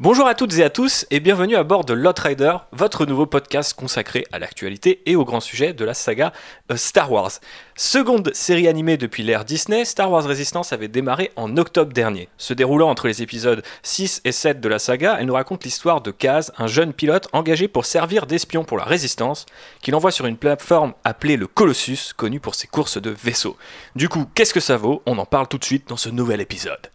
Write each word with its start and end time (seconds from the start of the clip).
Bonjour 0.00 0.26
à 0.26 0.34
toutes 0.34 0.58
et 0.58 0.64
à 0.64 0.70
tous 0.70 1.06
et 1.12 1.20
bienvenue 1.20 1.54
à 1.54 1.62
bord 1.62 1.84
de 1.84 1.94
Lot 1.94 2.18
Rider, 2.18 2.56
votre 2.72 3.06
nouveau 3.06 3.26
podcast 3.26 3.74
consacré 3.74 4.26
à 4.32 4.40
l'actualité 4.40 5.00
et 5.06 5.14
au 5.14 5.24
grand 5.24 5.38
sujet 5.38 5.72
de 5.72 5.84
la 5.84 5.94
saga 5.94 6.32
euh, 6.72 6.76
Star 6.76 7.12
Wars. 7.12 7.30
Seconde 7.76 8.32
série 8.34 8.66
animée 8.66 8.96
depuis 8.96 9.22
l'ère 9.22 9.44
Disney, 9.44 9.84
Star 9.84 10.10
Wars 10.10 10.24
Resistance 10.24 10.72
avait 10.72 10.88
démarré 10.88 11.30
en 11.36 11.56
octobre 11.56 11.92
dernier. 11.92 12.28
Se 12.38 12.54
déroulant 12.54 12.90
entre 12.90 13.06
les 13.06 13.22
épisodes 13.22 13.62
6 13.84 14.22
et 14.24 14.32
7 14.32 14.60
de 14.60 14.68
la 14.68 14.80
saga, 14.80 15.16
elle 15.20 15.26
nous 15.26 15.34
raconte 15.34 15.62
l'histoire 15.62 16.00
de 16.00 16.10
Kaz, 16.10 16.52
un 16.58 16.66
jeune 16.66 16.92
pilote 16.92 17.28
engagé 17.32 17.68
pour 17.68 17.86
servir 17.86 18.26
d'espion 18.26 18.64
pour 18.64 18.78
la 18.78 18.84
Résistance, 18.84 19.46
qu'il 19.80 19.94
envoie 19.94 20.10
sur 20.10 20.26
une 20.26 20.38
plateforme 20.38 20.94
appelée 21.04 21.36
le 21.36 21.46
Colossus, 21.46 22.14
connue 22.16 22.40
pour 22.40 22.56
ses 22.56 22.66
courses 22.66 23.00
de 23.00 23.10
vaisseaux. 23.10 23.56
Du 23.94 24.08
coup, 24.08 24.26
qu'est-ce 24.34 24.54
que 24.54 24.58
ça 24.58 24.76
vaut? 24.76 25.02
On 25.06 25.18
en 25.18 25.24
parle 25.24 25.46
tout 25.46 25.58
de 25.58 25.64
suite 25.64 25.86
dans 25.88 25.96
ce 25.96 26.08
nouvel 26.08 26.40
épisode. 26.40 26.90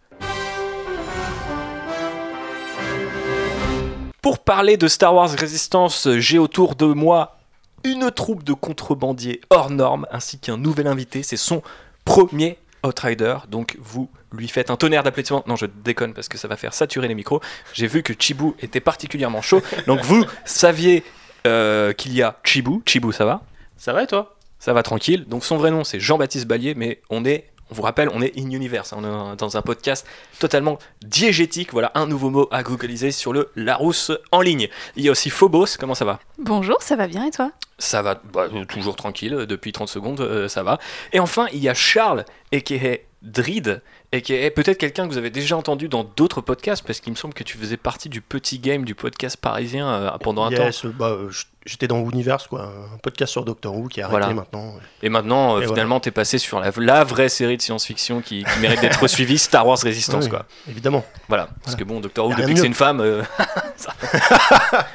Pour 4.22 4.38
parler 4.38 4.76
de 4.76 4.86
Star 4.86 5.14
Wars 5.14 5.30
Resistance, 5.30 6.06
j'ai 6.18 6.38
autour 6.38 6.74
de 6.74 6.84
moi 6.84 7.38
une 7.84 8.10
troupe 8.10 8.44
de 8.44 8.52
contrebandiers 8.52 9.40
hors 9.48 9.70
normes 9.70 10.06
ainsi 10.10 10.38
qu'un 10.38 10.58
nouvel 10.58 10.86
invité. 10.86 11.22
C'est 11.22 11.38
son 11.38 11.62
premier 12.04 12.58
Outrider, 12.82 13.36
donc 13.48 13.76
vous 13.78 14.10
lui 14.32 14.48
faites 14.48 14.70
un 14.70 14.76
tonnerre 14.76 15.02
d'applaudissements. 15.02 15.44
Non, 15.46 15.56
je 15.56 15.66
déconne 15.66 16.12
parce 16.12 16.28
que 16.28 16.36
ça 16.36 16.48
va 16.48 16.56
faire 16.56 16.74
saturer 16.74 17.08
les 17.08 17.14
micros. 17.14 17.40
J'ai 17.72 17.86
vu 17.86 18.02
que 18.02 18.14
Chibu 18.18 18.52
était 18.60 18.80
particulièrement 18.80 19.42
chaud, 19.42 19.62
donc 19.86 20.00
vous 20.02 20.24
saviez 20.44 21.02
euh, 21.46 21.92
qu'il 21.92 22.14
y 22.14 22.22
a 22.22 22.38
Chibu. 22.44 22.80
Chibu, 22.86 23.12
ça 23.12 23.24
va? 23.24 23.42
Ça 23.76 23.92
va 23.92 24.02
et 24.02 24.06
toi? 24.06 24.36
Ça 24.58 24.72
va 24.74 24.82
tranquille. 24.82 25.24
Donc 25.26 25.44
son 25.44 25.56
vrai 25.56 25.70
nom 25.70 25.84
c'est 25.84 26.00
Jean-Baptiste 26.00 26.46
Ballier, 26.46 26.74
mais 26.74 27.00
on 27.10 27.24
est 27.24 27.50
on 27.70 27.74
vous 27.74 27.82
rappelle, 27.82 28.08
on 28.12 28.20
est 28.22 28.36
in 28.38 28.50
universe, 28.50 28.92
on 28.92 29.04
est 29.04 29.36
dans 29.36 29.56
un 29.56 29.62
podcast 29.62 30.06
totalement 30.38 30.78
diégétique. 31.04 31.72
Voilà 31.72 31.92
un 31.94 32.06
nouveau 32.06 32.30
mot 32.30 32.48
à 32.50 32.62
googliser 32.62 33.10
sur 33.10 33.32
le 33.32 33.50
Larousse 33.56 34.12
en 34.32 34.40
ligne. 34.40 34.68
Il 34.96 35.04
y 35.04 35.08
a 35.08 35.12
aussi 35.12 35.30
Phobos, 35.30 35.76
comment 35.78 35.94
ça 35.94 36.04
va? 36.04 36.20
Bonjour, 36.38 36.76
ça 36.80 36.96
va 36.96 37.06
bien 37.06 37.26
et 37.26 37.30
toi? 37.30 37.52
Ça 37.78 38.02
va 38.02 38.20
bah, 38.32 38.48
toujours 38.68 38.96
tranquille, 38.96 39.46
depuis 39.48 39.72
30 39.72 39.88
secondes, 39.88 40.20
euh, 40.20 40.48
ça 40.48 40.62
va. 40.62 40.78
Et 41.12 41.20
enfin, 41.20 41.46
il 41.52 41.60
y 41.60 41.68
a 41.68 41.74
Charles, 41.74 42.24
et 42.52 42.62
qui 42.62 42.74
est 42.74 43.06
Drid, 43.22 43.82
et 44.12 44.22
qui 44.22 44.34
est 44.34 44.50
peut-être 44.50 44.78
quelqu'un 44.78 45.06
que 45.06 45.12
vous 45.12 45.18
avez 45.18 45.30
déjà 45.30 45.56
entendu 45.56 45.88
dans 45.88 46.02
d'autres 46.04 46.40
podcasts, 46.40 46.84
parce 46.84 46.98
qu'il 47.00 47.12
me 47.12 47.16
semble 47.16 47.32
que 47.34 47.44
tu 47.44 47.56
faisais 47.58 47.76
partie 47.76 48.08
du 48.08 48.20
petit 48.20 48.58
game 48.58 48.84
du 48.84 48.94
podcast 48.96 49.36
parisien 49.36 49.88
euh, 49.88 50.10
pendant 50.18 50.44
un 50.44 50.50
Yes, 50.50 50.80
temps. 50.82 50.88
bah, 50.98 51.10
euh, 51.10 51.30
j'étais 51.64 51.86
dans 51.86 52.00
Universe, 52.10 52.48
quoi, 52.48 52.72
un 52.94 52.98
podcast 52.98 53.30
sur 53.30 53.44
Doctor 53.44 53.72
Who 53.76 53.86
qui 53.86 54.00
est 54.00 54.02
arrêté 54.02 54.18
Voilà. 54.18 54.34
maintenant. 54.34 54.74
Et 55.02 55.08
maintenant, 55.10 55.56
euh, 55.58 55.60
Et 55.60 55.66
finalement, 55.68 56.00
t'es 56.00 56.10
passé 56.10 56.38
sur 56.38 56.58
la, 56.58 56.72
la 56.76 57.04
vraie 57.04 57.28
série 57.28 57.56
de 57.56 57.62
science-fiction 57.62 58.20
qui, 58.20 58.42
qui 58.42 58.58
mérite 58.58 58.80
d'être 58.80 59.06
suivie, 59.06 59.38
Star 59.38 59.64
Wars 59.66 59.78
Resistance, 59.80 60.24
Oui, 60.24 60.30
quoi. 60.30 60.44
Évidemment. 60.68 61.04
Voilà, 61.28 61.48
parce 61.62 61.76
que 61.76 61.84
bon, 61.84 62.00
Doctor 62.00 62.26
Who, 62.26 62.32
depuis 62.34 62.46
de 62.46 62.52
que 62.54 62.60
c'est 62.60 62.66
une 62.66 62.74
femme, 62.74 63.00
euh, 63.00 63.22
ça 63.76 63.94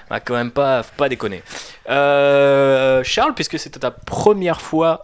va 0.09 0.19
quand 0.19 0.33
même 0.35 0.51
pas, 0.51 0.83
faut 0.83 0.91
pas 0.97 1.07
déconner. 1.07 1.41
Charles, 1.87 3.33
puisque 3.35 3.57
c'était 3.59 3.79
ta 3.79 3.91
première 3.91 4.59
fois 4.61 5.01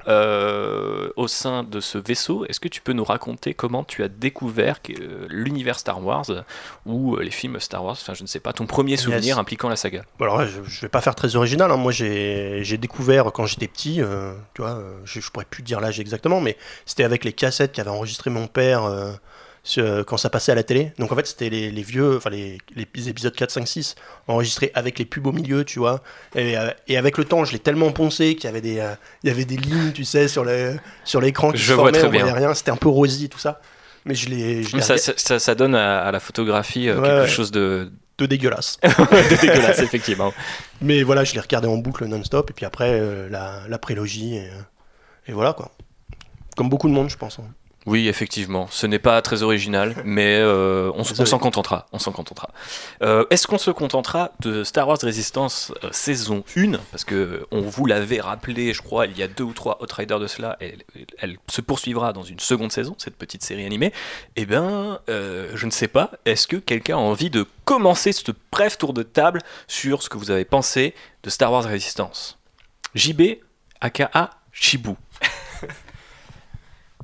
au 1.15 1.27
sein 1.27 1.63
de 1.63 1.79
ce 1.79 1.97
vaisseau, 1.97 2.45
est-ce 2.45 2.59
que 2.59 2.67
tu 2.67 2.81
peux 2.81 2.93
nous 2.93 3.03
raconter 3.05 3.53
comment 3.53 3.83
tu 3.83 4.00
as 4.03 4.07
découvert 4.07 4.79
euh, 4.89 5.25
l'univers 5.29 5.79
Star 5.79 6.03
Wars 6.03 6.25
ou 6.85 7.15
euh, 7.15 7.21
les 7.23 7.31
films 7.31 7.59
Star 7.59 7.83
Wars, 7.83 7.97
enfin 7.99 8.13
je 8.13 8.21
ne 8.23 8.27
sais 8.27 8.39
pas, 8.39 8.53
ton 8.53 8.65
premier 8.65 8.97
souvenir 8.97 9.21
Yes. 9.21 9.37
impliquant 9.37 9.69
la 9.69 9.75
saga 9.75 10.03
alors, 10.19 10.45
je, 10.45 10.61
je 10.65 10.81
vais 10.81 10.89
pas 10.89 11.01
faire 11.01 11.15
très 11.15 11.35
original. 11.35 11.69
hein. 11.71 11.77
Moi, 11.77 11.91
j'ai 11.91 12.77
découvert 12.77 13.31
quand 13.33 13.45
j'étais 13.45 13.67
petit, 13.67 14.01
euh, 14.01 14.33
tu 14.53 14.61
vois, 14.61 14.81
je, 15.05 15.19
je 15.19 15.29
pourrais 15.31 15.45
plus 15.45 15.63
dire 15.63 15.79
l'âge 15.81 15.99
exactement, 15.99 16.41
mais 16.41 16.57
c'était 16.85 17.03
avec 17.03 17.23
les 17.23 17.33
cassettes 17.33 17.71
qu'avait 17.71 17.89
enregistré 17.89 18.29
mon 18.29 18.47
père 18.47 18.83
euh, 18.85 20.03
quand 20.07 20.17
ça 20.17 20.29
passait 20.31 20.51
à 20.51 20.55
la 20.55 20.63
télé. 20.63 20.91
Donc, 20.97 21.11
en 21.11 21.15
fait, 21.15 21.27
c'était 21.27 21.49
les, 21.49 21.69
les 21.69 21.81
vieux, 21.83 22.17
enfin, 22.17 22.31
les, 22.31 22.57
les 22.75 23.09
épisodes 23.09 23.35
4, 23.35 23.51
5, 23.51 23.67
6, 23.67 23.95
enregistrés 24.27 24.71
avec 24.73 24.97
les 24.97 25.05
pubs 25.05 25.27
au 25.27 25.31
milieu, 25.31 25.63
tu 25.65 25.77
vois. 25.79 26.01
Et, 26.35 26.57
euh, 26.57 26.71
et 26.87 26.97
avec 26.97 27.17
le 27.19 27.25
temps, 27.25 27.45
je 27.45 27.51
l'ai 27.53 27.59
tellement 27.59 27.91
poncé 27.91 28.33
qu'il 28.35 28.45
y 28.45 28.47
avait 28.47 28.61
des, 28.61 28.79
euh, 28.79 28.93
il 29.23 29.29
y 29.29 29.31
avait 29.31 29.45
des 29.45 29.57
lignes, 29.57 29.91
tu 29.91 30.03
sais, 30.03 30.27
sur 30.27 30.43
le- 30.43 30.77
sur 31.03 31.21
l'écran 31.21 31.51
qui 31.51 31.59
Je 31.59 31.71
se 31.71 31.75
formaient, 31.75 32.03
on 32.03 32.09
voyait 32.09 32.31
rien. 32.31 32.53
C'était 32.55 32.71
un 32.71 32.75
peu 32.77 32.89
rosy, 32.89 33.29
tout 33.29 33.37
ça. 33.39 33.61
Mais 34.05 34.15
je 34.15 34.29
l'ai 34.29 34.63
ça, 34.63 35.55
donne 35.55 35.75
à, 35.75 36.01
à 36.01 36.11
la 36.11 36.19
photographie 36.19 36.89
euh, 36.89 36.95
Ouais, 36.99 37.07
quelque 37.07 37.21
ouais. 37.21 37.27
chose 37.27 37.51
de, 37.51 37.91
de 38.17 38.25
dégueulasse. 38.25 38.79
de 38.83 39.41
dégueulasse, 39.41 39.79
effectivement. 39.79 40.33
Mais 40.81 41.03
voilà, 41.03 41.23
je 41.23 41.33
l'ai 41.33 41.39
regardé 41.39 41.67
en 41.67 41.77
boucle 41.77 42.05
non-stop, 42.05 42.49
et 42.49 42.53
puis 42.53 42.65
après, 42.65 42.99
euh, 42.99 43.29
la, 43.29 43.61
la 43.67 43.77
prélogie, 43.77 44.37
et, 44.37 44.47
euh, 44.47 44.61
et 45.27 45.33
voilà 45.33 45.53
quoi. 45.53 45.71
Comme 46.57 46.69
beaucoup 46.69 46.87
de 46.89 46.93
monde, 46.93 47.09
je 47.09 47.17
pense. 47.17 47.39
hein. 47.39 47.43
Oui, 47.87 48.07
effectivement, 48.07 48.67
ce 48.69 48.85
n'est 48.85 48.99
pas 48.99 49.19
très 49.23 49.41
original, 49.41 49.95
mais 50.05 50.37
euh, 50.39 50.91
on, 50.93 51.03
s'en 51.03 51.39
contentera. 51.39 51.87
On 51.91 51.97
s'en 51.97 52.11
contentera. 52.11 52.51
Euh, 53.01 53.25
Est-ce 53.31 53.47
qu'on 53.47 53.57
se 53.57 53.71
contentera 53.71 54.31
de 54.39 54.63
Star 54.63 54.87
Wars 54.87 54.99
Resistance 55.01 55.73
euh, 55.83 55.89
saison 55.91 56.43
1 56.55 56.73
Parce 56.91 57.03
que 57.03 57.47
on 57.49 57.61
vous 57.61 57.87
l'avait 57.87 58.21
rappelé, 58.21 58.73
je 58.73 58.83
crois, 58.83 59.07
il 59.07 59.17
y 59.17 59.23
a 59.23 59.27
deux 59.27 59.43
ou 59.43 59.53
trois 59.53 59.81
Outriders 59.81 60.19
de 60.19 60.27
cela. 60.27 60.57
Elle, 60.59 60.83
elle 61.17 61.37
se 61.49 61.61
poursuivra 61.61 62.13
dans 62.13 62.23
une 62.23 62.39
seconde 62.39 62.71
saison, 62.71 62.95
cette 62.99 63.15
petite 63.15 63.41
série 63.43 63.65
animée. 63.65 63.93
Eh 64.35 64.45
bien, 64.45 64.99
je 65.07 65.65
ne 65.65 65.71
sais 65.71 65.87
pas. 65.87 66.11
Est-ce 66.25 66.47
que 66.47 66.57
quelqu'un 66.57 66.97
a 66.97 66.99
envie 66.99 67.31
de 67.31 67.47
commencer 67.65 68.11
ce 68.11 68.31
bref 68.51 68.77
tour 68.77 68.93
de 68.93 69.03
table 69.03 69.39
sur 69.67 70.03
ce 70.03 70.09
que 70.09 70.17
vous 70.17 70.29
avez 70.29 70.45
pensé 70.45 70.93
de 71.23 71.29
Star 71.31 71.51
Wars 71.51 71.63
Resistance? 71.63 72.37
JB, 72.93 73.39
aka 73.79 74.29
Chibu. 74.51 74.95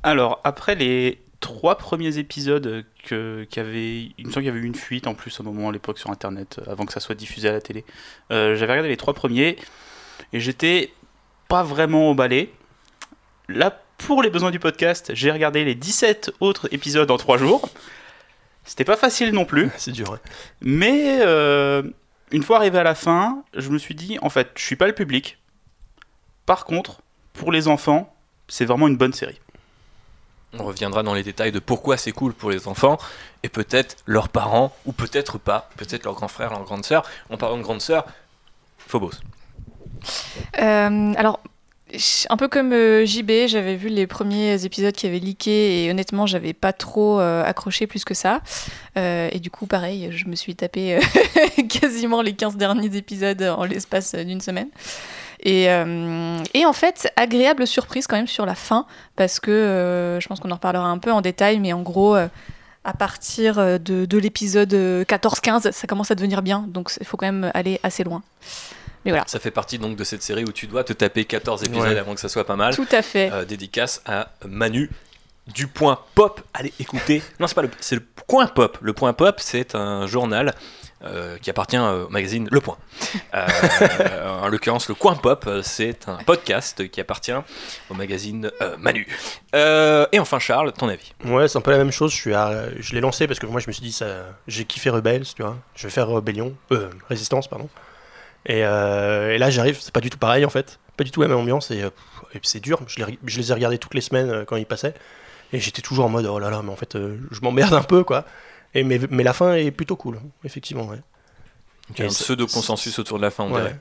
Alors, 0.02 0.40
après 0.44 0.74
les 0.74 1.20
trois 1.40 1.78
premiers 1.78 2.18
épisodes 2.18 2.84
que, 3.04 3.46
il 3.54 4.26
me 4.26 4.30
semble 4.30 4.34
qu'il 4.34 4.44
y 4.44 4.48
avait 4.48 4.58
eu 4.58 4.64
une 4.64 4.74
fuite 4.74 5.06
en 5.06 5.14
plus 5.14 5.38
au 5.40 5.42
moment 5.42 5.68
à 5.68 5.72
l'époque 5.72 5.98
sur 5.98 6.10
internet, 6.10 6.60
avant 6.66 6.84
que 6.84 6.92
ça 6.92 7.00
soit 7.00 7.14
diffusé 7.14 7.48
à 7.48 7.52
la 7.52 7.60
télé. 7.60 7.84
Euh, 8.30 8.56
J'avais 8.56 8.72
regardé 8.72 8.88
les 8.88 8.96
trois 8.96 9.14
premiers 9.14 9.56
et 10.32 10.40
j'étais 10.40 10.92
pas 11.48 11.62
vraiment 11.62 12.10
emballé. 12.10 12.52
Là, 13.48 13.80
pour 13.98 14.22
les 14.22 14.30
besoins 14.30 14.50
du 14.50 14.58
podcast, 14.58 15.12
j'ai 15.14 15.30
regardé 15.30 15.64
les 15.64 15.74
17 15.74 16.32
autres 16.40 16.68
épisodes 16.72 17.10
en 17.10 17.16
trois 17.16 17.38
jours. 17.38 17.68
C'était 18.64 18.84
pas 18.84 18.96
facile 18.96 19.32
non 19.32 19.44
plus. 19.44 19.70
C'est 19.76 19.92
dur. 19.92 20.18
Mais 20.60 21.20
euh, 21.22 21.82
une 22.30 22.42
fois 22.42 22.58
arrivé 22.58 22.78
à 22.78 22.82
la 22.84 22.94
fin, 22.94 23.42
je 23.56 23.70
me 23.70 23.78
suis 23.78 23.94
dit, 23.94 24.18
en 24.20 24.28
fait, 24.28 24.50
je 24.56 24.62
suis 24.62 24.76
pas 24.76 24.86
le 24.86 24.92
public. 24.92 25.38
Par 26.46 26.64
contre, 26.64 27.00
pour 27.32 27.52
les 27.52 27.68
enfants, 27.68 28.14
c'est 28.48 28.64
vraiment 28.64 28.88
une 28.88 28.96
bonne 28.96 29.12
série. 29.12 29.38
On 30.58 30.64
reviendra 30.64 31.02
dans 31.02 31.14
les 31.14 31.22
détails 31.22 31.52
de 31.52 31.58
pourquoi 31.58 31.96
c'est 31.96 32.12
cool 32.12 32.32
pour 32.32 32.50
les 32.50 32.68
enfants 32.68 32.98
et 33.42 33.48
peut-être 33.48 33.96
leurs 34.06 34.30
parents 34.30 34.74
ou 34.86 34.92
peut-être 34.92 35.38
pas, 35.38 35.68
peut-être 35.76 36.04
leurs 36.04 36.14
grands 36.14 36.28
frères, 36.28 36.50
leurs 36.50 36.64
grandes 36.64 36.86
sœurs. 36.86 37.04
En 37.28 37.36
parlant 37.36 37.58
de 37.58 37.62
grandes 37.62 37.82
sœurs, 37.82 38.06
Phobos. 38.78 39.12
Euh, 40.58 41.12
Alors, 41.16 41.40
un 42.28 42.36
peu 42.36 42.48
comme 42.48 42.72
euh, 42.72 43.06
JB, 43.06 43.46
j'avais 43.46 43.76
vu 43.76 43.88
les 43.88 44.06
premiers 44.06 44.64
épisodes 44.64 44.92
qui 44.92 45.06
avaient 45.06 45.18
leaké 45.18 45.84
et 45.84 45.90
honnêtement, 45.90 46.26
j'avais 46.26 46.52
pas 46.52 46.72
trop 46.72 47.20
euh, 47.20 47.44
accroché 47.44 47.86
plus 47.86 48.04
que 48.04 48.14
ça. 48.14 48.40
Euh, 48.96 49.28
et 49.32 49.40
du 49.40 49.50
coup, 49.50 49.66
pareil, 49.66 50.08
je 50.10 50.26
me 50.26 50.34
suis 50.34 50.54
tapé 50.54 50.98
quasiment 51.68 52.22
les 52.22 52.34
15 52.34 52.56
derniers 52.56 52.96
épisodes 52.96 53.42
en 53.42 53.64
l'espace 53.64 54.14
d'une 54.14 54.40
semaine. 54.40 54.68
Et, 55.44 55.68
en 55.70 56.72
fait, 56.72 57.12
agréable 57.16 57.66
surprise 57.66 58.06
quand 58.06 58.16
même 58.16 58.26
sur 58.26 58.44
la 58.44 58.56
fin, 58.56 58.86
parce 59.16 59.38
que 59.40 60.18
je 60.20 60.26
pense 60.26 60.40
qu'on 60.40 60.50
en 60.50 60.56
reparlera 60.56 60.88
un 60.88 60.98
peu 60.98 61.12
en 61.12 61.20
détail, 61.20 61.60
mais 61.60 61.72
en 61.72 61.82
gros, 61.82 62.16
à 62.88 62.94
partir 62.94 63.56
de, 63.56 64.06
de 64.06 64.18
l'épisode 64.18 64.72
euh, 64.72 65.04
14-15, 65.04 65.72
ça 65.72 65.86
commence 65.86 66.10
à 66.10 66.14
devenir 66.14 66.40
bien, 66.40 66.64
donc 66.68 66.90
il 66.98 67.06
faut 67.06 67.18
quand 67.18 67.26
même 67.26 67.50
aller 67.52 67.78
assez 67.82 68.02
loin. 68.02 68.22
Mais 69.04 69.10
voilà. 69.12 69.24
Ça 69.26 69.38
fait 69.38 69.50
partie 69.50 69.78
donc 69.78 69.96
de 69.96 70.04
cette 70.04 70.22
série 70.22 70.44
où 70.44 70.52
tu 70.52 70.66
dois 70.66 70.84
te 70.84 70.92
taper 70.92 71.24
14 71.24 71.64
épisodes 71.64 71.82
Ouais. 71.88 71.98
avant 71.98 72.14
que 72.14 72.20
ça 72.20 72.28
soit 72.28 72.44
pas 72.44 72.56
mal. 72.56 72.74
Tout 72.74 72.86
à 72.90 73.02
fait. 73.02 73.30
Euh, 73.32 73.44
dédicace 73.44 74.02
à 74.06 74.28
Manu 74.46 74.90
du 75.54 75.66
point 75.66 75.98
pop. 76.14 76.40
Allez 76.54 76.72
écoutez. 76.80 77.22
Non, 77.40 77.46
c'est 77.46 77.54
pas 77.54 77.62
le 77.62 77.70
c'est 77.80 77.94
le 77.94 78.02
point 78.26 78.46
pop. 78.46 78.76
Le 78.82 78.92
point 78.92 79.12
pop, 79.14 79.36
c'est 79.38 79.74
un 79.74 80.06
journal 80.06 80.54
euh, 81.04 81.38
qui 81.38 81.48
appartient 81.48 81.78
au 81.78 82.08
magazine 82.08 82.48
Le 82.50 82.60
Point. 82.60 82.76
Euh, 83.34 84.28
en 84.42 84.48
l'occurrence, 84.48 84.88
le 84.88 84.94
Coin 84.94 85.14
Pop, 85.14 85.48
c'est 85.62 86.08
un 86.08 86.16
podcast 86.24 86.88
qui 86.90 87.00
appartient 87.00 87.32
au 87.90 87.94
magazine 87.94 88.50
euh, 88.62 88.76
Manu. 88.78 89.06
Euh, 89.54 90.06
et 90.12 90.18
enfin, 90.18 90.38
Charles, 90.38 90.72
ton 90.72 90.88
avis 90.88 91.12
Ouais, 91.24 91.46
c'est 91.48 91.56
un 91.58 91.60
peu 91.60 91.70
la 91.70 91.78
même 91.78 91.92
chose. 91.92 92.10
Je, 92.12 92.16
suis 92.16 92.34
à- 92.34 92.64
je 92.78 92.94
l'ai 92.94 93.00
lancé 93.00 93.26
parce 93.26 93.38
que 93.38 93.46
moi, 93.46 93.60
je 93.60 93.66
me 93.68 93.72
suis 93.72 93.82
dit, 93.82 93.92
ça... 93.92 94.06
j'ai 94.48 94.64
kiffé 94.64 94.90
Rebels, 94.90 95.24
tu 95.36 95.42
vois. 95.42 95.56
Je 95.76 95.86
vais 95.86 95.90
faire 95.90 96.08
Rebellion, 96.08 96.54
euh, 96.72 96.90
Résistance, 97.08 97.48
pardon. 97.48 97.68
Et, 98.46 98.64
euh, 98.64 99.34
et 99.34 99.38
là, 99.38 99.50
j'arrive, 99.50 99.78
c'est 99.80 99.92
pas 99.92 100.00
du 100.00 100.10
tout 100.10 100.18
pareil 100.18 100.44
en 100.44 100.50
fait. 100.50 100.78
Pas 100.96 101.04
du 101.04 101.10
tout 101.10 101.20
la 101.22 101.28
même 101.28 101.38
ambiance 101.38 101.70
et, 101.70 101.82
euh, 101.82 101.90
et 102.34 102.38
puis 102.40 102.48
c'est 102.48 102.60
dur. 102.60 102.80
Je 102.86 103.04
les, 103.04 103.18
je 103.24 103.38
les 103.38 103.50
ai 103.50 103.54
regardés 103.54 103.78
toutes 103.78 103.94
les 103.94 104.00
semaines 104.00 104.30
euh, 104.30 104.44
quand 104.44 104.56
ils 104.56 104.66
passaient. 104.66 104.94
Et 105.52 105.60
j'étais 105.60 105.82
toujours 105.82 106.04
en 106.06 106.08
mode, 106.08 106.26
oh 106.26 106.38
là 106.38 106.50
là, 106.50 106.60
mais 106.62 106.70
en 106.70 106.76
fait, 106.76 106.96
je 106.96 107.40
m'emmerde 107.40 107.72
un 107.74 107.82
peu, 107.82 108.04
quoi. 108.04 108.24
Et, 108.74 108.84
mais, 108.84 109.00
mais 109.10 109.22
la 109.22 109.32
fin 109.32 109.54
est 109.54 109.70
plutôt 109.70 109.96
cool, 109.96 110.20
effectivement, 110.44 110.84
ouais. 110.86 111.00
Il 111.90 112.00
y 112.00 112.02
a 112.02 112.04
un 112.04 112.08
pseudo-consensus 112.08 112.98
autour 112.98 113.16
de 113.18 113.22
la 113.22 113.30
fin, 113.30 113.44
on 113.44 113.52
Ouais. 113.54 113.62
dirait. 113.62 113.78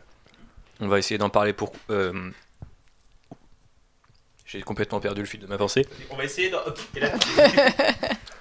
On 0.79 0.87
va 0.87 0.97
essayer 0.99 1.17
d'en 1.17 1.29
parler 1.29 1.51
pour. 1.51 1.73
euh, 1.89 2.31
J'ai 4.45 4.61
complètement 4.61 5.01
perdu 5.01 5.21
le 5.21 5.27
fil 5.27 5.41
de 5.41 5.47
ma 5.47 5.57
pensée. 5.57 5.85
On 6.09 6.15
va 6.15 6.23
essayer 6.23 6.49
de. 6.49 6.55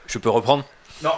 Je 0.06 0.18
peux 0.18 0.30
reprendre? 0.30 0.64
Non. 1.02 1.10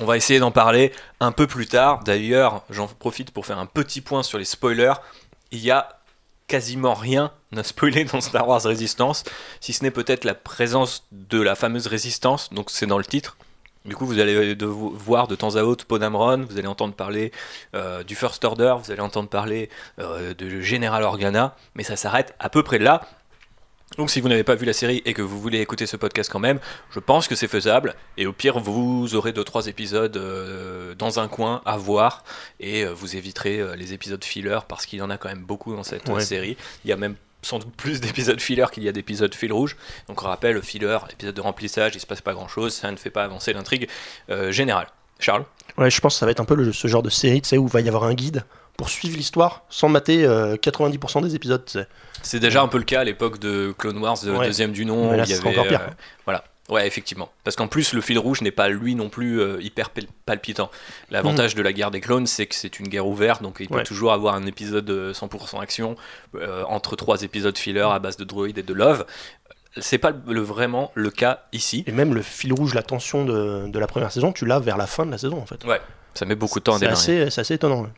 On 0.00 0.04
va 0.04 0.16
essayer 0.16 0.38
d'en 0.38 0.50
parler 0.50 0.92
un 1.20 1.32
peu 1.32 1.46
plus 1.46 1.66
tard. 1.66 2.04
D'ailleurs, 2.04 2.64
j'en 2.70 2.86
profite 2.86 3.30
pour 3.30 3.46
faire 3.46 3.58
un 3.58 3.66
petit 3.66 4.00
point 4.00 4.22
sur 4.22 4.38
les 4.38 4.44
spoilers. 4.44 4.94
Il 5.50 5.60
y 5.60 5.70
a 5.70 5.88
quasiment 6.48 6.94
rien 6.94 7.30
à 7.56 7.62
spoiler 7.62 8.04
dans 8.04 8.20
Star 8.20 8.48
Wars 8.48 8.62
Résistance, 8.62 9.24
si 9.60 9.72
ce 9.72 9.84
n'est 9.84 9.90
peut-être 9.90 10.24
la 10.24 10.34
présence 10.34 11.06
de 11.12 11.40
la 11.40 11.54
fameuse 11.54 11.86
résistance, 11.86 12.52
donc 12.52 12.70
c'est 12.70 12.86
dans 12.86 12.98
le 12.98 13.04
titre. 13.04 13.36
Du 13.84 13.96
coup, 13.96 14.06
vous 14.06 14.18
allez 14.18 14.54
voir 14.64 15.28
de 15.28 15.34
temps 15.34 15.56
à 15.56 15.62
autre 15.62 15.86
Podamron, 15.86 16.44
vous 16.48 16.58
allez 16.58 16.66
entendre 16.66 16.94
parler 16.94 17.32
euh, 17.74 18.02
du 18.02 18.16
First 18.16 18.44
Order, 18.44 18.76
vous 18.82 18.90
allez 18.90 19.00
entendre 19.00 19.28
parler 19.28 19.70
euh, 19.98 20.34
de 20.34 20.60
General 20.60 21.02
Organa, 21.02 21.56
mais 21.74 21.84
ça 21.84 21.96
s'arrête 21.96 22.34
à 22.38 22.50
peu 22.50 22.62
près 22.62 22.78
là. 22.78 23.02
Donc 23.96 24.10
si 24.10 24.20
vous 24.20 24.28
n'avez 24.28 24.44
pas 24.44 24.54
vu 24.54 24.64
la 24.66 24.72
série 24.72 25.02
et 25.06 25.14
que 25.14 25.22
vous 25.22 25.40
voulez 25.40 25.60
écouter 25.60 25.86
ce 25.86 25.96
podcast 25.96 26.30
quand 26.30 26.38
même, 26.38 26.60
je 26.90 27.00
pense 27.00 27.26
que 27.26 27.34
c'est 27.34 27.48
faisable. 27.48 27.94
Et 28.16 28.26
au 28.26 28.32
pire, 28.32 28.58
vous 28.60 29.14
aurez 29.14 29.32
2-3 29.32 29.68
épisodes 29.68 30.16
euh, 30.16 30.94
dans 30.94 31.18
un 31.18 31.26
coin 31.26 31.62
à 31.64 31.76
voir 31.76 32.22
et 32.60 32.84
euh, 32.84 32.92
vous 32.92 33.16
éviterez 33.16 33.58
euh, 33.58 33.74
les 33.76 33.94
épisodes 33.94 34.22
filler 34.22 34.58
parce 34.68 34.86
qu'il 34.86 34.98
y 34.98 35.02
en 35.02 35.10
a 35.10 35.16
quand 35.16 35.28
même 35.28 35.42
beaucoup 35.42 35.74
dans 35.74 35.82
cette 35.82 36.08
Ouais. 36.08 36.20
série. 36.20 36.56
Il 36.84 36.90
y 36.90 36.92
a 36.92 36.96
même 36.96 37.16
sans 37.42 37.58
doute 37.58 37.74
plus 37.76 38.00
d'épisodes 38.02 38.40
filler 38.40 38.66
qu'il 38.72 38.82
y 38.84 38.88
a 38.88 38.92
d'épisodes 38.92 39.34
fil 39.34 39.52
rouge. 39.52 39.76
Donc 40.06 40.22
on 40.22 40.26
rappelle, 40.26 40.54
le 40.54 40.60
filler, 40.62 40.98
épisode 41.10 41.34
de 41.34 41.40
remplissage, 41.40 41.92
il 41.96 42.00
se 42.00 42.06
passe 42.06 42.20
pas 42.20 42.34
grand 42.34 42.46
chose, 42.48 42.74
ça 42.74 42.90
ne 42.92 42.96
fait 42.96 43.10
pas 43.10 43.24
avancer 43.24 43.52
l'intrigue 43.52 43.88
euh, 44.30 44.52
générale. 44.52 44.88
Charles? 45.18 45.44
Ouais, 45.76 45.90
je 45.90 46.00
pense 46.00 46.14
que 46.14 46.18
ça 46.20 46.26
va 46.26 46.30
être 46.32 46.40
un 46.40 46.44
peu 46.44 46.54
le- 46.54 46.72
ce 46.72 46.86
genre 46.88 47.02
de 47.02 47.10
série, 47.10 47.40
tu 47.42 47.48
sais, 47.48 47.58
où 47.58 47.66
il 47.66 47.72
va 47.72 47.80
y 47.80 47.88
avoir 47.88 48.04
un 48.04 48.14
guide 48.14 48.44
pour 48.76 48.90
suivre 48.90 49.16
l'histoire 49.16 49.64
sans 49.70 49.88
mater 49.88 50.24
euh, 50.24 50.56
90% 50.56 51.22
des 51.22 51.34
épisodes, 51.34 51.64
tu 51.64 51.72
sais. 51.72 51.86
C'est 52.22 52.40
déjà 52.40 52.62
un 52.62 52.68
peu 52.68 52.78
le 52.78 52.84
cas 52.84 53.00
à 53.00 53.04
l'époque 53.04 53.38
de 53.38 53.74
Clone 53.78 53.98
Wars, 53.98 54.18
de 54.22 54.30
Ouais. 54.32 54.46
deuxième 54.46 54.72
du 54.72 54.84
nom. 54.84 55.12
Là, 55.12 55.22
où 55.22 55.26
il 55.26 55.30
y 55.30 55.32
ce 55.32 55.36
sera 55.36 55.48
avait, 55.50 55.58
encore 55.58 55.68
pire, 55.68 55.80
euh, 55.82 55.92
voilà. 56.24 56.44
Ouais, 56.68 56.86
effectivement. 56.86 57.30
Parce 57.44 57.56
qu'en 57.56 57.66
plus, 57.66 57.94
le 57.94 58.02
fil 58.02 58.18
rouge 58.18 58.42
n'est 58.42 58.50
pas 58.50 58.68
lui 58.68 58.94
non 58.94 59.08
plus 59.08 59.40
euh, 59.40 59.56
hyper 59.62 59.88
pal- 59.88 60.04
palpitant. 60.26 60.70
L'avantage 61.10 61.54
de 61.54 61.62
la 61.62 61.72
guerre 61.72 61.90
des 61.90 62.02
clones, 62.02 62.26
c'est 62.26 62.44
que 62.44 62.54
c'est 62.54 62.78
une 62.78 62.88
guerre 62.88 63.06
ouverte, 63.06 63.42
donc 63.42 63.56
il 63.60 63.68
peut 63.68 63.76
Ouais. 63.76 63.84
toujours 63.84 64.12
avoir 64.12 64.34
un 64.34 64.44
épisode 64.44 64.90
euh, 64.90 65.14
100% 65.14 65.60
action 65.60 65.96
euh, 66.34 66.64
entre 66.68 66.94
trois 66.94 67.22
épisodes 67.22 67.56
filler 67.56 67.80
à 67.80 67.98
base 67.98 68.18
de 68.18 68.24
droïdes 68.24 68.58
et 68.58 68.62
de 68.62 68.74
love. 68.74 69.06
C'est 69.78 69.96
pas 69.98 70.12
le- 70.26 70.40
vraiment 70.42 70.90
le 70.94 71.10
cas 71.10 71.44
ici. 71.52 71.84
Et 71.86 71.92
même 71.92 72.12
le 72.12 72.20
fil 72.20 72.52
rouge, 72.52 72.74
la 72.74 72.82
tension 72.82 73.24
de, 73.24 73.68
de 73.68 73.78
la 73.78 73.86
première 73.86 74.12
saison, 74.12 74.32
tu 74.32 74.44
l'as 74.44 74.58
vers 74.58 74.76
la 74.76 74.86
fin 74.86 75.06
de 75.06 75.10
la 75.10 75.18
saison, 75.18 75.38
en 75.40 75.46
fait. 75.46 75.64
Ça 76.14 76.24
met 76.24 76.34
beaucoup 76.34 76.58
de 76.58 76.64
temps 76.64 76.74
à 76.74 76.78
démarrer. 76.80 77.30
c'est 77.30 77.40
assez 77.40 77.54
étonnant. 77.54 77.82
ouais. 77.82 77.88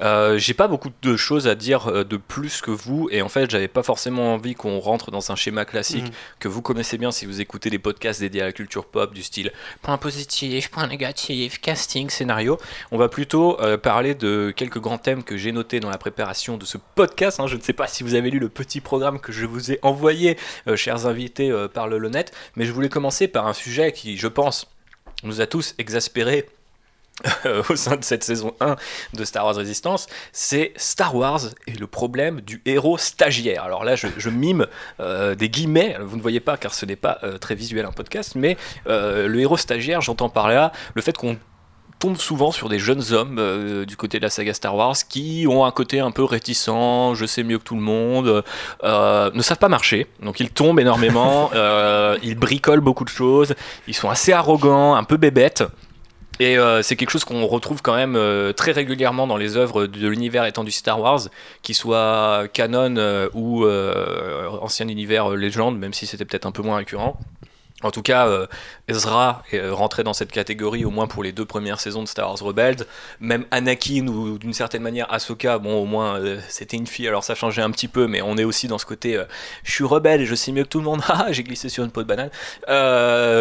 Euh, 0.00 0.38
j'ai 0.38 0.54
pas 0.54 0.68
beaucoup 0.68 0.90
de 1.02 1.16
choses 1.16 1.48
à 1.48 1.54
dire 1.56 1.88
euh, 1.88 2.04
de 2.04 2.16
plus 2.16 2.60
que 2.62 2.70
vous 2.70 3.08
et 3.10 3.20
en 3.20 3.28
fait 3.28 3.50
j'avais 3.50 3.66
pas 3.68 3.82
forcément 3.82 4.34
envie 4.34 4.54
qu'on 4.54 4.78
rentre 4.78 5.10
dans 5.10 5.32
un 5.32 5.36
schéma 5.36 5.64
classique 5.64 6.04
Mhm. 6.04 6.10
que 6.38 6.48
vous 6.48 6.62
connaissez 6.62 6.96
bien 6.98 7.10
si 7.10 7.26
vous 7.26 7.40
écoutez 7.40 7.68
des 7.68 7.80
podcasts 7.80 8.20
dédiés 8.20 8.42
à 8.42 8.46
la 8.46 8.52
culture 8.52 8.86
pop 8.86 9.12
du 9.12 9.22
style 9.24 9.52
point 9.82 9.98
positif, 9.98 10.70
point 10.70 10.86
négatif, 10.86 11.60
casting, 11.60 12.08
scénario. 12.10 12.58
On 12.92 12.96
va 12.96 13.08
plutôt 13.08 13.60
euh, 13.60 13.76
parler 13.76 14.14
de 14.14 14.52
quelques 14.56 14.78
grands 14.78 14.98
thèmes 14.98 15.24
que 15.24 15.36
j'ai 15.36 15.52
notés 15.52 15.80
dans 15.80 15.90
la 15.90 15.98
préparation 15.98 16.56
de 16.56 16.64
ce 16.64 16.78
podcast. 16.94 17.40
hein. 17.40 17.46
Je 17.48 17.56
ne 17.56 17.60
sais 17.62 17.72
pas 17.74 17.88
si 17.88 18.04
vous 18.04 18.14
avez 18.14 18.30
lu 18.30 18.38
le 18.38 18.48
petit 18.48 18.80
programme 18.80 19.18
que 19.18 19.32
je 19.32 19.44
vous 19.46 19.72
ai 19.72 19.80
envoyé, 19.82 20.38
euh, 20.68 20.76
chers 20.76 21.06
invités 21.06 21.52
par 21.74 21.88
le 21.88 21.98
Lonet, 21.98 22.26
mais 22.56 22.64
je 22.64 22.72
voulais 22.72 22.88
commencer 22.88 23.26
par 23.28 23.46
un 23.48 23.52
sujet 23.52 23.92
qui, 23.92 24.16
je 24.16 24.28
pense, 24.28 24.68
nous 25.24 25.40
a 25.40 25.46
tous 25.46 25.74
exaspérés 25.78 26.48
au 27.68 27.76
sein 27.76 27.96
de 27.96 28.04
cette 28.04 28.22
saison 28.22 28.54
1 28.60 28.76
de 29.14 29.24
Star 29.24 29.44
Wars 29.44 29.56
Resistance, 29.56 30.06
c'est 30.32 30.72
Star 30.76 31.14
Wars 31.14 31.40
et 31.66 31.72
le 31.72 31.86
problème 31.86 32.40
du 32.40 32.62
héros 32.64 32.98
stagiaire. 32.98 33.64
Alors 33.64 33.84
là, 33.84 33.96
je, 33.96 34.30
mime 34.30 34.66
euh, 35.00 35.34
des 35.34 35.48
guillemets, 35.48 35.96
vous 36.00 36.16
ne 36.16 36.22
voyez 36.22 36.40
pas 36.40 36.56
car 36.56 36.74
ce 36.74 36.86
n'est 36.86 36.96
pas 36.96 37.18
euh, 37.24 37.38
très 37.38 37.54
visuel 37.54 37.86
un 37.86 37.92
podcast, 37.92 38.34
mais 38.36 38.56
euh, 38.86 39.26
le 39.26 39.40
héros 39.40 39.56
stagiaire, 39.56 40.00
j'entends 40.00 40.28
par 40.28 40.48
là 40.48 40.72
le 40.94 41.02
fait 41.02 41.16
qu'on 41.16 41.36
tombe 41.98 42.16
souvent 42.16 42.52
sur 42.52 42.68
des 42.68 42.78
jeunes 42.78 43.02
hommes 43.10 43.84
du 43.84 43.96
côté 43.96 44.18
de 44.18 44.22
la 44.22 44.30
saga 44.30 44.54
Star 44.54 44.76
Wars 44.76 44.94
qui 45.08 45.46
ont 45.48 45.64
un 45.64 45.72
côté 45.72 45.98
un 45.98 46.12
peu 46.12 46.22
réticent, 46.22 46.70
je 47.14 47.24
sais 47.26 47.42
mieux 47.42 47.58
que 47.58 47.64
tout 47.64 47.74
le 47.74 47.80
monde, 47.80 48.44
ne 48.84 49.42
savent 49.42 49.58
pas 49.58 49.68
marcher, 49.68 50.06
donc 50.22 50.38
ils 50.38 50.50
tombent 50.50 50.78
énormément, 50.78 51.50
ils 52.22 52.36
bricolent 52.36 52.78
beaucoup 52.78 53.04
de 53.04 53.08
choses, 53.08 53.56
ils 53.88 53.94
sont 53.94 54.08
assez 54.08 54.32
arrogants, 54.32 54.94
un 54.94 55.02
peu 55.02 55.16
bébêtes. 55.16 55.64
Et 56.40 56.58
euh, 56.58 56.82
c'est 56.82 56.96
quelque 56.96 57.10
chose 57.10 57.24
qu'on 57.24 57.46
retrouve 57.46 57.82
quand 57.82 57.96
même 57.96 58.16
euh, 58.16 58.52
très 58.52 58.72
régulièrement 58.72 59.26
dans 59.26 59.36
les 59.36 59.56
œuvres 59.56 59.86
de 59.86 60.08
l'univers 60.08 60.44
étendu 60.44 60.70
Star 60.70 61.00
Wars, 61.00 61.28
qui 61.62 61.74
soit 61.74 62.46
canon 62.52 62.96
euh, 62.96 63.28
ou 63.34 63.66
ancien 64.62 64.88
univers 64.88 65.30
légende, 65.30 65.78
même 65.78 65.92
si 65.92 66.06
c'était 66.06 66.24
peut-être 66.24 66.46
un 66.46 66.52
peu 66.52 66.62
moins 66.62 66.76
récurrent. 66.76 67.18
En 67.84 67.92
tout 67.92 68.02
cas, 68.02 68.28
Ezra 68.88 69.44
est 69.52 69.68
rentré 69.70 70.02
dans 70.02 70.12
cette 70.12 70.32
catégorie 70.32 70.84
au 70.84 70.90
moins 70.90 71.06
pour 71.06 71.22
les 71.22 71.30
deux 71.30 71.44
premières 71.44 71.78
saisons 71.78 72.02
de 72.02 72.08
Star 72.08 72.28
Wars 72.28 72.38
Rebels. 72.40 72.86
Même 73.20 73.44
Anakin 73.52 74.08
ou 74.08 74.36
d'une 74.36 74.52
certaine 74.52 74.82
manière 74.82 75.12
Ahsoka, 75.12 75.58
bon 75.58 75.80
au 75.80 75.84
moins 75.84 76.20
c'était 76.48 76.76
une 76.76 76.88
fille, 76.88 77.06
alors 77.06 77.22
ça 77.22 77.36
changeait 77.36 77.62
un 77.62 77.70
petit 77.70 77.86
peu, 77.86 78.08
mais 78.08 78.20
on 78.20 78.36
est 78.36 78.42
aussi 78.42 78.66
dans 78.66 78.78
ce 78.78 78.86
côté 78.86 79.22
je 79.62 79.70
suis 79.70 79.84
rebelle 79.84 80.22
et 80.22 80.26
je 80.26 80.34
sais 80.34 80.50
mieux 80.50 80.64
que 80.64 80.68
tout 80.70 80.78
le 80.78 80.86
monde, 80.86 81.02
Ah, 81.08 81.26
j'ai 81.30 81.44
glissé 81.44 81.68
sur 81.68 81.84
une 81.84 81.92
peau 81.92 82.02
de 82.02 82.08
banane. 82.08 82.30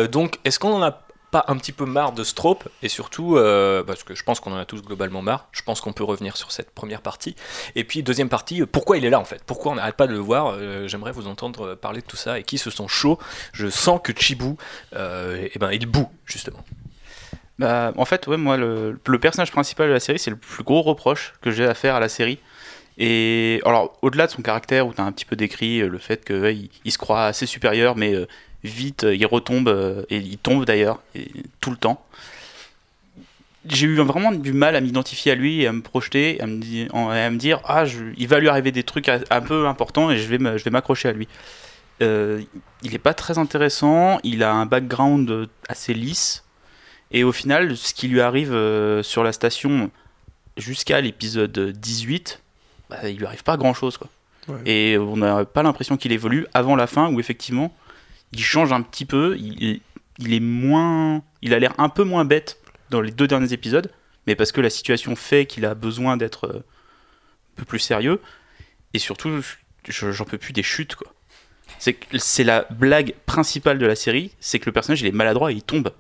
Donc 0.07 0.37
est-ce 0.45 0.59
qu'on 0.59 0.73
en 0.73 0.83
a 0.83 1.01
pas 1.31 1.45
un 1.47 1.57
petit 1.57 1.71
peu 1.71 1.85
marre 1.85 2.13
de 2.13 2.23
Strope 2.23 2.69
et 2.81 2.87
surtout 2.87 3.35
euh, 3.35 3.83
parce 3.83 4.03
que 4.03 4.15
je 4.15 4.23
pense 4.23 4.39
qu'on 4.39 4.53
en 4.53 4.57
a 4.57 4.65
tous 4.65 4.81
globalement 4.81 5.21
marre. 5.21 5.47
Je 5.51 5.61
pense 5.61 5.81
qu'on 5.81 5.93
peut 5.93 6.03
revenir 6.03 6.37
sur 6.37 6.51
cette 6.51 6.71
première 6.71 7.01
partie. 7.01 7.35
Et 7.75 7.83
puis 7.83 8.03
deuxième 8.03 8.29
partie, 8.29 8.61
euh, 8.61 8.65
pourquoi 8.65 8.97
il 8.97 9.05
est 9.05 9.09
là 9.09 9.19
en 9.19 9.25
fait? 9.25 9.43
Pourquoi 9.45 9.73
on 9.73 9.75
n'arrête 9.75 9.95
pas 9.95 10.07
de 10.07 10.13
le 10.13 10.19
voir? 10.19 10.55
Euh, 10.55 10.87
J'aimerais 10.87 11.11
vous 11.11 11.27
entendre 11.27 11.75
parler 11.75 12.01
de 12.01 12.05
tout 12.05 12.17
ça 12.17 12.39
et 12.39 12.43
qui 12.43 12.57
se 12.57 12.69
sont 12.69 12.87
chauds. 12.87 13.19
Je 13.51 13.67
sens 13.69 13.99
que 14.01 14.13
Chibu, 14.17 14.55
euh, 14.95 15.47
eh 15.53 15.59
ben 15.59 15.71
il 15.71 15.85
boue 15.85 16.09
justement. 16.25 16.63
Bah, 17.59 17.91
en 17.97 18.05
fait, 18.05 18.27
ouais, 18.27 18.37
moi, 18.37 18.55
le, 18.55 18.99
personnage 19.19 19.51
principal 19.51 19.87
de 19.87 19.93
la 19.93 19.99
série, 19.99 20.19
c'est 20.19 20.29
le 20.29 20.37
plus 20.37 20.63
gros 20.63 20.83
reproche 20.83 21.33
que 21.41 21.49
j'ai 21.49 21.65
à 21.65 21.73
faire 21.73 21.95
à 21.95 21.99
la 21.99 22.07
série. 22.07 22.37
Et 22.99 23.61
alors, 23.65 23.97
au-delà 24.01 24.27
de 24.27 24.31
son 24.31 24.41
caractère, 24.41 24.87
où 24.87 24.93
tu 24.93 25.01
as 25.01 25.03
un 25.03 25.11
petit 25.11 25.25
peu 25.25 25.35
décrit 25.35 25.79
le 25.79 25.97
fait 25.97 26.23
qu'il 26.23 26.69
il 26.85 26.91
se 26.91 26.97
croit 26.97 27.25
assez 27.25 27.45
supérieur, 27.45 27.95
mais 27.95 28.15
vite, 28.63 29.03
euh, 29.03 29.15
il 29.15 29.25
retombe, 29.25 29.67
euh, 29.69 30.03
et 30.09 30.17
il 30.17 30.37
tombe 30.37 30.65
d'ailleurs, 30.65 31.01
tout 31.61 31.71
le 31.71 31.77
temps. 31.77 32.03
J'ai 33.69 33.87
eu 33.87 33.95
vraiment 33.97 34.31
du 34.31 34.53
mal 34.53 34.75
à 34.77 34.81
m'identifier 34.81 35.33
à 35.33 35.35
lui 35.35 35.61
et 35.61 35.67
à 35.67 35.73
me 35.73 35.81
projeter, 35.81 36.39
à 36.41 36.47
me, 36.47 36.61
à 36.95 37.29
me 37.29 37.37
dire, 37.37 37.59
ah, 37.65 37.85
je- 37.85 38.13
il 38.17 38.27
va 38.27 38.39
lui 38.39 38.47
arriver 38.47 38.71
des 38.71 38.83
trucs 38.83 39.09
un 39.09 39.41
peu 39.41 39.67
importants 39.67 40.09
et 40.09 40.17
je 40.17 40.27
vais 40.27 40.69
m'accrocher 40.69 41.09
à 41.09 41.11
lui. 41.11 41.27
Euh, 42.01 42.41
il 42.83 42.91
n'est 42.91 42.97
pas 42.99 43.13
très 43.13 43.37
intéressant, 43.39 44.19
il 44.23 44.43
a 44.43 44.53
un 44.53 44.65
background 44.65 45.49
assez 45.67 45.93
lisse. 45.93 46.45
Et 47.11 47.23
au 47.25 47.31
final, 47.33 47.75
ce 47.75 47.93
qui 47.93 48.07
lui 48.07 48.21
arrive 48.21 48.51
sur 49.01 49.23
la 49.23 49.33
station 49.33 49.91
jusqu'à 50.55 51.01
l'épisode 51.01 51.57
18, 51.71 52.41
bah, 52.89 53.09
il 53.09 53.17
lui 53.17 53.25
arrive 53.25 53.43
pas 53.43 53.57
grand 53.57 53.73
chose. 53.73 53.97
Quoi. 53.97 54.07
Ouais. 54.47 54.59
Et 54.65 54.97
on 54.97 55.17
n'a 55.17 55.43
pas 55.43 55.63
l'impression 55.63 55.97
qu'il 55.97 56.13
évolue 56.13 56.45
avant 56.53 56.75
la 56.77 56.87
fin 56.87 57.09
où 57.11 57.19
effectivement 57.19 57.73
il 58.33 58.41
change 58.43 58.71
un 58.71 58.81
petit 58.81 59.05
peu. 59.05 59.35
Il, 59.37 59.81
il 60.19 60.33
est 60.33 60.39
moins. 60.39 61.21
Il 61.41 61.53
a 61.53 61.59
l'air 61.59 61.73
un 61.77 61.89
peu 61.89 62.03
moins 62.03 62.25
bête 62.25 62.59
dans 62.89 63.01
les 63.01 63.11
deux 63.11 63.27
derniers 63.27 63.53
épisodes, 63.53 63.91
mais 64.25 64.35
parce 64.35 64.51
que 64.51 64.61
la 64.61 64.69
situation 64.69 65.15
fait 65.15 65.45
qu'il 65.45 65.65
a 65.65 65.75
besoin 65.75 66.17
d'être 66.17 66.45
euh, 66.47 66.57
un 66.59 67.55
peu 67.57 67.65
plus 67.65 67.79
sérieux. 67.79 68.21
Et 68.93 68.99
surtout, 68.99 69.41
je- 69.87 70.11
j'en 70.11 70.25
peux 70.25 70.37
plus 70.37 70.53
des 70.53 70.63
chutes. 70.63 70.95
quoi. 70.95 71.13
C'est 71.79 72.43
la 72.43 72.65
blague 72.71 73.13
principale 73.25 73.77
de 73.77 73.85
la 73.85 73.95
série, 73.95 74.31
c'est 74.39 74.57
que 74.59 74.65
le 74.65 74.71
personnage 74.71 75.01
il 75.01 75.07
est 75.07 75.11
maladroit 75.11 75.51
et 75.51 75.55
il 75.55 75.61
tombe. 75.63 75.91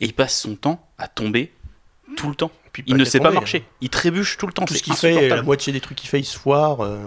Et 0.00 0.06
il 0.06 0.12
passe 0.12 0.38
son 0.40 0.56
temps 0.56 0.86
à 0.98 1.06
tomber 1.08 1.52
tout 2.16 2.28
le 2.28 2.34
temps. 2.34 2.50
Puis 2.72 2.82
Il 2.86 2.96
ne 2.96 3.04
sait 3.04 3.18
pas 3.20 3.30
marcher. 3.40 3.64
Il 3.80 3.88
trébuche 3.88 4.36
tout 4.36 4.46
le 4.48 4.52
temps. 4.52 4.64
Tout 4.64 4.74
ce 4.74 4.82
qu'il 4.82 4.92
fait, 5.00 5.28
la 5.28 5.42
moitié 5.42 5.72
des 5.72 5.80
trucs 5.80 5.96
qu'il 5.96 6.10
fait, 6.10 6.18
il 6.18 6.24
se 6.24 6.36
foire. 6.38 6.80
euh, 6.82 6.98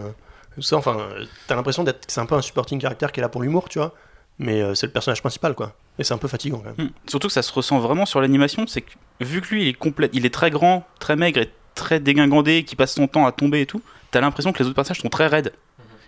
tout 0.55 0.61
ça, 0.61 0.77
enfin, 0.77 0.97
euh, 0.97 1.25
t'as 1.45 1.55
l'impression 1.55 1.83
d'être, 1.83 2.05
c'est 2.07 2.19
un 2.21 2.25
peu 2.25 2.33
un 2.35 2.41
supporting 2.41 2.79
caractère 2.79 3.11
qui 3.11 3.19
est 3.19 3.21
là 3.21 3.29
pour 3.29 3.41
l'humour, 3.41 3.67
tu 3.69 3.77
vois. 3.77 3.93
Mais 4.39 4.61
euh, 4.61 4.75
c'est 4.75 4.85
le 4.85 4.91
personnage 4.91 5.21
principal, 5.21 5.55
quoi. 5.55 5.73
Et 5.97 6.03
c'est 6.03 6.13
un 6.13 6.17
peu 6.19 6.27
fatigant, 6.27 6.59
quand 6.59 6.77
même. 6.77 6.87
Hmm. 6.87 6.91
Surtout 7.07 7.27
que 7.27 7.33
ça 7.33 7.41
se 7.41 7.51
ressent 7.51 7.79
vraiment 7.79 8.05
sur 8.05 8.21
l'animation, 8.21 8.67
c'est 8.67 8.81
que 8.81 8.91
vu 9.19 9.41
que 9.41 9.47
lui 9.47 9.63
il 9.63 9.67
est 9.69 9.73
complet, 9.73 10.09
il 10.13 10.25
est 10.25 10.33
très 10.33 10.51
grand, 10.51 10.85
très 10.99 11.15
maigre 11.15 11.41
et 11.41 11.51
très 11.75 11.99
dégingandé, 11.99 12.63
qui 12.63 12.75
passe 12.75 12.93
son 12.93 13.07
temps 13.07 13.25
à 13.25 13.31
tomber 13.31 13.61
et 13.61 13.65
tout, 13.65 13.81
t'as 14.11 14.21
l'impression 14.21 14.51
que 14.53 14.59
les 14.59 14.65
autres 14.65 14.75
personnages 14.75 15.01
sont 15.01 15.09
très 15.09 15.27
raides. 15.27 15.53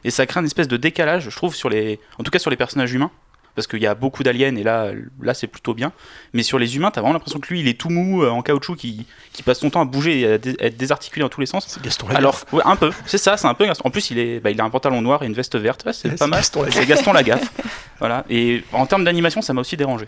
Et 0.04 0.12
ça 0.12 0.26
crée 0.26 0.40
une 0.40 0.46
espèce 0.46 0.68
de 0.68 0.78
décalage, 0.78 1.30
je 1.30 1.36
trouve, 1.36 1.56
sur 1.56 1.70
les, 1.70 2.00
en 2.18 2.24
tout 2.24 2.32
cas 2.32 2.40
sur 2.40 2.50
les 2.50 2.56
personnages 2.56 2.94
humains, 2.94 3.12
parce 3.60 3.68
qu'il 3.68 3.82
y 3.82 3.88
a 3.88 3.94
beaucoup 3.94 4.24
d'aliens 4.24 4.56
et 4.56 4.64
là, 4.64 4.92
là 5.22 5.34
c'est 5.34 5.48
plutôt 5.48 5.74
bien. 5.74 5.92
Mais 6.34 6.44
sur 6.44 6.58
les 6.58 6.76
humains, 6.78 6.92
t'as 6.92 7.02
vraiment 7.02 7.14
l'impression 7.14 7.40
que 7.40 7.48
lui 7.50 7.60
il 7.60 7.68
est 7.68 7.74
tout 7.78 7.90
mou, 7.90 8.24
euh, 8.24 8.30
en 8.30 8.42
caoutchouc, 8.42 8.76
qui, 8.78 9.06
qui 9.34 9.44
passe 9.44 9.60
son 9.60 9.70
temps 9.70 9.82
à 9.82 9.86
bouger 9.86 10.22
et 10.22 10.28
à, 10.34 10.38
dé- 10.38 10.56
à 10.62 10.66
être 10.68 10.78
désarticulé 10.78 11.22
dans 11.24 11.30
tous 11.30 11.42
les 11.42 11.46
sens. 11.48 11.66
C'est 11.68 11.82
Gaston 11.84 12.08
Lagaffe. 12.08 12.18
Alors, 12.20 12.42
ouais, 12.54 12.62
un 12.66 12.76
peu, 12.78 12.92
c'est 13.06 13.18
ça, 13.18 13.36
c'est 13.38 13.48
un 13.48 13.54
peu. 13.54 13.66
En 13.84 13.90
plus, 13.90 14.12
il, 14.12 14.18
est, 14.20 14.40
bah, 14.40 14.50
il 14.52 14.62
a 14.62 14.64
un 14.64 14.70
pantalon 14.70 15.02
noir 15.02 15.24
et 15.24 15.26
une 15.26 15.34
veste 15.34 15.58
verte, 15.58 15.84
ouais, 15.86 15.94
c'est 15.94 16.08
Ouais, 16.10 16.16
pas 16.16 16.26
c'est 16.26 16.30
mal. 16.30 16.40
Gaston 16.40 16.62
Lagaffe. 16.64 16.80
C'est 16.80 16.86
Gaston 16.88 17.14
Lagaffe. 17.14 17.52
voilà. 18.00 18.26
Et 18.30 18.64
en 18.72 18.86
termes 18.86 19.04
d'animation, 19.04 19.42
ça 19.42 19.54
m'a 19.54 19.62
aussi 19.62 19.76
dérangé. 19.78 20.06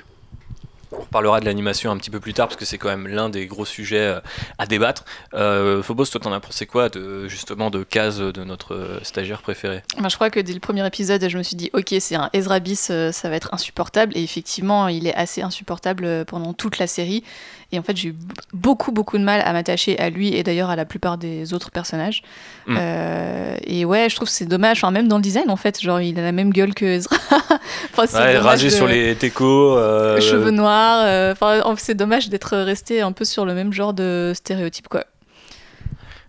Reparlera 0.92 1.40
de 1.40 1.46
l'animation 1.46 1.92
un 1.92 1.98
petit 1.98 2.10
peu 2.10 2.20
plus 2.20 2.34
tard 2.34 2.48
parce 2.48 2.58
que 2.58 2.66
c'est 2.66 2.78
quand 2.78 2.90
même 2.90 3.08
l'un 3.08 3.30
des 3.30 3.46
gros 3.48 3.66
sujets 3.66 3.98
euh, 4.00 4.20
à 4.58 4.66
débattre. 4.66 5.06
Euh, 5.34 5.82
Phobos, 5.84 6.06
toi, 6.06 6.20
t'en 6.22 6.34
as 6.34 6.40
pensé 6.40 6.66
quoi 6.66 6.90
de 6.90 7.28
justement 7.28 7.70
de 7.70 7.84
case 7.84 8.20
de 8.20 8.44
notre 8.44 8.76
euh, 8.76 9.00
stagiaire 9.04 9.42
préféré? 9.42 9.84
Bah, 10.00 10.10
je 10.10 10.16
crois 10.16 10.30
que 10.30 10.40
dès 10.40 10.54
le 10.54 10.60
premier 10.60 10.86
épisode, 10.86 11.28
je 11.28 11.38
me 11.38 11.44
suis 11.44 11.56
dit, 11.56 11.70
ok, 11.74 11.94
c'est 12.00 12.16
un 12.16 12.30
Ezra 12.34 12.60
bis, 12.60 12.90
euh, 12.92 13.12
ça 13.12 13.30
va 13.30 13.36
être 13.36 13.54
insupportable. 13.54 14.16
Et 14.18 14.24
effectivement, 14.24 14.88
il 14.88 15.08
est 15.08 15.16
assez 15.16 15.42
insupportable 15.42 16.04
euh, 16.06 16.26
pendant 16.26 16.54
toute 16.54 16.78
la 16.78 16.88
série. 16.88 17.24
Et 17.74 17.80
en 17.80 17.84
fait, 17.84 17.96
j'ai 17.96 18.10
eu 18.10 18.16
beaucoup, 18.52 18.92
beaucoup 18.92 19.18
de 19.18 19.24
mal 19.24 19.42
à 19.46 19.54
m'attacher 19.54 19.98
à 19.98 20.10
lui 20.10 20.36
et 20.36 20.44
d'ailleurs 20.44 20.70
à 20.70 20.76
la 20.76 20.84
plupart 20.84 21.18
des 21.18 21.54
autres 21.54 21.72
personnages. 21.72 22.22
Mm. 22.68 22.76
Euh, 22.78 23.56
et 23.64 23.86
ouais, 23.86 24.10
je 24.10 24.16
trouve 24.18 24.28
que 24.28 24.34
c'est 24.34 24.46
dommage, 24.46 24.80
enfin, 24.80 24.92
même 24.92 25.08
dans 25.08 25.16
le 25.16 25.22
design, 25.22 25.50
en 25.50 25.56
fait, 25.56 25.80
genre, 25.80 26.02
il 26.02 26.20
a 26.20 26.22
la 26.22 26.34
même 26.34 26.52
gueule 26.52 26.74
que 26.74 26.84
Ezra. 26.84 27.16
enfin, 27.98 28.04
Ouais, 28.20 28.58
de- 28.58 28.70
sur 28.70 28.88
les 28.88 29.16
techos. 29.16 29.78
euh, 29.78 30.20
Cheveux 30.20 30.52
noirs. 30.52 30.81
Euh, 31.06 31.32
Enfin, 31.34 31.62
c'est 31.78 31.96
dommage 31.96 32.30
d'être 32.30 32.58
resté 32.58 33.02
un 33.02 33.12
peu 33.12 33.26
sur 33.26 33.46
le 33.46 33.54
même 33.54 33.74
genre 33.74 33.94
de 33.94 34.32
stéréotype, 34.36 34.88
quoi. 34.88 35.06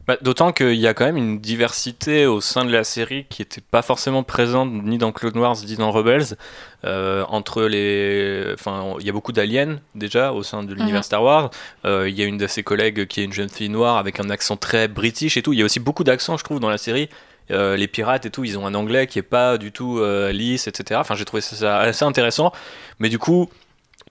Bah, 0.08 0.16
D'autant 0.20 0.50
qu'il 0.50 0.74
y 0.74 0.88
a 0.88 0.94
quand 0.94 1.04
même 1.04 1.16
une 1.16 1.38
diversité 1.38 2.26
au 2.26 2.40
sein 2.40 2.64
de 2.64 2.72
la 2.72 2.82
série 2.82 3.24
qui 3.28 3.42
n'était 3.42 3.60
pas 3.60 3.82
forcément 3.82 4.24
présente 4.24 4.72
ni 4.72 4.98
dans 4.98 5.12
Clone 5.12 5.38
Wars 5.38 5.56
ni 5.64 5.76
dans 5.76 5.92
Rebels. 5.92 6.34
Euh, 6.84 7.24
entre 7.28 7.62
les, 7.62 8.50
enfin, 8.54 8.94
il 8.98 9.06
y 9.06 9.08
a 9.08 9.12
beaucoup 9.12 9.30
d'aliens 9.30 9.78
déjà 9.94 10.32
au 10.32 10.42
sein 10.42 10.64
de 10.64 10.74
l'univers 10.74 10.98
Mhm. 11.00 11.02
Star 11.04 11.22
Wars. 11.22 11.50
Euh, 11.84 12.08
Il 12.08 12.18
y 12.18 12.22
a 12.22 12.24
une 12.24 12.36
de 12.36 12.48
ses 12.48 12.64
collègues 12.64 13.06
qui 13.06 13.20
est 13.20 13.24
une 13.24 13.32
jeune 13.32 13.48
fille 13.48 13.68
noire 13.68 13.96
avec 13.96 14.18
un 14.18 14.28
accent 14.28 14.56
très 14.56 14.88
british 14.88 15.36
et 15.36 15.42
tout. 15.42 15.52
Il 15.52 15.60
y 15.60 15.62
a 15.62 15.64
aussi 15.64 15.78
beaucoup 15.78 16.02
d'accents, 16.02 16.36
je 16.36 16.42
trouve, 16.42 16.58
dans 16.58 16.70
la 16.70 16.78
série. 16.78 17.08
Euh, 17.52 17.76
les 17.76 17.86
pirates 17.86 18.26
et 18.26 18.30
tout, 18.30 18.42
ils 18.42 18.58
ont 18.58 18.66
un 18.66 18.74
anglais 18.74 19.06
qui 19.06 19.20
est 19.20 19.22
pas 19.22 19.56
du 19.56 19.70
tout 19.70 20.00
lisse, 20.32 20.66
etc. 20.66 20.98
Enfin, 21.00 21.14
j'ai 21.14 21.24
trouvé 21.24 21.42
ça 21.42 21.78
assez 21.78 22.04
intéressant. 22.04 22.50
Mais 22.98 23.08
du 23.08 23.20
coup, 23.20 23.48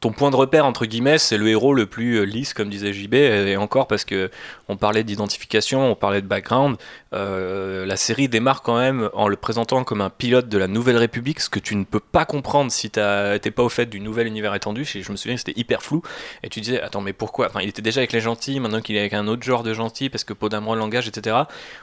ton 0.02 0.12
point 0.12 0.32
de 0.32 0.36
repère 0.36 0.66
entre 0.66 0.88
guillemets, 0.88 1.20
c'est 1.20 1.38
le 1.38 1.48
héros 1.48 1.76
le 1.76 1.86
plus 1.86 2.16
euh, 2.16 2.24
lisse, 2.24 2.56
comme 2.56 2.70
disait 2.70 2.92
JB, 2.92 3.14
et 3.14 3.56
encore 3.56 3.88
parce 3.88 4.04
que 4.04 4.32
on 4.68 4.76
parlait 4.76 5.04
d'identification, 5.04 5.92
on 5.92 5.96
parlait 5.96 6.22
de 6.22 6.28
background. 6.28 6.76
euh, 7.14 7.86
la 7.86 7.98
série 7.98 8.28
démarre 8.28 8.64
quand 8.64 8.78
même 8.80 9.10
en 9.14 9.28
le 9.28 9.36
présentant 9.36 9.84
comme 9.84 10.02
un 10.02 10.10
pilote 10.10 10.50
de 10.50 10.58
la 10.58 10.68
Nouvelle 10.68 10.98
République, 10.98 11.40
ce 11.40 11.50
que 11.50 11.60
tu 11.60 11.76
ne 11.76 11.84
peux 11.84 12.00
pas 12.00 12.26
comprendre 12.26 12.72
si 12.72 12.90
t'es 12.90 13.52
pas 13.52 13.64
au 13.64 13.70
fait 13.70 13.86
du 13.86 14.00
nouvel 14.00 14.26
univers 14.26 14.56
étendu. 14.56 14.86
Je 14.86 15.12
me 15.12 15.18
souviens 15.18 15.36
que 15.36 15.42
c'était 15.46 15.60
hyper 15.60 15.84
flou, 15.84 16.02
et 16.44 16.50
tu 16.50 16.62
disais 16.62 16.82
attends 16.82 17.02
mais 17.02 17.14
pourquoi? 17.14 17.48
Enfin, 17.48 17.62
il 17.62 17.70
était 17.70 17.84
déjà 17.84 18.00
avec 18.00 18.12
les 18.12 18.22
gentils, 18.22 18.60
maintenant 18.60 18.82
qu'il 18.82 18.96
est 18.96 19.00
avec 19.00 19.14
un 19.14 19.28
autre 19.28 19.44
genre 19.44 19.62
de 19.62 19.74
gentils 19.74 20.10
parce 20.10 20.24
que 20.24 20.34
Podamron 20.34 20.74
langage, 20.74 21.08
etc. 21.08 21.38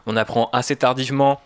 On 0.07 0.17
apprend 0.17 0.51
assez 0.53 0.75
tardivement 0.75 1.41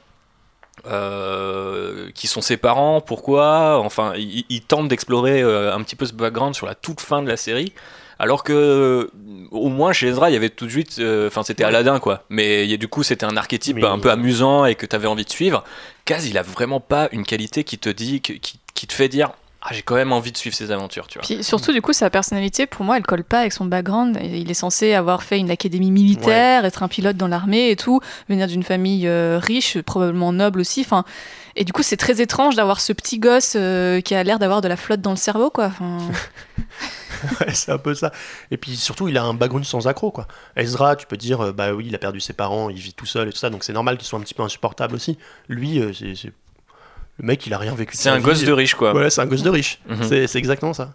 euh, 0.87 2.11
qui 2.15 2.27
sont 2.27 2.41
ses 2.41 2.57
parents, 2.57 3.01
pourquoi, 3.01 3.79
enfin, 3.79 4.13
ils 4.17 4.45
il 4.49 4.61
tentent 4.63 4.89
d'explorer 4.89 5.43
euh, 5.43 5.75
un 5.75 5.83
petit 5.83 5.97
peu 5.97 6.07
ce 6.07 6.13
background 6.13 6.55
sur 6.55 6.67
la 6.67 6.75
toute 6.75 7.01
fin 7.01 7.23
de 7.23 7.29
la 7.29 7.37
série, 7.37 7.73
alors 8.19 8.45
que 8.45 8.53
euh, 8.53 9.11
au 9.51 9.69
moins 9.69 9.93
chez 9.93 10.09
Ezra, 10.09 10.31
il 10.31 10.35
y 10.35 10.37
avait 10.37 10.51
tout 10.51 10.67
de 10.67 10.71
suite, 10.71 11.01
enfin, 11.27 11.43
c'était. 11.43 11.65
Aladdin, 11.65 11.99
quoi, 11.99 12.25
mais 12.29 12.65
il 12.65 12.71
y 12.71 12.75
a- 12.75 12.77
du 12.77 12.89
coup, 12.89 13.03
c'était 13.03 13.27
un 13.27 13.37
archétype 13.37 13.77
Mais- 13.77 13.85
un 13.87 13.99
peu 13.99 14.11
amusant 14.11 14.65
et 14.65 14.75
que 14.75 14.87
tu 14.87 14.95
avais 14.97 15.09
envie 15.09 15.25
de 15.25 15.31
suivre. 15.31 15.65
Kaz, 16.05 16.27
il 16.29 16.37
a 16.39 16.43
vraiment 16.43 16.81
pas 16.81 17.09
une 17.13 17.25
qualité 17.25 17.65
qui 17.65 17.79
te 17.79 17.89
dit, 17.89 18.21
qui 18.21 18.87
te 18.87 18.93
fait 18.93 19.09
dire, 19.09 19.31
ah, 19.65 19.69
j'ai 19.73 19.83
quand 19.83 19.95
même 19.95 20.13
envie 20.13 20.33
de 20.33 20.37
suivre 20.37 20.57
ses 20.57 20.73
aventures, 20.73 21.07
tu 21.07 21.19
vois. 21.19 21.27
Puis 21.27 21.45
surtout, 21.45 21.73
du 21.73 21.81
coup, 21.81 21.93
sa 21.93 22.11
personnalité, 22.11 22.67
pour 22.67 22.85
moi, 22.85 22.97
elle 22.97 23.05
colle 23.05 23.23
pas 23.23 23.41
avec 23.41 23.53
son 23.53 23.65
background. 23.65 24.19
Il 24.21 24.51
est 24.51 24.55
censé 24.55 24.93
avoir 24.93 25.23
fait 25.23 25.39
une 25.39 25.51
académie 25.53 25.93
militaire, 25.93 26.65
être 26.65 26.83
un 26.83 26.89
pilote 26.89 27.17
dans 27.17 27.29
l'armée 27.29 27.71
et 27.71 27.77
tout, 27.77 28.01
venir 28.29 28.49
d'une 28.49 28.65
famille 28.65 29.07
euh, 29.07 29.39
riche, 29.41 29.81
probablement 29.83 30.33
noble 30.33 30.59
aussi. 30.59 30.81
Enfin, 30.81 31.05
et 31.55 31.65
du 31.65 31.73
coup, 31.73 31.83
c'est 31.85 31.97
très 31.97 32.21
étrange 32.21 32.57
d'avoir 32.57 32.81
ce 32.81 32.93
petit 32.93 33.19
gosse 33.21 33.53
euh, 33.57 34.01
qui 34.01 34.15
a 34.17 34.25
l'air 34.25 34.39
d'avoir 34.41 34.63
de 34.63 34.69
la 34.69 34.77
flotte 34.77 35.01
dans 35.01 35.11
le 35.11 35.17
cerveau, 35.17 35.51
quoi. 35.51 35.67
Enfin, 35.67 35.99
Ouais, 37.41 37.55
c'est 37.55 37.71
un 37.71 37.79
peu 37.79 37.95
ça. 37.95 38.11
Et 38.51 38.57
puis 38.57 38.77
surtout, 38.77 39.07
il 39.07 39.17
a 39.17 39.23
un 39.23 39.35
background 39.35 39.65
sans 39.65 39.87
accro, 39.87 40.11
quoi. 40.11 40.27
Ezra, 40.57 40.97
tu 40.97 41.07
peux 41.07 41.17
dire, 41.17 41.41
euh, 41.41 41.53
bah 41.53 41.73
oui, 41.73 41.85
il 41.87 41.95
a 41.95 41.99
perdu 41.99 42.19
ses 42.21 42.33
parents, 42.33 42.69
il 42.69 42.79
vit 42.79 42.95
tout 42.95 43.07
seul 43.07 43.29
et 43.29 43.33
tout 43.33 43.39
ça, 43.39 43.49
donc 43.49 43.63
c'est 43.63 43.73
normal 43.73 43.97
qu'il 43.97 44.07
soit 44.09 44.19
un 44.19 44.23
petit 44.23 44.35
peu 44.35 44.43
insupportable 44.43 44.97
aussi. 44.97 45.19
Lui, 45.49 45.79
euh, 45.79 45.93
c'est- 45.93 46.33
le 47.23 47.27
mec, 47.27 47.47
il 47.47 47.55
a 47.55 47.59
rien 47.59 47.75
vécu. 47.75 47.97
C'est 47.97 48.11
un 48.11 48.19
vie. 48.19 48.23
gosse 48.25 48.43
de 48.45 48.53
riche, 48.53 48.75
quoi. 48.75 48.93
Ouais, 48.95 49.09
c'est 49.09 49.21
un 49.23 49.27
gosse 49.27 49.43
de 49.43 49.51
riche. 49.51 49.79
Mhm. 49.89 50.03
C'est 50.03 50.27
c'est 50.27 50.39
exactement 50.39 50.75
ça. 50.75 50.93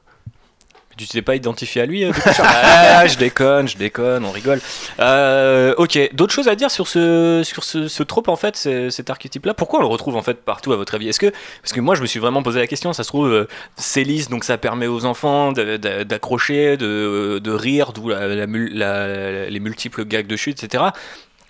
Tu 0.98 1.06
t'es 1.08 1.22
pas 1.22 1.36
identifié 1.36 1.84
à 1.84 1.86
lui 1.86 2.04
euh, 2.06 2.12
Ah, 2.40 3.06
Je 3.06 3.18
déconne, 3.20 3.68
je 3.68 3.78
déconne, 3.78 4.26
on 4.26 4.32
rigole. 4.32 4.60
Euh, 5.00 5.76
ok, 5.78 6.10
d'autres 6.14 6.34
choses 6.34 6.48
à 6.48 6.56
dire 6.56 6.72
sur 6.72 6.88
ce, 6.88 7.44
sur 7.46 7.64
ce, 7.64 7.88
ce 7.88 8.02
trope 8.02 8.30
en 8.30 8.36
fait, 8.36 8.56
cet 8.90 9.12
archétype-là? 9.12 9.54
Pourquoi 9.54 9.78
on 9.78 9.84
le 9.84 9.88
retrouve 9.88 10.16
en 10.16 10.24
fait 10.24 10.44
partout 10.44 10.74
à 10.74 10.76
votre 10.76 10.96
avis? 10.96 11.08
Est-ce 11.08 11.20
que 11.20 11.32
parce 11.62 11.72
que 11.72 11.82
moi 11.82 11.94
je 11.94 12.02
me 12.02 12.08
suis 12.08 12.20
vraiment 12.20 12.42
posé 12.42 12.60
la 12.60 12.66
question, 12.66 12.94
ça 12.94 13.04
se 13.04 13.10
trouve 13.10 13.28
euh, 13.28 13.48
c'est 13.76 14.04
lisse 14.04 14.28
donc 14.28 14.44
ça 14.44 14.58
permet 14.58 14.88
aux 14.88 15.06
enfants 15.06 15.52
d'accrocher, 15.52 16.78
de, 16.78 17.40
de 17.44 17.52
rire, 17.52 17.94
d'où 17.94 18.10
la- 18.10 18.28
la 18.28 18.48
mul- 18.48 18.76
la- 18.76 19.50
les 19.52 19.60
multiples 19.60 20.04
gags 20.04 20.26
de 20.26 20.36
chute, 20.36 20.64
etc. 20.64 20.84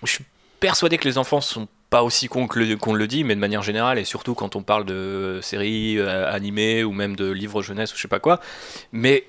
Je 0.04 0.10
suis 0.12 0.24
persuadé 0.60 0.98
que 0.98 1.08
les 1.08 1.16
enfants 1.16 1.40
sont 1.40 1.68
pas 1.90 2.02
aussi 2.02 2.28
le- 2.28 2.76
qu'on 2.76 2.92
le 2.94 3.06
dit, 3.06 3.24
mais 3.24 3.34
de 3.34 3.40
manière 3.40 3.62
générale, 3.62 3.98
et 3.98 4.04
surtout 4.04 4.34
quand 4.34 4.56
on 4.56 4.62
parle 4.62 4.84
de 4.84 5.38
séries 5.42 5.98
euh, 5.98 6.30
animées 6.30 6.84
ou 6.84 6.92
même 6.92 7.16
de 7.16 7.30
livres 7.30 7.62
jeunesse 7.62 7.92
ou 7.92 7.96
je 7.96 8.02
sais 8.02 8.08
pas 8.08 8.20
quoi. 8.20 8.40
Mais 8.92 9.24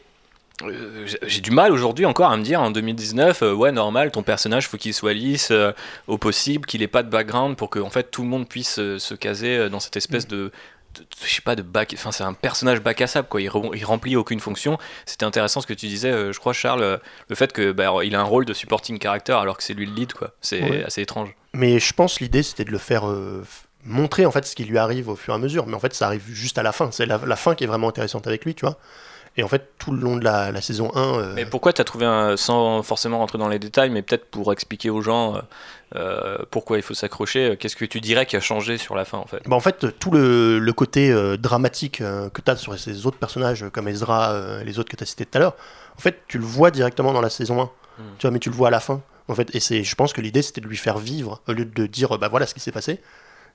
euh, 0.63 1.05
j'ai- 1.25 1.39
du 1.41 1.51
mal 1.51 1.71
aujourd'hui 1.71 2.05
encore 2.05 2.31
à 2.31 2.35
me 2.37 2.43
dire 2.43 2.61
en 2.61 2.69
2019, 2.71 3.43
euh, 3.43 3.53
ouais, 3.53 3.71
normal, 3.71 4.11
ton 4.11 4.23
personnage, 4.23 4.67
faut 4.67 4.75
qu'il 4.77 4.93
soit 4.93 5.13
lisse 5.13 5.51
euh, 5.51 5.71
au 6.07 6.17
possible, 6.17 6.65
qu'il 6.65 6.81
ait 6.83 6.87
pas 6.87 7.01
de 7.03 7.09
background 7.09 7.55
pour 7.55 7.69
que 7.69 7.79
en 7.79 7.89
fait 7.89 8.11
tout 8.11 8.23
le 8.23 8.27
monde 8.27 8.47
puisse 8.47 8.75
se 8.75 9.13
caser 9.13 9.69
dans 9.69 9.79
cette 9.79 9.95
espèce 9.95 10.27
de. 10.27 10.51
De- 10.95 11.05
je 11.25 11.33
sais 11.35 11.41
pas 11.41 11.55
de 11.55 11.61
bac 11.61 11.91
enfin 11.95 12.11
c'est 12.11 12.23
un 12.23 12.33
personnage 12.33 12.79
bac 12.81 13.01
à 13.01 13.07
sable 13.07 13.27
quoi 13.27 13.41
il, 13.41 13.49
re- 13.49 13.71
il 13.75 13.85
remplit 13.85 14.15
aucune 14.15 14.39
fonction 14.39 14.77
c'était 15.05 15.25
intéressant 15.25 15.61
ce 15.61 15.67
que 15.67 15.73
tu 15.73 15.87
disais 15.87 16.11
euh, 16.11 16.31
je 16.33 16.39
crois 16.39 16.53
Charles 16.53 16.81
euh, 16.83 16.97
le 17.29 17.35
fait 17.35 17.51
que 17.53 17.71
bah, 17.71 17.91
il 18.03 18.15
a 18.15 18.19
un 18.19 18.23
rôle 18.23 18.45
de 18.45 18.53
supporting 18.53 18.99
character 19.01 19.33
alors 19.33 19.57
que 19.57 19.63
c'est 19.63 19.73
lui 19.73 19.85
le 19.85 19.93
lead 19.93 20.13
quoi 20.13 20.31
c'est 20.41 20.61
Ouais. 20.63 20.83
assez 20.83 21.01
étrange 21.01 21.29
Mais 21.53 21.79
je 21.79 21.93
pense 21.93 22.19
l'idée, 22.19 22.43
c'était 22.43 22.65
de 22.65 22.71
le 22.71 22.77
faire 22.77 23.07
euh, 23.09 23.43
montrer 23.85 24.25
en 24.25 24.31
fait 24.31 24.45
ce 24.45 24.55
qui 24.55 24.65
lui 24.65 24.77
arrive 24.77 25.09
au 25.09 25.15
fur 25.15 25.33
et 25.33 25.37
à 25.37 25.39
mesure. 25.39 25.65
Mais 25.67 25.73
en 25.75 25.79
fait, 25.79 25.93
ça 25.93 26.05
arrive 26.07 26.23
juste 26.29 26.57
à 26.57 26.63
la 26.63 26.71
fin. 26.71 26.91
C'est 26.91 27.05
la, 27.05 27.17
la 27.25 27.35
fin 27.35 27.55
qui 27.55 27.63
est 27.63 27.67
vraiment 27.67 27.87
intéressante 27.89 28.27
avec 28.27 28.45
lui, 28.45 28.53
tu 28.53 28.65
vois. 28.65 28.77
Et 29.39 29.43
en 29.43 29.47
fait, 29.47 29.69
tout 29.77 29.93
le 29.93 30.01
long 30.01 30.17
de 30.17 30.23
la, 30.25 30.51
la 30.51 30.59
saison 30.59 30.91
1, 30.93 30.99
euh, 30.99 31.33
Mais 31.33 31.45
pourquoi 31.45 31.71
tu 31.71 31.79
as 31.79 31.85
trouvé, 31.85 32.05
un, 32.05 32.35
sans 32.35 32.83
forcément 32.83 33.19
rentrer 33.19 33.37
dans 33.37 33.47
les 33.47 33.57
détails, 33.57 33.89
mais 33.89 34.01
peut-être 34.01 34.25
pour 34.25 34.51
expliquer 34.51 34.89
aux 34.89 34.99
gens 34.99 35.37
euh, 35.37 35.41
euh, 35.95 36.37
pourquoi 36.51 36.75
il 36.75 36.83
faut 36.83 36.93
s'accrocher, 36.93 37.55
qu'est-ce 37.57 37.77
que 37.77 37.85
tu 37.85 38.01
dirais 38.01 38.25
qui 38.25 38.35
a 38.35 38.41
changé 38.41 38.77
sur 38.77 38.95
la 38.95 39.05
fin 39.05 39.17
en 39.17 39.25
fait? 39.25 39.41
Bah, 39.47 39.55
en 39.55 39.61
fait, 39.61 39.97
tout 39.97 40.11
le, 40.11 40.59
le 40.59 40.73
côté 40.73 41.09
euh, 41.09 41.37
dramatique 41.37 41.99
que 41.99 42.41
tu 42.43 42.51
as 42.51 42.57
sur 42.57 42.77
ces 42.77 43.05
autres 43.05 43.17
personnages, 43.17 43.65
comme 43.71 43.87
Ezra, 43.87 44.61
les 44.65 44.77
autres 44.77 44.89
que 44.89 44.97
tu 44.97 45.03
as 45.03 45.07
cités 45.07 45.25
tout 45.25 45.37
à 45.37 45.39
l'heure, 45.39 45.55
en 45.97 46.01
fait, 46.01 46.23
tu 46.27 46.37
le 46.37 46.43
vois 46.43 46.69
directement 46.69 47.13
dans 47.13 47.21
la 47.21 47.29
saison 47.29 47.61
1. 47.61 47.63
Mm. 47.63 47.69
Tu 48.17 48.21
vois, 48.23 48.31
mais 48.31 48.39
tu 48.39 48.49
le 48.49 48.55
vois 48.55 48.67
à 48.67 48.71
la 48.71 48.81
fin. 48.81 49.01
En 49.29 49.35
fait, 49.35 49.55
et 49.55 49.83
je 49.85 49.95
pense 49.95 50.11
que 50.11 50.19
l'idée, 50.19 50.41
c'était 50.41 50.59
de 50.59 50.67
lui 50.67 50.75
faire 50.75 50.97
vivre, 50.97 51.41
au 51.47 51.53
lieu 51.53 51.63
de 51.63 51.85
dire, 51.85 52.17
bah 52.17 52.27
voilà 52.27 52.45
ce 52.45 52.53
qui 52.53 52.59
s'est 52.59 52.73
passé. 52.73 52.99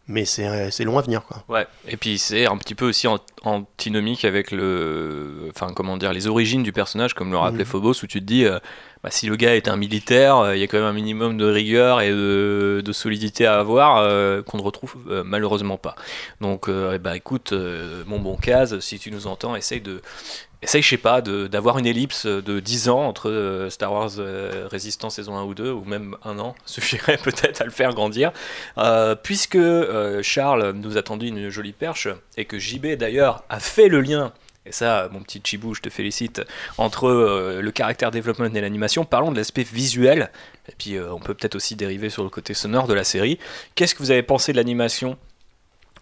Mais 0.06 0.26
c'est, 0.26 0.46
euh, 0.46 0.70
c'est 0.70 0.84
long 0.84 0.98
à 0.98 1.02
venir, 1.02 1.22
quoi. 1.24 1.42
Ouais, 1.48 1.66
et 1.88 1.96
puis 1.96 2.18
c'est 2.18 2.46
un 2.46 2.58
petit 2.58 2.74
peu 2.74 2.86
aussi 2.86 3.08
an- 3.08 3.18
antinomique 3.42 4.26
avec 4.26 4.50
le, 4.50 5.48
enfin 5.48 5.72
comment 5.74 5.96
dire, 5.96 6.12
les 6.12 6.26
origines 6.26 6.62
du 6.62 6.72
personnage, 6.72 7.14
comme 7.14 7.30
le 7.30 7.38
rappelait 7.38 7.60
Mhm. 7.60 7.70
Phobos, 7.70 7.92
où 8.02 8.06
tu 8.06 8.20
te 8.20 8.24
dis, 8.24 8.44
euh, 8.44 8.58
bah, 9.02 9.10
si 9.10 9.26
le 9.26 9.36
gars 9.36 9.56
est 9.56 9.66
un 9.66 9.76
militaire, 9.78 10.36
euh, 10.36 10.56
il 10.56 10.60
y 10.60 10.62
a 10.62 10.66
quand 10.66 10.76
même 10.76 10.86
un 10.86 10.92
minimum 10.92 11.38
de 11.38 11.46
rigueur 11.46 12.02
et 12.02 12.10
de, 12.10 12.82
de 12.84 12.92
solidité 12.92 13.46
à 13.46 13.58
avoir 13.58 13.96
euh, 13.96 14.42
qu'on 14.42 14.58
ne 14.58 14.62
retrouve 14.62 14.96
malheureusement 15.24 15.78
pas. 15.78 15.94
Donc, 16.42 16.68
bah 16.68 17.16
écoute, 17.16 17.52
mon 18.06 18.18
bon 18.20 18.36
Case, 18.36 18.78
si 18.80 18.98
tu 18.98 19.10
nous 19.10 19.26
entends, 19.26 19.56
essaye 19.56 19.80
de, 19.80 20.02
essaye, 20.64 20.82
je 20.82 20.88
sais 20.88 20.96
pas, 20.96 21.20
d'avoir 21.20 21.78
une 21.78 21.86
ellipse 21.86 22.26
de 22.26 22.60
10 22.60 22.88
ans 22.88 23.06
entre 23.06 23.30
euh, 23.30 23.70
Star 23.70 23.92
Wars 23.92 24.10
euh, 24.18 24.66
Résistance 24.70 25.16
saison 25.16 25.36
1 25.36 25.44
ou 25.44 25.54
2, 25.54 25.70
ou 25.70 25.84
même 25.84 26.16
un 26.24 26.38
an, 26.38 26.54
suffirait 26.66 27.18
peut-être 27.18 27.60
à 27.60 27.64
le 27.64 27.70
faire 27.70 27.94
grandir. 27.94 28.32
Euh, 28.78 29.14
puisque 29.14 29.58
Charles 30.22 30.72
nous 30.72 30.96
a 30.96 31.02
tendu 31.02 31.28
une 31.28 31.48
jolie 31.50 31.72
perche, 31.72 32.08
et 32.36 32.44
que 32.44 32.58
JB 32.58 32.94
d'ailleurs 32.96 33.44
a 33.48 33.60
fait 33.60 33.88
le 33.88 34.00
lien, 34.00 34.32
et 34.66 34.72
ça, 34.72 35.08
mon 35.12 35.20
petit 35.20 35.42
Chibou, 35.44 35.74
je 35.74 35.82
te 35.82 35.90
félicite, 35.90 36.40
entre 36.78 37.60
le 37.60 37.70
caractère 37.70 38.10
développement 38.10 38.46
et 38.46 38.60
l'animation, 38.60 39.04
parlons 39.04 39.30
de 39.30 39.36
l'aspect 39.36 39.62
visuel, 39.62 40.30
et 40.70 40.72
puis 40.78 40.98
on 40.98 41.20
peut 41.20 41.34
peut-être 41.34 41.54
aussi 41.54 41.76
dériver 41.76 42.08
sur 42.08 42.22
le 42.22 42.30
côté 42.30 42.54
sonore 42.54 42.86
de 42.86 42.94
la 42.94 43.04
série. 43.04 43.38
Qu'est-ce 43.74 43.94
que 43.94 44.02
vous 44.02 44.10
avez 44.10 44.22
pensé 44.22 44.52
de 44.52 44.56
l'animation? 44.56 45.18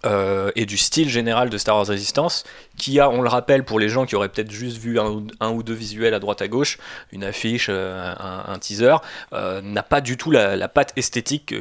Euh, 0.04 0.50
et 0.56 0.66
du 0.66 0.76
style 0.76 1.08
général 1.08 1.48
de 1.50 1.58
Star 1.58 1.76
Wars 1.76 1.86
Resistance, 1.86 2.44
qui 2.76 2.98
a, 3.00 3.08
on 3.08 3.20
le 3.22 3.28
rappelle, 3.28 3.64
pour 3.64 3.78
les 3.78 3.88
gens 3.88 4.04
qui 4.06 4.16
auraient 4.16 4.28
peut-être 4.28 4.50
juste 4.50 4.78
vu 4.78 4.98
un, 4.98 5.50
ou- 5.50 5.62
deux 5.62 5.74
visuels 5.74 6.14
à 6.14 6.18
droite 6.18 6.42
à 6.42 6.48
gauche, 6.48 6.78
une 7.12 7.24
affiche, 7.24 7.66
euh, 7.68 8.12
un, 8.18 8.58
teaser, 8.58 8.96
euh, 9.32 9.60
n'a 9.62 9.82
pas 9.82 10.00
du 10.00 10.16
tout 10.16 10.30
la, 10.30 10.56
la 10.56 10.68
patte 10.68 10.92
esthétique 10.96 11.54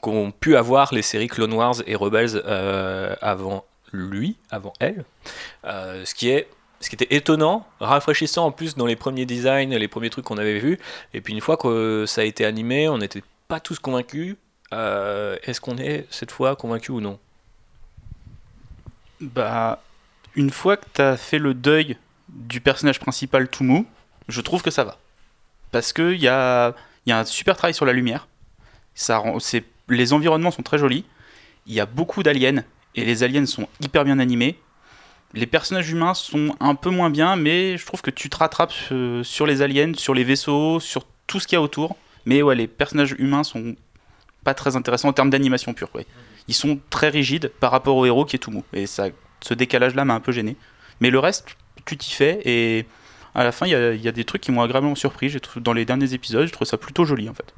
qu'ont 0.00 0.30
pu 0.32 0.56
avoir 0.56 0.92
les 0.94 1.02
séries 1.02 1.28
Clone 1.28 1.52
Wars 1.52 1.76
et 1.86 1.94
Rebels 1.96 2.42
avant 3.20 3.64
lui, 3.92 4.36
avant 4.50 4.72
elle. 4.80 5.04
Ce 5.64 6.14
qui 6.14 6.30
est 6.30 6.48
ce 6.80 6.88
qui 6.90 6.96
était 6.96 7.14
étonnant, 7.14 7.64
rafraîchissant 7.78 8.46
en 8.46 8.50
plus 8.50 8.74
dans 8.74 8.86
les 8.86 8.96
premiers 8.96 9.24
designs, 9.24 9.68
les 9.70 9.86
premiers 9.86 10.10
trucs 10.10 10.24
qu'on 10.24 10.38
avait 10.38 10.58
vus. 10.58 10.80
Et 11.14 11.20
puis 11.20 11.32
une 11.32 11.40
fois 11.40 11.56
que 11.56 12.04
ça 12.08 12.22
a 12.22 12.24
été 12.24 12.44
animé, 12.44 12.88
on 12.88 12.98
n'était 12.98 13.22
pas 13.46 13.60
tous 13.60 13.78
convaincus. 13.78 14.34
Est-ce 14.72 15.60
qu'on 15.60 15.76
est 15.78 16.06
cette 16.10 16.32
fois 16.32 16.56
convaincus 16.56 16.90
ou 16.90 17.00
non? 17.00 17.18
Bah, 19.22 19.80
une 20.34 20.50
fois 20.50 20.76
que 20.76 20.86
tu 20.94 21.00
as 21.00 21.16
fait 21.16 21.38
le 21.38 21.54
deuil 21.54 21.96
du 22.28 22.60
personnage 22.60 22.98
principal 22.98 23.48
tout 23.48 23.62
mou, 23.62 23.86
je 24.28 24.40
trouve 24.40 24.62
que 24.62 24.70
ça 24.70 24.82
va. 24.82 24.98
Parce 25.70 25.92
qu'il 25.92 26.20
y 26.20 26.28
a, 26.28 26.74
y 27.06 27.12
a 27.12 27.18
un 27.18 27.24
super 27.24 27.56
travail 27.56 27.72
sur 27.72 27.86
la 27.86 27.92
lumière. 27.92 28.26
Ça 28.94 29.18
rend, 29.18 29.38
les 29.88 30.12
environnements 30.12 30.50
sont 30.50 30.62
très 30.62 30.76
jolis. 30.76 31.04
Il 31.66 31.72
y 31.72 31.80
a 31.80 31.86
beaucoup 31.86 32.24
d'aliens 32.24 32.64
et 32.96 33.04
les 33.04 33.22
aliens 33.22 33.46
sont 33.46 33.68
hyper 33.80 34.04
bien 34.04 34.18
animés. 34.18 34.58
Les 35.34 35.46
personnages 35.46 35.88
humains 35.90 36.14
sont 36.14 36.54
un 36.58 36.74
peu 36.74 36.90
moins 36.90 37.08
bien, 37.08 37.36
mais 37.36 37.78
je 37.78 37.86
trouve 37.86 38.02
que 38.02 38.10
tu 38.10 38.28
te 38.28 38.36
rattrapes 38.36 38.74
euh, 38.90 39.22
sur 39.22 39.46
les 39.46 39.62
aliens, 39.62 39.92
sur 39.94 40.14
les 40.14 40.24
vaisseaux, 40.24 40.80
sur 40.80 41.06
tout 41.26 41.38
ce 41.38 41.46
qu'il 41.46 41.56
y 41.56 41.58
a 41.58 41.62
autour. 41.62 41.96
Mais 42.26 42.42
ouais, 42.42 42.56
les 42.56 42.66
personnages 42.66 43.14
humains 43.18 43.44
sont 43.44 43.76
pas 44.44 44.52
très 44.52 44.74
intéressants 44.74 45.08
en 45.08 45.12
termes 45.12 45.30
d'animation 45.30 45.72
pure. 45.74 45.90
Ils 46.48 46.54
sont 46.54 46.80
très 46.90 47.08
rigides 47.08 47.48
par 47.60 47.70
rapport 47.70 47.96
au 47.96 48.06
héros 48.06 48.24
qui 48.24 48.36
est 48.36 48.38
tout 48.38 48.50
mou. 48.50 48.64
Et 48.72 48.86
ça, 48.86 49.08
ce 49.40 49.54
décalage-là 49.54 50.04
m'a 50.04 50.14
un 50.14 50.20
peu 50.20 50.32
gêné. 50.32 50.56
Mais 51.00 51.10
le 51.10 51.18
reste, 51.18 51.46
tu 51.84 51.96
t'y 51.96 52.12
fais 52.12 52.40
et 52.44 52.86
à 53.34 53.44
la 53.44 53.52
fin, 53.52 53.66
il 53.66 53.70
y, 53.70 54.04
y 54.04 54.08
a 54.08 54.12
des 54.12 54.24
trucs 54.24 54.42
qui 54.42 54.52
m'ont 54.52 54.62
agréablement 54.62 54.94
surpris. 54.94 55.34
Dans 55.56 55.72
les 55.72 55.84
derniers 55.84 56.12
épisodes, 56.14 56.46
je 56.46 56.52
trouve 56.52 56.66
ça 56.66 56.76
plutôt 56.76 57.04
joli 57.04 57.28
en 57.28 57.34
fait. 57.34 57.54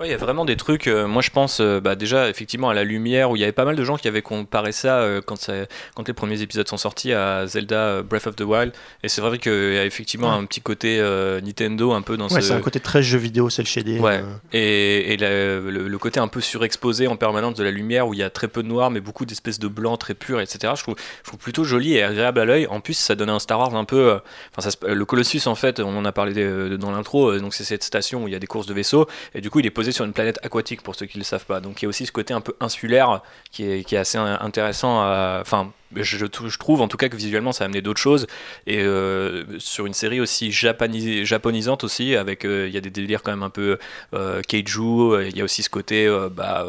Ouais, 0.00 0.08
il 0.08 0.10
y 0.12 0.14
a 0.14 0.16
vraiment 0.16 0.46
des 0.46 0.56
trucs. 0.56 0.86
euh, 0.86 1.06
moi, 1.06 1.20
je 1.20 1.28
pense 1.28 1.60
euh, 1.60 1.78
bah, 1.78 1.94
déjà 1.94 2.30
effectivement 2.30 2.70
à 2.70 2.74
la 2.74 2.84
lumière 2.84 3.30
où 3.30 3.36
il 3.36 3.40
y 3.40 3.42
avait 3.42 3.52
pas 3.52 3.66
mal 3.66 3.76
de 3.76 3.84
gens 3.84 3.98
qui 3.98 4.08
avaient 4.08 4.22
comparé 4.22 4.72
ça 4.72 5.00
euh, 5.00 5.20
quand, 5.22 5.36
ça- 5.36 5.66
quand 5.94 6.08
les 6.08 6.14
premiers 6.14 6.40
épisodes 6.40 6.66
sont 6.66 6.78
sortis 6.78 7.12
à 7.12 7.46
Zelda 7.46 8.00
Breath 8.00 8.26
of 8.26 8.34
the 8.34 8.40
Wild. 8.40 8.72
Et 9.02 9.10
c'est 9.10 9.20
vrai 9.20 9.36
qu'il 9.36 9.52
y 9.74 9.76
a 9.76 9.84
effectivement 9.84 10.30
Ouais. 10.30 10.36
un 10.42 10.46
petit 10.46 10.62
côté 10.62 10.98
Nintendo 11.44 11.92
un 11.92 12.00
peu 12.00 12.16
dans 12.16 12.28
Ouais, 12.28 12.40
ce. 12.40 12.48
c'est 12.48 12.54
un 12.54 12.60
côté 12.62 12.80
très 12.80 13.02
jeu 13.02 13.18
vidéo, 13.18 13.50
c'est 13.50 13.60
le 13.60 13.66
shadé. 13.66 13.98
Ouais. 13.98 14.22
Et, 14.54 15.12
et 15.12 15.16
la- 15.18 15.28
le, 15.60 15.86
le 15.88 15.98
côté 15.98 16.18
un 16.18 16.28
peu 16.28 16.40
surexposé 16.40 17.06
en 17.06 17.16
permanence 17.16 17.56
de 17.56 17.62
la 17.64 17.70
lumière 17.70 18.08
où 18.08 18.14
il 18.14 18.20
y 18.20 18.22
a 18.22 18.30
très 18.30 18.48
peu 18.48 18.62
de 18.62 18.68
noir 18.68 18.90
mais 18.90 19.00
beaucoup 19.00 19.26
d'espèces 19.26 19.58
de 19.58 19.68
blanc 19.68 19.98
très 19.98 20.14
pur, 20.14 20.40
etc. 20.40 20.72
Je 20.78 20.82
trouve, 20.82 20.94
je 21.24 21.28
trouve 21.28 21.38
plutôt 21.40 21.64
joli 21.64 21.96
et 21.96 22.02
agréable 22.02 22.40
à 22.40 22.46
l'œil. 22.46 22.66
En 22.68 22.80
plus, 22.80 22.94
ça 22.94 23.14
donnait 23.16 23.32
un 23.32 23.38
Star 23.38 23.58
Wars 23.58 23.74
un 23.74 23.84
peu. 23.84 24.18
Enfin, 24.56 24.66
le 24.88 25.04
Colossus, 25.04 25.46
en 25.46 25.54
fait, 25.56 25.78
on 25.80 25.94
en 25.94 26.06
a 26.06 26.12
parlé 26.12 26.32
dans 26.78 26.90
l'intro. 26.90 27.36
Donc, 27.38 27.52
c'est 27.52 27.64
cette 27.64 27.84
station 27.84 28.24
où 28.24 28.28
il 28.28 28.32
y 28.32 28.36
a 28.36 28.38
des 28.38 28.46
courses 28.46 28.66
de 28.66 28.72
vaisseaux 28.72 29.06
et 29.34 29.42
du 29.42 29.50
coup, 29.50 29.60
il 29.60 29.66
est 29.66 29.70
posé 29.70 29.89
sur 29.92 30.04
une 30.04 30.12
planète 30.12 30.38
aquatique 30.42 30.82
pour 30.82 30.94
ceux 30.94 31.06
qui 31.06 31.18
ne 31.18 31.20
le 31.20 31.24
savent 31.24 31.46
pas. 31.46 31.60
Donc, 31.60 31.80
il 31.82 31.84
y 31.84 31.86
a 31.86 31.88
aussi 31.88 32.06
ce 32.06 32.12
côté 32.12 32.32
un 32.34 32.40
peu 32.40 32.54
insulaire 32.60 33.22
qui 33.50 33.64
est, 33.64 33.84
qui 33.84 33.94
est 33.94 33.98
assez 33.98 34.18
in- 34.18 34.38
intéressant. 34.40 35.00
Enfin, 35.40 35.72
je, 35.96 36.16
je 36.18 36.56
trouve 36.58 36.80
en 36.82 36.88
tout 36.88 36.96
cas 36.96 37.08
que 37.08 37.16
visuellement, 37.16 37.50
ça 37.52 37.64
a 37.64 37.66
amené 37.66 37.82
d'autres 37.82 38.00
choses 38.00 38.26
et 38.66 38.80
euh, 38.82 39.44
sur 39.58 39.86
une 39.86 39.92
série 39.94 40.20
aussi 40.20 40.50
japonis- 40.50 41.24
japonisante 41.24 41.82
aussi 41.82 42.14
avec 42.14 42.44
euh, 42.44 42.68
il 42.68 42.74
y 42.74 42.76
a 42.76 42.80
des 42.80 42.90
délires 42.90 43.22
quand 43.24 43.32
même 43.32 43.42
un 43.42 43.50
peu 43.50 43.76
euh, 44.14 44.40
Keiju, 44.42 45.26
il 45.26 45.36
y 45.36 45.40
a 45.40 45.44
aussi 45.44 45.64
ce 45.64 45.70
côté 45.70 46.06
euh, 46.06 46.28
bah, 46.28 46.64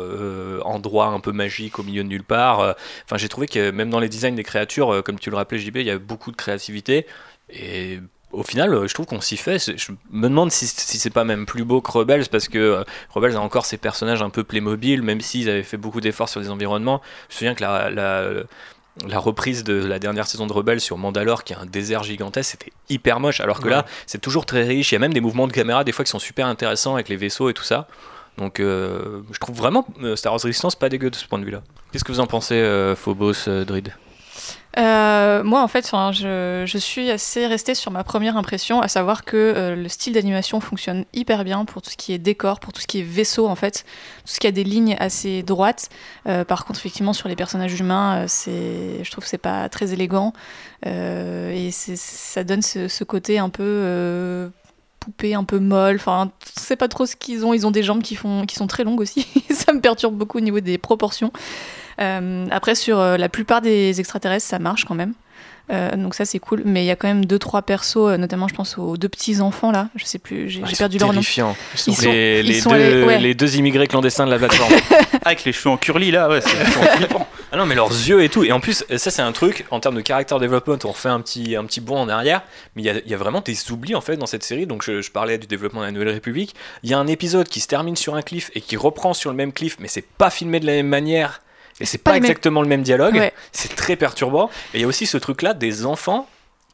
endroit 0.65 1.07
un 1.07 1.19
peu 1.19 1.31
magique 1.31 1.77
au 1.79 1.83
milieu 1.83 2.03
de 2.03 2.07
nulle 2.07 2.23
part. 2.23 2.75
Enfin, 3.05 3.17
j'ai 3.17 3.29
trouvé 3.29 3.47
que 3.47 3.69
même 3.71 3.89
dans 3.89 3.99
les 3.99 4.09
designs 4.09 4.35
des 4.35 4.43
créatures, 4.43 5.03
comme 5.03 5.19
tu 5.19 5.29
le 5.29 5.35
rappelais, 5.35 5.59
JB, 5.59 5.77
il 5.77 5.85
y 5.85 5.91
a 5.91 5.99
beaucoup 5.99 6.31
de 6.31 6.37
créativité. 6.37 7.05
Et 7.49 7.99
au 8.33 8.43
final, 8.43 8.73
euh, 8.73 8.87
je 8.87 8.93
trouve 8.93 9.05
qu'on 9.05 9.21
s'y 9.21 9.37
fait. 9.37 9.59
Je 9.59 9.91
me 10.11 10.29
demande 10.29 10.51
si, 10.51 10.67
si 10.67 10.97
c'est 10.97 11.09
pas 11.09 11.23
même 11.23 11.45
plus 11.45 11.63
beau 11.63 11.81
que 11.81 11.91
Rebels, 11.91 12.27
parce 12.29 12.47
que 12.47 12.57
euh, 12.57 12.83
Rebels 13.09 13.35
a 13.35 13.41
encore 13.41 13.65
ses 13.65 13.77
personnages 13.77 14.21
un 14.21 14.29
peu 14.29 14.43
Playmobil, 14.43 15.01
même 15.01 15.21
s'ils 15.21 15.49
avaient 15.49 15.63
fait 15.63 15.77
beaucoup 15.77 16.01
d'efforts 16.01 16.29
sur 16.29 16.39
les 16.39 16.49
environnements. 16.49 17.01
Je 17.29 17.35
me 17.35 17.37
souviens 17.37 17.55
que 17.55 17.61
la. 17.61 17.89
la 17.89 18.43
la 19.07 19.19
reprise 19.19 19.63
de 19.63 19.73
la 19.73 19.99
dernière 19.99 20.27
saison 20.27 20.47
de 20.47 20.53
Rebels 20.53 20.81
sur 20.81 20.97
Mandalore, 20.97 21.45
qui 21.45 21.53
est 21.53 21.55
un 21.55 21.65
désert 21.65 22.03
gigantesque, 22.03 22.51
c'était 22.51 22.73
hyper 22.89 23.21
moche. 23.21 23.39
Alors 23.39 23.61
que 23.61 23.69
là, 23.69 23.85
c'est 24.05 24.19
toujours 24.19 24.45
très 24.45 24.63
riche. 24.63 24.91
Il 24.91 24.95
y 24.95 24.97
a 24.97 24.99
même 24.99 25.13
des 25.13 25.21
mouvements 25.21 25.47
de 25.47 25.53
caméra, 25.53 25.85
des 25.85 25.93
fois, 25.93 26.03
qui 26.03 26.11
sont 26.11 26.19
super 26.19 26.45
intéressants 26.45 26.95
avec 26.95 27.07
les 27.07 27.15
vaisseaux 27.15 27.49
et 27.49 27.53
tout 27.53 27.63
ça. 27.63 27.87
Donc, 28.37 28.59
euh, 28.59 29.21
je 29.31 29.39
trouve 29.39 29.55
vraiment 29.55 29.85
euh, 30.03 30.15
Star 30.15 30.33
Wars 30.33 30.41
Resistance 30.41 30.75
pas 30.75 30.89
dégueu 30.89 31.09
de 31.09 31.15
ce 31.15 31.25
point 31.27 31.39
de 31.39 31.45
vue-là. 31.45 31.61
Qu'est-ce 31.91 32.03
que 32.03 32.11
vous 32.11 32.19
en 32.19 32.27
pensez, 32.27 32.55
euh, 32.55 32.95
Phobos, 32.95 33.47
euh, 33.47 33.65
Drid 33.65 33.93
Euh, 34.77 35.43
moi, 35.43 35.61
en 35.61 35.67
fait, 35.67 35.85
je, 35.85 36.77
suis 36.77 37.11
assez 37.11 37.45
restée 37.45 37.75
sur 37.75 37.91
ma 37.91 38.03
première 38.03 38.37
impression, 38.37 38.81
à 38.81 38.87
savoir 38.87 39.25
que 39.25 39.35
euh, 39.35 39.75
le 39.75 39.89
style 39.89 40.13
d'animation 40.13 40.59
fonctionne 40.61 41.05
hyper 41.13 41.43
bien 41.43 41.65
pour 41.65 41.81
tout 41.81 41.89
ce 41.89 41.97
qui 41.97 42.13
est 42.13 42.17
décor, 42.17 42.59
pour 42.59 42.71
tout 42.71 42.81
ce 42.81 42.87
qui 42.87 42.99
est 42.99 43.03
vaisseau, 43.03 43.47
en 43.47 43.55
fait, 43.55 43.83
tout 44.25 44.33
ce 44.33 44.39
qui 44.39 44.47
a 44.47 44.51
des 44.51 44.63
lignes 44.63 44.95
assez 44.99 45.43
droites. 45.43 45.89
Euh, 46.27 46.45
par 46.45 46.65
contre, 46.65 46.79
effectivement, 46.79 47.13
sur 47.13 47.27
les 47.27 47.35
personnages 47.35 47.77
humains, 47.79 48.25
je 48.27 49.11
trouve 49.11 49.23
que 49.23 49.29
c'est 49.29 49.37
pas 49.37 49.67
très 49.69 49.93
élégant 49.93 50.33
et 50.85 51.69
ça 51.71 52.43
donne 52.43 52.61
ce 52.61 53.03
côté 53.03 53.39
un 53.39 53.49
peu 53.49 54.51
euh, 55.01 55.05
poupée, 55.05 55.33
un 55.33 55.43
peu 55.43 55.59
molle. 55.59 55.95
Enfin, 55.95 56.31
sais 56.55 56.75
pas 56.75 56.87
trop 56.87 57.05
ce 57.05 57.15
qu'ils 57.15 57.45
ont. 57.45 57.53
Ils 57.53 57.65
ont 57.67 57.71
des 57.71 57.83
jambes 57.83 58.01
qui 58.01 58.15
font, 58.15 58.45
qui 58.45 58.55
sont 58.55 58.67
très 58.67 58.83
longues 58.83 59.01
aussi. 59.01 59.27
ça 59.51 59.73
me 59.73 59.81
perturbe 59.81 60.15
beaucoup 60.15 60.37
au 60.37 60.41
niveau 60.41 60.59
des 60.59 60.77
proportions. 60.77 61.31
Euh, 61.99 62.47
après, 62.51 62.75
sur 62.75 62.99
euh, 62.99 63.17
la 63.17 63.29
plupart 63.29 63.61
des 63.61 63.99
extraterrestres, 63.99 64.47
ça 64.47 64.59
marche 64.59 64.85
quand 64.85 64.95
même. 64.95 65.13
Euh, 65.69 65.95
donc 65.95 66.15
ça 66.15 66.25
c'est 66.25 66.39
cool, 66.39 66.63
mais 66.65 66.83
il 66.83 66.87
y 66.87 66.91
a 66.91 66.95
quand 66.95 67.07
même 67.07 67.23
deux 67.25 67.39
trois 67.39 67.61
persos, 67.61 67.95
euh, 67.97 68.17
notamment 68.17 68.47
je 68.47 68.53
pense 68.55 68.77
aux 68.77 68.97
deux 68.97 69.07
petits 69.07 69.39
enfants 69.39 69.71
là, 69.71 69.87
je 69.95 70.03
sais 70.03 70.19
plus, 70.19 70.49
j'ai 70.49 70.61
perdu 70.77 70.97
leur 70.97 71.13
nom. 71.13 71.21
Ils 71.87 71.95
sont- 71.95 72.11
les, 72.11 72.39
ils 72.41 72.47
les 72.47 72.59
sont 72.59 72.71
deux, 72.71 72.75
allés- 72.75 73.03
ouais. 73.03 73.19
les 73.19 73.33
deux 73.35 73.55
immigrés 73.55 73.87
clandestins 73.87 74.25
de 74.25 74.31
la 74.31 74.37
plateforme. 74.39 74.73
Avec 75.23 75.45
les 75.45 75.53
cheveux 75.53 75.69
en 75.69 75.77
curly 75.77 76.11
là, 76.11 76.27
ouais, 76.29 76.41
c'est. 76.41 76.57
Ah 77.53 77.57
non, 77.57 77.65
mais 77.65 77.75
leurs 77.75 77.89
yeux 77.89 78.23
et 78.23 78.29
tout. 78.29 78.45
Et 78.45 78.53
en 78.53 78.61
plus, 78.61 78.85
ça, 78.95 79.11
c'est 79.11 79.21
un 79.21 79.33
truc, 79.33 79.65
en 79.71 79.81
termes 79.81 79.95
de 80.01 80.07
character 80.07 80.35
development, 80.39 80.77
on 80.85 80.91
refait 80.91 81.09
un 81.09 81.19
petit, 81.19 81.57
un 81.57 81.65
petit 81.65 81.81
bond 81.81 81.97
en 81.97 82.07
arrière. 82.07 82.43
Mais 82.77 82.81
il 82.81 82.85
y 82.85 82.89
a, 82.89 82.93
il 83.03 83.11
y 83.11 83.13
a 83.13 83.17
vraiment 83.17 83.41
des 83.41 83.57
oublis, 83.73 83.93
en 83.93 83.99
fait, 83.99 84.15
dans 84.15 84.25
cette 84.25 84.43
série. 84.43 84.65
Donc, 84.65 84.83
je, 84.85 85.01
je 85.01 85.11
parlais 85.11 85.37
du 85.37 85.47
développement 85.47 85.81
de 85.81 85.85
la 85.87 85.91
Nouvelle 85.91 86.11
République. 86.13 86.55
Il 86.83 86.89
y 86.89 86.93
a 86.93 86.97
un 86.97 87.07
épisode 87.07 87.49
qui 87.49 87.59
se 87.59 87.67
termine 87.67 87.97
sur 87.97 88.15
un 88.15 88.21
cliff 88.21 88.51
et 88.55 88.61
qui 88.61 88.77
reprend 88.77 89.13
sur 89.13 89.29
le 89.31 89.35
même 89.35 89.51
cliff, 89.51 89.75
mais 89.81 89.89
c'est 89.89 90.05
pas 90.17 90.29
filmé 90.29 90.61
de 90.61 90.65
la 90.65 90.71
même 90.71 90.87
manière. 90.87 91.41
Et 91.79 91.85
c'est 91.85 91.97
pas, 91.97 92.17
exactement 92.17 92.61
le 92.61 92.67
même 92.67 92.83
dialogue. 92.83 93.15
Ouais. 93.15 93.33
C'est 93.51 93.75
très 93.75 93.95
perturbant. 93.95 94.49
Et 94.73 94.79
il 94.79 94.81
y 94.81 94.83
a 94.83 94.87
aussi 94.87 95.05
ce 95.05 95.17
truc-là 95.17 95.53
des 95.53 95.85
enfants 95.85 96.27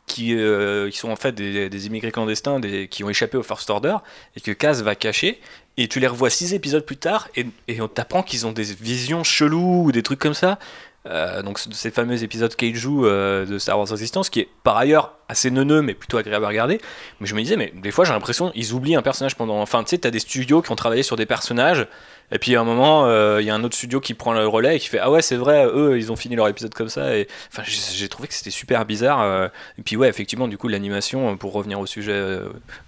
qui, 0.06 0.34
euh, 0.34 0.90
qui 0.90 0.98
sont 0.98 1.10
en 1.10 1.16
fait 1.16 1.34
des, 1.34 1.70
des 1.70 1.88
immigrés 1.88 2.12
clandestins 2.12 2.60
des, 2.60 2.88
qui 2.88 3.04
ont 3.04 3.10
échappé 3.10 3.38
au 3.38 3.44
First 3.44 3.70
Order 3.70 3.98
et 4.36 4.42
que 4.42 4.52
Kaz 4.52 4.82
va 4.82 4.96
cacher. 4.96 5.40
Et 5.76 5.88
tu 5.88 6.00
les 6.00 6.08
revois 6.08 6.30
six 6.30 6.54
épisodes 6.54 6.84
plus 6.84 6.98
tard 6.98 7.28
et, 7.36 7.46
et 7.68 7.82
on 7.82 7.88
t'apprend 7.88 8.24
qu'ils 8.24 8.48
ont 8.48 8.52
des 8.52 8.64
visions 8.64 9.24
cheloues 9.24 9.84
ou 9.86 9.92
des 9.92 10.02
trucs 10.02 10.20
comme 10.20 10.34
ça. 10.34 10.58
Euh, 11.06 11.42
donc 11.42 11.60
ces 11.60 11.92
fameux 11.92 12.22
épisodes 12.24 12.54
Keiju 12.54 13.06
euh, 13.06 13.46
de 13.46 13.60
Star 13.60 13.78
Wars 13.78 13.88
Resistance 13.88 14.30
qui 14.30 14.42
est 14.42 14.50
par 14.64 14.76
ailleurs 14.76 15.14
assez 15.30 15.52
neuneux 15.52 15.82
mais 15.82 15.94
plutôt 15.94 16.18
agréable 16.18 16.44
à 16.44 16.48
regarder 16.50 16.82
mais 17.22 17.28
je 17.28 17.36
me 17.36 17.42
disais 17.42 17.56
mais 17.56 17.72
des 17.76 17.92
fois 17.92 18.04
j'ai 18.04 18.12
l'impression 18.12 18.52
ils 18.56 18.74
oublient 18.74 18.96
un 18.96 19.02
personnage 19.02 19.36
pendant 19.36 19.62
enfin 19.62 19.84
tu 19.84 19.92
sais 19.92 20.00
t'as 20.00 20.10
des 20.10 20.20
studios 20.20 20.62
qui 20.62 20.72
ont 20.72 20.76
travaillé 20.76 21.04
sur 21.04 21.16
des 21.16 21.26
personnages 21.26 21.88
et 22.32 22.40
puis 22.40 22.56
à 22.58 22.62
un 22.62 22.66
moment 22.66 23.06
euh, 23.06 23.38
il 23.40 23.48
y 23.48 23.50
a 23.50 23.56
un 23.56 23.64
autre 23.64 23.76
studio 23.76 24.02
qui 24.02 24.16
prend 24.16 24.34
le 24.34 24.46
relais 24.48 24.76
et 24.76 24.80
qui 24.80 24.90
fait 24.90 25.00
ah 25.00 25.10
ouais 25.10 25.22
c'est 25.22 25.38
vrai 25.38 25.66
eux 25.66 25.98
ils 25.98 26.12
ont 26.12 26.18
fini 26.18 26.36
leur 26.36 26.50
épisode 26.50 26.74
comme 26.74 26.90
ça 26.90 27.16
et 27.16 27.28
enfin 27.54 27.64
j'ai 27.66 28.10
trouvé 28.10 28.28
que 28.28 28.34
c'était 28.34 28.50
super 28.50 28.86
bizarre 28.86 29.22
euh. 29.22 29.48
et 29.78 29.84
puis 29.84 29.96
ouais 29.96 30.10
effectivement 30.10 30.50
du 30.50 30.58
coup 30.58 30.68
l'animation 30.68 31.32
euh, 31.32 31.36
pour 31.36 31.54
revenir 31.54 31.80
au 31.80 31.86
sujet 31.86 32.40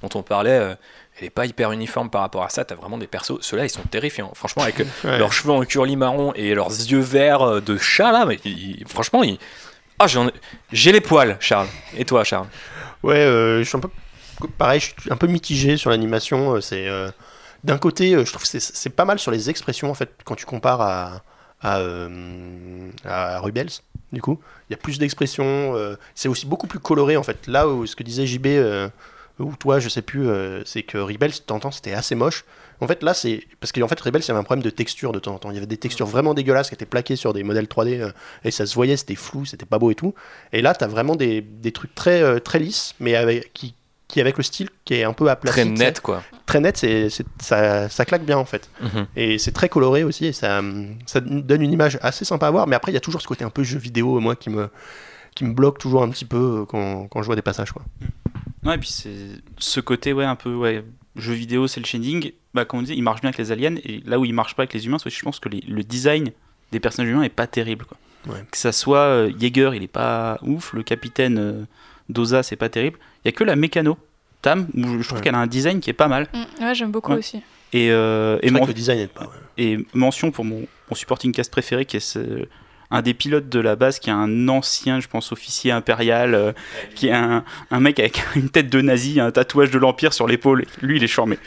dont 0.01 0.09
on 0.15 0.23
parlait 0.23 0.75
elle 1.19 1.27
est 1.27 1.29
pas 1.29 1.45
hyper 1.45 1.71
uniforme 1.71 2.09
par 2.09 2.21
rapport 2.21 2.43
à 2.43 2.49
ça 2.49 2.63
t'as 2.65 2.75
vraiment 2.75 2.97
des 2.97 3.07
persos 3.07 3.37
ceux-là 3.41 3.65
ils 3.65 3.69
sont 3.69 3.81
terrifiants 3.83 4.31
franchement 4.35 4.63
avec 4.63 4.79
Ouais. 5.03 5.17
leurs 5.17 5.33
cheveux 5.33 5.51
en 5.53 5.63
curly 5.65 5.95
marron 5.95 6.33
et 6.35 6.53
leurs 6.55 6.69
yeux 6.69 6.99
verts 6.99 7.41
euh, 7.41 7.59
de 7.61 7.77
chat 7.77 8.11
là, 8.11 8.25
mais 8.25 8.39
ils- 8.45 8.83
franchement, 8.87 9.23
ils... 9.23 9.37
ah, 9.99 10.05
j'ai 10.71 10.91
les 10.91 11.01
poils, 11.01 11.35
Charles. 11.39 11.67
Et 11.97 12.05
toi, 12.05 12.23
Charles? 12.23 12.47
Ouais, 13.03 13.15
euh, 13.17 13.59
je 13.59 13.67
suis 13.67 13.77
un 13.77 13.81
peu 13.81 13.89
pareil, 14.57 14.79
je 14.79 14.85
suis 15.01 15.11
un 15.11 15.17
peu 15.17 15.27
mitigé 15.27 15.75
sur 15.77 15.89
l'animation. 15.89 16.55
euh, 16.55 16.61
C'est 16.61 16.87
euh, 16.87 17.09
d'un 17.65 17.77
côté, 17.77 18.13
euh, 18.15 18.23
je 18.25 18.31
trouve 18.31 18.43
que 18.49 18.59
c'est- 18.59 18.89
pas 18.89 19.03
mal 19.05 19.19
sur 19.19 19.31
les 19.31 19.49
expressions 19.49 19.89
en 19.91 19.93
fait 19.93 20.09
quand 20.23 20.35
tu 20.35 20.45
compares 20.45 20.81
à 20.81 21.23
à, 21.61 21.79
euh, 21.79 22.89
à 23.03 23.39
Rebels. 23.39 23.69
Du 24.13 24.21
coup, 24.21 24.39
il 24.69 24.73
y 24.73 24.75
a 24.75 24.77
plus 24.77 24.97
d'expressions. 24.97 25.75
euh, 25.75 25.95
c'est 26.15 26.29
aussi 26.29 26.45
beaucoup 26.45 26.67
plus 26.67 26.79
coloré 26.79 27.17
en 27.17 27.23
fait. 27.23 27.47
Là 27.47 27.67
où 27.67 27.85
ce 27.85 27.95
que 27.97 28.03
disait 28.03 28.25
JB 28.25 28.47
euh, 28.47 28.87
ou 29.39 29.55
toi, 29.57 29.79
je 29.79 29.89
sais 29.89 30.01
plus, 30.01 30.27
euh, 30.27 30.61
c'est 30.65 30.83
que 30.83 30.97
Rebels, 30.97 31.31
de 31.31 31.37
temps 31.37 31.55
en 31.55 31.59
temps, 31.59 31.71
c'était 31.71 31.93
assez 31.93 32.15
moche. 32.15 32.45
En 32.81 32.87
fait, 32.87 33.03
là, 33.03 33.13
c'est 33.13 33.43
parce 33.59 33.71
qu'en 33.73 33.87
fait, 33.89 33.99
Rebels, 33.99 34.21
il 34.23 34.27
y 34.27 34.31
avait 34.31 34.39
un 34.39 34.43
problème 34.43 34.63
de 34.63 34.69
texture 34.69 35.11
de 35.11 35.19
temps 35.19 35.33
en 35.33 35.37
temps. 35.37 35.51
Il 35.51 35.55
y 35.55 35.57
avait 35.57 35.65
des 35.67 35.77
textures 35.77 36.05
vraiment 36.05 36.33
dégueulasses 36.33 36.69
qui 36.69 36.75
étaient 36.75 36.85
plaquées 36.85 37.15
sur 37.17 37.33
des 37.33 37.43
modèles 37.43 37.65
3D 37.65 37.99
euh, 37.99 38.11
et 38.45 38.51
ça 38.51 38.65
se 38.65 38.73
voyait, 38.75 38.95
c'était 38.95 39.15
flou, 39.15 39.45
c'était 39.45 39.65
pas 39.65 39.79
beau 39.79 39.91
et 39.91 39.95
tout. 39.95 40.13
Et 40.53 40.61
là, 40.61 40.73
t'as 40.73 40.87
vraiment 40.87 41.15
des, 41.15 41.41
des 41.41 41.71
trucs 41.73 41.93
très, 41.93 42.21
euh, 42.21 42.39
très 42.39 42.59
lisses, 42.59 42.95
mais 43.01 43.15
avec, 43.15 43.51
qui, 43.53 43.73
qui 44.07 44.21
avec 44.21 44.37
le 44.37 44.43
style 44.43 44.69
qui 44.85 44.93
est 44.93 45.03
un 45.03 45.11
peu 45.11 45.29
aplati. 45.29 45.53
Très 45.53 45.65
net, 45.65 45.99
quoi. 45.99 46.23
Très 46.45 46.61
net, 46.61 46.77
c'est, 46.77 47.09
c'est- 47.09 47.25
ça, 47.41 47.89
ça 47.89 48.05
claque 48.05 48.23
bien 48.23 48.37
en 48.37 48.45
fait. 48.45 48.69
Mhm. 48.81 49.07
Et 49.17 49.37
c'est 49.39 49.51
très 49.51 49.67
coloré 49.67 50.05
aussi, 50.05 50.27
et 50.27 50.33
ça, 50.33 50.61
ça 51.05 51.19
donne 51.19 51.61
une 51.61 51.73
image 51.73 51.99
assez 52.01 52.23
sympa 52.23 52.47
à 52.47 52.51
voir. 52.51 52.65
Mais 52.65 52.77
après, 52.77 52.93
il 52.93 52.95
y 52.95 52.97
a 52.97 53.01
toujours 53.01 53.21
ce 53.21 53.27
côté 53.27 53.43
un 53.43 53.49
peu 53.49 53.63
jeu 53.63 53.77
vidéo, 53.77 54.21
moi, 54.21 54.37
qui 54.37 54.49
me, 54.49 54.69
qui 55.35 55.43
me 55.43 55.53
bloque 55.53 55.79
toujours 55.79 56.01
un 56.01 56.09
petit 56.09 56.25
peu 56.25 56.65
quand, 56.69 57.07
quand 57.09 57.21
je 57.21 57.25
vois 57.25 57.35
des 57.35 57.41
passages. 57.41 57.71
Quoi. 57.73 57.83
Ouais, 58.65 58.75
et 58.75 58.77
puis 58.77 58.89
c'est 58.89 59.11
ce 59.57 59.79
côté, 59.79 60.13
ouais, 60.13 60.25
un 60.25 60.35
peu, 60.35 60.53
ouais, 60.53 60.83
jeu 61.15 61.33
vidéo, 61.33 61.67
c'est 61.67 61.79
le 61.79 61.85
shading. 61.85 62.31
Bah, 62.53 62.65
comme 62.65 62.79
on 62.79 62.83
dit, 62.83 62.93
il 62.93 63.03
marche 63.03 63.21
bien 63.21 63.29
avec 63.29 63.37
les 63.37 63.51
aliens, 63.51 63.75
et 63.83 64.01
là 64.05 64.19
où 64.19 64.25
il 64.25 64.33
marche 64.33 64.55
pas 64.55 64.63
avec 64.63 64.73
les 64.73 64.85
humains, 64.85 64.97
c'est 64.99 65.09
que 65.09 65.15
je 65.15 65.21
pense 65.21 65.39
que 65.39 65.49
les- 65.49 65.61
le 65.61 65.83
design 65.83 66.31
des 66.71 66.79
personnages 66.79 67.11
humains 67.11 67.23
est 67.23 67.29
pas 67.29 67.47
terrible, 67.47 67.85
quoi. 67.85 67.97
Ouais. 68.27 68.43
Que 68.51 68.57
ça 68.57 68.71
soit 68.73 68.97
euh, 68.99 69.31
Jaeger, 69.39 69.73
il 69.75 69.83
est 69.83 69.87
pas 69.87 70.39
ouf, 70.41 70.73
le 70.73 70.83
capitaine 70.83 71.37
euh, 71.39 71.63
Doza, 72.09 72.43
c'est 72.43 72.57
pas 72.57 72.67
terrible. 72.69 72.97
Il 73.23 73.27
y 73.27 73.29
a 73.29 73.31
que 73.31 73.43
la 73.45 73.55
mécano, 73.55 73.97
Tam, 74.41 74.67
où 74.75 74.83
je, 74.83 74.99
je 74.99 75.03
trouve 75.07 75.19
Ouais. 75.19 75.23
qu'elle 75.23 75.35
a 75.35 75.39
un 75.39 75.47
design 75.47 75.79
qui 75.79 75.89
est 75.89 75.93
pas 75.93 76.07
mal. 76.07 76.27
Mm, 76.33 76.63
ouais, 76.63 76.75
j'aime 76.75 76.91
beaucoup 76.91 77.11
Ouais. 77.13 77.17
aussi. 77.19 77.41
Et, 77.71 77.91
euh, 77.91 78.39
et 78.41 78.51
mon- 78.51 78.61
que 78.61 78.67
le 78.67 78.73
design 78.73 78.99
n'est 78.99 79.07
pas. 79.07 79.23
ouais. 79.25 79.29
et 79.57 79.77
mention 79.93 80.31
pour 80.31 80.43
mon, 80.45 80.65
mon 80.89 80.95
supporting 80.95 81.31
cast 81.33 81.51
préféré 81.51 81.85
qui 81.85 81.97
est 81.97 81.99
ce- 82.01 82.45
un 82.91 83.01
des 83.01 83.13
pilotes 83.13 83.49
de 83.49 83.59
la 83.59 83.75
base 83.75 83.99
qui 83.99 84.09
est 84.09 84.13
un 84.13 84.47
ancien, 84.47 84.99
je 84.99 85.07
pense, 85.07 85.31
officier 85.31 85.71
impérial, 85.71 86.33
euh, 86.33 86.51
qui 86.95 87.07
est 87.07 87.13
un, 87.13 87.43
un 87.71 87.79
mec 87.79 87.99
avec 87.99 88.23
une 88.35 88.49
tête 88.49 88.69
de 88.69 88.81
nazi, 88.81 89.19
un 89.19 89.31
tatouage 89.31 89.71
de 89.71 89.77
l'Empire 89.77 90.13
sur 90.13 90.27
l'épaule. 90.27 90.65
Lui, 90.81 90.97
il 90.97 91.03
est 91.03 91.07
charmé. 91.07 91.37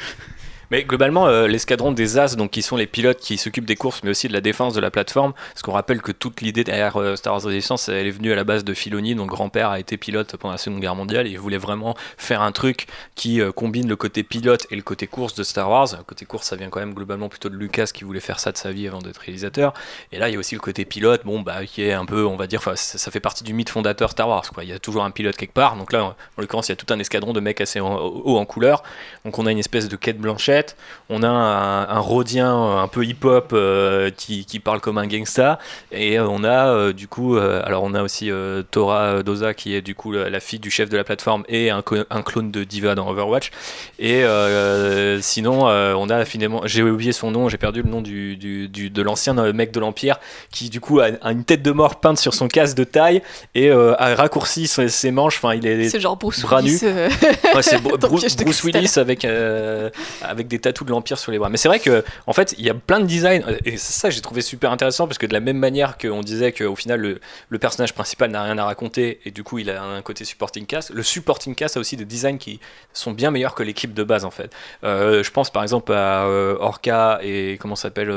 Mais 0.73 0.85
globalement, 0.85 1.27
euh, 1.27 1.49
l'escadron 1.49 1.93
des 1.93 2.17
As, 2.17 2.35
donc 2.35 2.53
qui 2.53 2.63
sont 2.63 2.77
les 2.77 2.87
pilotes 2.87 3.19
qui 3.21 3.37
s'occupent 3.37 3.67
des 3.67 3.77
courses, 3.77 4.03
mais 4.03 4.09
aussi 4.09 4.27
de 4.27 4.33
la 4.33 4.41
défense 4.41 4.73
de 4.73 4.81
la 4.81 4.91
plateforme, 4.91 5.35
parce 5.53 5.61
qu'on 5.61 5.73
rappelle 5.73 6.01
que 6.01 6.13
toute 6.13 6.41
l'idée 6.41 6.65
derrière 6.65 6.97
euh, 6.97 7.15
Star 7.15 7.35
Wars 7.35 7.43
Resistance, 7.43 7.91
elle 7.91 8.07
est 8.07 8.11
venue 8.11 8.33
à 8.33 8.37
la 8.37 8.45
base 8.45 8.65
de 8.65 8.73
Filoni, 8.73 9.15
dont 9.15 9.27
grand-père 9.27 9.69
a 9.69 9.79
été 9.79 9.99
pilote 9.99 10.35
pendant 10.39 10.53
la 10.53 10.57
Seconde 10.57 10.81
Guerre 10.81 10.95
mondiale, 10.95 11.27
et 11.27 11.31
il 11.33 11.39
voulait 11.39 11.59
vraiment 11.59 11.95
faire 12.17 12.41
un 12.41 12.53
truc 12.53 12.87
qui 13.17 13.43
euh, 13.43 13.53
combine 13.53 13.87
le 13.87 13.97
côté 13.97 14.23
pilote 14.23 14.67
et 14.71 14.77
le 14.77 14.81
côté 14.81 15.07
course 15.07 15.35
de 15.35 15.43
Star 15.43 15.69
Wars. 15.69 15.89
Le 15.95 16.05
côté 16.05 16.25
course, 16.25 16.47
ça 16.47 16.57
vient 16.57 16.71
quand 16.71 16.81
même 16.81 16.95
globalement 16.95 17.29
plutôt 17.29 17.51
de 17.51 17.57
Lucas 17.57 17.91
qui 17.93 18.05
voulait 18.05 18.21
faire 18.21 18.41
ça 18.41 18.51
de 18.51 18.57
sa 18.57 18.73
vie 18.73 18.89
avant 18.89 19.01
d'être 19.01 19.19
réalisateur. 19.19 19.75
Et 20.11 20.19
là, 20.19 20.31
il 20.31 20.33
y 20.33 20.37
a 20.37 20.39
aussi 20.39 20.55
le 20.55 20.63
côté 20.63 20.87
pilote, 20.87 21.21
bon, 21.27 21.43
bah, 21.43 21.67
qui 21.67 21.83
est 21.83 21.93
un 21.93 22.07
peu, 22.07 22.25
on 22.25 22.37
va 22.37 22.47
dire, 22.47 22.63
ça, 22.77 23.11
fait 23.11 23.21
partie 23.21 23.45
du 23.45 23.53
mythe 23.53 23.69
fondateur 23.69 24.13
Star 24.13 24.27
Wars, 24.27 24.51
quoi. 24.51 24.65
Il 24.65 24.71
y 24.71 24.73
a 24.73 24.79
toujours 24.79 25.05
un 25.05 25.11
pilote 25.11 25.37
quelque 25.37 25.53
part. 25.53 25.77
Donc 25.77 25.93
là, 25.93 26.03
en, 26.03 26.09
en 26.09 26.15
l'occurrence, 26.39 26.69
il 26.69 26.73
y 26.73 26.73
a 26.73 26.77
tout 26.77 26.87
un 26.95 26.99
escadron 26.99 27.35
de 27.35 27.41
mecs 27.41 27.61
assez 27.61 27.79
en- 27.79 27.99
haut 27.99 28.39
en 28.39 28.47
couleur. 28.47 28.83
Donc 29.27 29.39
on 29.39 29.45
a 29.45 29.51
une 29.53 29.59
espèce 29.59 29.91
de 29.91 29.97
quête 29.97 30.17
blanchette. 30.17 30.62
On 31.11 31.23
a 31.23 31.29
un, 31.29 31.89
un 31.89 31.99
rhodien 31.99 32.55
un 32.79 32.89
peu 32.89 33.05
hip-hop 33.05 33.51
euh, 33.53 34.11
qui, 34.17 34.47
qui 34.47 34.59
parle 34.61 34.81
comme 34.81 34.97
un 34.99 35.07
gangsta. 35.07 35.59
Et 35.91 36.19
euh, 36.19 36.27
on 36.27 36.43
a 36.45 36.69
euh, 36.69 36.93
du 36.93 37.07
coup, 37.09 37.37
euh, 37.37 37.61
alors 37.65 37.83
on 37.83 37.93
a 37.95 38.03
aussi 38.03 38.31
euh, 38.31 38.63
Tora 38.71 39.23
Doza 39.23 39.53
qui 39.55 39.75
est 39.75 39.83
du 39.83 39.95
coup 39.95 40.13
la, 40.13 40.31
la 40.31 40.41
fille 40.41 40.59
du 40.59 40.71
chef 40.71 40.89
de 40.89 40.97
la 40.97 41.05
plateforme 41.05 41.45
et 41.49 41.71
un, 41.71 41.83
clone 41.83 42.51
de 42.51 42.65
Diva 42.65 42.95
dans 42.95 43.09
Overwatch. 43.11 43.51
Et 43.99 44.25
euh, 44.25 45.21
sinon, 45.21 45.69
euh, 45.69 45.95
on 45.97 46.09
a 46.09 46.25
finalement, 46.25 46.63
j'ai 46.65 46.83
oublié 46.83 47.13
son 47.13 47.31
nom, 47.31 47.49
j'ai 47.49 47.59
perdu 47.59 47.83
le 47.83 47.91
nom 47.91 48.01
du, 48.01 48.37
du- 48.37 48.69
du- 48.69 48.91
de 48.91 49.03
l'ancien 49.03 49.37
euh, 49.39 49.53
mec 49.53 49.71
de 49.73 49.81
l'Empire 49.81 50.19
qui 50.51 50.71
du 50.71 50.81
coup 50.81 51.01
a, 51.01 51.09
a 51.21 51.33
une 51.33 51.45
tête 51.45 51.63
de 51.63 51.73
mort 51.73 52.01
peinte 52.01 52.19
sur 52.19 52.33
son 52.35 52.49
casque 52.49 52.77
de 52.77 52.85
taille 52.85 53.23
et 53.55 53.71
euh, 53.71 53.95
a 53.99 54.15
raccourci 54.15 54.67
ses, 54.67 54.89
ses 54.89 55.11
manches. 55.11 55.37
Enfin, 55.37 55.55
il 55.55 55.67
est 55.67 55.89
C'est 55.89 56.01
genre 56.01 56.17
Bruce 56.17 56.41
bras 56.43 56.61
Willis. 56.61 56.73
nus. 56.83 56.89
euh, 56.89 57.09
Ouais, 57.55 57.63
c'est 57.63 57.81
Bruce. 57.83 58.63
Willis 58.65 58.93
avec, 58.97 59.25
euh, 59.25 59.91
avec 60.23 60.49
des 60.53 60.61
tatous 60.61 60.87
de 60.87 60.93
l'Empire 60.93 61.19
sur 61.19 61.33
les 61.33 61.39
bras. 61.39 61.49
Mais 61.49 61.57
c'est 61.57 61.69
vrai 61.69 61.81
que, 61.81 62.05
en 62.27 62.33
fait, 62.33 62.55
il 62.59 62.65
y 62.65 62.71
a 62.71 62.75
plein 62.75 63.01
de 63.01 63.07
designs, 63.07 63.43
euh, 63.49 63.59
et 63.65 63.77
ça 63.77 64.11
j'ai 64.11 64.21
trouvé 64.21 64.41
super 64.43 64.71
intéressant, 64.71 65.07
parce 65.07 65.19
que 65.19 65.27
de 65.27 65.33
la 65.33 65.41
même 65.41 65.59
manière 65.59 65.99
qu'on 65.99 66.21
disait 66.21 66.53
qu'au 66.53 66.77
final, 66.77 67.01
le, 67.01 67.59
personnage 67.59 67.95
principal 67.95 68.31
n'a 68.31 68.43
rien 68.43 68.59
à 68.59 68.65
raconter, 68.65 69.21
et 69.25 69.31
du 69.31 69.43
coup, 69.43 69.59
il 69.59 69.71
a 69.71 69.83
un 69.83 70.03
côté 70.03 70.25
supporting 70.25 70.67
cast, 70.67 70.91
le 70.91 71.03
supporting 71.03 71.55
cast 71.55 71.77
a 71.77 71.81
aussi 71.81 71.97
des 71.97 72.05
designs 72.05 72.39
qui 72.39 72.61
sont 72.93 73.13
bien 73.13 73.31
meilleurs 73.31 73.55
que 73.55 73.63
l'équipe 73.63 73.95
de 73.95 74.05
base, 74.05 74.25
en 74.25 74.31
fait. 74.31 74.53
Euh, 74.85 75.23
je 75.23 75.31
pense 75.31 75.51
par 75.51 75.63
exemple 75.63 75.93
à 75.93 76.25
euh, 76.25 76.57
Orca 76.61 77.21
et 77.23 77.57
comment 77.61 77.77
s'appelle 77.77 78.11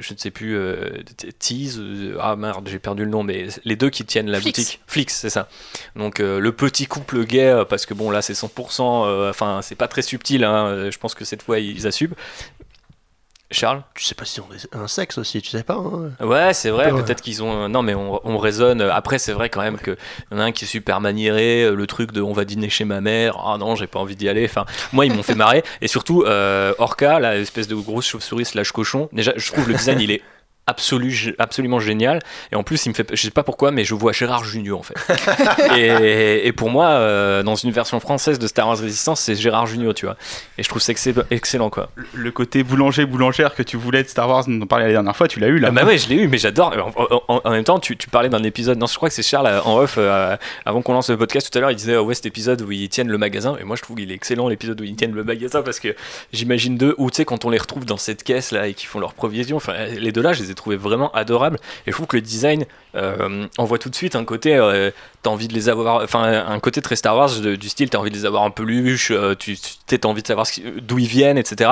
je 0.00 0.12
ne 0.12 0.18
sais 0.18 0.30
plus, 0.30 0.56
euh, 0.56 0.90
Tease, 1.38 1.78
euh, 1.78 2.16
ah 2.20 2.36
merde, 2.36 2.68
j'ai 2.68 2.78
perdu 2.78 3.04
le 3.04 3.10
nom, 3.10 3.22
mais 3.22 3.48
les 3.64 3.76
deux 3.76 3.90
qui 3.90 4.04
tiennent 4.04 4.30
la 4.30 4.40
boutique. 4.40 4.80
Flix, 4.86 5.14
c'est 5.14 5.30
ça. 5.30 5.48
Donc 5.96 6.20
euh, 6.20 6.38
le 6.40 6.52
petit 6.52 6.86
couple 6.86 7.24
gay, 7.24 7.46
euh, 7.46 7.64
parce 7.64 7.86
que 7.86 7.94
bon 7.94 8.10
là 8.10 8.22
c'est 8.22 8.34
100%, 8.34 9.06
euh, 9.06 9.30
enfin 9.30 9.60
c'est 9.62 9.74
pas 9.74 9.88
très 9.88 10.02
subtil, 10.02 10.44
hein, 10.44 10.66
euh, 10.66 10.90
je 10.90 10.98
pense 10.98 11.14
que 11.14 11.24
cette 11.24 11.42
fois 11.42 11.58
ils 11.58 11.86
assument. 11.86 12.14
Charles 13.50 13.82
Tu 13.94 14.04
sais 14.04 14.14
pas 14.14 14.26
si 14.26 14.40
on 14.40 14.46
un 14.78 14.88
sexe 14.88 15.16
aussi, 15.16 15.40
tu 15.40 15.48
sais 15.50 15.62
pas. 15.62 15.74
hein. 15.76 16.10
Ouais, 16.24 16.52
c'est 16.52 16.68
vrai, 16.68 16.92
Ouais. 16.92 17.02
peut-être 17.02 17.22
qu'ils 17.22 17.42
ont. 17.42 17.68
Non, 17.68 17.82
mais 17.82 17.94
on, 17.94 18.20
on 18.28 18.36
raisonne. 18.38 18.82
Après, 18.82 19.18
c'est 19.18 19.32
vrai 19.32 19.48
quand 19.48 19.62
même 19.62 19.78
qu'il 19.78 19.96
y 20.30 20.34
en 20.34 20.38
a 20.38 20.42
un 20.44 20.52
qui 20.52 20.64
est 20.64 20.68
super 20.68 21.00
maniéré, 21.00 21.62
euh, 21.64 21.74
le 21.74 21.86
truc 21.86 22.12
de 22.12 22.20
on 22.20 22.32
va 22.34 22.44
dîner 22.44 22.68
chez 22.68 22.84
ma 22.84 23.00
mère. 23.00 23.38
Ah 23.42 23.56
non, 23.58 23.74
j'ai 23.74 23.86
pas 23.86 24.00
envie 24.00 24.16
d'y 24.16 24.28
aller. 24.28 24.44
Enfin, 24.44 24.66
moi, 24.92 25.06
ils 25.06 25.14
m'ont 25.14 25.22
fait 25.22 25.34
marrer. 25.34 25.62
Et 25.80 25.88
surtout, 25.88 26.24
euh, 26.24 26.74
Orca, 26.78 27.20
la 27.20 27.36
espèce 27.38 27.68
de 27.68 27.74
grosse 27.74 28.06
chauve-souris 28.06 28.44
slash 28.44 28.70
cochon, 28.72 29.08
déjà, 29.12 29.32
je 29.36 29.50
trouve 29.50 29.66
le 29.68 29.74
design, 29.74 30.00
il 30.00 30.10
est. 30.10 30.22
Absolu, 30.68 31.34
absolument 31.38 31.80
génial 31.80 32.20
et 32.52 32.56
en 32.56 32.62
plus 32.62 32.84
il 32.86 32.90
me 32.90 32.94
fait 32.94 33.08
je 33.12 33.22
sais 33.22 33.30
pas 33.30 33.42
pourquoi 33.42 33.70
mais 33.70 33.84
je 33.84 33.94
vois 33.94 34.12
Gérard 34.12 34.44
Junior 34.44 34.78
en 34.78 34.82
fait 34.82 34.94
et, 35.76 36.46
et 36.46 36.52
pour 36.52 36.68
moi 36.70 36.86
euh, 36.88 37.42
dans 37.42 37.54
une 37.54 37.70
version 37.70 37.98
française 38.00 38.38
de 38.38 38.46
Star 38.46 38.68
Wars 38.68 38.78
Resistance 38.78 39.20
c'est 39.20 39.34
Gérard 39.34 39.66
Junior 39.66 39.94
tu 39.94 40.04
vois 40.06 40.16
et 40.58 40.62
je 40.62 40.68
trouve 40.68 40.82
ça 40.82 40.92
excell- 40.92 41.24
excellent 41.30 41.70
quoi 41.70 41.90
Le- 42.12 42.30
côté 42.30 42.62
boulanger-boulangère 42.62 43.54
que 43.54 43.62
tu 43.62 43.76
voulais 43.76 44.02
de 44.02 44.08
Star 44.08 44.28
Wars, 44.28 44.44
dont 44.46 44.60
on 44.62 44.66
parlait 44.66 44.84
la 44.86 44.92
dernière 44.92 45.16
fois, 45.16 45.26
tu 45.28 45.40
l'as 45.40 45.48
eu 45.48 45.58
là. 45.58 45.68
Ah 45.68 45.72
bah 45.72 45.84
ouais, 45.84 45.98
je 45.98 46.08
l'ai 46.08 46.16
eu, 46.16 46.28
mais 46.28 46.38
j'adore. 46.38 46.72
En, 46.96 47.22
en- 47.34 47.40
en 47.44 47.50
même 47.50 47.64
temps, 47.64 47.78
tu, 47.80 47.96
tu 47.96 48.08
parlais 48.08 48.28
d'un 48.28 48.42
épisode. 48.42 48.78
Non, 48.78 48.86
je 48.86 48.94
crois 48.94 49.08
que 49.08 49.14
c'est 49.14 49.22
Charles 49.22 49.46
euh, 49.46 49.60
en 49.62 49.78
off, 49.78 49.94
euh, 49.98 50.36
avant 50.64 50.82
qu'on 50.82 50.92
lance 50.92 51.10
le 51.10 51.16
podcast 51.16 51.50
tout 51.50 51.56
à 51.58 51.60
l'heure, 51.60 51.70
il 51.70 51.76
disait 51.76 51.96
oh 51.96 52.02
ouais, 52.04 52.14
cet 52.14 52.26
épisode 52.26 52.60
où 52.62 52.70
ils 52.70 52.88
tiennent 52.88 53.08
le 53.08 53.18
magasin. 53.18 53.56
Et 53.60 53.64
moi, 53.64 53.76
je 53.76 53.82
trouve 53.82 53.96
qu'il 53.96 54.10
est 54.12 54.14
excellent 54.14 54.48
l'épisode 54.48 54.80
où 54.80 54.84
ils 54.84 54.94
tiennent 54.94 55.14
le 55.14 55.24
magasin 55.24 55.62
parce 55.62 55.80
que 55.80 55.94
j'imagine 56.32 56.76
deux, 56.76 56.94
ou 56.98 57.10
tu 57.10 57.16
sais, 57.16 57.24
quand 57.24 57.44
on 57.44 57.50
les 57.50 57.58
retrouve 57.58 57.84
dans 57.86 57.96
cette 57.96 58.22
caisse 58.22 58.52
là 58.52 58.68
et 58.68 58.74
qu'ils 58.74 58.88
font 58.88 59.00
leur 59.00 59.14
provision, 59.14 59.56
enfin, 59.56 59.74
les 59.98 60.12
deux 60.12 60.22
là, 60.22 60.32
je 60.32 60.42
les 60.42 60.50
ai 60.50 60.54
trouvés 60.58 60.76
vraiment 60.76 61.10
adorables. 61.12 61.58
Et 61.86 61.90
je 61.90 61.92
trouve 61.92 62.06
que 62.06 62.16
le 62.16 62.22
design 62.22 62.66
euh, 62.94 63.46
envoie 63.56 63.78
tout 63.78 63.88
de 63.88 63.94
suite 63.94 64.16
un 64.16 64.24
côté, 64.24 64.54
euh, 64.54 64.90
t'as 65.22 65.30
envie 65.30 65.48
de 65.48 65.54
les 65.54 65.68
avoir, 65.68 66.02
enfin, 66.02 66.44
un 66.46 66.60
côté 66.60 66.82
très 66.82 66.96
Star 66.96 67.16
Wars 67.16 67.40
du 67.40 67.68
style, 67.68 67.90
t'as 67.90 67.98
envie 67.98 68.10
de 68.10 68.16
les 68.16 68.26
avoir 68.26 68.42
en 68.42 68.50
peluche, 68.50 69.10
euh, 69.10 69.34
tu 69.34 69.56
t'as 69.86 70.08
envie 70.08 70.22
de 70.22 70.26
savoir 70.26 70.46
d'où 70.82 70.98
ils 70.98 71.08
viennent, 71.08 71.38
etc. 71.38 71.70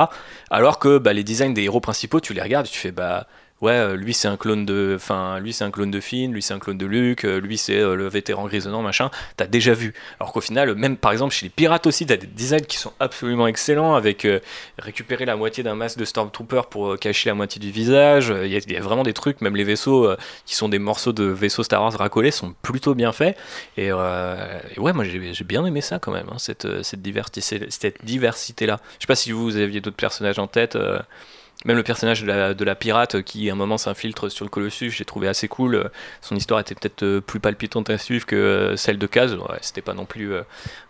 Alors 0.51 0.79
que 0.79 0.99
bah, 0.99 1.13
les 1.13 1.25
designs 1.25 1.53
des 1.53 1.65
héros 1.65 1.81
principaux, 1.81 2.21
tu 2.21 2.33
les 2.33 2.43
regardes, 2.43 2.67
tu 2.67 2.79
fais 2.79 2.93
bah 2.93 3.27
ouais, 3.61 3.73
euh, 3.73 3.97
lui 3.97 4.15
c'est 4.15 4.29
un 4.29 4.37
clone 4.37 4.67
de, 4.67 4.95
enfin 4.97 5.39
lui 5.41 5.53
c'est 5.53 5.65
un 5.65 5.71
clone 5.71 5.91
de 5.91 6.01
Finn, 6.01 6.33
lui 6.33 6.43
c'est 6.43 6.55
un 6.55 6.59
clone 6.59 6.79
de 6.79 6.87
Luke, 6.87 7.25
euh, 7.25 7.41
lui 7.41 7.57
c'est 7.59 7.79
euh, 7.81 7.95
le 7.95 8.09
vétéran 8.09 8.47
grisonnant 8.47 8.83
machin. 8.83 9.11
T'as 9.37 9.47
déjà 9.47 9.75
vu. 9.75 9.95
Alors 10.21 10.33
qu'au 10.33 10.41
final, 10.41 10.75
même 10.75 10.97
par 10.97 11.13
exemple 11.13 11.35
chez 11.35 11.47
les 11.47 11.51
pirates 11.51 11.87
aussi, 11.87 12.07
t'as 12.07 12.17
des 12.17 12.27
designs 12.27 12.61
qui 12.67 12.77
sont 12.77 12.93
absolument 13.01 13.47
excellents 13.47 13.95
avec 13.95 14.27
récupérer 14.79 15.25
la 15.25 15.37
moitié 15.37 15.63
d'un 15.63 15.75
masque 15.75 15.99
de 15.99 16.05
Stormtrooper 16.05 16.63
pour 16.71 16.99
cacher 16.99 17.29
la 17.31 17.35
moitié 17.35 17.61
du 17.61 17.71
visage. 17.71 18.33
Il 18.45 18.51
y, 18.51 18.77
a- 18.77 18.81
vraiment 18.81 19.03
des 19.03 19.13
trucs, 19.15 19.41
même 19.41 19.57
les 19.57 19.65
vaisseaux 19.65 20.09
qui 20.45 20.55
sont 20.55 20.69
des 20.69 20.79
morceaux 20.79 21.13
de 21.13 21.25
vaisseaux 21.25 21.63
Star 21.63 21.83
Wars 21.83 21.93
racolés 21.93 22.31
sont 22.31 22.55
plutôt 22.63 22.95
bien 22.95 23.13
faits. 23.13 23.37
Et, 23.77 23.93
ouais, 23.93 24.93
moi 24.93 25.05
j'ai 25.05 25.45
bien 25.45 25.65
aimé 25.67 25.81
ça 25.81 25.99
quand 25.99 26.13
même, 26.13 26.27
hein, 26.31 26.39
cette, 26.39 26.83
cette 26.83 27.03
diversité, 27.03 28.67
là. 28.67 28.81
Je 28.99 29.03
sais 29.03 29.07
pas 29.07 29.15
si 29.17 29.33
vous 29.33 29.57
aviez 29.57 29.81
d'autres 29.81 29.97
personnages 29.97 30.39
en 30.39 30.47
tête. 30.47 30.77
Même 31.65 31.77
le 31.77 31.83
personnage 31.83 32.23
de 32.23 32.65
la, 32.65 32.75
pirate 32.75 33.17
euh, 33.17 33.23
qui 33.23 33.49
à 33.49 33.53
un 33.53 33.57
moment 33.57 33.79
s'infiltre 33.79 34.31
sur 34.31 34.45
le 34.45 34.51
Colossus, 34.51 34.91
j'ai 34.91 35.05
trouvé 35.05 35.27
assez 35.27 35.49
cool. 35.49 35.75
Euh, 35.75 35.89
Son 36.21 36.37
histoire 36.37 36.61
était 36.61 36.75
peut-être 36.75 37.03
euh, 37.03 37.21
plus 37.21 37.41
palpitante 37.41 37.91
à 37.91 37.99
suivre 37.99 38.27
que 38.27 38.75
celle 38.77 38.99
de 38.99 39.07
Kaz. 39.07 39.35
Ouais, 39.35 39.59
C'était 39.63 39.83
pas 39.83 39.95
non 39.95 40.05
plus 40.05 40.31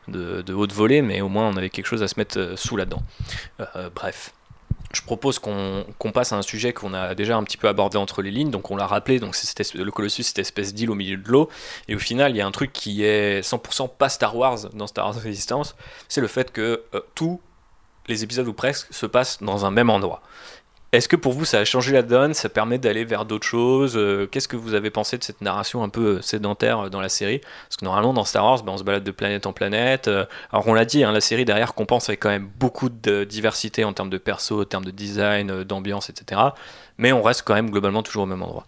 de, 0.08 0.42
de 0.42 0.52
haute 0.54 0.72
volée, 0.72 1.02
mais 1.02 1.20
au 1.20 1.28
moins 1.28 1.48
on 1.48 1.56
avait 1.56 1.70
quelque 1.70 1.86
chose 1.86 2.02
à 2.02 2.08
se 2.08 2.14
mettre 2.18 2.54
sous 2.56 2.76
là-dedans. 2.76 3.02
Bref. 3.94 4.32
Je 4.92 5.02
propose 5.02 5.38
qu'on 5.40 5.84
passe 6.14 6.32
à 6.32 6.36
un 6.36 6.42
sujet 6.42 6.72
qu'on 6.72 6.94
a 6.94 7.14
déjà 7.14 7.36
un 7.36 7.42
petit 7.42 7.56
peu 7.56 7.68
abordé 7.68 7.98
entre 7.98 8.22
les 8.22 8.30
lignes. 8.30 8.50
Donc 8.50 8.70
on 8.70 8.76
l'a 8.76 8.86
rappelé, 8.86 9.18
donc 9.18 9.34
espèce- 9.34 9.74
le 9.74 9.90
Colossus, 9.90 10.22
cette 10.22 10.38
espèce 10.38 10.72
d'île 10.74 10.90
au 10.90 10.94
milieu 10.94 11.16
de 11.16 11.28
l'eau. 11.28 11.50
Et 11.88 11.94
au 11.96 11.98
final, 11.98 12.32
il 12.32 12.36
y 12.36 12.40
a 12.40 12.46
un 12.46 12.50
truc 12.52 12.72
qui 12.72 13.02
est 13.04 13.42
100% 13.42 13.88
pas 13.88 14.08
Star 14.08 14.36
Wars 14.36 14.70
dans 14.72 14.86
Star 14.86 15.06
Wars 15.06 15.16
Resistance, 15.22 15.74
c'est 16.08 16.20
le 16.20 16.28
fait 16.28 16.50
que 16.52 16.82
tous 17.14 17.40
les 18.08 18.22
épisodes 18.22 18.46
ou 18.46 18.52
presque 18.52 18.86
se 18.94 19.04
passent 19.06 19.42
dans 19.42 19.66
un 19.66 19.70
même 19.72 19.90
endroit. 19.90 20.22
Est-ce 20.96 21.08
que 21.08 21.16
pour 21.16 21.34
vous 21.34 21.44
ça 21.44 21.58
a 21.58 21.64
changé 21.66 21.92
la 21.92 22.00
donne 22.00 22.32
Ça 22.32 22.48
permet 22.48 22.78
d'aller 22.78 23.04
vers 23.04 23.26
d'autres 23.26 23.46
choses 23.46 23.98
Euh, 23.98 24.26
Qu'est-ce 24.26 24.48
que 24.48 24.56
vous 24.56 24.72
avez 24.72 24.88
pensé 24.88 25.18
de 25.18 25.22
cette 25.22 25.42
narration 25.42 25.82
un 25.82 25.90
peu 25.90 26.06
euh, 26.06 26.22
sédentaire 26.22 26.86
euh, 26.86 26.88
dans 26.88 27.02
la 27.02 27.10
série? 27.10 27.40
Parce 27.40 27.76
que 27.76 27.84
normalement 27.84 28.14
dans 28.14 28.24
Star 28.24 28.42
Wars, 28.42 28.62
ben, 28.62 28.72
on 28.72 28.78
se 28.78 28.82
balade 28.82 29.04
de 29.04 29.10
planète 29.10 29.44
en 29.44 29.52
planète. 29.52 30.08
Alors 30.08 30.66
on 30.66 30.72
l'a 30.72 30.86
dit, 30.86 31.04
hein, 31.04 31.12
la 31.12 31.20
série 31.20 31.44
derrière 31.44 31.74
compense 31.74 32.08
avec 32.08 32.20
quand 32.20 32.30
même 32.30 32.48
beaucoup 32.58 32.88
de 32.88 33.24
diversité 33.24 33.84
en 33.84 33.92
termes 33.92 34.08
de 34.08 34.16
perso, 34.16 34.62
en 34.62 34.64
termes 34.64 34.86
de 34.86 34.90
design, 34.90 35.64
d'ambiance, 35.64 36.08
etc. 36.08 36.40
Mais 36.96 37.12
on 37.12 37.22
reste 37.22 37.42
quand 37.44 37.54
même 37.54 37.70
globalement 37.70 38.02
toujours 38.02 38.22
au 38.22 38.26
même 38.26 38.42
endroit. 38.42 38.66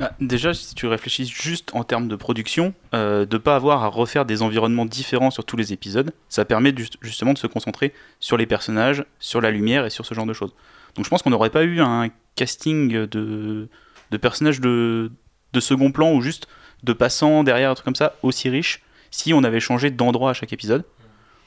Bah, 0.00 0.10
déjà, 0.20 0.52
si 0.52 0.74
tu 0.74 0.88
réfléchis 0.88 1.26
juste 1.26 1.70
en 1.74 1.84
termes 1.84 2.08
de 2.08 2.16
production, 2.16 2.74
de 2.92 3.38
pas 3.38 3.54
avoir 3.54 3.84
à 3.84 3.86
refaire 3.86 4.24
des 4.24 4.42
environnements 4.42 4.84
différents 4.84 5.30
sur 5.30 5.44
tous 5.44 5.56
les 5.56 5.72
épisodes, 5.72 6.10
ça 6.28 6.44
permet 6.44 6.74
justement 7.02 7.34
de 7.34 7.38
se 7.38 7.46
concentrer 7.46 7.94
sur 8.18 8.36
les 8.36 8.46
personnages, 8.46 9.04
sur 9.20 9.40
la 9.40 9.52
lumière 9.52 9.86
et 9.86 9.90
sur 9.90 10.04
ce 10.04 10.12
genre 10.12 10.26
de 10.26 10.32
choses. 10.32 10.52
Donc 10.98 11.04
je 11.04 11.10
pense 11.10 11.22
qu'on 11.22 11.30
n'aurait 11.30 11.50
pas 11.50 11.62
eu 11.62 11.80
un 11.80 12.08
casting 12.34 13.06
de, 13.06 13.68
personnages 14.20 14.60
de, 14.60 15.12
second 15.60 15.92
plan 15.92 16.12
ou 16.12 16.20
juste 16.20 16.48
de 16.82 16.92
passants 16.92 17.44
derrière 17.44 17.70
un 17.70 17.74
truc 17.74 17.84
comme 17.84 17.94
ça 17.94 18.16
aussi 18.24 18.48
riche 18.48 18.82
si 19.12 19.32
on 19.32 19.44
avait 19.44 19.60
changé 19.60 19.92
d'endroit 19.92 20.30
à 20.30 20.32
chaque 20.32 20.52
épisode. 20.52 20.84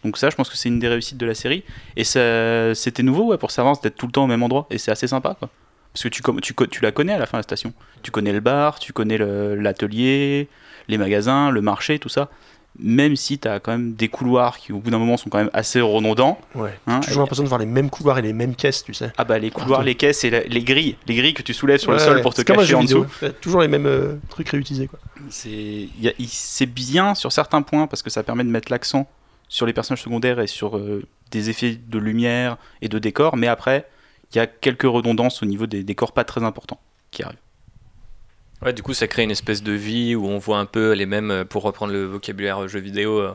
Donc 0.05 0.17
ça, 0.17 0.29
je 0.29 0.37
pense 0.37 0.49
que 0.49 0.55
c'est 0.55 0.69
une 0.69 0.79
des 0.79 0.87
réussites 0.87 1.17
de 1.17 1.25
la 1.25 1.35
série. 1.35 1.65
Et 1.97 2.05
c'était 2.05 3.03
nouveau 3.03 3.37
pour 3.37 3.51
savoir 3.51 3.77
d'être 3.81 3.97
tout 3.97 4.05
le 4.05 4.13
temps 4.13 4.23
au 4.23 4.27
même 4.27 4.41
endroit. 4.41 4.67
Et 4.69 4.77
c'est 4.77 4.89
assez 4.89 5.07
sympa. 5.07 5.35
Parce 5.35 6.03
que 6.03 6.07
tu, 6.07 6.23
tu, 6.69 6.81
la 6.81 6.93
connais 6.93 7.11
à 7.11 7.19
la 7.19 7.25
fin, 7.25 7.37
la 7.37 7.43
station. 7.43 7.73
Tu 8.03 8.09
connais 8.09 8.31
le 8.31 8.39
bar, 8.39 8.79
tu 8.79 8.93
connais 8.93 9.17
l'atelier, 9.17 10.47
les 10.87 10.97
magasins, 10.97 11.51
le 11.51 11.59
marché, 11.59 11.99
tout 11.99 12.09
ça. 12.09 12.29
Même 12.79 13.15
si 13.17 13.37
tu 13.37 13.47
as 13.47 13.59
quand 13.59 13.71
même 13.73 13.93
des 13.93 14.07
couloirs 14.07 14.57
qui, 14.57 14.71
au 14.71 14.79
bout 14.79 14.89
d'un 14.91 14.97
moment, 14.97 15.17
sont 15.17 15.29
quand 15.29 15.37
même 15.39 15.49
assez 15.53 15.81
redondants. 15.81 16.39
Ouais. 16.55 16.71
hein. 16.87 17.01
J'ai 17.01 17.07
toujours 17.09 17.21
l'impression 17.23 17.43
de 17.43 17.49
voir 17.49 17.59
les 17.59 17.65
mêmes 17.65 17.89
couloirs 17.89 18.17
et 18.17 18.21
les 18.21 18.31
mêmes 18.33 18.55
caisses, 18.55 18.83
tu 18.83 18.93
sais. 18.93 19.11
Ah 19.17 19.25
bah 19.25 19.37
les 19.39 19.51
couloirs, 19.51 19.83
les 19.83 19.95
caisses 19.95 20.23
et 20.23 20.29
la- 20.29 20.43
les 20.43 20.63
grilles. 20.63 20.95
Les 21.07 21.15
grilles 21.15 21.33
que 21.33 21.41
tu 21.41 21.53
soulèves 21.53 21.79
sur 21.79 21.91
le 21.91 21.99
sol 21.99 22.21
pour 22.21 22.33
te 22.33 22.41
cacher 22.61 22.75
en 22.75 22.83
dessous. 22.83 23.05
Toujours 23.41 23.61
les 23.61 23.67
mêmes 23.67 23.85
euh, 23.87 24.15
trucs 24.29 24.49
réutilisés, 24.49 24.87
quoi. 24.87 24.99
C'est 25.29 26.65
bien 26.65 27.15
sur 27.15 27.31
certains 27.31 27.61
points 27.61 27.87
parce 27.87 28.01
que 28.01 28.09
ça 28.09 28.23
permet 28.23 28.43
de 28.43 28.49
mettre 28.49 28.71
l'accent 28.71 29.07
sur 29.47 29.65
les 29.65 29.73
personnages 29.73 30.01
secondaires 30.03 30.39
et 30.39 30.47
sur 30.47 30.77
euh, 30.77 31.03
des 31.31 31.49
effets 31.49 31.75
de 31.87 31.97
lumière 31.99 32.57
et 32.81 32.87
de 32.87 32.99
décor, 32.99 33.35
mais 33.37 33.47
après, 33.47 33.87
il 34.33 34.37
y 34.37 34.39
a 34.39 34.47
quelques 34.47 34.83
redondances 34.83 35.43
au 35.43 35.45
niveau 35.45 35.65
des 35.67 35.83
décors 35.83 36.13
pas 36.13 36.23
très 36.23 36.43
importants 36.43 36.79
qui 37.11 37.23
arrivent. 37.23 37.37
Ouais, 38.63 38.73
du 38.73 38.83
coup, 38.83 38.93
ça 38.93 39.07
crée 39.07 39.23
une 39.23 39.31
espèce 39.31 39.63
de 39.63 39.71
vie 39.71 40.15
où 40.15 40.27
on 40.27 40.37
voit 40.37 40.59
un 40.59 40.65
peu 40.65 40.91
les 40.91 41.05
mêmes, 41.07 41.31
euh, 41.31 41.45
pour 41.45 41.63
reprendre 41.63 41.93
le 41.93 42.05
vocabulaire 42.05 42.67
jeu 42.67 42.79
vidéo, 42.79 43.19
euh, 43.19 43.33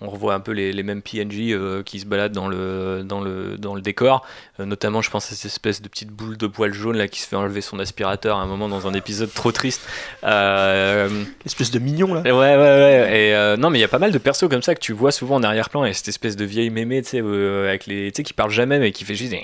on 0.00 0.08
revoit 0.10 0.34
un 0.34 0.40
peu 0.40 0.50
les, 0.50 0.72
les 0.72 0.82
mêmes 0.82 1.02
PNJ 1.02 1.52
euh, 1.52 1.82
qui 1.84 2.00
se 2.00 2.06
baladent 2.06 2.32
dans 2.32 2.48
le, 2.48 3.02
dans 3.04 3.20
le, 3.20 3.56
dans 3.56 3.76
le 3.76 3.80
décor. 3.80 4.26
Euh, 4.58 4.64
notamment, 4.66 5.00
je 5.00 5.10
pense 5.10 5.30
à 5.30 5.36
cette 5.36 5.46
espèce 5.46 5.80
de 5.80 5.88
petite 5.88 6.10
boule 6.10 6.36
de 6.36 6.48
poil 6.48 6.72
jaune 6.72 6.96
là 6.96 7.06
qui 7.06 7.20
se 7.20 7.28
fait 7.28 7.36
enlever 7.36 7.60
son 7.60 7.78
aspirateur 7.78 8.36
à 8.38 8.42
un 8.42 8.46
moment 8.46 8.68
dans 8.68 8.88
un 8.88 8.94
épisode 8.94 9.32
trop 9.32 9.52
triste. 9.52 9.88
Euh, 10.24 11.08
Espèce 11.46 11.70
de 11.70 11.78
mignon 11.78 12.12
là. 12.12 12.22
Ouais, 12.22 12.32
ouais, 12.32 12.56
ouais. 12.56 13.28
Et 13.28 13.34
euh, 13.34 13.56
non, 13.56 13.70
mais 13.70 13.78
il 13.78 13.82
y 13.82 13.84
a 13.84 13.88
pas 13.88 14.00
mal 14.00 14.10
de 14.10 14.18
persos 14.18 14.48
comme 14.48 14.62
ça 14.62 14.74
que 14.74 14.80
tu 14.80 14.92
vois 14.92 15.12
souvent 15.12 15.36
en 15.36 15.42
arrière-plan. 15.44 15.84
Et 15.84 15.92
cette 15.92 16.08
espèce 16.08 16.34
de 16.34 16.44
vieille 16.44 16.70
mémé, 16.70 17.00
tu 17.02 17.10
sais, 17.10 17.20
euh, 17.22 17.68
avec 17.68 17.86
les, 17.86 18.10
qui 18.10 18.32
parle 18.32 18.50
jamais, 18.50 18.80
mais 18.80 18.90
qui 18.90 19.04
fait 19.04 19.14
juste 19.14 19.30
des 19.30 19.42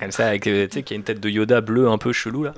comme 0.00 0.12
ça, 0.12 0.28
avec, 0.28 0.46
euh, 0.46 0.66
qui 0.66 0.94
a 0.94 0.96
une 0.96 1.04
tête 1.04 1.20
de 1.20 1.28
Yoda 1.28 1.60
bleu 1.60 1.88
un 1.88 1.98
peu 1.98 2.12
chelou 2.12 2.44
là. 2.44 2.54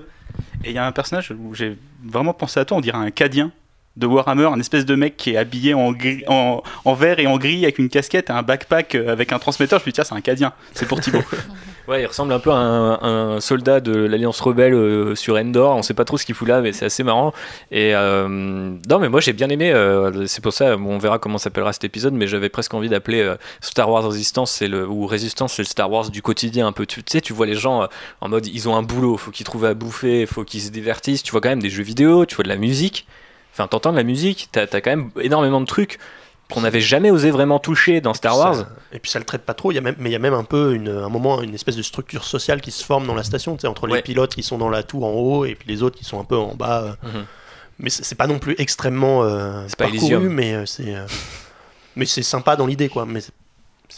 Et 0.64 0.70
il 0.70 0.74
y 0.74 0.78
a 0.78 0.86
un 0.86 0.92
personnage 0.92 1.30
où 1.38 1.54
j'ai 1.54 1.76
vraiment 2.04 2.32
pensé 2.34 2.60
à 2.60 2.64
toi, 2.64 2.76
on 2.76 2.80
dirait 2.80 2.98
un 2.98 3.10
Cadien 3.10 3.50
de 3.96 4.06
Warhammer, 4.06 4.46
un 4.46 4.58
espèce 4.60 4.86
de 4.86 4.94
mec 4.94 5.16
qui 5.18 5.30
est 5.32 5.36
habillé 5.36 5.74
en, 5.74 5.92
gris- 5.92 6.24
en, 6.26 6.62
en 6.84 6.94
vert 6.94 7.18
et 7.18 7.26
en 7.26 7.36
gris 7.36 7.62
avec 7.64 7.78
une 7.78 7.88
casquette 7.90 8.30
et 8.30 8.32
un 8.32 8.42
backpack 8.42 8.94
euh, 8.94 9.12
avec 9.12 9.32
un 9.32 9.38
transmetteur. 9.38 9.80
Je 9.80 9.84
me 9.84 9.90
dis, 9.90 9.92
tiens, 9.92 10.04
c'est 10.04 10.14
un 10.14 10.20
Cadien, 10.22 10.52
c'est 10.72 10.86
pour 10.88 11.00
Thibaut. 11.00 11.22
Ouais, 11.88 12.02
il 12.02 12.06
ressemble 12.06 12.32
un 12.32 12.38
peu 12.38 12.52
à 12.52 12.56
un, 12.56 13.40
soldat 13.40 13.80
de 13.80 13.92
l'Alliance 13.92 14.40
Rebelle 14.40 14.72
euh, 14.72 15.14
sur 15.16 15.34
Endor. 15.34 15.76
On 15.76 15.82
sait 15.82 15.94
pas 15.94 16.04
trop 16.04 16.16
ce 16.16 16.24
qu'il 16.24 16.34
fout 16.34 16.46
là, 16.46 16.60
mais 16.60 16.72
c'est 16.72 16.84
assez 16.84 17.02
marrant. 17.02 17.32
Et 17.72 17.94
euh, 17.94 18.28
non, 18.28 18.98
mais 19.00 19.08
moi 19.08 19.20
j'ai 19.20 19.32
bien 19.32 19.48
aimé. 19.48 19.72
euh, 19.72 20.26
c'est 20.28 20.42
pour 20.42 20.52
ça, 20.52 20.76
bon, 20.76 20.94
on 20.94 20.98
verra 20.98 21.18
comment 21.18 21.38
s'appellera 21.38 21.72
cet 21.72 21.82
épisode, 21.82 22.14
mais 22.14 22.28
j'avais 22.28 22.48
presque 22.48 22.72
envie 22.74 22.88
d'appeler 22.88 23.34
Star 23.60 23.90
Wars 23.90 24.04
Resistance, 24.04 24.62
le 24.62 24.86
ou 24.86 25.06
Résistance, 25.06 25.54
c'est 25.54 25.62
le 25.62 25.66
Star 25.66 25.90
Wars 25.90 26.10
du 26.10 26.22
quotidien 26.22 26.68
un 26.68 26.72
peu. 26.72 26.86
Tu 26.86 27.02
sais, 27.04 27.20
tu 27.20 27.32
vois 27.32 27.46
les 27.46 27.56
gens 27.56 27.88
en 28.20 28.28
mode 28.28 28.46
ils 28.46 28.68
ont 28.68 28.76
un 28.76 28.82
boulot, 28.82 29.16
faut 29.16 29.32
qu'ils 29.32 29.46
trouvent 29.46 29.64
à 29.64 29.74
bouffer, 29.74 30.26
faut 30.26 30.44
qu'ils 30.44 30.62
se 30.62 30.70
divertissent. 30.70 31.24
Tu 31.24 31.32
vois 31.32 31.40
quand 31.40 31.48
même 31.48 31.62
des 31.62 31.70
jeux 31.70 31.82
vidéo, 31.82 32.26
tu 32.26 32.36
vois 32.36 32.44
de 32.44 32.48
la 32.48 32.56
musique. 32.56 33.06
Enfin, 33.52 33.66
t'entends 33.66 33.92
de 33.92 33.96
la 33.96 34.04
musique. 34.04 34.48
T'as 34.52 34.62
as 34.72 34.80
quand 34.80 34.90
même 34.90 35.10
énormément 35.20 35.60
de 35.60 35.66
trucs 35.66 35.98
qu'on 36.50 36.60
n'avait 36.62 36.80
jamais 36.80 37.10
osé 37.10 37.30
vraiment 37.30 37.58
toucher 37.58 38.00
dans 38.00 38.12
Star 38.14 38.36
Wars. 38.38 38.54
Ça- 38.56 38.68
et 38.92 38.98
puis 38.98 39.10
ça 39.10 39.18
le 39.18 39.24
traite 39.24 39.42
pas 39.42 39.54
trop. 39.54 39.72
Il 39.72 39.76
y 39.76 39.78
a 39.78 39.80
même, 39.80 39.94
mais 39.98 40.10
il 40.10 40.12
y 40.12 40.16
a 40.16 40.18
même 40.18 40.34
un 40.34 40.44
peu 40.44 40.74
une, 40.74 40.88
un 40.88 41.08
moment 41.08 41.40
une 41.42 41.54
espèce 41.54 41.76
de 41.76 41.82
structure 41.82 42.24
sociale 42.24 42.60
qui 42.60 42.70
se 42.70 42.84
forme 42.84 43.06
dans 43.06 43.14
la 43.14 43.22
station, 43.22 43.56
tu 43.56 43.62
sais, 43.62 43.66
entre 43.68 43.88
Ouais. 43.88 43.96
les 43.96 44.02
pilotes 44.02 44.34
qui 44.34 44.42
sont 44.42 44.58
dans 44.58 44.68
la 44.68 44.82
tour 44.82 45.04
en 45.04 45.12
haut 45.12 45.44
et 45.46 45.54
puis 45.54 45.66
les 45.68 45.82
autres 45.82 45.96
qui 45.98 46.04
sont 46.04 46.20
un 46.20 46.24
peu 46.24 46.36
en 46.36 46.54
bas. 46.54 46.82
euh. 47.02 47.08
Mhm. 47.08 47.24
Mais 47.78 47.90
c'est 47.90 48.14
pas 48.16 48.26
non 48.26 48.38
plus 48.38 48.54
extrêmement 48.58 49.24
euh, 49.24 49.66
parcouru, 49.78 49.98
Elysium. 49.98 50.28
mais 50.28 50.52
euh, 50.54 50.66
c'est 50.66 50.94
euh, 50.94 51.06
mais 51.96 52.04
c'est 52.06 52.22
sympa 52.22 52.54
dans 52.54 52.66
l'idée 52.66 52.88
quoi. 52.90 53.06
Mais 53.06 53.20
c'est- 53.20 53.32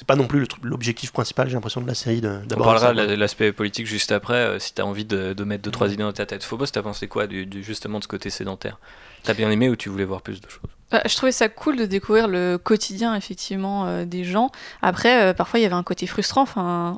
pas 0.06 0.16
non 0.16 0.26
plus 0.26 0.46
l'objectif 0.64 1.12
principal, 1.12 1.48
j'ai 1.48 1.54
l'impression 1.54 1.80
de 1.80 1.86
la 1.86 1.94
série 1.94 2.20
de- 2.20 2.40
On 2.56 2.62
parlera 2.62 2.92
de 2.94 3.14
l'aspect 3.14 3.52
politique 3.52 3.86
juste 3.86 4.10
après, 4.10 4.34
euh, 4.34 4.58
si 4.58 4.74
t'as 4.74 4.82
envie 4.82 5.04
de, 5.04 5.34
de 5.34 5.44
mettre 5.44 5.62
deux 5.62 5.70
trois 5.70 5.92
idées 5.92 6.02
dans 6.02 6.12
ta 6.12 6.26
tête. 6.26 6.42
Phobos, 6.42 6.66
t'as 6.66 6.82
pensé 6.82 7.06
quoi 7.08 7.26
du, 7.28 7.46
du- 7.46 7.62
justement 7.62 7.98
de 7.98 8.02
ce 8.04 8.08
côté 8.08 8.28
sédentaire? 8.30 8.78
T'as 9.22 9.34
bien 9.34 9.50
aimé 9.52 9.68
ou 9.68 9.76
tu 9.76 9.88
voulais 9.90 10.04
voir 10.04 10.20
plus 10.22 10.40
de 10.40 10.48
choses? 10.48 10.70
Bah, 10.94 11.02
je 11.06 11.16
trouvais 11.16 11.32
ça 11.32 11.48
cool 11.48 11.74
de 11.74 11.86
découvrir 11.86 12.28
le 12.28 12.56
quotidien 12.56 13.16
effectivement 13.16 13.84
euh, 13.88 14.04
des 14.04 14.22
gens. 14.22 14.52
Après, 14.80 15.24
euh, 15.24 15.34
parfois 15.34 15.58
il 15.58 15.64
y 15.64 15.66
avait 15.66 15.74
un 15.74 15.82
côté 15.82 16.06
frustrant. 16.06 16.46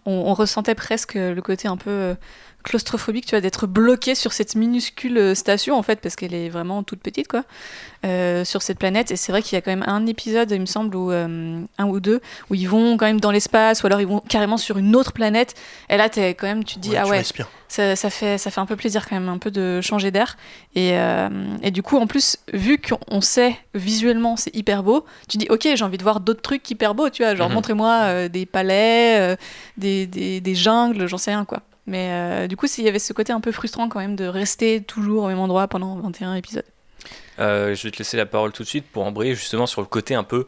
On 0.04 0.34
ressentait 0.34 0.74
presque 0.74 1.14
le 1.14 1.40
côté 1.40 1.66
un 1.66 1.78
peu 1.78 1.88
euh, 1.88 2.14
claustrophobique, 2.66 3.24
tu 3.26 3.30
vois, 3.30 3.40
d'être 3.40 3.66
bloqué 3.66 4.14
sur 4.14 4.32
cette 4.34 4.54
minuscule 4.56 5.16
euh, 5.16 5.34
station 5.34 5.76
en 5.78 5.82
fait, 5.82 6.00
parce 6.00 6.16
qu'elle 6.16 6.34
est 6.34 6.48
vraiment 6.50 6.82
toute 6.82 7.00
petite 7.00 7.28
quoi, 7.28 7.44
euh, 8.04 8.44
sur 8.44 8.60
cette 8.60 8.78
planète. 8.78 9.10
Et 9.10 9.16
c'est 9.16 9.32
vrai 9.32 9.40
qu'il 9.40 9.56
y 9.56 9.58
a 9.58 9.62
quand 9.62 9.70
même 9.70 9.84
un 9.86 10.04
épisode, 10.06 10.50
il 10.50 10.60
me 10.60 10.66
semble, 10.66 10.94
ou 10.96 11.10
un 11.10 11.86
ou 11.86 12.00
deux, 12.00 12.20
où 12.50 12.54
ils 12.54 12.68
vont 12.68 12.96
quand 12.96 13.06
même 13.06 13.20
dans 13.20 13.30
l'espace, 13.30 13.82
ou 13.82 13.86
alors 13.86 14.00
ils 14.00 14.06
vont 14.06 14.20
carrément 14.20 14.58
sur 14.58 14.76
une 14.76 14.94
autre 14.96 15.12
planète. 15.12 15.54
Et 15.88 15.96
là, 15.96 16.08
t'es 16.08 16.30
quand 16.34 16.46
même, 16.46 16.64
tu 16.64 16.74
te 16.74 16.80
dis 16.80 16.90
Ouais, 16.90 16.98
ah 17.02 17.06
ouais, 17.08 17.22
ça, 17.68 17.96
ça 17.96 18.10
fait, 18.10 18.38
ça 18.38 18.50
fait 18.50 18.60
un 18.60 18.66
peu 18.66 18.76
plaisir 18.76 19.08
quand 19.08 19.16
même, 19.16 19.28
un 19.28 19.38
peu 19.38 19.50
de 19.50 19.80
changer 19.80 20.10
d'air. 20.10 20.36
Et, 20.74 20.90
euh, 20.98 21.28
et 21.62 21.70
du 21.70 21.82
coup, 21.82 21.96
en 21.96 22.06
plus, 22.06 22.36
vu 22.52 22.78
qu'on 22.78 22.98
on 23.08 23.20
sait 23.20 23.56
visuellement 23.74 24.36
c'est 24.36 24.54
hyper 24.54 24.82
beau, 24.82 25.04
tu 25.28 25.36
dis 25.36 25.46
ok, 25.50 25.68
j'ai 25.74 25.84
envie 25.84 25.98
de 25.98 26.02
voir 26.02 26.20
d'autres 26.20 26.42
trucs 26.42 26.68
hyper 26.70 26.94
beaux, 26.94 27.10
tu 27.10 27.22
vois, 27.22 27.34
genre 27.34 27.48
Mhm. 27.48 27.54
montrez-moi 27.54 27.92
euh, 28.04 28.28
des 28.28 28.46
palais, 28.46 29.18
euh, 29.20 29.36
des, 29.76 30.06
des, 30.06 30.40
des 30.40 30.54
jungles, 30.54 31.06
j'en 31.06 31.18
sais 31.18 31.30
rien 31.32 31.44
quoi. 31.44 31.62
Mais 31.86 32.10
euh, 32.10 32.46
du 32.46 32.56
coup, 32.56 32.66
s'il 32.66 32.84
y 32.84 32.88
avait 32.88 32.98
ce 32.98 33.12
côté 33.12 33.32
un 33.32 33.40
peu 33.40 33.52
frustrant 33.52 33.88
quand 33.88 34.00
même 34.00 34.16
de 34.16 34.26
rester 34.26 34.82
toujours 34.82 35.24
au 35.24 35.28
même 35.28 35.38
endroit 35.38 35.68
pendant 35.68 35.96
21 35.96 36.34
épisodes. 36.34 36.64
Euh, 37.38 37.74
Je 37.74 37.82
vais 37.84 37.90
te 37.90 37.98
laisser 37.98 38.16
la 38.16 38.26
parole 38.26 38.52
tout 38.52 38.62
de 38.62 38.68
suite 38.68 38.86
pour 38.86 39.04
embrayer 39.04 39.34
justement 39.34 39.66
sur 39.66 39.80
le 39.80 39.86
côté 39.86 40.14
un 40.14 40.24
peu 40.24 40.46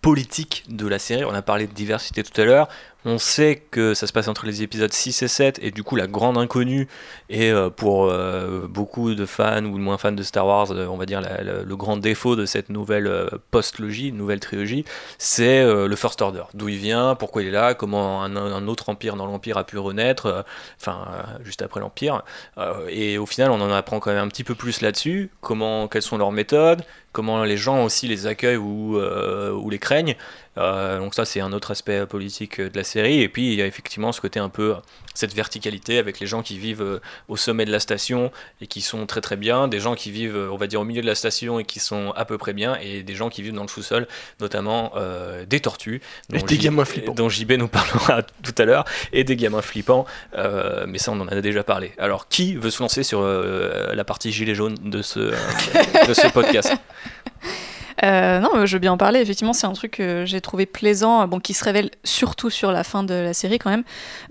politique 0.00 0.64
de 0.68 0.86
la 0.86 0.98
série. 0.98 1.24
On 1.24 1.34
a 1.34 1.42
parlé 1.42 1.66
de 1.66 1.72
diversité 1.72 2.22
tout 2.22 2.40
à 2.40 2.44
l'heure. 2.44 2.68
On 3.04 3.18
sait 3.18 3.62
que 3.70 3.94
ça 3.94 4.08
se 4.08 4.12
passe 4.12 4.26
entre 4.26 4.44
les 4.44 4.64
épisodes 4.64 4.92
6 4.92 5.22
et 5.22 5.28
7, 5.28 5.60
et 5.62 5.70
du 5.70 5.84
coup, 5.84 5.94
la 5.94 6.08
grande 6.08 6.36
inconnue, 6.36 6.88
et 7.30 7.52
euh, 7.52 7.70
pour 7.70 8.06
euh, 8.06 8.66
beaucoup 8.68 9.14
de 9.14 9.24
fans 9.24 9.64
ou 9.64 9.78
moins 9.78 9.98
fans 9.98 10.10
de 10.10 10.22
Star 10.24 10.44
Wars, 10.44 10.72
euh, 10.72 10.88
on 10.88 10.96
va 10.96 11.06
dire 11.06 11.22
le 11.40 11.76
grand 11.76 11.96
défaut 11.96 12.34
de 12.34 12.44
cette 12.44 12.70
nouvelle 12.70 13.30
post-logie, 13.52 14.10
nouvelle 14.10 14.40
trilogie, 14.40 14.84
c'est 15.16 15.64
le 15.64 15.96
First 15.96 16.20
Order. 16.22 16.44
D'où 16.54 16.68
il 16.68 16.78
vient, 16.78 17.14
pourquoi 17.14 17.42
il 17.42 17.48
est 17.48 17.52
là, 17.52 17.74
comment 17.74 18.22
un, 18.24 18.66
autre 18.66 18.88
empire 18.88 19.14
dans 19.14 19.26
l'Empire 19.26 19.58
a 19.58 19.64
pu 19.64 19.78
renaître, 19.78 20.44
enfin, 20.80 21.06
juste 21.44 21.62
après 21.62 21.80
l'Empire. 21.80 22.22
Et 22.88 23.16
au 23.18 23.26
final, 23.26 23.50
on 23.50 23.60
en 23.60 23.70
apprend 23.70 24.00
quand 24.00 24.10
même 24.10 24.24
un 24.24 24.28
petit 24.28 24.44
peu 24.44 24.54
plus 24.56 24.80
là-dessus, 24.80 25.30
comment, 25.40 25.86
quelles 25.86 26.02
sont 26.02 26.18
leurs 26.18 26.32
méthodes, 26.32 26.82
comment 27.12 27.44
les 27.44 27.56
gens 27.56 27.84
aussi 27.84 28.08
les 28.08 28.26
accueillent 28.26 28.56
ou 28.56 29.70
les 29.70 29.78
craignent. 29.78 30.16
Euh, 30.58 30.98
donc 30.98 31.14
ça, 31.14 31.24
c'est 31.24 31.40
un 31.40 31.52
autre 31.52 31.70
aspect 31.70 32.04
politique 32.06 32.60
de 32.60 32.76
la 32.76 32.84
série. 32.84 33.20
Et 33.22 33.28
puis, 33.28 33.48
il 33.52 33.54
y 33.54 33.62
a 33.62 33.66
effectivement 33.66 34.12
ce 34.12 34.20
côté 34.20 34.38
un 34.40 34.48
peu, 34.48 34.74
cette 35.14 35.34
verticalité 35.34 35.98
avec 35.98 36.20
les 36.20 36.26
gens 36.26 36.42
qui 36.42 36.58
vivent 36.58 36.82
euh, 36.82 37.00
au 37.28 37.36
sommet 37.36 37.64
de 37.64 37.70
la 37.72 37.80
station 37.80 38.30
et 38.60 38.66
qui 38.66 38.80
sont 38.80 39.06
très 39.06 39.20
très 39.20 39.36
bien, 39.36 39.68
des 39.68 39.80
gens 39.80 39.94
qui 39.94 40.10
vivent, 40.10 40.36
euh, 40.36 40.50
on 40.50 40.56
va 40.56 40.66
dire, 40.66 40.80
au 40.80 40.84
milieu 40.84 41.00
de 41.02 41.06
la 41.06 41.14
station 41.14 41.58
et 41.60 41.64
qui 41.64 41.78
sont 41.80 42.12
à 42.16 42.24
peu 42.24 42.36
près 42.38 42.52
bien, 42.52 42.76
et 42.82 43.02
des 43.02 43.14
gens 43.14 43.28
qui 43.30 43.42
vivent 43.42 43.54
dans 43.54 43.62
le 43.62 43.68
sous-sol, 43.68 44.06
notamment 44.40 44.92
euh, 44.96 45.44
des 45.46 45.60
tortues. 45.60 46.00
Et 46.32 46.38
dont 46.38 46.46
des 46.46 46.54
J- 46.56 46.60
gamins 46.62 46.84
flippants. 46.84 47.14
Dont 47.14 47.28
JB 47.28 47.52
nous 47.52 47.68
parlera 47.68 48.22
tout 48.42 48.54
à 48.58 48.64
l'heure, 48.64 48.84
et 49.12 49.24
des 49.24 49.36
gamins 49.36 49.62
flippants. 49.62 50.06
Euh, 50.36 50.84
mais 50.88 50.98
ça, 50.98 51.12
on 51.12 51.20
en 51.20 51.28
a 51.28 51.40
déjà 51.40 51.62
parlé. 51.62 51.92
Alors, 51.98 52.28
qui 52.28 52.54
veut 52.56 52.70
se 52.70 52.82
lancer 52.82 53.02
sur 53.02 53.20
euh, 53.22 53.94
la 53.94 54.04
partie 54.04 54.32
gilet 54.32 54.54
jaune 54.54 54.74
de 54.82 55.02
ce, 55.02 55.20
euh, 55.20 55.32
de 56.08 56.14
ce 56.14 56.26
podcast? 56.28 56.72
Euh, 58.04 58.40
non, 58.40 58.50
mais 58.54 58.66
je 58.66 58.74
veux 58.74 58.80
bien 58.80 58.92
en 58.92 58.96
parler. 58.96 59.20
Effectivement, 59.20 59.52
c'est 59.52 59.66
un 59.66 59.72
truc 59.72 59.92
que 59.92 60.24
j'ai 60.26 60.40
trouvé 60.40 60.66
plaisant, 60.66 61.26
bon, 61.26 61.40
qui 61.40 61.54
se 61.54 61.64
révèle 61.64 61.90
surtout 62.04 62.50
sur 62.50 62.72
la 62.72 62.84
fin 62.84 63.02
de 63.02 63.14
la 63.14 63.34
série 63.34 63.58
quand 63.58 63.70
même. 63.70 63.84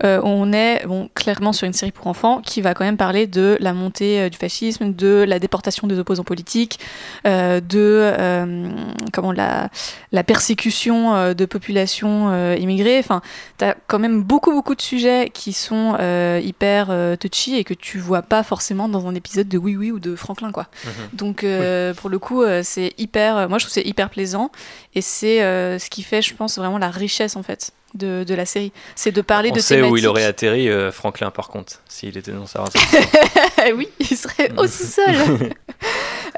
Euh, 0.04 0.20
on 0.24 0.52
est 0.52 0.86
bon, 0.86 1.10
clairement 1.14 1.52
sur 1.52 1.66
une 1.66 1.72
série 1.72 1.92
pour 1.92 2.06
enfants 2.06 2.40
qui 2.40 2.60
va 2.60 2.74
quand 2.74 2.84
même 2.84 2.96
parler 2.96 3.26
de 3.26 3.56
la 3.60 3.72
montée 3.72 4.20
euh, 4.20 4.28
du 4.28 4.38
fascisme, 4.38 4.94
de 4.94 5.24
la 5.26 5.38
déportation 5.38 5.86
des 5.86 5.98
opposants 5.98 6.24
politiques, 6.24 6.80
euh, 7.26 7.60
de 7.60 8.68
comment 9.12 9.32
la, 9.32 9.68
la 10.12 10.24
persécution 10.24 11.34
de 11.34 11.44
populations 11.44 12.54
immigrées. 12.54 12.98
Enfin, 12.98 13.20
t'as 13.56 13.74
quand 13.86 13.98
même 13.98 14.22
beaucoup 14.22 14.52
beaucoup 14.52 14.74
de 14.74 14.80
sujets 14.80 15.30
qui 15.32 15.52
sont 15.52 15.96
hyper 16.42 16.88
touchy 17.18 17.56
et 17.56 17.64
que 17.64 17.74
tu 17.74 17.98
vois 17.98 18.22
pas 18.22 18.42
forcément 18.42 18.88
dans 18.88 19.06
un 19.06 19.14
épisode 19.14 19.48
de 19.48 19.58
Oui 19.58 19.76
Oui 19.76 19.90
ou 19.90 20.00
de 20.00 20.16
Franklin 20.16 20.52
quoi. 20.52 20.66
Donc 21.12 21.44
euh, 21.44 21.94
pour 21.94 22.10
le 22.10 22.18
coup, 22.18 22.44
c'est 22.62 22.92
hyper. 22.98 23.48
Moi, 23.58 23.60
je 23.60 23.64
trouve 23.66 23.74
c'est 23.74 23.88
hyper 23.88 24.08
plaisant 24.08 24.50
et 24.94 25.00
c'est 25.00 25.42
euh, 25.42 25.78
ce 25.80 25.90
qui 25.90 26.02
fait, 26.04 26.22
je 26.22 26.32
pense, 26.34 26.56
vraiment 26.58 26.78
la 26.78 26.90
richesse 26.90 27.34
en 27.34 27.42
fait 27.42 27.72
de, 27.94 28.22
de 28.22 28.34
la 28.34 28.46
série. 28.46 28.72
C'est 28.94 29.10
de 29.10 29.20
parler 29.20 29.50
On 29.52 29.56
de 29.56 29.60
sait 29.60 29.74
thématiques. 29.74 29.92
où 29.94 29.96
il 29.96 30.06
aurait 30.06 30.24
atterri, 30.24 30.68
euh, 30.68 30.92
Franklin, 30.92 31.30
par 31.32 31.48
contre, 31.48 31.80
s'il 31.88 32.16
était 32.16 32.30
dans 32.30 32.46
sa 32.46 32.60
race. 32.60 32.72
oui, 33.74 33.88
il 33.98 34.16
serait 34.16 34.52
aussi 34.56 34.84
seul. 34.84 35.16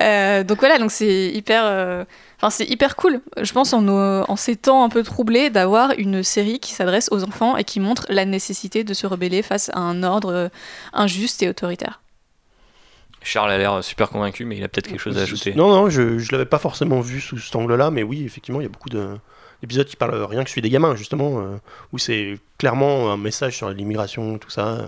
Euh, 0.01 0.45
donc 0.45 0.61
voilà, 0.61 0.79
donc 0.79 0.91
c'est 0.91 1.29
hyper. 1.29 1.63
euh, 1.65 2.05
c'est 2.49 2.65
hyper 2.65 2.97
cool, 2.97 3.21
je 3.43 3.53
pense, 3.53 3.73
en, 3.75 3.87
en 3.89 4.37
ces 4.37 4.57
temps 4.57 4.83
un 4.83 4.89
peu 4.89 5.03
troublés, 5.03 5.51
d'avoir 5.51 5.93
une 5.99 6.23
série 6.23 6.59
qui 6.59 6.73
s'adresse 6.73 7.09
aux 7.11 7.23
enfants 7.25 7.57
et 7.59 7.65
qui 7.65 7.81
montre 7.81 8.07
la 8.09 8.25
nécessité 8.25 8.83
de 8.83 8.95
se 8.95 9.07
rebeller 9.07 9.43
face 9.43 9.69
à 9.75 9.79
un 9.81 10.03
ordre 10.03 10.51
injuste 10.95 11.43
et 11.43 11.49
autoritaire. 11.51 12.01
Charles 13.23 13.51
a 13.51 13.59
l'air 13.59 13.85
super 13.85 14.09
convaincu, 14.09 14.45
mais 14.45 14.57
il 14.57 14.65
a 14.65 14.69
peut-être 14.69 14.89
quelque 14.89 15.01
chose 15.01 15.19
à 15.19 15.23
ajouter. 15.23 15.55
Non, 15.55 15.69
non, 15.69 15.91
je, 15.91 16.19
je 16.19 16.33
l'avais 16.33 16.47
pas 16.47 16.59
forcément 16.59 17.01
vu 17.01 17.21
sous 17.21 17.39
cet 17.39 17.55
angle-là, 17.57 17.91
mais 17.91 18.03
oui, 18.03 18.25
effectivement, 18.25 18.61
il 18.61 18.65
y 18.65 18.67
a 18.67 18.71
beaucoup 18.71 18.89
de- 18.89 19.17
d'épisodes 19.61 19.87
qui 19.87 19.97
parlent 19.97 20.15
rien 20.25 20.43
que 20.43 20.49
celui 20.51 20.63
des 20.63 20.71
gamins, 20.71 20.97
justement, 20.97 21.41
euh, 21.41 21.57
où 21.93 21.99
c'est 21.99 22.39
clairement 22.59 23.13
un 23.13 23.17
message 23.19 23.57
sur 23.57 23.69
l'immigration, 23.71 24.39
tout 24.39 24.49
ça. 24.51 24.67
euh, 24.69 24.87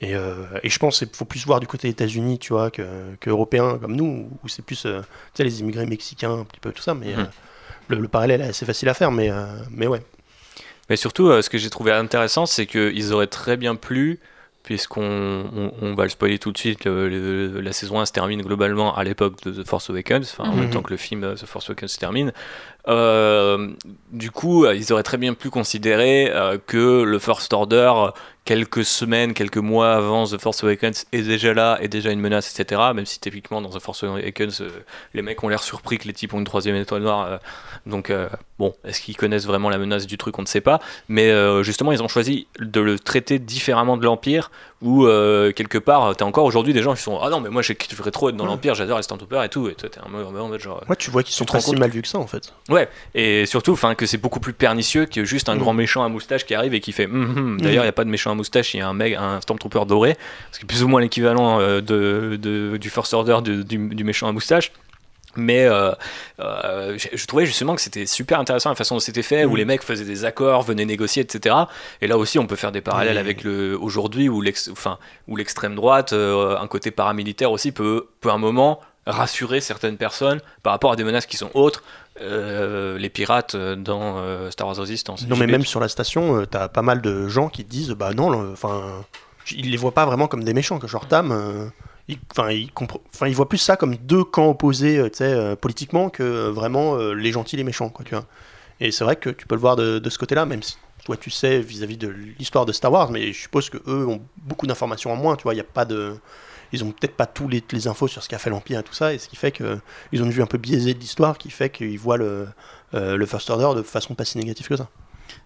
et, 0.00 0.16
euh, 0.16 0.34
et 0.64 0.70
je 0.70 0.78
pense 0.80 0.98
qu'il 0.98 1.08
faut 1.12 1.24
plus 1.26 1.44
voir 1.46 1.60
du 1.60 1.66
côté 1.68 1.88
États-Unis, 1.88 2.38
tu 2.40 2.52
vois, 2.54 2.70
que, 2.72 2.82
que 3.20 3.30
européens 3.30 3.78
comme 3.78 3.94
nous, 3.94 4.30
où 4.42 4.48
c'est 4.48 4.62
plus, 4.64 4.82
tu 4.82 4.88
sais, 5.34 5.44
les 5.44 5.60
immigrés 5.60 5.86
mexicains, 5.86 6.32
un 6.40 6.44
petit 6.44 6.58
peu 6.58 6.72
tout 6.72 6.82
ça, 6.82 6.94
mais 6.94 7.14
Mhm. 7.14 7.28
le, 7.88 7.98
le 8.00 8.08
parallèle 8.08 8.40
est 8.40 8.48
assez 8.48 8.64
facile 8.66 8.88
à 8.88 8.94
faire, 8.94 9.12
mais, 9.12 9.30
mais 9.70 9.86
ouais. 9.86 10.02
Mais 10.90 10.96
surtout, 10.96 11.40
ce 11.40 11.48
que 11.48 11.56
j'ai 11.58 11.70
trouvé 11.70 11.92
intéressant, 11.92 12.46
c'est 12.46 12.66
qu'ils 12.66 13.12
auraient 13.12 13.28
très 13.28 13.56
bien 13.56 13.76
plu, 13.76 14.18
puisqu'on 14.62 15.02
on, 15.56 15.72
on 15.82 15.94
va 15.94 16.04
le 16.04 16.08
spoiler 16.08 16.38
tout 16.38 16.52
de 16.52 16.58
suite, 16.58 16.84
le- 16.84 17.08
le- 17.08 17.60
la 17.60 17.72
saison 17.72 18.00
1 18.00 18.06
se 18.06 18.12
termine 18.12 18.42
globalement 18.42 18.94
à 18.96 19.04
l'époque 19.04 19.42
de 19.44 19.50
The 19.62 19.66
Force 19.66 19.90
Awakens, 19.90 20.30
enfin, 20.38 20.48
en 20.48 20.52
Mhm. 20.54 20.60
même 20.60 20.70
temps 20.70 20.82
que 20.82 20.90
le 20.90 20.96
film 20.96 21.24
euh, 21.24 21.34
The 21.34 21.46
Force 21.46 21.68
Awakens 21.70 21.92
se 21.92 21.98
termine. 21.98 22.32
Euh, 22.88 23.68
du 24.10 24.30
coup, 24.30 24.64
euh, 24.64 24.74
ils 24.74 24.92
auraient 24.92 25.02
très 25.02 25.18
bien 25.18 25.34
pu 25.34 25.50
considérer 25.50 26.30
euh, 26.30 26.58
que 26.64 27.02
le 27.02 27.18
First 27.18 27.52
Order, 27.52 27.92
quelques 28.44 28.84
semaines, 28.84 29.34
quelques 29.34 29.58
mois 29.58 29.94
avant 29.94 30.26
The 30.26 30.38
Force 30.38 30.64
Awakens 30.64 31.06
est 31.12 31.22
déjà 31.22 31.54
là, 31.54 31.78
est 31.80 31.88
déjà 31.88 32.10
une 32.10 32.20
menace, 32.20 32.58
etc. 32.58 32.80
Même 32.94 33.06
si 33.06 33.20
typiquement 33.20 33.60
dans 33.60 33.70
The 33.70 33.80
Force 33.80 34.02
Awakens, 34.02 34.64
les 35.14 35.22
mecs 35.22 35.42
ont 35.44 35.48
l'air 35.48 35.62
surpris 35.62 35.98
que 35.98 36.08
les 36.08 36.12
types 36.12 36.34
ont 36.34 36.38
une 36.38 36.44
troisième 36.44 36.74
étoile 36.74 37.02
noire. 37.02 37.38
donc 37.86 38.12
bon, 38.58 38.74
est-ce 38.84 39.00
qu'ils 39.00 39.16
connaissent 39.16 39.46
vraiment 39.46 39.70
la 39.70 39.78
menace 39.78 40.06
du 40.06 40.18
truc 40.18 40.36
On 40.40 40.42
ne 40.42 40.48
sait 40.48 40.60
pas. 40.60 40.80
Mais 41.08 41.30
justement, 41.62 41.92
ils 41.92 42.02
ont 42.02 42.08
choisi 42.08 42.48
de 42.58 42.80
le 42.80 42.98
traiter 42.98 43.38
différemment 43.38 43.96
de 43.96 44.04
l'Empire, 44.04 44.50
où 44.82 45.06
euh, 45.06 45.52
quelque 45.52 45.78
part, 45.78 46.16
t'as 46.16 46.24
encore 46.24 46.44
aujourd'hui 46.44 46.72
des 46.72 46.82
gens 46.82 46.94
qui 46.94 47.02
sont 47.02 47.18
ah 47.22 47.30
non 47.30 47.40
mais 47.40 47.48
moi 47.50 47.62
je 47.62 47.72
kifferais 47.72 48.10
trop 48.10 48.28
être 48.28 48.36
dans 48.36 48.44
Ouais. 48.44 48.50
l'Empire, 48.50 48.74
j'adore 48.74 48.96
les 48.96 49.02
Stormtroopers 49.02 49.44
et 49.44 49.48
tout. 49.48 49.68
Et 49.68 49.74
toi 49.74 49.88
t'es 49.88 50.00
un 50.00 50.10
peu 50.10 50.24
en 50.24 50.48
mode 50.48 50.60
genre. 50.60 50.82
Ouais, 50.88 50.96
tu 50.96 51.10
vois 51.10 51.22
qu'ils 51.22 51.34
sont 51.34 51.44
pas 51.44 51.60
si 51.60 51.74
mal 51.76 51.90
vus 51.90 52.02
que 52.02 52.08
ça 52.08 52.18
en 52.18 52.26
fait. 52.26 52.52
Ouais, 52.68 52.88
et 53.14 53.46
surtout, 53.46 53.72
enfin, 53.72 53.94
que 53.94 54.06
c'est 54.06 54.18
beaucoup 54.18 54.40
plus 54.40 54.52
pernicieux 54.52 55.06
que 55.06 55.24
juste 55.24 55.48
un 55.48 55.54
Mm. 55.54 55.58
grand 55.58 55.72
méchant 55.74 56.02
à 56.04 56.08
moustache 56.08 56.44
qui 56.44 56.54
arrive 56.54 56.74
et 56.74 56.80
qui 56.80 56.92
fait. 56.92 57.06
hum, 57.06 57.34
hum. 57.36 57.60
D'ailleurs, 57.60 57.84
il 57.84 57.86
n'y 57.86 57.88
a 57.88 57.92
pas 57.92 58.04
de 58.04 58.10
méchant 58.10 58.32
à 58.32 58.34
moustache, 58.34 58.74
il 58.74 58.78
y 58.78 58.80
a 58.80 58.88
un 58.88 58.94
mec, 58.94 59.14
un 59.14 59.40
Stormtrooper 59.40 59.84
doré, 59.86 60.16
ce 60.50 60.58
qui 60.58 60.64
est 60.64 60.66
plus 60.66 60.82
ou 60.82 60.88
moins 60.88 61.00
l'équivalent 61.00 61.60
euh, 61.60 61.80
de, 61.80 62.36
de- 62.40 62.76
du 62.76 62.90
First 62.90 63.14
Order 63.14 63.38
de- 63.44 63.62
du, 63.62 63.78
du 63.94 64.04
méchant 64.04 64.26
à 64.28 64.32
moustache. 64.32 64.72
Mais 65.36 65.64
euh, 65.64 65.92
euh, 66.40 66.98
je 66.98 67.08
je 67.16 67.26
trouvais 67.26 67.46
justement 67.46 67.74
que 67.74 67.80
c'était 67.80 68.06
super 68.06 68.38
intéressant 68.38 68.68
la 68.68 68.74
façon 68.74 68.96
dont 68.96 69.00
c'était 69.00 69.22
fait, 69.22 69.44
où 69.44 69.52
Mm. 69.52 69.56
les 69.56 69.64
mecs 69.64 69.82
faisaient 69.82 70.04
des 70.04 70.24
accords, 70.24 70.62
venaient 70.62 70.84
négocier, 70.84 71.22
etc. 71.22 71.54
Et 72.00 72.06
là 72.06 72.18
aussi, 72.18 72.38
on 72.38 72.46
peut 72.46 72.56
faire 72.56 72.72
des 72.72 72.80
parallèles 72.80 73.18
avec 73.18 73.44
le 73.44 73.78
aujourd'hui 73.78 74.28
où 74.28 74.42
enfin, 74.70 74.98
l'extrême 75.28 75.74
droite, 75.74 76.12
euh, 76.12 76.58
un 76.58 76.66
côté 76.66 76.90
paramilitaire 76.90 77.50
aussi, 77.50 77.72
peut, 77.72 78.08
peut 78.20 78.30
à 78.30 78.34
un 78.34 78.38
moment 78.38 78.80
rassurer 79.06 79.60
certaines 79.60 79.96
personnes 79.96 80.40
par 80.62 80.72
rapport 80.72 80.92
à 80.92 80.96
des 80.96 81.04
menaces 81.04 81.26
qui 81.26 81.36
sont 81.36 81.50
autres. 81.54 81.82
Euh, 82.20 82.98
les 82.98 83.08
pirates 83.08 83.56
dans 83.56 84.18
euh, 84.18 84.50
Star 84.50 84.66
Wars 84.66 84.76
Resistance. 84.76 85.26
Non, 85.26 85.36
mais 85.36 85.46
même 85.46 85.64
sur 85.64 85.80
la 85.80 85.88
station, 85.88 86.36
euh, 86.36 86.46
t'as 86.46 86.68
pas 86.68 86.82
mal 86.82 87.00
de 87.00 87.26
gens 87.26 87.48
qui 87.48 87.64
te 87.64 87.70
disent 87.70 87.90
bah 87.90 88.12
non, 88.12 88.52
enfin, 88.52 89.02
ils 89.50 89.70
les 89.70 89.78
voient 89.78 89.94
pas 89.94 90.04
vraiment 90.04 90.28
comme 90.28 90.44
des 90.44 90.52
méchants, 90.52 90.78
que 90.78 90.86
genre 90.86 91.08
Tam. 91.08 91.72
Il- 92.08 92.18
Enfin, 92.30 92.50
il, 93.26 93.34
voit 93.34 93.48
plus 93.48 93.58
ça 93.58 93.76
comme 93.76 93.96
deux 93.96 94.24
camps 94.24 94.50
opposés, 94.50 94.98
euh, 94.98 95.10
euh, 95.20 95.56
politiquement, 95.56 96.10
que 96.10 96.22
euh, 96.22 96.50
vraiment 96.50 96.96
les 96.96 97.32
gentils, 97.32 97.56
les 97.56 97.64
méchants. 97.64 97.92
Et 98.80 98.90
c'est 98.90 99.04
vrai 99.04 99.16
que 99.16 99.30
tu 99.30 99.46
peux 99.46 99.54
le 99.54 99.60
voir 99.60 99.76
de, 99.76 100.02
ce 100.08 100.18
côté-là, 100.18 100.46
même 100.46 100.62
si 100.62 100.76
toi 101.04 101.16
tu 101.16 101.30
sais 101.30 101.60
vis-à-vis 101.60 101.96
de 101.96 102.08
l'histoire 102.08 102.66
de 102.66 102.72
Star 102.72 102.92
Wars, 102.92 103.10
mais 103.10 103.32
je 103.32 103.40
suppose 103.40 103.70
que 103.70 103.78
eux 103.88 104.06
ont 104.06 104.22
beaucoup 104.36 104.66
d'informations 104.66 105.12
en 105.12 105.16
moins, 105.16 105.36
tu 105.36 105.44
vois. 105.44 105.54
Il 105.54 105.58
y 105.58 105.60
a 105.60 105.64
pas 105.64 105.84
de, 105.84 106.14
ils 106.72 106.84
ont 106.84 106.90
peut-être 106.90 107.16
pas 107.16 107.26
tous 107.26 107.48
les, 107.48 107.88
infos 107.88 108.08
sur 108.08 108.22
ce 108.22 108.28
qu'a 108.28 108.38
fait 108.38 108.50
l'Empire 108.50 108.80
et 108.80 108.82
tout 108.82 108.94
ça, 108.94 109.12
et 109.12 109.18
ce 109.18 109.28
qui 109.28 109.36
fait 109.36 109.52
que 109.52 109.78
ils 110.12 110.22
ont 110.22 110.26
une 110.26 110.32
vue 110.32 110.42
un 110.42 110.46
peu 110.46 110.58
biaisée 110.58 110.94
de 110.94 111.00
l'histoire, 111.00 111.38
qui 111.38 111.50
fait 111.50 111.70
qu'ils 111.70 111.98
voient 111.98 112.16
le, 112.16 112.48
le 112.92 113.26
First 113.26 113.50
Order 113.50 113.78
de 113.78 113.82
façon 113.82 114.14
pas 114.14 114.24
si 114.24 114.38
négative 114.38 114.68
que 114.68 114.76
ça. 114.76 114.88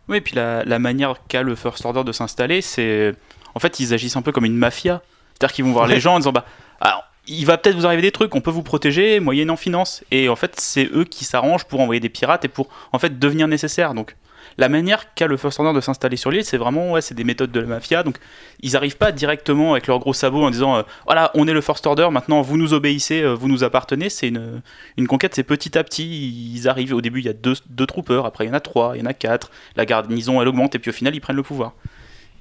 Oui, 0.08 0.18
et 0.18 0.20
puis 0.20 0.34
la, 0.34 0.64
la 0.64 0.78
manière 0.78 1.14
qu'a 1.28 1.42
le 1.42 1.54
First 1.54 1.84
Order 1.84 2.04
de 2.04 2.12
s'installer, 2.12 2.60
c'est. 2.60 3.14
En 3.54 3.58
fait, 3.58 3.80
ils 3.80 3.94
agissent 3.94 4.16
un 4.16 4.22
peu 4.22 4.32
comme 4.32 4.44
une 4.44 4.56
mafia. 4.56 5.02
C'est-à-dire 5.38 5.54
qu'ils 5.54 5.64
vont 5.64 5.72
voir 5.72 5.86
Ouais. 5.86 5.94
les 5.94 6.00
gens 6.00 6.14
en 6.14 6.18
disant 6.18 6.32
Bah, 6.32 6.44
alors, 6.80 7.04
il 7.26 7.44
va 7.44 7.58
peut-être 7.58 7.76
vous 7.76 7.86
arriver 7.86 8.02
des 8.02 8.12
trucs, 8.12 8.34
on 8.34 8.40
peut 8.40 8.50
vous 8.50 8.62
protéger, 8.62 9.20
moyennant 9.20 9.56
finance. 9.56 10.04
Et 10.10 10.28
en 10.28 10.36
fait, 10.36 10.58
c'est 10.60 10.88
eux 10.92 11.04
qui 11.04 11.24
s'arrangent 11.24 11.64
pour 11.64 11.80
envoyer 11.80 12.00
des 12.00 12.08
pirates 12.08 12.44
et 12.44 12.48
pour, 12.48 12.68
en 12.92 12.98
fait, 12.98 13.18
devenir 13.18 13.48
nécessaires. 13.48 13.94
Donc, 13.94 14.16
la 14.58 14.68
manière 14.68 15.12
qu'a 15.14 15.26
le 15.26 15.36
First 15.36 15.58
Order 15.58 15.74
de 15.74 15.80
s'installer 15.82 16.16
sur 16.16 16.30
l'île, 16.30 16.44
c'est 16.44 16.56
vraiment, 16.56 16.92
ouais, 16.92 17.00
c'est 17.02 17.14
des 17.16 17.24
méthodes 17.24 17.50
de 17.50 17.60
la 17.60 17.66
mafia. 17.66 18.02
Donc, 18.04 18.18
ils 18.62 18.72
n'arrivent 18.72 18.96
pas 18.96 19.10
directement 19.12 19.72
avec 19.72 19.86
leurs 19.88 19.98
gros 19.98 20.14
sabots 20.14 20.44
en 20.44 20.50
disant 20.50 20.76
euh, 20.76 20.82
Voilà, 21.04 21.32
on 21.34 21.48
est 21.48 21.52
le 21.52 21.60
First 21.60 21.84
Order, 21.86 22.08
maintenant 22.12 22.40
vous 22.42 22.56
nous 22.56 22.72
obéissez, 22.72 23.22
euh, 23.22 23.34
vous 23.34 23.48
nous 23.48 23.64
appartenez. 23.64 24.08
C'est 24.08 24.28
une, 24.28 24.62
une 24.96 25.08
conquête, 25.08 25.34
c'est 25.34 25.42
petit 25.42 25.76
à 25.76 25.82
petit. 25.84 26.52
Ils 26.54 26.68
arrivent, 26.68 26.94
au 26.94 27.00
début, 27.00 27.18
il 27.20 27.26
y 27.26 27.28
a 27.28 27.32
deux, 27.34 27.54
deux 27.68 27.86
troopers, 27.86 28.24
après, 28.24 28.44
il 28.44 28.48
y 28.48 28.50
en 28.50 28.54
a 28.54 28.60
trois, 28.60 28.92
il 28.96 29.00
y 29.00 29.02
en 29.02 29.06
a 29.06 29.14
quatre 29.14 29.50
la 29.74 29.84
garnison 29.84 30.40
elle 30.40 30.48
augmente 30.48 30.74
et 30.76 30.78
puis 30.78 30.90
au 30.90 30.94
final 30.94 31.14
ils 31.14 31.20
prennent 31.20 31.36
le 31.36 31.42
pouvoir. 31.42 31.72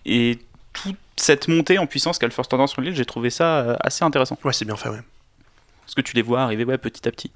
Et 0.05 0.37
toute 0.73 0.95
cette 1.25 1.47
montée 1.47 1.77
en 1.79 1.87
puissance 1.87 2.19
qu'a 2.19 2.27
le 2.27 2.31
First 2.33 2.53
Order 2.53 2.67
sur 2.67 2.81
l'île, 2.81 2.95
j'ai 2.95 3.05
trouvé 3.05 3.29
ça 3.31 3.59
euh, 3.59 3.75
assez 3.79 4.03
intéressant. 4.05 4.37
Ouais, 4.43 4.53
c'est 4.53 4.65
bien 4.65 4.75
fait, 4.75 4.89
ouais. 4.89 5.01
Parce 5.83 5.95
que 5.95 6.01
tu 6.01 6.15
les 6.15 6.21
vois 6.21 6.41
arriver 6.43 6.65
ouais, 6.65 6.77
petit 6.77 7.07
à 7.07 7.11
petit. 7.11 7.31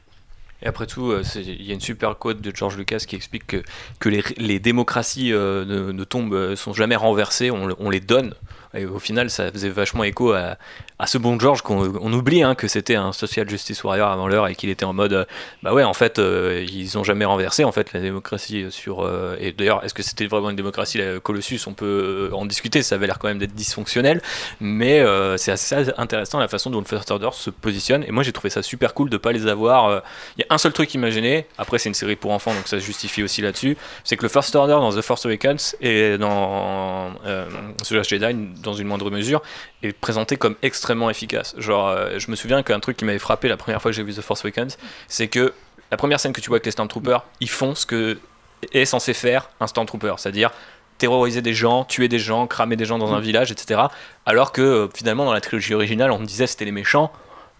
Et 0.61 0.67
après 0.67 0.85
tout, 0.87 1.09
euh, 1.11 1.23
c'est- 1.23 1.41
il 1.41 1.63
y 1.63 1.71
a 1.71 1.73
une 1.73 1.79
super 1.81 2.17
quote 2.17 2.39
de 2.41 2.55
George 2.55 2.77
Lucas 2.77 3.03
qui 3.07 3.15
explique 3.15 3.47
que, 3.47 3.63
que 3.99 4.09
les, 4.09 4.23
les 4.37 4.59
démocraties 4.59 5.31
euh, 5.33 5.65
ne, 5.65 5.91
ne 5.91 6.03
tombent, 6.03 6.55
sont 6.55 6.73
jamais 6.73 6.95
renversées, 6.97 7.49
on 7.51 7.89
les 7.89 7.99
donne. 8.01 8.35
Et 8.73 8.85
au 8.85 8.99
final, 8.99 9.29
ça 9.29 9.51
faisait 9.51 9.69
vachement 9.69 10.03
écho 10.03 10.33
à, 10.33 10.57
à 10.99 11.07
ce 11.07 11.17
bon 11.17 11.39
George 11.39 11.61
qu'on 11.61 11.97
on 12.01 12.11
oublie 12.11 12.43
hein, 12.43 12.55
que 12.55 12.67
c'était 12.67 12.95
un 12.95 13.13
social 13.13 13.49
justice 13.49 13.83
warrior 13.85 14.11
avant 14.11 14.27
l'heure 14.27 14.47
et 14.47 14.55
qu'il 14.55 14.69
était 14.69 14.83
en 14.83 14.91
mode 14.93 15.13
euh, 15.13 15.25
bah 15.63 15.73
ouais, 15.73 15.83
en 15.83 15.93
fait, 15.93 16.19
euh, 16.19 16.65
ils 16.69 16.97
ont 16.97 17.05
jamais 17.05 17.23
renversé 17.23 17.63
en 17.63 17.71
fait 17.71 17.93
la 17.93 18.01
démocratie 18.01 18.65
sur. 18.69 19.03
euh, 19.03 19.37
et 19.39 19.53
d'ailleurs, 19.53 19.83
est-ce 19.85 19.93
que 19.93 20.03
c'était 20.03 20.27
vraiment 20.27 20.49
une 20.49 20.57
démocratie 20.57 20.97
la 20.97 21.19
Colossus? 21.19 21.61
On 21.67 21.73
peut 21.73 22.29
en 22.33 22.45
discuter, 22.45 22.83
ça 22.83 22.95
avait 22.95 23.07
l'air 23.07 23.17
quand 23.17 23.29
même 23.29 23.39
d'être 23.39 23.55
dysfonctionnel, 23.55 24.21
mais 24.59 25.03
c'est 25.37 25.51
assez 25.51 25.75
intéressant 25.97 26.39
la 26.39 26.47
façon 26.47 26.69
dont 26.69 26.79
le 26.79 26.85
First 26.85 27.09
Order 27.11 27.29
se 27.33 27.49
positionne. 27.49 28.03
Et 28.03 28.11
moi, 28.11 28.23
j'ai 28.23 28.33
trouvé 28.33 28.49
ça 28.49 28.61
super 28.61 28.93
cool 28.93 29.09
de 29.09 29.17
pas 29.17 29.31
les 29.31 29.47
avoir. 29.47 30.03
il 30.37 30.41
y 30.41 30.43
a 30.43 30.53
un 30.53 30.57
seul 30.57 30.73
truc 30.73 30.93
imaginé, 30.93 31.45
après 31.57 31.79
c'est 31.79 31.89
une 31.89 31.95
série 31.95 32.15
pour 32.15 32.31
enfants 32.31 32.53
donc 32.53 32.67
ça 32.67 32.79
se 32.79 32.85
justifie 32.85 33.23
aussi 33.23 33.41
là-dessus, 33.41 33.77
c'est 34.03 34.17
que 34.17 34.23
le 34.23 34.29
First 34.29 34.55
Order 34.55 34.73
dans 34.73 34.91
The 34.91 35.01
Force 35.01 35.25
Awakens 35.25 35.75
et 35.81 36.17
dans 36.17 37.11
Last 37.23 38.09
Jedi 38.09 38.35
dans 38.61 38.73
une 38.73 38.87
moindre 38.87 39.09
mesure 39.11 39.41
est 39.83 39.93
présenté 39.93 40.37
comme 40.37 40.55
extrêmement 40.61 41.09
efficace. 41.09 41.55
Genre 41.57 41.87
euh, 41.87 42.19
je 42.19 42.29
me 42.31 42.35
souviens 42.35 42.63
qu'un 42.63 42.79
truc 42.79 42.97
qui 42.97 43.05
m'avait 43.05 43.19
frappé 43.19 43.47
la 43.47 43.57
première 43.57 43.81
fois 43.81 43.91
que 43.91 43.95
j'ai 43.95 44.03
vu 44.03 44.13
The 44.13 44.21
Force 44.21 44.43
Awakens, 44.45 44.77
c'est 45.07 45.27
que 45.27 45.53
la 45.91 45.97
première 45.97 46.19
scène 46.19 46.33
que 46.33 46.41
tu 46.41 46.49
vois 46.49 46.57
avec 46.57 46.65
les 46.65 46.71
Stormtroopers, 46.71 47.25
ils 47.39 47.49
font 47.49 47.75
ce 47.75 47.85
que 47.85 48.19
est 48.73 48.85
censé 48.85 49.13
faire 49.13 49.49
un 49.59 49.67
Stormtrooper, 49.67 50.15
c'est-à-dire 50.17 50.51
terroriser 50.97 51.41
des 51.41 51.53
gens, 51.53 51.85
tuer 51.85 52.09
des 52.09 52.19
gens, 52.19 52.45
cramer 52.45 52.75
des 52.75 52.85
gens 52.85 52.97
dans 52.97 53.13
un 53.13 53.21
village, 53.21 53.51
etc. 53.51 53.81
Alors 54.25 54.51
que 54.51 54.61
euh, 54.61 54.87
finalement 54.93 55.25
dans 55.25 55.33
la 55.33 55.41
trilogie 55.41 55.73
originale 55.73 56.11
on 56.11 56.19
me 56.19 56.25
disait 56.25 56.47
c'était 56.47 56.65
les 56.65 56.71
méchants, 56.71 57.11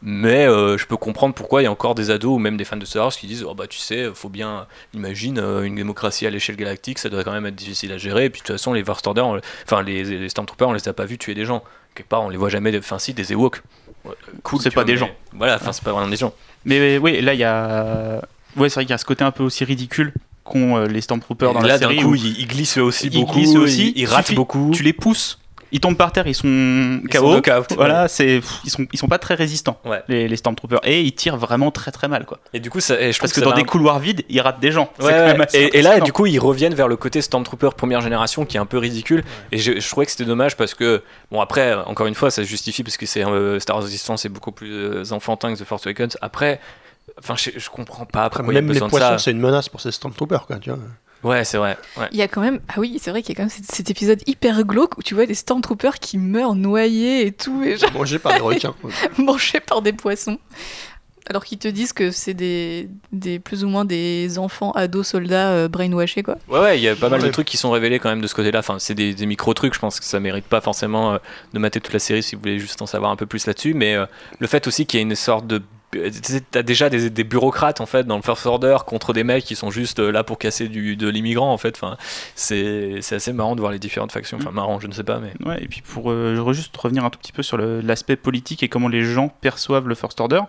mais 0.01 0.45
euh, 0.47 0.77
je 0.77 0.85
peux 0.85 0.95
comprendre 0.97 1.33
pourquoi 1.33 1.61
il 1.61 1.65
y 1.65 1.67
a 1.67 1.71
encore 1.71 1.93
des 1.95 2.09
ados 2.09 2.35
ou 2.35 2.39
même 2.39 2.55
des 2.57 2.63
fans 2.63 2.77
de 2.77 2.85
Star 2.85 3.03
Wars 3.03 3.11
qui 3.13 3.27
disent 3.27 3.43
oh 3.43 3.53
bah 3.53 3.67
tu 3.67 3.77
sais 3.79 4.07
faut 4.13 4.29
bien 4.29 4.65
imagine 4.93 5.39
euh, 5.39 5.63
une 5.63 5.75
démocratie 5.75 6.25
à 6.25 6.29
l'échelle 6.29 6.55
galactique 6.55 6.99
ça 6.99 7.09
doit 7.09 7.23
quand 7.23 7.33
même 7.33 7.45
être 7.45 7.55
difficile 7.55 7.91
à 7.91 7.97
gérer 7.97 8.25
et 8.25 8.29
puis 8.29 8.41
de 8.41 8.45
toute 8.47 8.55
façon 8.55 8.71
les 8.73 8.83
First 8.83 9.05
Order 9.07 9.21
on- 9.21 9.41
enfin 9.65 9.81
les, 9.83 10.03
les 10.03 10.29
Stormtroopers 10.29 10.69
on 10.69 10.73
les 10.73 10.87
a 10.87 10.93
pas 10.93 11.05
vus 11.05 11.17
tuer 11.17 11.35
des 11.35 11.43
gens 11.45 11.63
quelque 11.95 12.07
part 12.07 12.21
on 12.23 12.29
les 12.29 12.37
voit 12.37 12.49
jamais 12.49 12.77
enfin 12.77 12.97
si 12.99 13.13
des 13.13 13.33
Ewoks 13.33 13.61
Ouais, 14.05 14.13
cool 14.43 14.61
C'est 14.61 14.69
pas 14.69 14.75
vois, 14.75 14.83
des 14.85 14.93
mais 14.93 14.97
gens. 14.99 15.09
voilà 15.33 15.55
enfin 15.55 15.73
c'est 15.73 15.83
pas 15.83 15.91
vraiment 15.91 16.07
des 16.07 16.15
gens 16.15 16.33
Mais 16.63 16.97
oui, 16.99 17.19
là 17.19 17.33
il 17.33 17.39
y 17.39 17.43
a. 17.43 18.21
Ouais, 18.55 18.69
c'est 18.69 18.75
vrai 18.75 18.85
qu'il 18.85 18.91
y 18.91 18.93
a 18.93 18.97
ce 18.97 19.03
côté 19.03 19.25
un 19.25 19.31
peu 19.31 19.43
aussi 19.43 19.65
ridicule 19.65 20.13
qu'ont 20.45 20.77
euh, 20.77 20.85
les 20.87 21.01
Stormtroopers 21.01 21.51
dans 21.53 21.59
Et 21.59 21.63
là 21.63 21.67
la 21.73 21.79
d'un 21.79 21.89
série. 21.89 22.01
coup 22.01 22.11
où 22.11 22.15
ils, 22.15 22.39
ils 22.39 22.47
glissent 22.47 22.77
aussi 22.77 23.07
ils 23.07 23.19
beaucoup 23.19 23.33
glissent 23.33 23.55
aussi, 23.57 23.89
ils, 23.97 24.03
ils 24.03 24.05
ratent 24.05 24.25
suffit- 24.27 24.35
beaucoup 24.35 24.71
Tu 24.73 24.83
les 24.83 24.93
pousses, 24.93 25.37
ils 25.71 25.79
tombent 25.79 25.97
par 25.97 26.11
terre, 26.11 26.27
ils 26.27 26.33
sont 26.35 26.47
Ils 26.47 27.13
sont 27.13 27.41
KO. 27.41 27.63
Voilà, 27.75 28.07
c'est 28.07 28.41
ils 28.65 28.69
sont 28.69 28.85
ils 28.91 28.97
sont 28.99 29.07
pas 29.07 29.17
très 29.19 29.35
résistants 29.35 29.79
Ouais. 29.85 30.01
les, 30.07 30.27
les 30.27 30.35
Stormtroopers 30.35 30.79
et 30.83 31.01
ils 31.01 31.13
tirent 31.13 31.37
vraiment 31.37 31.71
très 31.71 31.91
très 31.91 32.07
mal 32.07 32.25
quoi. 32.25 32.39
et 32.53 32.59
du 32.59 32.69
coup 32.69 32.79
ça, 32.79 32.99
et 32.99 33.11
je 33.11 33.17
trouve 33.17 33.29
Parce 33.29 33.33
que 33.33 33.41
dans 33.41 33.53
des 33.55 33.61
un- 33.61 33.65
couloirs 33.65 33.99
vides, 33.99 34.23
ils 34.29 34.41
ratent 34.41 34.59
des 34.59 34.71
gens. 34.71 34.91
Ouais, 34.99 35.11
quand 35.11 35.37
même 35.37 35.45
et, 35.53 35.77
et 35.79 35.81
là, 35.81 35.99
du 35.99 36.11
coup, 36.13 36.25
ils 36.25 36.39
reviennent 36.39 36.73
vers 36.73 36.87
le 36.87 36.95
côté 36.97 37.21
Stormtrooper 37.21 37.69
première 37.77 38.01
génération 38.01 38.45
qui 38.45 38.57
est 38.57 38.59
un 38.59 38.65
peu 38.65 38.77
ridicule. 38.77 39.23
Et 39.51 39.57
je, 39.57 39.79
je 39.79 39.89
trouvais 39.89 40.05
que 40.05 40.11
c'était 40.11 40.25
dommage 40.25 40.55
parce 40.57 40.73
que, 40.73 41.01
bon, 41.31 41.41
après, 41.41 41.73
encore 41.73 42.07
une 42.07 42.15
fois, 42.15 42.31
ça 42.31 42.43
se 42.43 42.47
justifie 42.47 42.83
parce 42.83 42.97
que 42.97 43.05
c'est 43.05 43.25
euh, 43.25 43.59
Star 43.59 43.75
Wars 43.77 43.83
Resistance 43.85 44.25
est 44.25 44.29
beaucoup 44.29 44.51
plus 44.51 44.71
euh, 44.73 45.03
enfantin 45.11 45.53
que 45.53 45.59
The 45.59 45.63
Force 45.65 45.85
Awakens. 45.87 46.17
Après, 46.21 46.59
enfin, 47.19 47.35
je, 47.37 47.51
je 47.57 47.69
comprends 47.69 48.05
pas 48.05 48.23
Après, 48.23 48.39
pourquoi 48.39 48.53
il 48.53 48.55
y 48.55 48.59
a 48.59 48.61
même 48.61 48.71
les 48.73 48.79
poissons, 48.79 49.17
c'est 49.17 49.31
une 49.31 49.39
menace 49.39 49.69
pour 49.69 49.81
ces 49.81 49.91
Stormtroopers, 49.91 50.45
quoi, 50.45 50.57
tu 50.57 50.69
vois. 50.69 50.79
Ouais, 51.23 51.43
c'est 51.43 51.57
vrai. 51.57 51.77
Ouais. 51.97 52.07
Il 52.11 52.17
y 52.17 52.21
a 52.21 52.27
quand 52.27 52.41
même, 52.41 52.59
ah 52.69 52.75
oui, 52.77 52.97
c'est 53.01 53.11
vrai 53.11 53.21
qu'il 53.21 53.35
y 53.35 53.37
a 53.37 53.37
quand 53.37 53.43
même 53.43 53.49
cet, 53.49 53.65
cet 53.71 53.89
épisode 53.89 54.21
hyper 54.25 54.63
glauque 54.63 54.97
où 54.97 55.03
tu 55.03 55.15
vois 55.15 55.25
des 55.25 55.33
stormtroopers 55.35 55.99
qui 55.99 56.17
meurent 56.17 56.55
noyés 56.55 57.25
et 57.25 57.31
tout, 57.31 57.61
et 57.63 57.77
genre 57.77 57.91
Mangés 57.91 58.19
par 58.19 58.33
des 58.33 58.39
requins. 58.39 58.75
mangés 59.17 59.59
par 59.59 59.81
des 59.81 59.93
poissons. 59.93 60.39
Alors 61.29 61.45
qu'ils 61.45 61.59
te 61.59 61.67
disent 61.67 61.93
que 61.93 62.09
c'est 62.09 62.33
des, 62.33 62.89
des 63.11 63.37
plus 63.37 63.63
ou 63.63 63.67
moins 63.67 63.85
des 63.85 64.39
enfants 64.39 64.71
ados 64.71 65.09
soldats 65.09 65.49
euh, 65.51 65.67
brainwashés 65.67 66.23
quoi. 66.23 66.37
Ouais, 66.47 66.59
ouais, 66.59 66.79
il 66.79 66.81
y 66.81 66.87
a 66.87 66.95
pas 66.95 67.09
mal 67.09 67.21
de 67.21 67.29
trucs 67.29 67.47
qui 67.47 67.57
sont 67.57 67.69
révélés 67.69 67.99
quand 67.99 68.09
même 68.09 68.21
de 68.21 68.25
ce 68.25 68.33
côté-là. 68.33 68.59
Enfin, 68.59 68.77
c'est 68.79 68.95
des, 68.95 69.13
des 69.13 69.25
micro-trucs, 69.27 69.75
je 69.75 69.79
pense 69.79 69.99
que 69.99 70.05
ça 70.05 70.19
mérite 70.19 70.45
pas 70.45 70.59
forcément 70.61 71.13
euh, 71.13 71.17
de 71.53 71.59
mater 71.59 71.81
toute 71.81 71.93
la 71.93 71.99
série 71.99 72.23
si 72.23 72.33
vous 72.35 72.41
voulez 72.41 72.57
juste 72.57 72.81
en 72.81 72.87
savoir 72.87 73.11
un 73.11 73.15
peu 73.15 73.27
plus 73.27 73.45
là-dessus. 73.45 73.75
Mais 73.75 73.93
euh, 73.95 74.05
le 74.39 74.47
fait 74.47 74.65
aussi 74.65 74.87
qu'il 74.87 74.99
y 74.99 75.01
ait 75.01 75.05
une 75.05 75.15
sorte 75.15 75.45
de. 75.45 75.61
T'as 76.51 76.61
déjà 76.61 76.89
des, 76.89 77.09
des 77.09 77.23
bureaucrates 77.23 77.81
en 77.81 77.87
fait 77.87 78.03
dans 78.05 78.15
le 78.15 78.21
First 78.21 78.45
Order 78.45 78.77
contre 78.85 79.11
des 79.11 79.23
mecs 79.23 79.43
qui 79.43 79.55
sont 79.55 79.71
juste 79.71 79.99
euh, 79.99 80.11
là 80.11 80.23
pour 80.23 80.37
casser 80.37 80.67
du, 80.67 80.95
de 80.95 81.07
l'immigrant 81.07 81.51
en 81.51 81.57
fait. 81.57 81.75
Enfin, 81.75 81.97
c'est 82.35 82.99
assez 83.11 83.33
marrant 83.33 83.55
de 83.55 83.59
voir 83.59 83.71
les 83.71 83.79
différentes 83.79 84.11
factions. 84.11 84.37
Enfin, 84.37 84.51
marrant, 84.51 84.79
je 84.79 84.87
ne 84.87 84.93
sais 84.93 85.03
pas, 85.03 85.19
mais. 85.19 85.33
Ouais, 85.45 85.63
et 85.63 85.67
puis 85.67 85.81
pour 85.81 86.11
euh, 86.11 86.53
juste 86.53 86.75
revenir 86.77 87.05
un 87.05 87.09
tout 87.09 87.17
petit 87.17 87.31
peu 87.31 87.41
sur 87.41 87.57
l'aspect 87.57 88.15
politique 88.15 88.61
et 88.61 88.69
comment 88.69 88.87
les 88.87 89.03
gens 89.03 89.29
perçoivent 89.29 89.87
le 89.87 89.95
First 89.95 90.21
Order, 90.21 90.41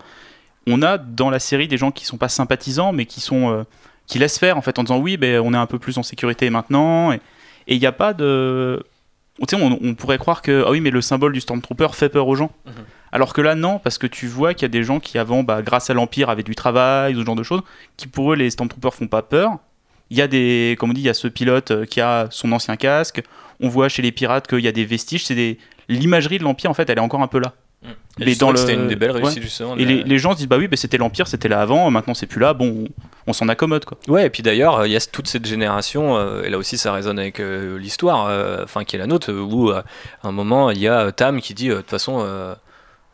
on 0.66 0.82
a 0.82 0.98
dans 0.98 1.30
la 1.30 1.38
série 1.38 1.68
des 1.68 1.78
gens 1.78 1.90
qui 1.90 2.04
sont 2.04 2.18
pas 2.18 2.28
sympathisants 2.28 2.92
mais 2.92 3.06
qui 3.06 3.20
sont 3.20 3.50
euh, 3.50 3.64
qui 4.06 4.18
laissent 4.18 4.38
faire 4.38 4.58
en 4.58 4.62
fait 4.62 4.78
en 4.78 4.82
disant 4.82 4.98
oui 4.98 5.16
ben 5.16 5.40
on 5.40 5.54
est 5.54 5.58
un 5.58 5.66
peu 5.66 5.78
plus 5.78 5.96
en 5.96 6.02
sécurité 6.02 6.50
maintenant 6.50 7.12
et 7.12 7.20
il 7.66 7.78
n'y 7.78 7.86
a 7.86 7.92
pas 7.92 8.12
de 8.12 8.84
on, 9.52 9.78
on 9.82 9.94
pourrait 9.94 10.18
croire 10.18 10.42
que 10.42 10.64
ah 10.66 10.70
oui 10.70 10.80
mais 10.80 10.90
le 10.90 11.00
symbole 11.00 11.32
du 11.32 11.40
Stormtrooper 11.40 11.88
fait 11.92 12.08
peur 12.08 12.28
aux 12.28 12.34
gens 12.36 12.50
Mhm. 12.66 12.72
alors 13.12 13.32
que 13.32 13.40
là 13.40 13.54
non 13.54 13.78
parce 13.78 13.98
que 13.98 14.06
tu 14.06 14.26
vois 14.26 14.54
qu'il 14.54 14.62
y 14.62 14.66
a 14.66 14.68
des 14.68 14.84
gens 14.84 15.00
qui 15.00 15.18
avant 15.18 15.42
bah, 15.42 15.62
grâce 15.62 15.90
à 15.90 15.94
l'Empire 15.94 16.30
avaient 16.30 16.42
du 16.42 16.54
travail 16.54 17.14
ce 17.14 17.24
genre 17.24 17.36
de 17.36 17.42
choses 17.42 17.62
qui 17.96 18.06
pour 18.06 18.32
eux 18.32 18.36
les 18.36 18.50
Stormtroopers 18.50 18.94
font 18.94 19.08
pas 19.08 19.22
peur 19.22 19.58
il 20.10 20.16
y 20.18 20.22
a 20.22 20.28
des 20.28 20.76
comme 20.78 20.90
on 20.90 20.92
dit 20.92 21.00
il 21.02 21.06
y 21.06 21.10
a 21.10 21.14
ce 21.14 21.28
pilote 21.28 21.70
euh, 21.70 21.84
qui 21.86 22.00
a 22.00 22.26
son 22.30 22.52
ancien 22.52 22.76
casque 22.76 23.22
on 23.60 23.68
voit 23.68 23.88
chez 23.88 24.02
les 24.02 24.12
pirates 24.12 24.46
qu'il 24.46 24.60
y 24.60 24.68
a 24.68 24.72
des 24.72 24.86
vestiges. 24.86 25.26
C'est 25.26 25.34
des... 25.34 25.58
l'imagerie 25.88 26.38
de 26.38 26.44
l'empire 26.44 26.70
en 26.70 26.74
fait, 26.74 26.88
elle 26.88 26.96
est 26.96 27.02
encore 27.02 27.20
un 27.22 27.26
peu 27.26 27.38
là. 27.38 27.52
Mais 28.20 28.34
dans 28.34 28.50
le- 28.50 28.56
C'était 28.58 28.74
une 28.74 28.86
des 28.88 28.96
belles 28.96 29.12
ouais. 29.12 29.22
réussites 29.22 29.42
justement. 29.42 29.76
Et 29.76 29.84
les, 29.84 30.02
les 30.02 30.18
gens 30.18 30.32
se 30.32 30.38
disent 30.38 30.48
bah 30.48 30.56
oui, 30.58 30.68
bah, 30.68 30.76
c'était 30.76 30.98
l'empire, 30.98 31.26
c'était 31.26 31.48
là 31.48 31.60
avant, 31.60 31.90
maintenant 31.90 32.14
c'est 32.14 32.26
plus 32.26 32.40
là. 32.40 32.54
Bon, 32.54 32.86
on 33.26 33.32
s'en 33.32 33.48
accommode 33.48 33.84
quoi. 33.84 33.98
Ouais, 34.08 34.26
et 34.26 34.30
puis 34.30 34.42
d'ailleurs, 34.42 34.86
il 34.86 34.92
y 34.92 34.96
a 34.96 35.00
toute 35.00 35.26
cette 35.28 35.46
génération, 35.46 36.16
euh, 36.16 36.42
et 36.42 36.50
là 36.50 36.58
aussi 36.58 36.78
ça 36.78 36.92
résonne 36.92 37.18
avec 37.18 37.40
euh, 37.40 37.78
l'histoire, 37.78 38.26
euh, 38.28 38.64
enfin 38.64 38.84
qui 38.84 38.96
est 38.96 38.98
la 38.98 39.06
nôtre, 39.06 39.32
où 39.32 39.70
à 39.70 39.84
un 40.22 40.32
moment 40.32 40.70
il 40.70 40.78
y 40.78 40.88
a 40.88 41.12
Tam 41.12 41.40
qui 41.40 41.54
dit 41.54 41.68
de 41.68 41.76
toute 41.76 41.90
façon, 41.90 42.24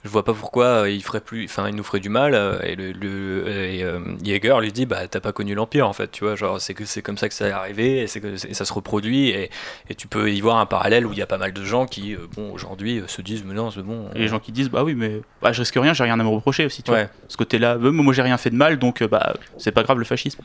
je 0.06 0.10
vois 0.12 0.24
pas 0.24 0.32
pourquoi 0.34 0.64
euh, 0.82 0.90
il 0.90 1.02
ferait 1.02 1.20
plus, 1.20 1.44
enfin 1.46 1.68
il 1.68 1.74
nous 1.74 1.82
ferait 1.82 1.98
du 2.00 2.08
mal, 2.08 2.34
euh, 2.34 2.58
et, 2.62 2.76
le, 2.76 2.92
le- 2.92 3.48
et, 3.48 3.82
euh, 3.82 3.98
Jaeger 4.22 4.60
lui 4.60 4.72
dit 4.72 4.86
bah 4.86 5.08
t'as 5.08 5.18
pas 5.20 5.32
connu 5.32 5.54
l'empire 5.54 5.88
en 5.88 5.92
fait, 5.92 6.10
tu 6.12 6.24
vois, 6.24 6.36
genre 6.36 6.60
c'est 6.60 6.74
que 6.74 6.84
c'est 6.84 7.02
comme 7.02 7.18
ça 7.18 7.28
que 7.28 7.34
ça 7.34 7.48
est 7.48 7.50
arrivé, 7.50 7.98
et 7.98 8.06
c'est 8.06 8.20
que 8.20 8.28
et 8.28 8.54
ça 8.54 8.64
se 8.64 8.72
reproduit, 8.72 9.30
et, 9.30 9.50
et 9.90 9.94
tu 9.96 10.06
peux 10.06 10.30
y 10.32 10.40
voir 10.40 10.58
un 10.58 10.66
parallèle 10.66 11.06
où 11.06 11.12
il 11.12 11.18
y 11.18 11.22
a 11.22 11.26
pas 11.26 11.38
mal 11.38 11.52
de 11.52 11.64
gens 11.64 11.86
qui, 11.86 12.14
euh, 12.14 12.18
bon 12.36 12.52
aujourd'hui, 12.52 13.02
se 13.08 13.20
disent 13.20 13.42
mais 13.44 13.54
non 13.54 13.70
c'est 13.72 13.82
bon. 13.82 14.08
Et 14.14 14.20
les 14.20 14.28
gens 14.28 14.38
qui 14.38 14.52
disent 14.52 14.70
bah 14.70 14.84
oui, 14.84 14.94
mais 14.94 15.20
bah, 15.42 15.52
je 15.52 15.60
risque 15.60 15.74
rien, 15.74 15.92
j'ai 15.92 16.04
rien 16.04 16.18
à 16.20 16.22
me 16.22 16.28
reprocher 16.28 16.64
aussi. 16.66 16.82
Tu 16.84 16.90
Ouais. 16.92 17.04
vois. 17.04 17.12
Ce 17.28 17.36
côté-là, 17.36 17.76
moi 17.76 18.14
j'ai 18.14 18.22
rien 18.22 18.38
fait 18.38 18.50
de 18.50 18.56
mal, 18.56 18.78
donc 18.78 19.02
bah 19.04 19.34
c'est 19.58 19.72
pas 19.72 19.82
grave 19.82 19.98
le 19.98 20.04
fascisme. 20.04 20.40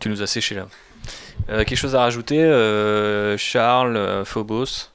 Tu 0.00 0.08
nous 0.08 0.22
as 0.22 0.28
séché 0.28 0.54
là. 0.54 0.68
Euh, 1.50 1.64
quelque 1.64 1.76
chose 1.78 1.96
à 1.96 2.00
rajouter, 2.00 2.38
Charles, 3.36 4.22
Phobos? 4.24 4.90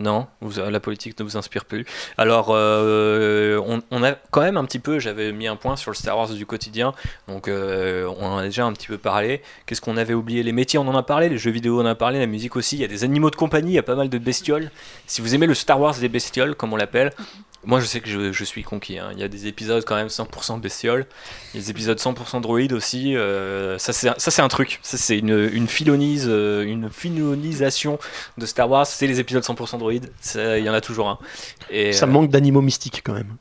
Non, 0.00 0.26
vous- 0.40 0.58
la 0.58 0.80
politique 0.80 1.18
ne 1.20 1.24
vous 1.24 1.36
inspire 1.36 1.66
plus. 1.66 1.84
Alors, 2.16 2.48
euh, 2.50 3.60
on, 3.66 3.82
on 3.90 4.02
a 4.02 4.12
quand 4.12 4.40
même 4.40 4.56
un 4.56 4.64
petit 4.64 4.78
peu, 4.78 4.98
j'avais 4.98 5.30
mis 5.30 5.46
un 5.46 5.56
point 5.56 5.76
sur 5.76 5.90
le 5.90 5.94
Star 5.94 6.16
Wars 6.16 6.30
du 6.30 6.46
quotidien, 6.46 6.94
donc 7.28 7.48
euh, 7.48 8.10
on 8.18 8.26
en 8.26 8.38
a 8.38 8.44
déjà 8.44 8.64
un 8.64 8.72
petit 8.72 8.86
peu 8.86 8.96
parlé. 8.96 9.42
Qu'est-ce 9.66 9.82
qu'on 9.82 9.98
avait 9.98 10.14
oublié? 10.14 10.42
Les 10.42 10.52
métiers, 10.52 10.78
on 10.78 10.88
en 10.88 10.96
a 10.96 11.02
parlé, 11.02 11.28
les 11.28 11.36
jeux 11.36 11.50
vidéo, 11.50 11.78
on 11.80 11.82
en 11.82 11.86
a 11.86 11.94
parlé, 11.94 12.18
la 12.18 12.26
musique 12.26 12.56
aussi. 12.56 12.76
Il 12.76 12.80
y 12.80 12.84
a 12.84 12.88
des 12.88 13.04
animaux 13.04 13.28
de 13.30 13.36
compagnie, 13.36 13.72
il 13.72 13.74
y 13.74 13.78
a 13.78 13.82
pas 13.82 13.94
mal 13.94 14.08
de 14.08 14.16
bestioles. 14.18 14.70
Si 15.06 15.20
vous 15.20 15.34
aimez 15.34 15.46
le 15.46 15.54
Star 15.54 15.78
Wars 15.78 15.94
des 15.94 16.08
bestioles, 16.08 16.54
comme 16.54 16.72
on 16.72 16.76
l'appelle, 16.76 17.12
moi 17.64 17.80
je 17.80 17.86
sais 17.86 18.00
que 18.00 18.08
je, 18.08 18.32
je 18.32 18.44
suis 18.44 18.62
conquis. 18.62 18.98
hein. 18.98 19.10
Il 19.12 19.18
y 19.18 19.22
a 19.22 19.28
des 19.28 19.46
épisodes 19.46 19.84
quand 19.84 19.96
même 19.96 20.08
100% 20.08 20.60
bestioles. 20.60 21.06
Il 21.52 21.60
y 21.60 21.62
a 21.62 21.64
des 21.64 21.70
épisodes 21.70 21.98
100% 21.98 22.40
droïdes 22.40 22.72
aussi. 22.72 23.16
euh, 23.16 23.76
ça, 23.78 23.92
c'est, 23.92 24.40
un 24.42 24.48
truc. 24.48 24.78
Ça, 24.82 24.96
c'est 24.96 25.18
une, 25.18 25.50
une 25.52 25.68
philonise, 25.68 26.26
euh, 26.28 26.62
une 26.62 26.88
philonisation 26.90 27.98
de 28.38 28.46
Star 28.46 28.70
Wars. 28.70 28.86
C'est 28.86 29.06
les 29.06 29.20
épisodes 29.20 29.42
100% 29.44 29.78
droïdes. 29.78 30.10
Il 30.34 30.64
y 30.64 30.70
en 30.70 30.74
a 30.74 30.80
toujours 30.80 31.08
un. 31.08 31.18
Et, 31.70 31.92
Ça 31.92 32.06
euh, 32.06 32.08
manque 32.08 32.30
d'animaux 32.30 32.62
mystiques 32.62 33.02
quand 33.04 33.12
même. 33.14 33.36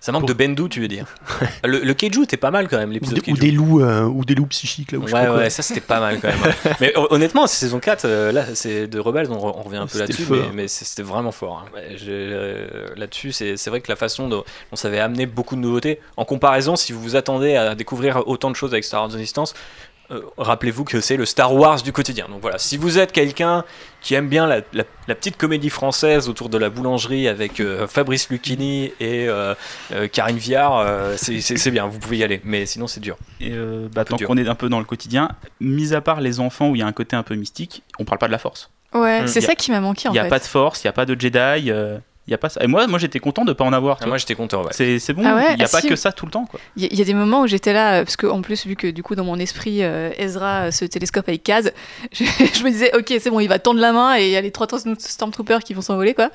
Ça 0.00 0.12
manque 0.12 0.26
de 0.26 0.32
Bendu, 0.32 0.68
tu 0.68 0.80
veux 0.80 0.88
dire. 0.88 1.06
le, 1.64 1.80
le 1.80 1.94
Keiju 1.94 2.22
était 2.24 2.36
pas 2.36 2.50
mal 2.50 2.68
quand 2.68 2.78
même, 2.78 2.92
l'épisode 2.92 3.20
ou 3.28 3.36
des 3.36 3.50
loups, 3.50 3.80
euh, 3.82 4.02
ou 4.04 4.24
des 4.24 4.34
loups 4.34 4.46
psychiques 4.46 4.92
là. 4.92 4.98
Ou 4.98 5.06
je 5.06 5.12
sais 5.12 5.18
Ouais, 5.18 5.26
quoi. 5.26 5.36
ouais, 5.36 5.50
ça 5.50 5.62
c'était 5.62 5.80
pas 5.80 6.00
mal 6.00 6.18
quand 6.20 6.28
même. 6.28 6.38
hein. 6.44 6.70
mais 6.80 6.92
hon- 6.96 7.06
honnêtement, 7.10 7.46
saison 7.46 7.78
4, 7.80 8.04
euh, 8.04 8.32
là, 8.32 8.44
c'est 8.54 8.86
de 8.86 8.98
Rebels, 8.98 9.28
on, 9.30 9.36
re- 9.38 9.54
on 9.56 9.62
revient 9.62 9.76
un 9.78 9.86
peu 9.86 9.98
là-dessus, 9.98 10.26
mais, 10.30 10.38
hein. 10.38 10.50
mais 10.54 10.68
c'était 10.68 11.02
vraiment 11.02 11.32
fort. 11.32 11.64
hein. 11.66 11.70
Ouais, 11.74 11.96
euh, 12.08 12.88
là-dessus, 12.96 13.32
c'est 13.32 13.66
vrai 13.68 13.80
que 13.80 13.90
la 13.90 13.96
façon 13.96 14.28
dont 14.28 14.44
dont 14.70 14.76
ça 14.76 14.88
avait 14.88 15.00
amené 15.00 15.26
beaucoup 15.26 15.56
de 15.56 15.60
nouveautés, 15.60 16.00
en 16.16 16.24
comparaison, 16.24 16.76
si 16.76 16.92
vous 16.92 17.00
vous 17.00 17.16
attendez 17.16 17.56
à 17.56 17.74
découvrir 17.74 18.26
autant 18.26 18.50
de 18.50 18.56
choses 18.56 18.72
avec 18.72 18.84
Star 18.84 19.02
Wars 19.02 19.10
Resistance, 19.12 19.54
euh, 20.10 20.20
rappelez-vous 20.38 20.84
que 20.84 21.00
c'est 21.00 21.16
le 21.16 21.24
Star 21.26 21.52
Wars 21.54 21.82
du 21.82 21.92
quotidien. 21.92 22.26
Donc 22.28 22.40
voilà, 22.40 22.58
si 22.58 22.76
vous 22.76 22.98
êtes 22.98 23.12
quelqu'un 23.12 23.64
qui 24.00 24.14
aime 24.14 24.28
bien 24.28 24.46
la, 24.46 24.60
la- 24.72 24.84
la 25.08 25.14
petite 25.14 25.36
comédie 25.36 25.70
française 25.70 26.28
autour 26.28 26.48
de 26.48 26.58
la 26.58 26.70
boulangerie 26.70 27.26
avec 27.28 27.58
euh, 27.60 27.86
Fabrice 27.88 28.30
Lucchini 28.30 28.92
et 29.00 29.26
euh, 29.28 29.54
euh, 29.92 30.06
Karine 30.08 30.36
Viard, 30.38 30.78
euh, 30.78 31.16
c'est- 31.16 31.70
bien, 31.70 31.86
vous 31.86 31.98
pouvez 31.98 32.18
y 32.18 32.24
aller. 32.24 32.40
Mais 32.44 32.66
sinon, 32.66 32.86
c'est 32.86 33.00
dur. 33.00 33.16
Et 33.40 33.50
euh, 33.52 33.88
bah, 33.92 34.04
tant 34.04 34.16
qu'on 34.16 34.36
est 34.36 34.46
un 34.48 34.54
peu 34.54 34.68
dans 34.68 34.78
le 34.78 34.84
quotidien, 34.84 35.30
mis 35.60 35.92
à 35.94 36.00
part 36.00 36.20
les 36.20 36.38
enfants 36.40 36.68
où 36.70 36.76
il 36.76 36.78
y 36.78 36.82
a 36.82 36.86
un 36.86 36.92
côté 36.92 37.16
un 37.16 37.22
peu 37.24 37.34
mystique, 37.34 37.82
on 37.98 38.04
parle 38.04 38.18
pas 38.18 38.26
de 38.28 38.32
la 38.32 38.38
force. 38.38 38.70
Ouais, 38.94 39.22
Mm. 39.22 39.26
c'est 39.26 39.40
Y 39.40 39.44
a- 39.44 39.46
ça 39.48 39.54
qui 39.56 39.70
m'a 39.72 39.80
manqué 39.80 40.02
Il 40.04 40.08
en 40.10 40.12
n'y 40.12 40.18
a 40.20 40.24
fait. 40.24 40.28
pas 40.30 40.38
de 40.38 40.44
force, 40.44 40.82
il 40.84 40.86
n'y 40.86 40.90
a 40.90 40.92
pas 40.92 41.04
de 41.06 41.20
Jedi, 41.20 41.70
euh, 41.70 41.98
il 42.26 42.32
y 42.32 42.34
a 42.34 42.38
pas 42.38 42.48
ça. 42.48 42.62
Et 42.62 42.66
moi, 42.66 42.86
moi 42.88 42.98
j'étais 42.98 43.18
content 43.20 43.44
de 43.44 43.52
pas 43.52 43.64
en 43.64 43.72
avoir. 43.72 43.98
Ah, 44.02 44.06
moi, 44.06 44.18
j'étais 44.18 44.34
content, 44.34 44.62
ouais. 44.62 44.70
C'est 44.72 44.98
c'est 44.98 45.12
bon, 45.12 45.22
Ah 45.24 45.34
ouais 45.36 45.52
il 45.52 45.56
n'y 45.58 45.62
a 45.62 45.66
Ah 45.66 45.70
pas 45.72 45.80
si. 45.80 45.88
que 45.88 45.94
ça 45.96 46.10
tout 46.12 46.26
le 46.26 46.32
temps. 46.32 46.44
Quoi. 46.46 46.58
Il 46.76 46.82
y, 46.82 46.86
a- 46.86 46.88
il 46.90 46.98
y 46.98 47.02
a 47.02 47.04
des 47.04 47.14
moments 47.14 47.42
où 47.42 47.46
j'étais 47.46 47.72
là, 47.72 48.00
euh, 48.00 48.04
parce 48.04 48.16
que 48.16 48.26
en 48.26 48.42
plus, 48.42 48.66
vu 48.66 48.74
que 48.76 48.88
du 48.88 49.02
coup, 49.02 49.14
dans 49.14 49.24
mon 49.24 49.38
esprit, 49.38 49.82
euh, 49.84 50.10
Ezra 50.18 50.64
euh, 50.66 50.70
se 50.70 50.84
télescope 50.84 51.28
avec 51.28 51.42
Kaz, 51.44 51.72
je, 52.12 52.24
je 52.24 52.64
me 52.64 52.70
disais, 52.70 52.94
ok, 52.96 53.14
c'est 53.20 53.30
bon, 53.30 53.38
il 53.40 53.48
va 53.48 53.58
tendre 53.58 53.80
la 53.80 53.92
main 53.92 54.16
et 54.18 54.24
il 54.26 54.30
y 54.30 54.36
a 54.36 54.40
les 54.40 54.50
trois 54.50 54.66
Stormtroopers 54.98 55.60
qui 55.60 55.72
vont 55.74 55.82
s'envoler, 55.82 56.14
quoi. 56.14 56.30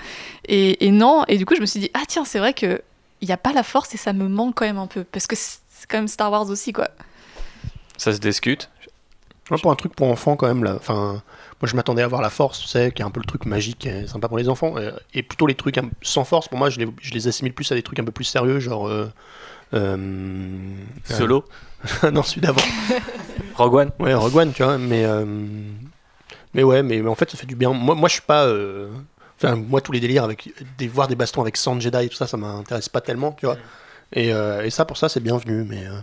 Et, 0.48 0.86
et 0.86 0.92
non, 0.92 1.24
et 1.28 1.38
du 1.38 1.46
coup, 1.46 1.56
je 1.56 1.62
me 1.62 1.66
suis 1.66 1.80
dit, 1.80 1.92
ah 1.94 2.04
tiens, 2.08 2.24
c'est 2.26 2.40
vrai 2.40 2.54
que 2.54 2.82
il 3.22 3.28
n'y 3.28 3.34
a 3.34 3.38
pas 3.38 3.54
la 3.54 3.64
force 3.64 3.94
et 3.94 3.98
ça 3.98 4.14
me 4.14 4.28
manque 4.28 4.56
quand 4.56 4.66
même 4.66 4.78
un 4.80 4.88
peu, 4.88 5.04
parce 5.04 5.28
que 5.28 5.36
c'est 5.36 5.60
c'est 5.78 5.88
quand 5.90 5.98
même 5.98 6.08
Star 6.08 6.32
Wars 6.32 6.48
aussi, 6.50 6.74
quoi. 6.74 6.90
Ça 7.98 8.14
se 8.14 8.20
discute. 8.20 8.70
Ouais, 9.50 9.58
pour 9.62 9.72
un 9.72 9.76
truc 9.76 9.96
pour 9.96 10.08
enfants 10.08 10.36
quand 10.36 10.48
même 10.48 10.64
là. 10.64 10.76
Enfin, 10.76 11.22
moi 11.62 11.70
je 11.70 11.76
m'attendais 11.76 12.02
à 12.02 12.08
voir 12.08 12.22
la 12.22 12.30
force, 12.30 12.60
tu 12.60 12.68
sais, 12.68 12.92
qui 12.92 13.02
est 13.02 13.06
un 13.06 13.12
peu 13.12 13.20
le 13.20 13.26
truc 13.26 13.46
magique, 13.46 13.86
et 13.86 14.08
sympa 14.08 14.28
pour 14.28 14.38
les 14.38 14.50
enfants. 14.50 14.74
euh, 14.78 14.92
Et 15.14 15.24
plutôt 15.24 15.46
les 15.48 15.56
trucs 15.56 15.80
sans 16.02 16.24
force, 16.24 16.48
pour 16.48 16.58
moi, 16.58 16.70
je 16.70 16.80
les, 16.80 16.88
je 17.02 17.14
les 17.14 17.28
assimile 17.28 17.54
plus 17.54 17.72
à 17.72 17.76
des 17.76 17.84
trucs 17.84 18.00
un 18.00 18.04
peu 18.04 18.12
plus 18.12 18.24
sérieux, 18.26 18.60
genre. 18.60 18.88
euh, 18.88 19.12
euh, 19.74 19.98
Solo. 21.06 21.46
euh, 22.04 22.12
non, 22.12 22.24
celui 22.24 22.42
d'avant. 22.42 22.62
Rogue 23.56 23.74
One. 23.76 23.92
Ouais, 24.00 24.14
Rogue 24.14 24.36
One, 24.36 24.54
tu 24.54 24.64
vois. 24.64 24.78
Mais, 24.78 25.06
euh, 25.06 25.26
mais 26.54 26.64
ouais, 26.64 26.84
mais, 26.84 27.02
mais 27.02 27.10
en 27.10 27.16
fait, 27.16 27.30
ça 27.32 27.38
fait 27.38 27.46
du 27.46 27.56
bien. 27.56 27.72
Moi, 27.72 27.96
moi 27.96 28.10
je 28.10 28.14
suis 28.14 28.22
pas. 28.22 28.46
euh, 28.46 28.90
Enfin, 29.44 29.56
moi, 29.56 29.82
tous 29.82 29.92
les 29.92 30.00
délires 30.00 30.24
avec 30.24 30.52
des 30.78 30.88
voir 30.88 31.08
des 31.08 31.16
bastons 31.16 31.42
avec 31.42 31.58
100 31.58 31.80
Jedi 31.80 31.98
et 32.06 32.10
tout 32.10 32.16
ça, 32.16 32.28
ça 32.28 32.38
m'intéresse 32.38 32.90
pas 32.90 33.02
tellement, 33.02 33.32
tu 33.32 33.48
vois. 33.48 33.58
Et, 34.14 34.32
euh, 34.32 34.64
et 34.64 34.70
ça, 34.70 34.86
pour 34.86 34.98
ça, 34.98 35.10
c'est 35.10 35.20
bienvenu. 35.20 35.64
Mais 35.64 35.88
euh, 35.88 35.94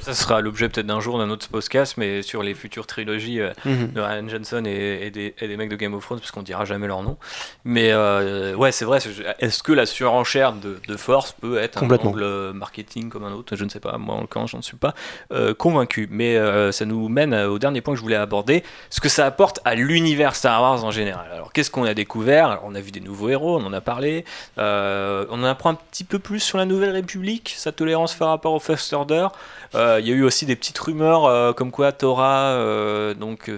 Ça 0.00 0.14
sera 0.14 0.40
l'objet 0.40 0.68
peut-être 0.68 0.86
d'un 0.86 1.00
jour 1.00 1.18
d'un 1.18 1.30
autre 1.30 1.48
podcast, 1.48 1.94
mais 1.96 2.22
sur 2.22 2.42
les 2.42 2.54
futures 2.54 2.86
trilogies 2.86 3.40
euh, 3.40 3.52
mhm. 3.64 3.92
de 3.92 4.00
Ryan 4.00 4.28
Johnson 4.28 4.62
et, 4.66 5.06
et 5.06 5.10
des, 5.10 5.34
et 5.40 5.48
des 5.48 5.56
mecs 5.56 5.68
de 5.70 5.76
Game 5.76 5.94
of 5.94 6.04
Thrones, 6.04 6.18
parce 6.18 6.30
qu'on 6.30 6.42
dira 6.42 6.64
jamais 6.64 6.86
leur 6.86 7.02
nom. 7.02 7.16
Mais 7.64 7.92
euh, 7.92 8.54
ouais, 8.54 8.72
c'est 8.72 8.84
vrai. 8.84 8.98
Est-ce 9.38 9.62
que 9.62 9.72
la 9.72 9.86
surenchère 9.86 10.52
de, 10.54 10.80
de 10.88 10.96
force 10.96 11.32
peut 11.32 11.58
être 11.58 11.78
un 11.78 11.80
Complètement. 11.80 12.10
angle 12.10 12.22
euh, 12.22 12.52
marketing 12.52 13.10
comme 13.10 13.24
un 13.24 13.32
autre? 13.32 13.54
Je 13.56 13.64
ne 13.64 13.68
sais 13.68 13.80
pas. 13.80 13.96
Moi, 13.98 14.14
en 14.14 14.20
l'occurrence, 14.22 14.50
j'en 14.50 14.62
suis 14.62 14.76
pas 14.76 14.94
euh, 15.32 15.54
convaincu. 15.54 16.08
Mais 16.10 16.38
ça 16.72 16.84
nous 16.84 17.08
mène 17.08 17.34
au 17.34 17.58
dernier 17.58 17.80
point 17.80 17.94
que 17.94 17.98
je 17.98 18.02
voulais 18.02 18.16
aborder 18.16 18.62
ce 18.90 19.00
que 19.00 19.08
ça 19.08 19.26
apporte 19.26 19.60
à 19.64 19.74
l'univers 19.74 20.34
Star 20.34 20.60
Wars 20.62 20.84
en 20.84 20.90
général. 20.90 21.26
Alors, 21.32 21.52
qu'est-ce 21.52 21.70
qu'on 21.70 21.84
a 21.84 21.94
découvert? 21.94 22.46
Alors, 22.46 22.62
On 22.64 22.74
a 22.74 22.80
vu 22.80 22.90
des 22.90 23.00
nouveaux 23.00 23.28
héros, 23.28 23.58
on 23.58 23.64
en 23.66 23.72
a 23.72 23.80
parlé. 23.80 24.24
On 24.56 25.26
en 25.30 25.44
apprend 25.44 25.70
un 25.70 25.74
petit 25.74 26.04
peu 26.04 26.18
plus 26.18 26.40
sur 26.40 26.58
la 26.58 26.64
Nouvelle 26.64 26.90
République, 26.90 27.54
sa 27.56 27.72
tolérance 27.72 28.14
par 28.14 28.28
rapport 28.28 28.52
au 28.52 28.60
First 28.60 28.92
Order. 28.92 29.28
Euh, 29.74 29.98
Il 30.00 30.08
y 30.08 30.12
a 30.12 30.14
eu 30.14 30.22
aussi 30.24 30.46
des 30.46 30.56
petites 30.56 30.78
rumeurs 30.78 31.24
euh, 31.24 31.52
comme 31.52 31.70
quoi 31.70 31.92
Torah, 31.92 32.52
euh, 32.52 33.14
donc 33.14 33.50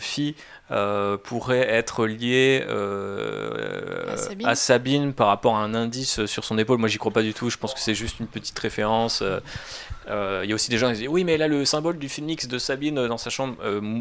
euh, 0.71 1.17
pourrait 1.19 1.69
être 1.69 2.07
liée 2.07 2.65
À 4.11 4.17
Sabine. 4.17 4.47
à 4.47 4.55
Sabine 4.55 5.13
par 5.13 5.27
rapport 5.29 5.57
à 5.57 5.61
un 5.63 5.75
indice 5.75 6.25
sur 6.27 6.45
son 6.45 6.59
épaule. 6.59 6.79
Moi, 6.79 6.89
j'y 6.89 6.99
crois 6.99 7.13
pas 7.13 7.23
du 7.23 7.35
tout. 7.35 7.51
Je 7.51 7.59
pense 7.59 7.75
que 7.75 7.81
c'est 7.81 7.95
juste 7.95 8.21
une 8.21 8.27
petite 8.27 8.59
référence. 8.59 9.23
Il 10.07 10.49
y 10.49 10.53
a 10.53 10.55
aussi 10.55 10.71
des 10.71 10.79
gens 10.79 10.91
qui 10.93 10.99
disent 10.99 11.09
oui, 11.09 11.25
mais 11.25 11.37
là, 11.37 11.49
le 11.49 11.65
symbole 11.65 11.99
du 11.99 12.09
phénix 12.09 12.47
de 12.47 12.59
Sabine 12.59 13.07
dans 13.07 13.19
sa 13.19 13.31
chambre, 13.31 13.57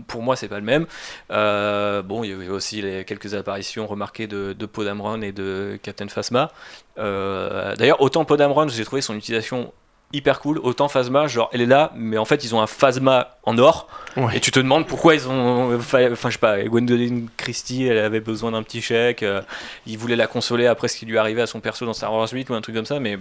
pour 0.07 0.21
moi, 0.21 0.35
c'est 0.35 0.47
pas 0.47 0.59
le 0.59 0.65
même. 0.65 0.85
Bon, 1.29 2.23
il 2.23 2.29
y 2.29 2.33
avait 2.33 2.49
aussi 2.49 2.81
les 2.81 3.05
quelques 3.05 3.33
apparitions 3.33 3.87
remarquées 3.87 4.27
de, 4.27 4.53
de 4.53 4.65
Poe 4.65 4.83
Dameron 4.85 5.21
et 5.21 5.31
de 5.31 5.79
Captain 5.81 6.07
Phasma. 6.07 6.51
D'ailleurs, 6.97 8.01
autant 8.01 8.23
Poe 8.25 8.37
Dameron, 8.37 8.67
j'ai 8.67 8.85
trouvé 8.85 9.01
son 9.01 9.15
utilisation 9.15 9.73
hyper 10.13 10.39
cool, 10.39 10.59
autant 10.59 10.87
Phasma, 10.87 11.27
genre 11.27 11.49
elle 11.53 11.61
est 11.61 11.65
là, 11.65 11.91
mais 11.95 12.17
en 12.17 12.25
fait 12.25 12.43
ils 12.43 12.53
ont 12.55 12.61
un 12.61 12.67
Phasma 12.67 13.37
en 13.43 13.57
or, 13.57 13.87
Ouais. 14.15 14.37
et 14.37 14.39
tu 14.39 14.51
te 14.51 14.59
demandes 14.59 14.87
pourquoi 14.87 15.15
ils 15.15 15.27
ont. 15.27 15.75
Enfin, 15.75 16.07
je 16.09 16.29
sais 16.29 16.37
pas, 16.37 16.61
Gwendoline 16.63 17.29
Christie, 17.35 17.85
elle 17.87 17.97
avait 17.97 18.19
besoin 18.19 18.51
d'un 18.51 18.63
petit 18.63 18.81
chèque, 18.81 19.23
euh, 19.23 19.41
il 19.87 19.97
voulait 19.97 20.15
la 20.15 20.27
consoler 20.27 20.67
après 20.67 20.87
ce 20.87 20.97
qui 20.97 21.05
lui 21.05 21.17
arrivait 21.17 21.41
à 21.41 21.47
son 21.47 21.59
perso 21.59 21.85
dans 21.85 21.93
Star 21.93 22.13
Wars 22.13 22.29
8 22.31 22.49
ou 22.49 22.53
un 22.53 22.61
truc 22.61 22.75
comme 22.75 22.85
ça, 22.85 22.99
mais 22.99 23.17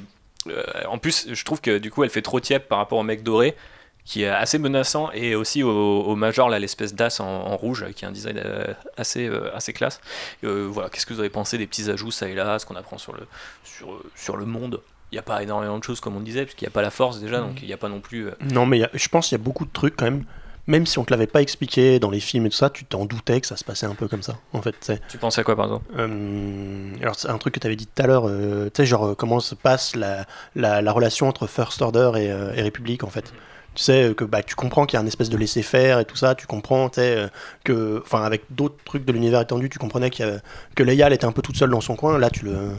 euh, 0.49 0.63
en 0.89 0.99
plus, 0.99 1.29
je 1.33 1.45
trouve 1.45 1.61
que 1.61 1.79
du 1.79 1.91
coup 1.91 2.05
elle 2.05 2.11
fait 2.11 2.23
trop 2.23 2.41
tiep 2.41 2.69
par 2.69 2.79
rapport 2.79 2.99
au 2.99 3.03
mec 3.05 3.23
doré 3.23 3.57
qui 4.05 4.25
est 4.25 4.29
assez 4.29 4.59
menaçant 4.59 5.13
et 5.13 5.37
aussi 5.37 5.63
au, 5.63 5.71
au 5.71 6.17
major 6.17 6.49
là 6.51 6.59
l'espèce 6.59 6.93
d'as 6.93 7.21
en, 7.21 7.25
en 7.25 7.57
rouge 7.57 7.87
qui 7.95 8.05
a 8.05 8.09
un 8.09 8.11
design 8.11 8.37
euh, 8.45 8.65
assez 8.97 9.29
euh, 9.29 9.55
assez 9.55 9.73
classe 9.73 10.01
Euh, 10.43 10.67
voilà 10.69 10.91
qu'est-ce 10.91 11.07
que 11.07 11.15
vous 11.15 11.21
avez 11.21 11.31
pensé 11.31 11.57
des 11.57 11.69
petits 11.69 11.89
ajouts 11.89 12.11
ça 12.11 12.29
et 12.29 12.35
là 12.35 12.59
ce 12.59 12.67
qu'on 12.67 12.75
apprend 12.75 12.99
sur 12.99 13.13
le 13.13 13.21
sur, 13.63 14.03
sur 14.17 14.37
le 14.37 14.45
monde? 14.45 14.81
Il 15.13 15.17
n'y 15.17 15.19
a 15.19 15.23
pas 15.23 15.43
énormément 15.43 15.79
de 15.79 15.85
choses 15.85 16.01
comme 16.01 16.17
on 16.17 16.21
disait 16.21 16.45
parce 16.45 16.55
qu'il 16.55 16.67
n'y 16.67 16.73
a 16.73 16.75
pas 16.75 16.83
la 16.83 16.91
force 16.91 17.21
déjà 17.21 17.39
donc 17.41 17.61
il 17.63 17.67
n'y 17.69 17.73
a 17.75 17.77
pas 17.77 17.89
non 17.91 18.01
plus 18.01 18.29
euh, 18.29 18.33
Non, 18.41 18.65
mais 18.67 18.79
il 18.79 18.81
y 18.81 18.85
a- 18.85 18.91
je 18.95 19.09
pense 19.09 19.29
qu'il 19.29 19.37
y 19.39 19.41
a 19.41 19.45
beaucoup 19.45 19.65
de 19.67 19.71
trucs 19.73 19.95
quand 19.97 20.07
même. 20.07 20.25
Même 20.69 20.87
si 20.87 20.99
on 21.01 21.05
te 21.05 21.11
l'avait 21.13 21.27
pas 21.27 21.43
expliqué 21.43 21.99
dans 21.99 22.09
les 22.09 22.21
films 22.21 22.47
et 22.47 22.49
tout 22.49 22.57
ça, 22.57 22.71
tu 22.71 22.85
t'en 22.85 23.05
doutais 23.05 23.41
que 23.41 23.49
ça 23.49 23.57
se 23.57 23.65
passait 23.65 23.85
un 23.87 23.97
peu 23.97 24.07
comme 24.07 24.23
ça. 24.23 24.37
En 24.53 24.63
fait, 24.63 24.71
tu 24.71 24.79
sais. 24.83 25.01
tu 25.09 25.19
penses 25.19 25.37
à 25.37 25.43
quoi 25.43 25.57
par 25.57 25.65
exemple 25.67 25.85
Euh, 25.99 26.95
alors 27.03 27.17
c'est 27.17 27.29
un 27.29 27.37
truc 27.39 27.55
que 27.55 27.59
tu 27.61 27.67
avais 27.67 27.75
dit 27.77 27.87
tout 27.89 28.01
à 28.03 28.07
l'heure, 28.07 28.29
euh, 28.29 28.67
tu 28.73 28.81
sais, 28.83 28.87
genre 28.87 29.09
euh, 29.09 29.15
comment 29.17 29.41
se 29.41 29.55
passe 29.57 29.97
la, 29.97 30.25
la, 30.55 30.81
la 30.81 30.93
relation 30.93 31.27
entre 31.29 31.47
First 31.49 31.83
Order 31.83 32.13
et, 32.17 32.27
et 32.27 32.63
République 32.63 33.03
en 33.05 33.11
fait. 33.11 33.33
Tu 33.75 33.83
sais 33.83 34.15
que 34.17 34.25
bah, 34.25 34.43
tu 34.43 34.55
comprends 34.55 34.87
qu'il 34.87 34.97
y 34.97 34.99
a 34.99 35.01
une 35.03 35.09
espèce 35.09 35.31
de 35.31 35.37
laisser-faire 35.37 35.99
et 35.99 36.05
tout 36.05 36.17
ça, 36.17 36.35
tu 36.37 36.47
comprends 36.47 36.89
tu 36.91 36.97
sais, 37.01 37.17
euh, 37.17 37.29
que, 37.65 38.01
enfin 38.05 38.23
avec 38.23 38.43
d'autres 38.51 38.77
trucs 38.85 39.05
de 39.05 39.13
l'univers 39.13 39.41
étendu, 39.41 39.69
tu 39.69 39.79
comprenais 39.81 40.11
y 40.17 40.23
avait- 40.23 40.41
que 40.77 40.83
Leia 40.85 41.07
elle 41.09 41.13
était 41.15 41.25
un 41.25 41.33
peu 41.33 41.43
toute 41.43 41.57
seule 41.57 41.71
dans 41.71 41.81
son 41.81 41.97
coin, 41.97 42.19
là 42.19 42.31
tu 42.31 42.45
le, 42.45 42.71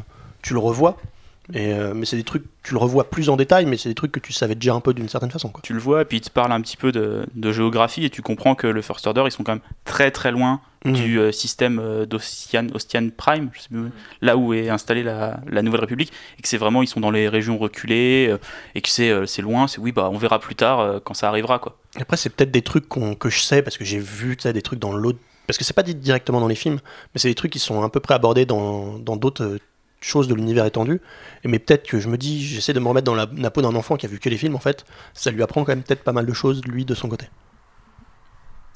tu 0.41 0.53
le 0.53 0.59
revois. 0.59 0.95
Et, 1.53 1.73
euh, 1.73 1.93
mais 1.93 2.05
c'est 2.05 2.15
des 2.15 2.23
trucs, 2.23 2.43
tu 2.63 2.73
le 2.73 2.79
revois 2.79 3.09
plus 3.09 3.29
en 3.29 3.35
détail, 3.35 3.65
mais 3.65 3.77
c'est 3.77 3.89
des 3.89 3.95
trucs 3.95 4.11
que 4.11 4.19
tu 4.19 4.31
savais 4.31 4.55
déjà 4.55 4.73
un 4.73 4.79
peu 4.79 4.93
d'une 4.93 5.09
certaine 5.09 5.31
façon. 5.31 5.49
Quoi. 5.49 5.61
Tu 5.63 5.73
le 5.73 5.79
vois, 5.79 6.03
et 6.03 6.05
puis 6.05 6.17
il 6.17 6.21
te 6.21 6.29
parle 6.29 6.51
un 6.51 6.61
petit 6.61 6.77
peu 6.77 6.91
de, 6.91 7.25
de 7.35 7.51
géographie, 7.51 8.05
et 8.05 8.09
tu 8.09 8.21
comprends 8.21 8.55
que 8.55 8.67
le 8.67 8.81
First 8.81 9.05
Order, 9.07 9.23
ils 9.25 9.31
sont 9.31 9.43
quand 9.43 9.53
même 9.53 9.61
très 9.83 10.11
très 10.11 10.31
loin 10.31 10.61
Mhm. 10.85 10.93
du 10.93 11.19
euh, 11.19 11.31
système 11.31 11.79
euh, 11.79 12.05
d'Ostian 12.05 12.67
Ostian 12.73 13.07
Prime, 13.15 13.49
je 13.53 13.61
sais 13.61 13.69
plus, 13.69 13.89
là 14.21 14.35
où 14.35 14.53
est 14.53 14.69
installée 14.69 15.03
la, 15.03 15.39
la 15.47 15.61
Nouvelle 15.61 15.81
République, 15.81 16.11
et 16.37 16.41
que 16.41 16.47
c'est 16.47 16.57
vraiment, 16.57 16.81
ils 16.83 16.87
sont 16.87 16.99
dans 16.99 17.11
les 17.11 17.29
régions 17.29 17.57
reculées, 17.57 18.27
euh, 18.29 18.37
et 18.75 18.81
que 18.81 18.89
c'est 18.89 19.09
euh, 19.09 19.25
c'est 19.25 19.41
loin, 19.41 19.67
c'est 19.67 19.79
oui, 19.79 19.93
bah 19.93 20.09
on 20.11 20.17
verra 20.17 20.39
plus 20.39 20.55
tard 20.55 20.81
euh, 20.81 20.99
quand 21.01 21.13
ça 21.13 21.29
arrivera, 21.29 21.59
quoi. 21.59 21.77
Après, 21.95 22.17
c'est 22.17 22.29
peut-être 22.29 22.51
des 22.51 22.63
trucs 22.63 22.89
que 22.89 23.29
je 23.29 23.39
sais 23.39 23.61
parce 23.61 23.77
que 23.77 23.85
j'ai 23.85 23.99
vu 23.99 24.35
des 24.35 24.61
trucs 24.61 24.79
dans 24.79 24.93
l'autre. 24.93 25.19
Parce 25.47 25.57
que 25.57 25.63
c'est 25.63 25.73
pas 25.73 25.83
dit 25.83 25.95
directement 25.95 26.39
dans 26.41 26.47
les 26.47 26.55
films, 26.55 26.79
mais 27.13 27.19
c'est 27.19 27.29
des 27.29 27.35
trucs 27.35 27.51
qui 27.51 27.59
sont 27.59 27.83
à 27.83 27.89
peu 27.89 27.99
près 27.99 28.13
abordés 28.15 28.45
dans 28.45 28.97
dans 28.97 29.15
d'autres 29.15 29.59
choses 30.03 30.27
de 30.27 30.35
l'univers 30.35 30.65
étendu. 30.65 31.01
Mais 31.43 31.59
peut-être 31.59 31.87
que 31.87 31.99
je 31.99 32.07
me 32.09 32.17
dis, 32.17 32.45
j'essaie 32.45 32.73
de 32.73 32.79
me 32.79 32.87
remettre 32.87 33.05
dans 33.05 33.15
la, 33.15 33.27
la 33.35 33.49
peau 33.51 33.61
d'un 33.61 33.75
enfant 33.75 33.95
qui 33.97 34.05
a 34.05 34.09
vu 34.09 34.19
que 34.19 34.29
les 34.29 34.37
films 34.37 34.55
en 34.55 34.59
fait. 34.59 34.85
Ça 35.13 35.31
lui 35.31 35.41
apprend 35.43 35.63
quand 35.63 35.71
même 35.71 35.83
peut-être 35.83 36.03
pas 36.03 36.13
mal 36.13 36.25
de 36.25 36.33
choses 36.33 36.61
lui 36.65 36.85
de 36.85 36.93
son 36.93 37.09
côté. 37.09 37.27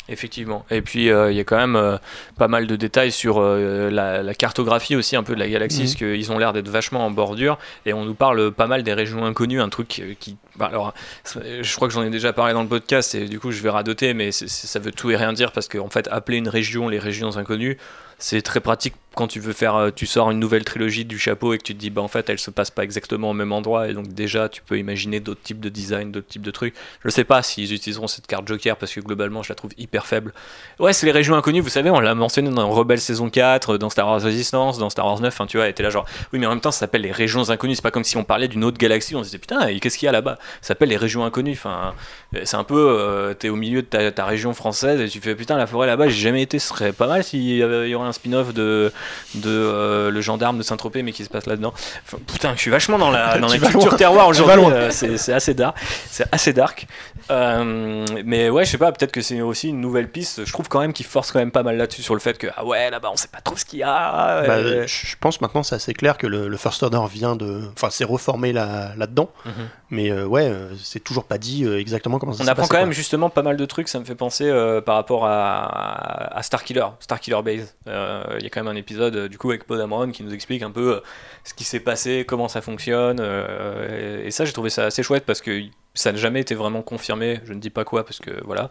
Effectivement. 0.10 0.66
Et 0.72 0.82
puis 0.82 1.10
euh, 1.12 1.32
il 1.34 1.36
y 1.38 1.40
a 1.42 1.44
quand 1.44 1.58
même 1.58 1.76
euh, 1.76 1.98
pas 2.38 2.48
mal 2.48 2.66
de 2.66 2.78
détails 2.78 3.12
sur 3.12 3.40
euh, 3.42 3.90
la, 3.90 4.24
la 4.24 4.34
cartographie 4.34 4.96
aussi 4.96 5.18
un 5.18 5.24
peu 5.24 5.36
de 5.36 5.40
la 5.40 5.50
galaxie, 5.50 5.80
Mhm. 5.82 5.86
parce 5.86 5.96
qu'ils 5.96 6.32
ont 6.32 6.38
l'air 6.38 6.54
d'être 6.54 6.70
vachement 6.70 7.06
en 7.06 7.12
bordure 7.12 7.58
et 7.86 7.92
on 7.92 8.06
nous 8.06 8.14
parle 8.14 8.54
pas 8.54 8.68
mal 8.68 8.84
des 8.84 8.94
régions 8.94 9.26
inconnues, 9.26 9.60
un 9.60 9.68
truc 9.68 10.02
qui. 10.22 10.38
bah, 10.56 10.68
alors, 10.68 10.94
je 11.26 11.76
crois 11.76 11.90
que 11.90 11.94
j'en 11.94 12.04
ai 12.04 12.10
déjà 12.10 12.32
parlé 12.32 12.54
dans 12.54 12.62
le 12.62 12.70
podcast 12.70 13.16
et 13.16 13.26
du 13.28 13.38
coup 13.38 13.52
je 13.52 13.62
vais 13.62 13.70
radoter, 13.70 14.14
mais 14.14 14.32
ça 14.32 14.80
veut 14.80 14.94
tout 14.94 15.12
et 15.12 15.18
rien 15.18 15.34
dire 15.34 15.52
parce 15.52 15.68
qu'en 15.68 15.90
fait 15.90 16.08
appeler 16.10 16.38
une 16.38 16.48
région 16.50 16.88
les 16.88 17.00
régions 17.00 17.36
inconnues, 17.36 17.78
c'est 18.20 18.42
très 18.42 18.60
pratique 18.60 18.96
quand 19.18 19.28
tu 19.28 19.40
veux 19.40 19.52
faire, 19.52 19.76
euh, 19.76 19.90
tu 19.94 20.06
sors 20.06 20.30
une 20.30 20.40
nouvelle 20.40 20.64
trilogie 20.64 21.04
du 21.04 21.18
chapeau 21.18 21.52
et 21.54 21.58
que 21.58 21.64
tu 21.64 21.74
te 21.74 21.80
dis 21.80 21.90
bah 21.90 22.04
en 22.04 22.08
fait 22.08 22.30
elle 22.30 22.38
se 22.38 22.52
passe 22.52 22.70
pas 22.70 22.84
exactement 22.84 23.32
au 23.32 23.34
même 23.34 23.52
endroit. 23.52 23.90
Et 23.90 23.94
donc 23.94 24.10
déjà 24.10 24.48
tu 24.48 24.62
peux 24.62 24.78
imaginer 24.78 25.20
d'autres 25.20 25.42
types 25.42 25.60
de 25.60 25.70
design, 25.70 26.12
d'autres 26.12 26.28
types 26.28 26.44
de 26.44 26.52
trucs. 26.52 26.76
Je 27.04 27.10
sais 27.10 27.24
pas 27.24 27.42
s'ils 27.42 27.74
utiliseront 27.74 28.08
cette 28.08 28.28
carte 28.28 28.48
Joker 28.48 28.78
parce 28.78 28.94
que 28.94 29.00
globalement 29.00 29.42
je 29.42 29.50
la 29.50 29.56
trouve 29.56 29.72
hyper 29.78 30.06
faible. 30.06 30.34
Ouais, 30.80 30.94
c'est 30.94 31.08
les 31.08 31.12
régions 31.12 31.36
inconnues, 31.36 31.62
vous 31.62 31.70
savez, 31.70 31.90
on 31.90 32.00
l'a 32.00 32.14
mentionné 32.14 32.52
dans 32.52 32.70
Rebelle 32.70 33.02
saison 33.02 33.30
4, 33.32 33.78
dans 33.78 33.90
Star 33.90 34.08
Wars 34.08 34.22
Resistance, 34.22 34.78
dans 34.78 34.92
Star 34.92 35.08
Wars 35.08 35.20
9, 35.20 35.34
enfin 35.34 35.48
tu 35.48 35.58
vois, 35.58 35.68
était 35.68 35.82
là 35.82 35.90
genre, 35.90 36.06
oui, 36.32 36.38
mais 36.38 36.46
en 36.46 36.52
même 36.52 36.62
temps 36.62 36.72
ça 36.72 36.82
s'appelle 36.82 37.02
les 37.02 37.12
régions 37.12 37.50
inconnues, 37.50 37.76
c'est 37.76 37.82
pas 37.82 37.92
comme 37.92 38.04
si 38.04 38.18
on 38.18 38.24
parlait 38.24 38.48
d'une 38.48 38.64
autre 38.64 38.78
galaxie, 38.78 39.16
on 39.16 39.24
se 39.24 39.26
disait 39.26 39.40
putain, 39.40 39.76
qu'est-ce 39.80 39.98
qu'il 39.98 40.06
y 40.06 40.10
a 40.10 40.12
là-bas? 40.12 40.38
Ça 40.62 40.70
s'appelle 40.70 40.90
les 40.90 40.98
régions 40.98 41.26
inconnues, 41.26 41.54
enfin, 41.54 41.96
euh, 42.36 42.42
c'est 42.44 42.58
un 42.58 42.64
peu, 42.64 42.88
euh, 43.00 43.34
t'es 43.34 43.50
au 43.50 43.56
milieu 43.56 43.82
de 43.82 44.10
ta, 44.10 44.26
région 44.26 44.54
française 44.54 45.02
et 45.02 45.08
tu 45.08 45.22
fais 45.22 45.34
putain, 45.34 45.58
la 45.58 45.66
forêt 45.66 45.88
là-bas, 45.88 46.08
j'ai 46.08 46.22
jamais 46.22 46.44
été, 46.44 46.60
ce 46.60 46.68
serait 46.68 46.94
pas 46.94 47.08
mal 47.08 47.24
s'il 47.24 47.42
y, 47.42 47.58
y 47.58 47.96
un 48.08 48.14
spin-off 48.14 48.54
de, 48.54 48.92
de 49.36 49.50
euh, 49.50 50.10
le 50.12 50.22
gendarme 50.22 50.58
de 50.58 50.64
Saint-Tropez, 50.64 51.04
mais 51.04 51.12
qui 51.12 51.24
se 51.24 51.30
passe 51.30 51.46
là-dedans. 51.46 51.74
Enfin, 52.06 52.18
putain, 52.26 52.54
je 52.56 52.62
suis 52.62 52.72
vachement 52.72 52.98
dans 52.98 53.12
la, 53.12 53.38
dans 53.40 53.48
culture 53.50 53.90
loin. 53.90 53.98
terroir 53.98 54.28
aujourd'hui, 54.28 54.66
euh, 54.72 54.90
c'est 54.92 55.34
assez 55.34 55.54
dark, 55.54 55.78
c'est 56.10 56.26
assez 56.32 56.54
dark. 56.54 56.88
Euh, 57.30 58.06
mais 58.26 58.50
ouais, 58.50 58.66
je 58.66 58.72
sais 58.72 58.78
pas, 58.78 58.92
peut-être 58.92 59.12
que 59.12 59.22
c'est 59.22 59.42
aussi 59.42 59.70
une 59.70 59.82
nouvelle 59.82 60.10
piste. 60.10 60.46
Je 60.46 60.54
trouve 60.54 60.68
quand 60.70 60.80
même 60.80 60.94
qu'il 60.94 61.06
force 61.06 61.32
quand 61.32 61.40
même 61.40 61.52
pas 61.52 61.64
mal 61.64 61.78
là-dessus 61.78 62.02
sur 62.02 62.14
le 62.14 62.20
fait 62.20 62.38
que 62.38 62.48
ah 62.56 62.66
ouais, 62.66 62.90
là-bas 62.90 63.10
on 63.12 63.18
sait 63.18 63.28
pas 63.28 63.42
trop 63.42 63.58
ce 63.58 63.66
qu'il 63.66 63.80
y 63.80 63.84
a. 63.84 64.44
Bah, 64.48 64.54
euh, 64.54 64.88
je 64.88 65.16
pense 65.20 65.42
maintenant 65.42 65.64
c'est 65.64 65.76
assez 65.76 65.94
clair 65.94 66.18
que 66.18 66.28
le, 66.28 66.48
le 66.48 66.58
First 66.58 66.84
Order 66.84 67.02
vient 67.12 67.36
de, 67.36 67.64
enfin, 67.74 67.90
c'est 67.90 68.04
reformé 68.06 68.54
là 68.54 68.92
là-dedans. 68.98 69.30
Mhm. 69.46 69.52
Mais 69.90 70.12
euh, 70.12 70.26
ouais, 70.26 70.52
c'est 70.82 71.04
toujours 71.04 71.24
pas 71.26 71.38
dit 71.38 71.66
exactement 71.68 72.20
comment 72.20 72.34
ça 72.34 72.44
On 72.44 72.48
apprend 72.48 72.64
passé, 72.64 72.70
quand 72.70 72.78
quoi. 72.78 72.86
même 72.86 72.94
justement 72.94 73.30
pas 73.30 73.44
mal 73.44 73.58
de 73.58 73.66
trucs, 73.66 73.88
ça 73.88 74.00
me 74.00 74.06
fait 74.06 74.16
penser 74.16 74.52
par 74.86 74.96
rapport 74.96 75.26
à, 75.26 76.38
à 76.38 76.44
Starkiller, 76.44 76.86
Starkiller 77.00 77.42
Base. 77.44 77.76
Euh, 77.98 78.36
Il 78.38 78.44
y 78.44 78.48
a 78.48 78.50
quand 78.50 78.64
même 78.64 78.74
un 78.74 78.78
épisode 78.78 79.16
euh, 79.16 79.28
du 79.28 79.38
coup 79.38 79.50
avec 79.50 79.66
Paul 79.66 79.78
Dameron 79.78 80.12
qui 80.12 80.24
nous 80.24 80.34
explique 80.34 80.62
un 80.62 80.72
peu 80.72 80.96
euh, 80.96 81.00
ce 81.44 81.54
qui 81.54 81.64
s'est 81.64 81.80
passé, 81.80 82.26
comment 82.28 82.48
ça 82.48 82.62
fonctionne. 82.62 83.20
et, 83.20 84.32
ça, 84.32 84.46
j'ai 84.46 84.54
trouvé 84.54 84.70
ça 84.70 84.86
assez 84.86 85.04
chouette 85.04 85.26
parce 85.26 85.42
que 85.42 85.64
ça 85.94 86.12
n'a 86.12 86.18
jamais 86.18 86.42
été 86.42 86.54
vraiment 86.54 86.84
confirmé, 86.84 87.40
je 87.46 87.54
ne 87.54 87.60
dis 87.60 87.72
pas 87.72 87.84
quoi 87.84 88.06
parce 88.06 88.20
que 88.20 88.32
voilà, 88.44 88.70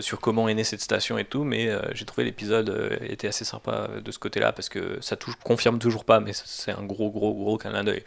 sur 0.00 0.20
comment 0.20 0.48
est 0.48 0.54
née 0.54 0.64
cette 0.64 0.80
station 0.80 1.18
et 1.18 1.24
tout, 1.24 1.44
mais 1.44 1.70
j'ai 1.92 2.04
trouvé 2.04 2.24
l'épisode 2.24 2.70
euh, 2.70 2.96
était 3.02 3.28
assez 3.28 3.44
sympa 3.44 3.88
de 4.02 4.10
ce 4.10 4.18
côté-là 4.18 4.52
parce 4.52 4.68
que 4.68 4.98
ça 5.00 5.16
touche, 5.16 5.34
confirme 5.42 5.78
toujours 5.78 6.04
pas, 6.04 6.20
mais 6.20 6.32
c'est 6.32 6.72
un 6.72 6.82
gros, 6.84 7.10
gros, 7.10 7.34
gros 7.34 7.58
clin 7.58 7.84
d'œil. 7.84 8.02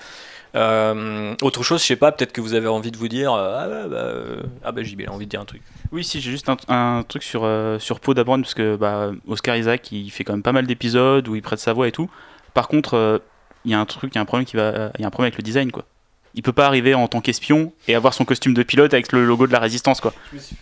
Euh, 0.56 1.34
autre 1.42 1.64
chose, 1.64 1.82
je 1.82 1.86
sais 1.86 1.96
pas, 1.96 2.12
peut-être 2.12 2.34
que 2.34 2.42
vous 2.42 2.54
avez 2.54 2.68
envie 2.68 2.92
de 2.92 2.98
vous 2.98 3.08
dire 3.08 3.34
euh, 3.34 3.56
ah 3.58 3.68
bah, 3.68 3.88
bah, 3.88 3.96
euh, 3.98 4.42
ah 4.64 4.72
bah 4.74 4.84
JB, 4.84 5.02
il 5.02 5.08
a 5.08 5.12
envie 5.14 5.26
de 5.26 5.30
dire 5.32 5.40
un 5.40 5.46
truc. 5.46 5.62
Oui, 5.94 6.04
si, 6.04 6.20
j'ai 6.20 6.30
juste 6.32 6.50
un, 6.50 6.58
un 6.68 7.04
truc 7.08 7.24
sur, 7.24 7.44
euh, 7.46 7.80
sur 7.80 8.00
Poe 8.02 8.14
Dameron, 8.14 8.42
parce 8.42 8.54
que 8.54 8.76
bah, 8.76 9.12
Oscar 9.28 9.56
Isaac, 9.56 9.92
il 9.92 10.10
fait 10.10 10.24
quand 10.26 10.34
même 10.34 10.44
pas 10.44 10.52
mal 10.52 10.68
d'épisodes 10.68 11.28
où 11.30 11.36
il 11.36 11.42
prête 11.42 11.60
sa 11.60 11.72
voix 11.74 11.88
et 11.88 11.92
tout. 11.94 12.10
Par 12.54 12.68
contre, 12.68 12.96
euh, 12.96 13.20
il 13.64 13.72
y 13.72 13.74
a 13.74 13.80
un 13.80 13.86
truc, 13.86 14.12
il 14.14 14.16
y 14.16 14.20
a 14.20 14.22
un 14.22 14.26
problème 14.26 14.46
qui 14.46 14.58
va, 14.58 14.92
il 14.98 15.02
y 15.02 15.04
a 15.06 15.08
un 15.08 15.12
problème 15.12 15.28
avec 15.28 15.38
le 15.38 15.44
design, 15.44 15.72
quoi. 15.72 15.86
Il 16.34 16.44
peut 16.44 16.54
pas 16.54 16.66
arriver 16.66 16.94
en 16.94 17.08
tant 17.10 17.20
qu'espion 17.20 17.74
et 17.90 17.96
avoir 17.96 18.14
son 18.14 18.24
costume 18.24 18.54
de 18.54 18.64
pilote 18.64 18.94
avec 18.94 19.12
le 19.12 19.26
logo 19.26 19.48
de 19.48 19.52
la 19.52 19.60
résistance, 19.60 20.00
quoi. 20.00 20.14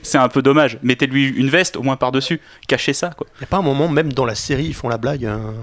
C'est 0.01 0.17
un 0.17 0.27
peu 0.27 0.41
dommage. 0.41 0.79
Mettez-lui 0.81 1.27
une 1.29 1.49
veste 1.49 1.77
au 1.77 1.83
moins 1.83 1.95
par-dessus, 1.95 2.41
cachez 2.67 2.93
ça, 2.93 3.11
quoi. 3.15 3.27
Il 3.37 3.41
y 3.41 3.43
a 3.43 3.47
pas 3.47 3.57
un 3.57 3.61
moment, 3.61 3.87
même 3.87 4.11
dans 4.13 4.25
la 4.25 4.33
série, 4.35 4.65
ils 4.65 4.73
font 4.73 4.89
la 4.89 4.97
blague. 4.97 5.25
hein. 5.25 5.53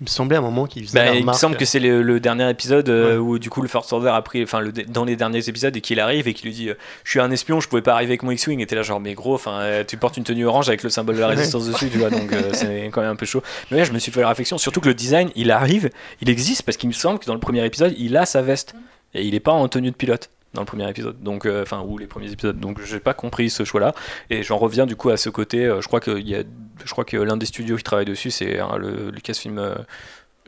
Il 0.00 0.04
me 0.04 0.08
semblait 0.08 0.36
un 0.36 0.40
moment 0.40 0.66
qu'ils 0.66 0.84
faisaient 0.86 0.98
Bah, 1.06 1.14
il 1.14 1.26
me 1.26 1.32
semble 1.32 1.56
que 1.56 1.64
c'est 1.64 1.80
le, 1.80 2.02
le 2.02 2.20
dernier 2.20 2.48
épisode 2.48 2.88
euh, 2.88 3.14
Ouais. 3.14 3.16
où 3.16 3.38
du 3.40 3.50
coup 3.50 3.62
le 3.62 3.68
First 3.68 3.92
Order 3.92 4.10
a 4.10 4.22
pris, 4.22 4.42
enfin 4.44 4.60
le, 4.60 4.70
dans 4.70 5.04
les 5.04 5.16
derniers 5.16 5.48
épisodes 5.48 5.76
et 5.76 5.80
qu'il 5.80 5.98
arrive 5.98 6.28
et 6.28 6.34
qu'il 6.34 6.46
lui 6.46 6.54
dit 6.54 6.68
euh, 6.70 6.74
je 7.02 7.10
suis 7.10 7.20
un 7.20 7.30
espion, 7.32 7.58
je 7.60 7.68
pouvais 7.68 7.82
pas 7.82 7.94
arriver 7.94 8.10
avec 8.12 8.22
mon 8.22 8.30
X-wing. 8.30 8.60
Et 8.60 8.66
t'es 8.66 8.76
là 8.76 8.82
genre 8.82 9.00
mais 9.00 9.14
gros, 9.14 9.34
enfin 9.34 9.58
euh, 9.60 9.82
tu 9.84 9.96
portes 9.96 10.16
une 10.16 10.22
tenue 10.24 10.46
orange 10.46 10.68
avec 10.68 10.84
le 10.84 10.88
symbole 10.90 11.16
de 11.16 11.20
la 11.20 11.26
résistance 11.28 11.66
dessus, 11.66 11.88
tu 11.90 11.98
vois, 11.98 12.10
donc 12.10 12.30
c'est 12.52 12.90
quand 12.92 13.00
même 13.00 13.10
un 13.10 13.16
peu 13.16 13.26
chaud. 13.26 13.42
Mais 13.70 13.78
ouais, 13.78 13.84
je 13.84 13.92
me 13.92 13.98
suis 13.98 14.12
fait 14.12 14.20
la 14.20 14.28
réflexion, 14.28 14.56
surtout 14.56 14.80
que 14.80 14.88
le 14.88 14.94
design, 14.94 15.30
il 15.34 15.50
arrive, 15.50 15.90
il 16.20 16.30
existe 16.30 16.62
parce 16.62 16.76
qu'il 16.76 16.88
me 16.88 16.94
semble 16.94 17.18
que 17.18 17.26
dans 17.26 17.34
le 17.34 17.40
premier 17.40 17.64
épisode, 17.64 17.92
il 17.98 18.16
a 18.16 18.24
sa 18.24 18.40
veste 18.40 18.74
et 19.14 19.24
il 19.24 19.34
est 19.34 19.40
pas 19.40 19.52
en 19.52 19.66
tenue 19.68 19.90
de 19.90 19.96
pilote 19.96 20.30
dans 20.54 20.62
le 20.62 20.66
premier 20.66 20.88
épisode, 20.88 21.22
donc 21.22 21.46
euh, 21.46 21.64
ou 21.86 21.98
les 21.98 22.06
premiers 22.06 22.32
épisodes. 22.32 22.58
Donc 22.58 22.80
j'ai 22.82 23.00
pas 23.00 23.14
compris 23.14 23.50
ce 23.50 23.64
choix-là 23.64 23.94
et 24.30 24.42
j'en 24.42 24.56
reviens 24.56 24.86
du 24.86 24.96
coup 24.96 25.10
à 25.10 25.16
ce 25.16 25.28
côté. 25.28 25.66
euh, 25.66 25.80
je 25.80 25.88
crois 25.88 26.00
que 26.00 26.18
y 26.18 26.34
a, 26.34 26.42
je 26.84 26.90
crois 26.90 27.04
que 27.04 27.16
l'un 27.16 27.36
des 27.36 27.46
studios 27.46 27.76
qui 27.76 27.82
travaille 27.82 28.06
dessus, 28.06 28.30
c'est 28.30 28.58
hein, 28.58 28.76
le 28.78 29.10
Lucasfilm. 29.10 29.60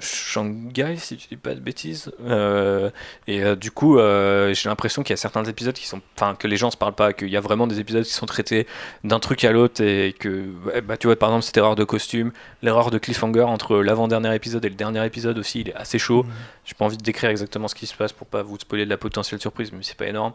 Shanghai, 0.01 0.97
si 0.97 1.19
je 1.19 1.29
dis 1.29 1.37
pas 1.37 1.55
de 1.55 1.61
bêtises. 1.61 2.11
Euh, 2.25 2.91
et 3.27 3.43
euh, 3.43 3.57
du 3.57 3.71
coup, 3.71 3.99
euh, 3.99 4.53
j'ai 4.55 4.69
l'impression 4.69 5.03
qu'il 5.03 5.13
y 5.13 5.15
a 5.15 5.17
certains 5.17 5.45
épisodes 5.45 5.75
qui 5.75 5.87
sont, 5.87 6.01
enfin, 6.17 6.35
que 6.35 6.47
les 6.49 6.57
gens 6.57 6.71
se 6.71 6.77
parlent 6.77 6.95
pas, 6.95 7.13
qu'il 7.13 7.29
y 7.29 7.37
a 7.37 7.41
vraiment 7.41 7.67
des 7.67 7.79
épisodes 7.81 8.05
qui 8.05 8.13
sont 8.13 8.27
traités 8.27 8.67
d'un 9.05 9.19
truc 9.21 9.45
à 9.45 9.53
l'autre 9.53 9.83
et 9.83 10.15
que, 10.19 10.47
bah, 10.87 10.97
tu 10.97 11.07
vois, 11.07 11.17
par 11.17 11.29
exemple, 11.31 11.45
cette 11.45 11.57
erreur 11.57 11.77
de 11.77 11.85
costume, 11.85 12.33
l'erreur 12.63 12.91
de 12.91 12.99
cliffhanger 12.99 13.43
entre 13.43 13.79
l'avant-dernier 13.79 14.35
épisode 14.35 14.65
et 14.65 14.69
le 14.69 14.75
dernier 14.75 15.05
épisode 15.05 15.39
aussi, 15.39 15.61
il 15.61 15.69
est 15.69 15.75
assez 15.75 15.99
chaud. 15.99 16.25
Mhm. 16.25 16.31
J'ai 16.65 16.75
pas 16.75 16.85
envie 16.85 16.97
de 16.97 17.03
décrire 17.03 17.31
exactement 17.31 17.69
ce 17.69 17.75
qui 17.75 17.87
se 17.87 17.95
passe 17.95 18.13
pour 18.13 18.27
pas 18.27 18.43
vous 18.43 18.59
spoiler 18.59 18.85
de 18.85 18.91
la 18.91 18.97
potentielle 18.99 19.41
surprise, 19.41 19.73
mais 19.73 19.79
c'est 19.83 19.97
pas 19.97 20.07
énorme. 20.07 20.33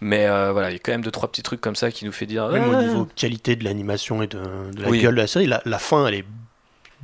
Mais 0.00 0.26
voilà, 0.28 0.70
il 0.70 0.74
y 0.74 0.76
a 0.76 0.78
quand 0.80 0.92
même 0.92 1.02
deux 1.02 1.10
trois 1.10 1.30
petits 1.30 1.42
trucs 1.42 1.60
comme 1.60 1.76
ça 1.76 1.90
qui 1.90 2.04
nous 2.04 2.12
fait 2.12 2.26
dire. 2.26 2.48
Même 2.48 2.68
au 2.68 2.72
Ah. 2.74 2.82
niveau 2.82 3.08
qualité 3.16 3.56
de 3.56 3.64
l'animation 3.64 4.22
et 4.22 4.26
de, 4.26 4.38
de 4.72 4.82
la 4.82 4.88
Oui. 4.88 5.00
gueule 5.00 5.14
de 5.14 5.20
la 5.20 5.26
série, 5.26 5.46
la, 5.46 5.62
la 5.64 5.78
fin, 5.78 6.06
elle 6.06 6.14
est 6.14 6.24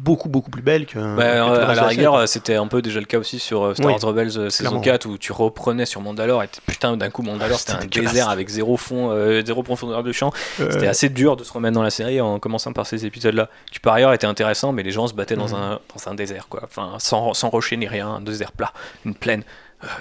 beaucoup, 0.03 0.28
beaucoup 0.28 0.51
plus 0.51 0.62
belle 0.62 0.86
que. 0.86 0.98
Bah, 1.16 1.22
que 1.24 1.28
euh, 1.38 1.68
à 1.68 1.74
la 1.74 1.82
rigueur, 1.86 2.14
euh, 2.14 2.26
c'était 2.26 2.55
un 2.57 2.66
peu 2.66 2.82
déjà 2.82 2.98
le 3.01 3.07
cas 3.07 3.18
aussi 3.18 3.38
sur 3.38 3.62
euh, 3.64 3.74
Star 3.74 3.86
Oui, 3.86 3.92
Wars 3.92 4.03
Rebels 4.03 4.36
euh, 4.38 4.48
saison 4.51 4.80
clairement. 4.80 4.80
4 4.80 5.07
où 5.07 5.18
tu 5.18 5.32
reprenais 5.32 5.86
sur 5.86 6.01
Mandalore 6.01 6.42
et 6.42 6.48
putain 6.66 6.96
d'un 6.96 7.11
coup 7.11 7.22
Mandalore 7.22 7.59
c'était 7.59 7.72
un 7.72 7.80
C'était 7.80 7.88
dégueulasse. 7.88 8.12
désert 8.12 8.28
avec 8.30 8.48
zéro 8.48 8.76
fond, 8.76 9.11
euh, 9.11 9.42
zéro 9.44 9.62
profondeur 9.62 10.03
de 10.03 10.12
champ. 10.12 10.32
Euh, 10.61 10.68
C'était 10.70 10.86
assez 10.88 11.09
dur 11.09 11.36
de 11.36 11.44
se 11.44 11.53
remettre 11.53 11.74
dans 11.74 11.82
la 11.82 11.90
série 11.90 12.20
en 12.20 12.38
commençant 12.38 12.72
par 12.72 12.86
ces 12.86 13.05
épisodes-là. 13.07 13.48
Qui 13.70 13.80
par 13.80 13.94
ailleurs 13.94 14.12
étaient 14.12 14.26
intéressants, 14.26 14.72
mais 14.72 14.82
les 14.82 14.90
gens 14.90 15.07
se 15.07 15.14
battaient 15.14 15.36
dans, 15.36 15.48
Mhm. 15.48 15.55
un, 15.55 15.78
dans 15.94 16.11
un 16.11 16.14
désert 16.14 16.46
quoi. 16.48 16.61
Enfin 16.64 16.94
sans, 16.98 17.34
sans 17.34 17.48
rocher 17.51 17.76
ni 17.76 17.86
rien, 17.86 18.09
un 18.09 18.20
désert 18.20 18.53
plat, 18.53 18.72
une 19.05 19.14
plaine. 19.14 19.42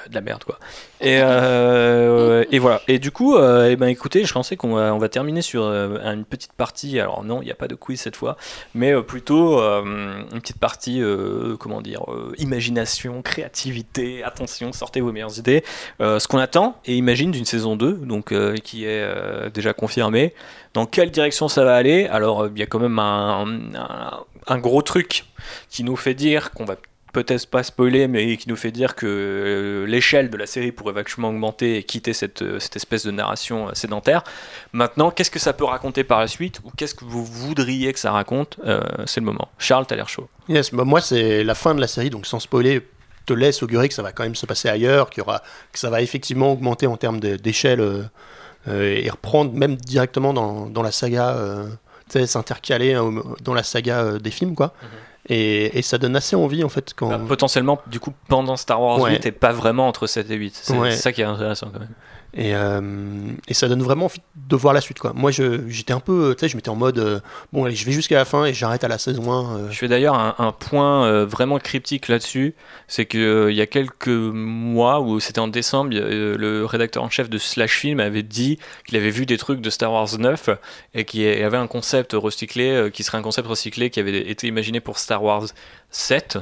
De 0.09 0.13
la 0.15 0.21
merde 0.21 0.43
quoi. 0.43 0.59
Et, 1.01 1.19
euh, 1.21 2.43
et 2.51 2.59
voilà. 2.59 2.81
Et 2.87 2.99
du 2.99 3.11
coup, 3.11 3.35
euh, 3.37 3.69
eh 3.71 3.75
ben 3.75 3.87
écoutez, 3.87 4.25
je 4.25 4.33
pensais 4.33 4.57
qu'on 4.57 4.73
va, 4.75 4.93
on 4.93 4.97
va 4.97 5.07
terminer 5.09 5.41
sur 5.41 5.63
euh, 5.63 5.97
une 6.13 6.25
petite 6.25 6.53
partie. 6.53 6.99
Alors 6.99 7.23
non, 7.23 7.41
il 7.41 7.45
n'y 7.45 7.51
a 7.51 7.55
pas 7.55 7.67
de 7.67 7.75
quiz 7.75 7.99
cette 8.01 8.15
fois, 8.15 8.35
mais 8.73 8.93
plutôt 9.03 9.59
une 9.59 10.39
petite 10.41 10.59
partie, 10.59 11.01
comment 11.59 11.81
dire, 11.81 12.01
imagination, 12.37 13.21
créativité. 13.21 14.23
Attention, 14.23 14.73
sortez 14.73 15.01
vos 15.01 15.11
meilleures 15.11 15.37
idées. 15.39 15.63
Ce 15.99 16.27
qu'on 16.27 16.39
attend 16.39 16.77
et 16.85 16.95
imagine 16.95 17.31
d'une 17.31 17.45
saison 17.45 17.75
2, 17.75 17.93
donc 17.93 18.33
qui 18.63 18.85
est 18.85 19.49
déjà 19.53 19.73
confirmée. 19.73 20.33
Dans 20.73 20.85
quelle 20.85 21.11
direction 21.11 21.47
ça 21.47 21.63
va 21.63 21.75
aller? 21.75 22.05
Alors 22.07 22.47
il 22.47 22.59
y 22.59 22.63
a 22.63 22.67
quand 22.67 22.79
même 22.79 22.99
un- 22.99 23.45
un 24.47 24.57
gros 24.57 24.81
truc 24.81 25.25
qui 25.69 25.83
nous 25.83 25.95
fait 25.95 26.13
dire 26.13 26.51
qu'on 26.51 26.65
va 26.65 26.75
peut-être 27.13 27.47
pas 27.47 27.63
spoiler, 27.63 28.07
mais 28.07 28.37
qui 28.37 28.49
nous 28.49 28.55
fait 28.55 28.71
dire 28.71 28.95
que 28.95 29.05
euh, 29.07 29.85
l'échelle 29.87 30.29
de 30.29 30.37
la 30.37 30.45
série 30.45 30.71
pourrait 30.71 30.93
vachement 30.93 31.29
augmenter 31.29 31.77
et 31.77 31.83
quitter 31.83 32.13
cette, 32.13 32.41
euh, 32.41 32.59
cette 32.59 32.75
espèce 32.75 33.05
de 33.05 33.11
narration 33.11 33.69
euh, 33.69 33.73
sédentaire. 33.73 34.23
Maintenant, 34.73 35.09
qu'est-ce 35.11 35.31
que 35.31 35.39
ça 35.39 35.53
peut 35.53 35.63
raconter 35.65 36.03
par 36.03 36.19
la 36.19 36.27
suite 36.27 36.59
ou 36.63 36.71
qu'est-ce 36.75 36.95
que 36.95 37.05
vous 37.05 37.25
voudriez 37.25 37.93
que 37.93 37.99
ça 37.99 38.11
raconte 38.11 38.59
Euh, 38.65 38.81
C'est 39.05 39.19
le 39.21 39.25
moment. 39.25 39.49
Charles, 39.57 39.85
t'as 39.87 39.95
l'air 39.95 40.09
chaud. 40.09 40.27
Yes, 40.47 40.73
bah, 40.73 40.83
moi, 40.83 41.01
c'est 41.01 41.43
la 41.43 41.55
fin 41.55 41.73
de 41.75 41.81
la 41.81 41.87
série, 41.87 42.09
donc 42.09 42.25
sans 42.25 42.39
spoiler, 42.39 42.81
te 43.25 43.33
laisse 43.33 43.61
augurer 43.63 43.87
que 43.87 43.93
ça 43.93 44.01
va 44.03 44.11
quand 44.11 44.23
même 44.23 44.35
se 44.35 44.45
passer 44.45 44.69
ailleurs, 44.69 45.09
qu'il 45.09 45.21
y 45.21 45.25
aura, 45.25 45.41
que 45.71 45.79
ça 45.79 45.89
va 45.89 46.01
effectivement 46.01 46.51
augmenter 46.53 46.87
en 46.87 46.97
termes 46.97 47.19
d'échelle 47.19 47.79
euh, 47.79 48.03
euh, 48.67 48.95
et 49.03 49.09
reprendre 49.09 49.53
même 49.53 49.75
directement 49.75 50.33
dans, 50.33 50.67
dans 50.67 50.81
la 50.81 50.91
saga, 50.91 51.35
s'intercaler 52.25 52.97
dans 53.43 53.53
la 53.53 53.63
saga 53.63 54.17
des 54.19 54.31
films, 54.31 54.55
quoi. 54.55 54.73
Et, 55.29 55.77
et 55.77 55.81
ça 55.83 55.97
donne 55.99 56.15
assez 56.15 56.35
envie 56.35 56.63
en 56.63 56.69
fait 56.69 56.93
quand. 56.95 57.07
Bah, 57.09 57.19
potentiellement, 57.27 57.79
du 57.87 57.99
coup, 57.99 58.13
pendant 58.27 58.57
Star 58.57 58.81
Wars 58.81 58.99
Ouais. 58.99 59.11
8, 59.11 59.19
t'es 59.19 59.31
pas 59.31 59.51
vraiment 59.51 59.87
entre 59.87 60.07
7 60.07 60.29
et 60.31 60.35
8. 60.35 60.59
C'est 60.63 60.77
Ouais. 60.77 60.91
c'est 60.91 60.97
ça 60.97 61.11
qui 61.11 61.21
est 61.21 61.25
intéressant 61.25 61.69
quand 61.71 61.79
même. 61.79 61.89
Et, 62.35 62.53
euh, 62.53 62.79
et 63.47 63.55
ça 63.55 63.67
donne 63.67 63.81
vraiment 63.81 64.05
envie 64.05 64.21
de 64.35 64.55
voir 64.55 64.73
la 64.73 64.81
suite 64.81 64.99
quoi. 64.99 65.13
Moi 65.15 65.31
j'étais 65.31 65.93
un 65.93 65.99
peu, 65.99 66.35
tu 66.37 66.41
sais, 66.41 66.47
je 66.49 66.55
m'étais 66.55 66.69
en 66.69 66.75
mode 66.75 66.99
euh, 66.99 67.19
bon 67.51 67.65
allez 67.65 67.75
je 67.75 67.83
vais 67.85 67.91
jusqu'à 67.91 68.17
la 68.17 68.25
fin 68.25 68.45
et 68.45 68.53
j'arrête 68.53 68.83
à 68.83 68.87
la 68.87 68.99
saison 68.99 69.31
1. 69.31 69.57
euh. 69.57 69.71
Je 69.71 69.77
fais 69.79 69.87
d'ailleurs 69.87 70.13
un, 70.13 70.35
un 70.37 70.51
point 70.51 71.05
euh, 71.07 71.25
vraiment 71.25 71.57
cryptique 71.57 72.07
là-dessus, 72.07 72.53
c'est 72.87 73.05
que 73.05 73.17
euh, 73.17 73.51
il 73.51 73.57
y 73.57 73.61
a 73.61 73.65
quelques 73.65 74.07
mois, 74.07 75.01
où 75.01 75.19
c'était 75.19 75.39
en 75.39 75.47
décembre, 75.47 75.89
euh, 75.95 76.37
le 76.37 76.65
rédacteur 76.65 77.01
en 77.01 77.09
chef 77.09 77.31
de 77.31 77.39
Slash 77.39 77.77
Film 77.79 77.99
avait 77.99 78.21
dit 78.21 78.59
qu'il 78.85 78.95
avait 78.97 79.09
vu 79.09 79.25
des 79.25 79.37
trucs 79.37 79.59
de 79.61 79.69
Star 79.71 79.91
Wars 79.91 80.09
9 80.19 80.49
et 80.93 81.05
qu'il 81.05 81.21
y 81.21 81.27
avait 81.27 81.57
un 81.57 81.67
concept 81.67 82.13
recyclé, 82.13 82.69
euh, 82.69 82.89
qui 82.91 83.01
serait 83.01 83.17
un 83.17 83.23
concept 83.23 83.47
recyclé 83.47 83.89
qui 83.89 83.99
avait 83.99 84.29
été 84.29 84.45
imaginé 84.45 84.81
pour 84.81 84.99
Star 84.99 85.23
Wars 85.23 85.47
7. 85.89 86.37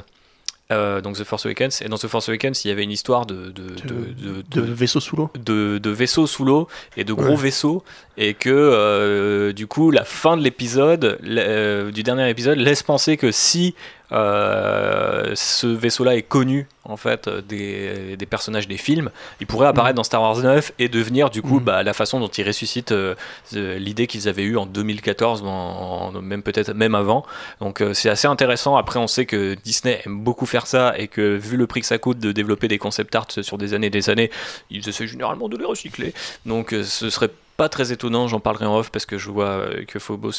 Euh, 0.70 1.00
donc 1.00 1.16
The 1.16 1.24
Force 1.24 1.46
Awakens 1.46 1.80
et 1.82 1.88
dans 1.88 1.96
The 1.96 2.08
Force 2.08 2.28
Awakens 2.28 2.64
il 2.64 2.68
y 2.68 2.70
avait 2.70 2.82
une 2.84 2.90
histoire 2.90 3.24
de, 3.24 3.50
de, 3.50 3.62
de, 3.86 4.42
de 4.50 4.60
vaisseau 4.60 5.00
sous 5.00 5.16
l'eau. 5.16 5.30
de, 5.42 5.78
de 5.78 5.90
vaisseaux 5.90 6.26
sous 6.26 6.44
l'eau 6.44 6.68
et 6.96 7.04
de 7.04 7.12
gros 7.14 7.28
Ouais. 7.30 7.36
vaisseaux 7.36 7.82
et 8.18 8.34
que 8.34 8.50
euh, 8.50 9.52
du 9.54 9.66
coup 9.66 9.90
la 9.90 10.04
fin 10.04 10.36
de 10.36 10.42
l'épisode 10.42 11.18
euh, 11.24 11.90
du 11.90 12.02
dernier 12.02 12.28
épisode 12.28 12.58
laisse 12.58 12.82
penser 12.82 13.16
que 13.16 13.30
si 13.32 13.74
euh, 14.12 15.32
ce 15.34 15.66
vaisseau-là 15.66 16.16
est 16.16 16.22
connu 16.22 16.66
en 16.84 16.96
fait 16.96 17.28
des, 17.28 18.16
des 18.16 18.26
personnages 18.26 18.66
des 18.66 18.78
films, 18.78 19.10
il 19.40 19.46
pourrait 19.46 19.66
apparaître 19.68 19.96
dans 19.96 20.04
Star 20.04 20.22
Wars 20.22 20.38
9 20.38 20.72
et 20.78 20.88
devenir 20.88 21.28
du 21.28 21.42
coup 21.42 21.58
Mhm. 21.58 21.64
bah, 21.64 21.82
la 21.82 21.92
façon 21.92 22.18
dont 22.18 22.28
ils 22.28 22.46
ressuscitent 22.46 22.92
euh, 22.92 23.14
euh, 23.54 23.78
l'idée 23.78 24.06
qu'ils 24.06 24.26
avaient 24.28 24.42
eue 24.44 24.56
en 24.56 24.64
2014, 24.64 25.42
en, 25.42 25.46
en- 25.46 26.22
même 26.22 26.42
peut-être 26.42 26.72
même 26.72 26.94
avant. 26.94 27.26
Donc 27.60 27.82
euh, 27.82 27.92
c'est 27.92 28.08
assez 28.08 28.26
intéressant. 28.26 28.76
Après 28.76 28.98
on 28.98 29.06
sait 29.06 29.26
que 29.26 29.54
Disney 29.62 30.00
aime 30.06 30.18
beaucoup 30.20 30.46
faire 30.46 30.66
ça 30.66 30.94
et 30.98 31.08
que 31.08 31.36
vu 31.36 31.56
le 31.58 31.66
prix 31.66 31.80
que 31.82 31.86
ça 31.86 31.98
coûte 31.98 32.18
de 32.18 32.32
développer 32.32 32.68
des 32.68 32.78
concept 32.78 33.14
art 33.14 33.26
sur 33.42 33.58
des 33.58 33.74
années 33.74 33.88
et 33.88 33.90
des 33.90 34.08
années, 34.08 34.30
ils 34.70 34.88
essaient 34.88 35.06
généralement 35.06 35.48
de 35.50 35.58
les 35.58 35.64
recycler. 35.66 36.14
Donc 36.46 36.74
ce 36.82 37.10
serait 37.10 37.30
pas 37.58 37.68
très 37.68 37.90
étonnant, 37.90 38.28
j'en 38.28 38.38
parlerai 38.38 38.66
en 38.66 38.78
off 38.78 38.90
parce 38.90 39.04
que 39.04 39.18
je 39.18 39.30
vois 39.30 39.48
euh, 39.48 39.84
que 39.84 39.98
Phobos 39.98 40.30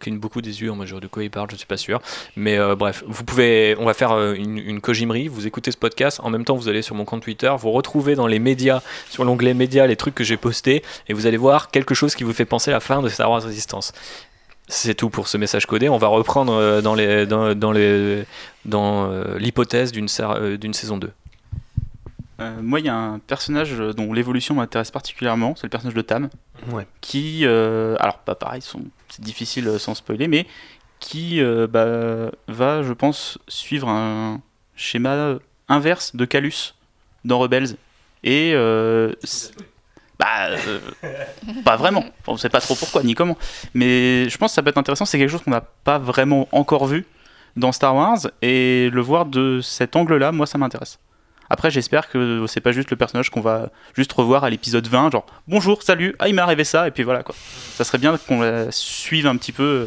cligne 0.00 0.18
beaucoup 0.18 0.42
des 0.42 0.60
yeux 0.60 0.72
en 0.72 0.74
mode 0.74 0.88
de 0.88 1.06
quoi 1.06 1.22
il 1.22 1.30
parle, 1.30 1.48
je 1.52 1.54
suis 1.54 1.66
pas 1.66 1.76
sûr. 1.76 2.02
Mais 2.34 2.58
euh, 2.58 2.74
bref, 2.74 3.04
vous 3.06 3.22
pouvez, 3.22 3.76
on 3.78 3.84
va 3.84 3.94
faire 3.94 4.10
euh, 4.10 4.34
une, 4.34 4.58
une 4.58 4.80
Kojimerie, 4.80 5.28
vous 5.28 5.46
écoutez 5.46 5.70
ce 5.70 5.76
podcast, 5.76 6.18
en 6.24 6.30
même 6.30 6.44
temps 6.44 6.56
vous 6.56 6.68
allez 6.68 6.82
sur 6.82 6.96
mon 6.96 7.04
compte 7.04 7.22
Twitter, 7.22 7.54
vous 7.56 7.70
retrouvez 7.70 8.16
dans 8.16 8.26
les 8.26 8.40
médias, 8.40 8.82
sur 9.08 9.24
l'onglet 9.24 9.54
médias, 9.54 9.86
les 9.86 9.94
trucs 9.94 10.16
que 10.16 10.24
j'ai 10.24 10.36
postés 10.36 10.82
et 11.08 11.14
vous 11.14 11.26
allez 11.26 11.36
voir 11.36 11.70
quelque 11.70 11.94
chose 11.94 12.16
qui 12.16 12.24
vous 12.24 12.32
fait 12.32 12.44
penser 12.44 12.72
à 12.72 12.74
la 12.74 12.80
fin 12.80 13.02
de 13.02 13.08
Star 13.08 13.30
Wars 13.30 13.44
Resistance. 13.44 13.92
C'est 14.66 14.94
tout 14.94 15.10
pour 15.10 15.28
ce 15.28 15.38
message 15.38 15.66
codé. 15.66 15.88
On 15.88 15.98
va 15.98 16.08
reprendre 16.08 16.80
dans 16.80 16.94
les 16.96 17.26
dans, 17.26 17.72
les 17.72 18.24
dans 18.64 19.08
l'hypothèse 19.36 19.92
d'une 19.92 20.08
d'une 20.58 20.74
saison 20.74 20.96
2. 20.96 21.12
Euh, 22.40 22.60
moi, 22.60 22.80
il 22.80 22.86
y 22.86 22.88
a 22.88 22.94
un 22.96 23.18
personnage 23.20 23.72
dont 23.78 24.12
l'évolution 24.12 24.54
m'intéresse 24.56 24.90
particulièrement, 24.90 25.54
c'est 25.56 25.64
le 25.64 25.70
personnage 25.70 25.94
de 25.94 26.02
Tam, 26.02 26.28
Ouais. 26.72 26.86
qui, 27.00 27.42
euh, 27.44 27.96
alors 28.00 28.18
pas 28.18 28.34
pareil, 28.34 28.60
sont- 28.60 28.84
c'est 29.08 29.22
difficile 29.22 29.68
euh, 29.68 29.78
sans 29.78 29.94
spoiler, 29.94 30.26
mais 30.26 30.46
qui 30.98 31.40
euh, 31.40 31.66
bah, 31.68 32.32
va, 32.48 32.82
je 32.82 32.92
pense, 32.92 33.38
suivre 33.46 33.88
un 33.88 34.40
schéma 34.74 35.36
inverse 35.68 36.16
de 36.16 36.24
Calus 36.24 36.74
dans 37.24 37.38
Rebels. 37.38 37.76
Et 38.24 38.52
euh, 38.54 39.12
bah, 40.18 40.48
euh, 40.50 40.78
pas 41.64 41.76
vraiment. 41.76 42.00
Enfin, 42.20 42.32
on 42.32 42.36
sait 42.36 42.48
pas 42.48 42.60
trop 42.60 42.74
pourquoi 42.74 43.02
ni 43.02 43.14
comment. 43.14 43.36
Mais 43.74 44.28
je 44.28 44.38
pense 44.38 44.52
que 44.52 44.54
ça 44.54 44.62
peut 44.62 44.70
être 44.70 44.78
intéressant. 44.78 45.04
C'est 45.04 45.18
quelque 45.18 45.30
chose 45.30 45.42
qu'on 45.42 45.50
n'a 45.50 45.60
pas 45.60 45.98
vraiment 45.98 46.48
encore 46.52 46.86
vu 46.86 47.04
dans 47.56 47.70
Star 47.72 47.94
Wars. 47.94 48.18
Et 48.42 48.88
le 48.92 49.00
voir 49.02 49.26
de 49.26 49.60
cet 49.62 49.94
angle-là, 49.96 50.32
moi, 50.32 50.46
ça 50.46 50.56
m'intéresse. 50.58 50.98
Après, 51.50 51.70
j'espère 51.70 52.08
que 52.08 52.46
c'est 52.48 52.60
pas 52.60 52.72
juste 52.72 52.90
le 52.90 52.96
personnage 52.96 53.30
qu'on 53.30 53.40
va 53.40 53.70
juste 53.96 54.12
revoir 54.12 54.44
à 54.44 54.50
l'épisode 54.50 54.86
20, 54.86 55.12
genre 55.12 55.26
bonjour, 55.48 55.82
salut, 55.82 56.14
ah 56.18 56.28
il 56.28 56.34
m'est 56.34 56.42
arrivé 56.42 56.64
ça, 56.64 56.88
et 56.88 56.90
puis 56.90 57.02
voilà 57.02 57.22
quoi. 57.22 57.34
Ça 57.76 57.84
serait 57.84 57.98
bien 57.98 58.16
qu'on 58.28 58.40
la 58.40 58.70
suive 58.70 59.26
un 59.26 59.36
petit 59.36 59.52
peu 59.52 59.62
euh, 59.62 59.86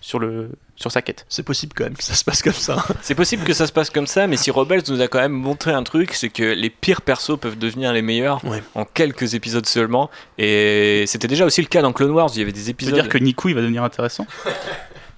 sur, 0.00 0.18
le, 0.18 0.50
sur 0.76 0.92
sa 0.92 1.02
quête. 1.02 1.24
C'est 1.28 1.42
possible 1.42 1.72
quand 1.74 1.84
même 1.84 1.96
que 1.96 2.04
ça 2.04 2.14
se 2.14 2.24
passe 2.24 2.42
comme 2.42 2.52
ça. 2.52 2.84
C'est 3.02 3.14
possible 3.14 3.44
que 3.44 3.52
ça 3.52 3.66
se 3.66 3.72
passe 3.72 3.90
comme 3.90 4.06
ça, 4.06 4.26
mais 4.26 4.36
si 4.36 4.50
Rebels 4.50 4.82
nous 4.88 5.00
a 5.00 5.08
quand 5.08 5.18
même 5.18 5.32
montré 5.32 5.72
un 5.72 5.82
truc, 5.82 6.12
c'est 6.14 6.28
que 6.28 6.42
les 6.42 6.70
pires 6.70 7.00
persos 7.02 7.38
peuvent 7.40 7.58
devenir 7.58 7.92
les 7.92 8.02
meilleurs 8.02 8.44
Ouais. 8.44 8.62
en 8.74 8.84
quelques 8.84 9.34
épisodes 9.34 9.66
seulement. 9.66 10.10
Et 10.38 11.04
c'était 11.06 11.26
déjà 11.28 11.44
aussi 11.46 11.60
le 11.62 11.66
cas 11.68 11.82
dans 11.82 11.92
Clone 11.92 12.10
Wars, 12.12 12.30
il 12.34 12.38
y 12.38 12.42
avait 12.42 12.52
des 12.52 12.60
Ça 12.60 12.64
veut 12.66 12.70
épisodes. 12.70 12.94
dire 12.94 13.08
que 13.08 13.18
Niku 13.18 13.48
il 13.48 13.54
va 13.54 13.60
devenir 13.62 13.82
intéressant. 13.82 14.26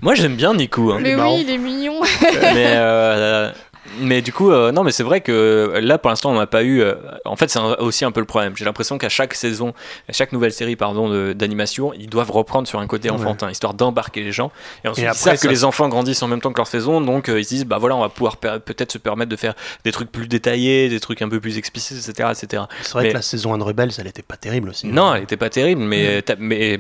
Moi 0.01 0.15
j'aime 0.15 0.35
bien 0.37 0.55
Nico. 0.55 0.93
hein. 0.93 0.99
Mais 1.03 1.15
oui, 1.15 1.43
il 1.43 1.51
est 1.51 1.59
mignon. 1.59 2.01
mais, 2.23 2.73
euh, 2.77 3.53
mais 3.99 4.23
du 4.23 4.33
coup, 4.33 4.51
euh, 4.51 4.73
non, 4.73 4.85
mais 4.85 4.93
c'est 4.93 5.03
vrai 5.03 5.21
que 5.21 5.79
là 5.83 5.99
pour 5.99 6.11
l'instant 6.11 6.31
on 6.31 6.39
n'a 6.39 6.47
pas 6.47 6.63
eu. 6.63 6.81
euh, 6.83 6.95
en 7.25 7.37
fait, 7.37 7.49
c'est 7.51 7.59
aussi 7.79 8.05
un 8.05 8.13
peu 8.13 8.21
le 8.21 8.27
problème. 8.27 8.55
J'ai 8.57 8.65
l'impression 8.65 8.99
qu'à 8.99 9.09
chaque 9.09 9.35
saison, 9.35 9.73
à 10.09 10.13
chaque 10.13 10.33
nouvelle 10.33 10.53
série 10.53 10.77
pardon, 10.77 11.33
d'animation, 11.35 11.93
ils 11.95 12.09
doivent 12.09 12.31
reprendre 12.31 12.69
sur 12.69 12.79
un 12.79 12.87
côté 12.87 13.09
Ouais. 13.11 13.15
enfantin, 13.17 13.51
histoire 13.51 13.75
d'embarquer 13.75 14.23
les 14.23 14.33
gens. 14.33 14.51
Et 14.85 14.89
ensuite, 14.89 15.05
Et 15.05 15.07
ils 15.07 15.09
après, 15.11 15.19
savent 15.21 15.35
que 15.35 15.41
ça- 15.43 15.49
les 15.49 15.65
enfants 15.65 15.89
grandissent 15.89 16.23
en 16.23 16.29
même 16.29 16.41
temps 16.41 16.53
que 16.53 16.59
leur 16.59 16.67
saison, 16.67 17.01
donc 17.01 17.29
euh, 17.29 17.41
ils 17.41 17.45
se 17.45 17.49
disent, 17.51 17.65
bah 17.65 17.79
voilà, 17.79 17.97
on 17.97 18.01
va 18.01 18.09
pouvoir 18.11 18.37
peut-être 18.37 18.93
se 18.93 18.99
permettre 18.99 19.31
de 19.31 19.37
faire 19.37 19.55
des 19.85 19.93
trucs 19.93 20.13
plus 20.13 20.29
détaillés, 20.29 20.89
des 20.89 21.01
trucs 21.01 21.23
un 21.23 21.29
peu 21.29 21.41
plus 21.41 21.59
explicites, 21.59 21.97
etc. 22.07 22.29
etc. 22.33 22.63
C'est 22.83 22.93
vrai 22.93 23.03
Mais- 23.05 23.09
que 23.11 23.15
la 23.15 23.23
saison 23.23 23.55
1 23.55 23.59
de 23.59 23.65
Rebels, 23.65 23.91
elle 23.99 24.07
était 24.07 24.23
pas 24.23 24.37
terrible 24.37 24.69
aussi. 24.71 24.87
Non, 24.89 25.15
elle 25.15 25.23
était 25.25 25.37
pas 25.37 25.51
terrible, 25.51 25.81
mais, 25.83 26.23
mais 26.39 26.79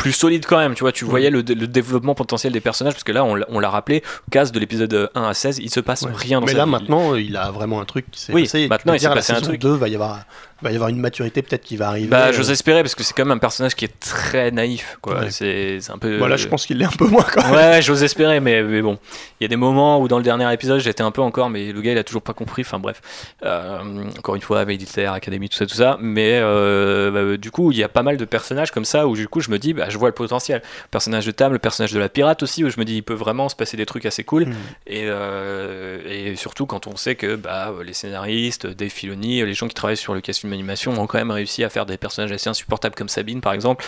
plus 0.00 0.12
solide 0.12 0.46
quand 0.46 0.58
même. 0.58 0.74
Tu 0.74 0.80
vois, 0.80 0.92
tu 0.92 1.04
Ouais. 1.04 1.10
voyais 1.10 1.30
le, 1.30 1.42
le 1.42 1.66
développement 1.66 2.14
potentiel 2.14 2.52
des 2.52 2.60
personnages, 2.60 2.94
parce 2.94 3.04
que 3.04 3.12
là, 3.12 3.22
on, 3.24 3.34
l'a- 3.34 3.46
on 3.50 3.60
l'a 3.60 3.68
rappelé, 3.70 4.02
case 4.30 4.50
de 4.50 4.58
l'épisode 4.58 5.10
1 5.14 5.22
à 5.28 5.34
16, 5.34 5.58
il 5.58 5.70
se 5.70 5.78
passe 5.80 6.02
Ouais. 6.02 6.10
rien 6.14 6.40
dans 6.40 6.46
Mais 6.46 6.54
là 6.54 6.64
vie. 6.64 6.70
maintenant, 6.70 7.14
il 7.14 7.36
a 7.36 7.50
vraiment 7.50 7.80
un 7.80 7.84
truc 7.84 8.10
qui 8.10 8.20
s'est 8.20 8.32
Oui, 8.32 8.42
passé. 8.44 8.66
maintenant, 8.68 8.94
il 8.94 9.00
s'est 9.00 9.08
passé 9.08 9.32
un 9.34 9.40
truc. 9.40 9.60
2 9.60 9.74
va 9.74 9.88
y 9.88 9.94
avoir, 9.94 10.24
va 10.62 10.72
y 10.72 10.74
avoir 10.74 10.90
une 10.90 10.98
maturité 10.98 11.42
peut-être 11.42 11.62
qui 11.62 11.76
va 11.76 11.88
arriver. 11.88 12.08
Bah, 12.08 12.26
euh, 12.26 12.32
j'ose 12.32 12.50
espérer, 12.50 12.82
parce 12.82 12.94
que 12.94 13.02
c'est 13.02 13.14
quand 13.14 13.24
même 13.24 13.36
un 13.36 13.38
personnage 13.38 13.74
qui 13.74 13.84
est 13.84 14.00
très 14.00 14.50
naïf, 14.50 14.98
quoi. 15.00 15.20
Ouais. 15.20 15.30
C'est 15.30 15.78
un 15.88 15.98
peu. 15.98 16.18
Voilà, 16.18 16.36
je 16.36 16.48
pense 16.48 16.66
qu'il 16.66 16.78
l'est 16.78 16.84
un 16.84 16.90
peu 16.90 17.06
moins 17.06 17.22
quand 17.24 17.42
même. 17.44 17.52
Ouais, 17.52 17.82
j'ose 17.82 18.02
espérer, 18.02 18.40
mais, 18.40 18.62
mais 18.62 18.82
bon. 18.82 18.98
Il 19.40 19.44
y 19.44 19.46
a 19.46 19.48
des 19.48 19.56
moments 19.56 20.00
où 20.00 20.08
dans 20.08 20.18
le 20.18 20.24
dernier 20.24 20.52
épisode, 20.52 20.80
j'étais 20.80 21.02
un 21.02 21.10
peu 21.10 21.22
encore, 21.22 21.50
mais 21.50 21.72
le 21.72 21.80
gars, 21.80 21.92
il 21.92 21.98
a 21.98 22.04
toujours 22.04 22.22
pas 22.22 22.34
compris. 22.34 22.62
Enfin 22.62 22.78
bref. 22.78 23.00
Euh, 23.44 24.04
encore 24.18 24.34
une 24.34 24.42
fois, 24.42 24.64
Militaire 24.64 25.12
Academy, 25.12 25.48
tout 25.48 25.56
ça, 25.56 25.66
tout 25.66 25.74
ça. 25.74 25.96
Mais 26.00 26.38
euh, 26.42 27.10
bah, 27.10 27.36
du 27.36 27.50
coup, 27.50 27.72
il 27.72 27.78
y 27.78 27.82
a 27.82 27.88
pas 27.88 28.02
mal 28.02 28.16
de 28.16 28.24
personnages 28.24 28.70
comme 28.70 28.84
ça 28.84 29.06
où 29.06 29.16
du 29.16 29.28
coup, 29.28 29.40
je 29.40 29.50
me 29.50 29.58
dis, 29.58 29.72
bah, 29.72 29.86
je 29.88 29.96
vois 29.96 30.08
le 30.08 30.14
potentiel. 30.14 30.60
Le 30.62 30.88
personnage 30.90 31.26
de 31.26 31.30
Tam, 31.30 31.52
le 31.52 31.58
personnage 31.58 31.92
de 31.92 31.98
la 31.98 32.08
pirate 32.08 32.42
aussi, 32.42 32.64
où 32.64 32.70
je 32.70 32.78
me 32.78 32.84
dis, 32.84 32.96
il 32.96 33.02
peut 33.02 33.14
vraiment 33.14 33.48
se 33.48 33.56
passer 33.56 33.76
des 33.76 33.86
trucs 33.86 34.04
assez 34.04 34.24
cool. 34.24 34.46
Mm. 34.46 34.54
Et, 34.86 35.04
euh, 35.06 36.00
et 36.06 36.36
surtout 36.36 36.66
quand 36.66 36.86
on 36.86 36.96
sait 36.96 37.14
que 37.14 37.36
bah, 37.36 37.72
les 37.84 37.94
scénaristes, 37.94 38.66
Dave 38.66 38.90
Filoni, 38.90 39.44
les 39.44 39.54
gens 39.54 39.68
qui 39.68 39.74
travaillent 39.74 39.96
sur 39.96 40.14
le 40.14 40.20
cast 40.20 40.44
film 40.50 40.52
animation 40.60 40.92
ont 41.00 41.06
quand 41.06 41.18
même 41.18 41.30
réussi 41.30 41.64
à 41.64 41.70
faire 41.70 41.86
des 41.86 41.96
personnages 41.96 42.32
assez 42.32 42.48
insupportables 42.50 42.94
comme 42.94 43.08
Sabine 43.08 43.40
par 43.40 43.52
exemple, 43.52 43.84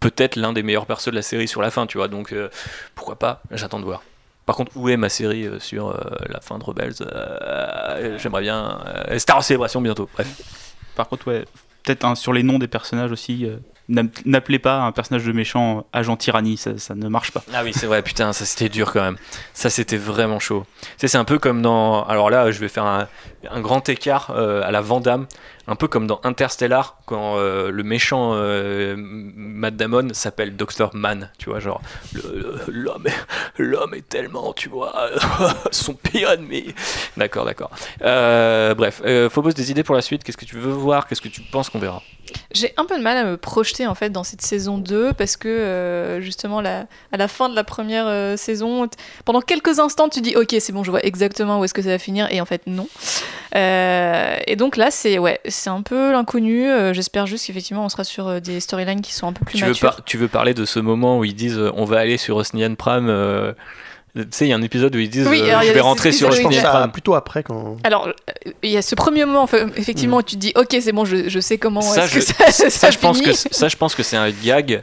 peut-être 0.00 0.36
l'un 0.36 0.52
des 0.52 0.62
meilleurs 0.62 0.86
persos 0.86 1.10
de 1.10 1.14
la 1.16 1.22
série 1.22 1.48
sur 1.48 1.62
la 1.62 1.70
fin, 1.70 1.86
tu 1.86 1.98
vois. 1.98 2.08
Donc 2.08 2.32
euh, 2.32 2.48
pourquoi 2.94 3.16
pas 3.16 3.40
J'attends 3.52 3.78
de 3.80 3.84
voir. 3.84 4.02
Par 4.44 4.54
contre, 4.56 4.72
où 4.76 4.88
est 4.88 4.96
ma 4.96 5.08
série 5.08 5.44
euh, 5.46 5.58
sur 5.58 5.88
euh, 5.88 5.94
la 6.28 6.40
fin 6.40 6.58
de 6.58 6.64
Rebels 6.64 6.94
Euh, 7.00 8.16
J'aimerais 8.18 8.42
bien. 8.42 8.78
Star 9.18 9.42
Célébration 9.42 9.80
bientôt. 9.80 10.08
Bref. 10.14 10.28
Par 10.94 11.08
contre, 11.08 11.28
ouais, 11.28 11.44
peut-être 11.82 12.16
sur 12.16 12.32
les 12.32 12.42
noms 12.42 12.58
des 12.58 12.68
personnages 12.68 13.10
aussi. 13.12 13.48
n'app- 13.88 14.24
N'appelez 14.24 14.58
pas 14.60 14.80
un 14.82 14.92
personnage 14.92 15.24
de 15.24 15.32
méchant 15.32 15.84
agent 15.92 16.16
tyrannie, 16.16 16.56
ça, 16.56 16.78
ça 16.78 16.94
ne 16.94 17.08
marche 17.08 17.32
pas. 17.32 17.42
Ah 17.52 17.62
oui, 17.64 17.72
c'est 17.74 17.86
vrai, 17.86 18.02
putain, 18.02 18.32
ça 18.32 18.44
c'était 18.44 18.68
dur 18.68 18.92
quand 18.92 19.02
même. 19.02 19.16
Ça 19.52 19.68
c'était 19.68 19.96
vraiment 19.98 20.38
chaud. 20.38 20.64
C'est 20.96 21.14
un 21.16 21.24
peu 21.24 21.38
comme 21.38 21.60
dans. 21.60 22.04
Alors 22.04 22.30
là, 22.30 22.50
je 22.52 22.60
vais 22.60 22.68
faire 22.68 22.84
un, 22.84 23.08
un 23.50 23.60
grand 23.60 23.88
écart 23.88 24.30
euh, 24.34 24.62
à 24.64 24.70
la 24.70 24.80
Vandame. 24.80 25.26
Un 25.68 25.74
peu 25.74 25.88
comme 25.88 26.06
dans 26.06 26.20
Interstellar, 26.22 26.98
quand 27.06 27.38
euh, 27.38 27.72
le 27.72 27.82
méchant 27.82 28.34
euh, 28.34 28.94
Matt 28.96 29.74
Damon 29.74 30.08
s'appelle 30.12 30.54
Dr. 30.54 30.90
Man, 30.94 31.30
tu 31.38 31.50
vois, 31.50 31.58
genre, 31.58 31.80
l'homme 32.68 33.94
est, 33.94 34.08
tellement, 34.08 34.52
tu 34.52 34.68
vois, 34.68 35.10
son 35.72 35.94
pire 35.94 36.30
ennemi. 36.30 36.72
D'accord, 37.16 37.44
d'accord. 37.44 37.70
Euh, 38.02 38.74
bref, 38.74 39.02
euh, 39.04 39.28
Phobos, 39.28 39.52
des 39.52 39.72
idées 39.72 39.82
pour 39.82 39.96
la 39.96 40.02
suite 40.02 40.22
Qu'est-ce 40.22 40.36
que 40.36 40.44
tu 40.44 40.56
veux 40.56 40.72
voir 40.72 41.08
Qu'est-ce 41.08 41.20
que 41.20 41.28
tu 41.28 41.40
penses 41.40 41.68
qu'on 41.68 41.80
verra? 41.80 42.02
J'ai 42.52 42.72
un 42.76 42.84
peu 42.84 42.98
de 42.98 43.02
mal 43.02 43.16
à 43.16 43.24
me 43.24 43.36
projeter 43.36 43.86
en 43.86 43.94
fait 43.94 44.10
dans 44.10 44.24
cette 44.24 44.42
saison 44.42 44.78
2 44.78 45.12
parce 45.12 45.36
que 45.36 46.18
justement 46.20 46.58
à 46.58 46.86
la 47.16 47.28
fin 47.28 47.48
de 47.48 47.54
la 47.54 47.62
première 47.62 48.36
saison, 48.36 48.88
pendant 49.24 49.40
quelques 49.40 49.78
instants 49.78 50.08
tu 50.08 50.20
dis 50.20 50.34
ok 50.34 50.56
c'est 50.58 50.72
bon 50.72 50.82
je 50.82 50.90
vois 50.90 51.04
exactement 51.04 51.60
où 51.60 51.64
est-ce 51.64 51.72
que 51.72 51.82
ça 51.82 51.90
va 51.90 51.98
finir 51.98 52.26
et 52.32 52.40
en 52.40 52.44
fait 52.44 52.62
non. 52.66 52.88
Euh, 53.54 54.36
et 54.46 54.56
donc 54.56 54.76
là 54.76 54.90
c'est 54.90 55.18
ouais 55.18 55.40
c'est 55.48 55.70
un 55.70 55.82
peu 55.82 56.12
l'inconnu. 56.12 56.68
Euh, 56.68 56.92
J'espère 56.92 57.26
juste 57.26 57.46
qu'effectivement 57.46 57.84
on 57.84 57.88
sera 57.88 58.04
sur 58.04 58.26
euh, 58.28 58.40
des 58.40 58.60
storylines 58.60 59.00
qui 59.00 59.12
sont 59.14 59.28
un 59.28 59.32
peu 59.32 59.44
plus 59.44 59.58
tu 59.58 59.64
veux, 59.64 59.70
matures. 59.70 59.90
par- 59.96 60.04
tu 60.04 60.16
veux 60.18 60.28
parler 60.28 60.54
de 60.54 60.64
ce 60.64 60.80
moment 60.80 61.18
où 61.18 61.24
ils 61.24 61.34
disent 61.34 61.58
euh, 61.58 61.70
on 61.74 61.84
va 61.84 61.98
aller 61.98 62.16
sur 62.16 62.36
Osnian 62.36 62.74
Pram 62.74 63.08
euh, 63.08 63.52
Tu 64.16 64.22
sais, 64.30 64.46
il 64.46 64.48
y 64.48 64.52
a 64.52 64.56
un 64.56 64.62
épisode 64.62 64.94
où 64.96 64.98
ils 64.98 65.08
disent 65.10 65.28
Oui, 65.28 65.42
euh, 65.42 65.60
je 65.62 65.70
a 65.70 65.72
vais 65.72 65.80
rentrer 65.80 66.10
sur 66.12 66.28
épisodes 66.28 66.42
Je 66.42 66.46
où 66.46 66.48
Osnian 66.48 66.60
pense 66.60 66.60
il 66.60 66.62
y 66.62 66.66
a- 66.66 66.70
à 66.70 66.80
Pram. 66.80 66.92
plutôt 66.92 67.14
après 67.14 67.42
quand. 67.42 67.76
Alors, 67.84 68.08
euh, 68.08 68.50
il 68.62 68.70
y 68.70 68.76
a 68.76 68.82
ce 68.82 68.94
premier 68.94 69.24
moment, 69.24 69.42
enfin, 69.42 69.68
effectivement, 69.76 70.16
où 70.18 70.22
tu 70.22 70.36
te 70.36 70.40
dis, 70.40 70.52
ok, 70.56 70.76
c'est 70.80 70.92
bon, 70.92 71.04
je, 71.04 71.28
je 71.28 71.40
sais 71.40 71.58
comment 71.58 71.82
Ça, 71.82 72.08
que 72.08 72.14
je- 72.14 72.20
ça, 72.20 72.34
ça, 72.50 72.70
Ça, 72.70 72.90
je 72.90 72.98
pense 72.98 73.18
finit. 73.18 73.30
que 73.30 73.36
ça, 73.54 73.68
je 73.68 73.76
pense 73.76 73.94
que 73.94 74.02
c'est 74.02 74.16
un 74.16 74.30
gag 74.30 74.82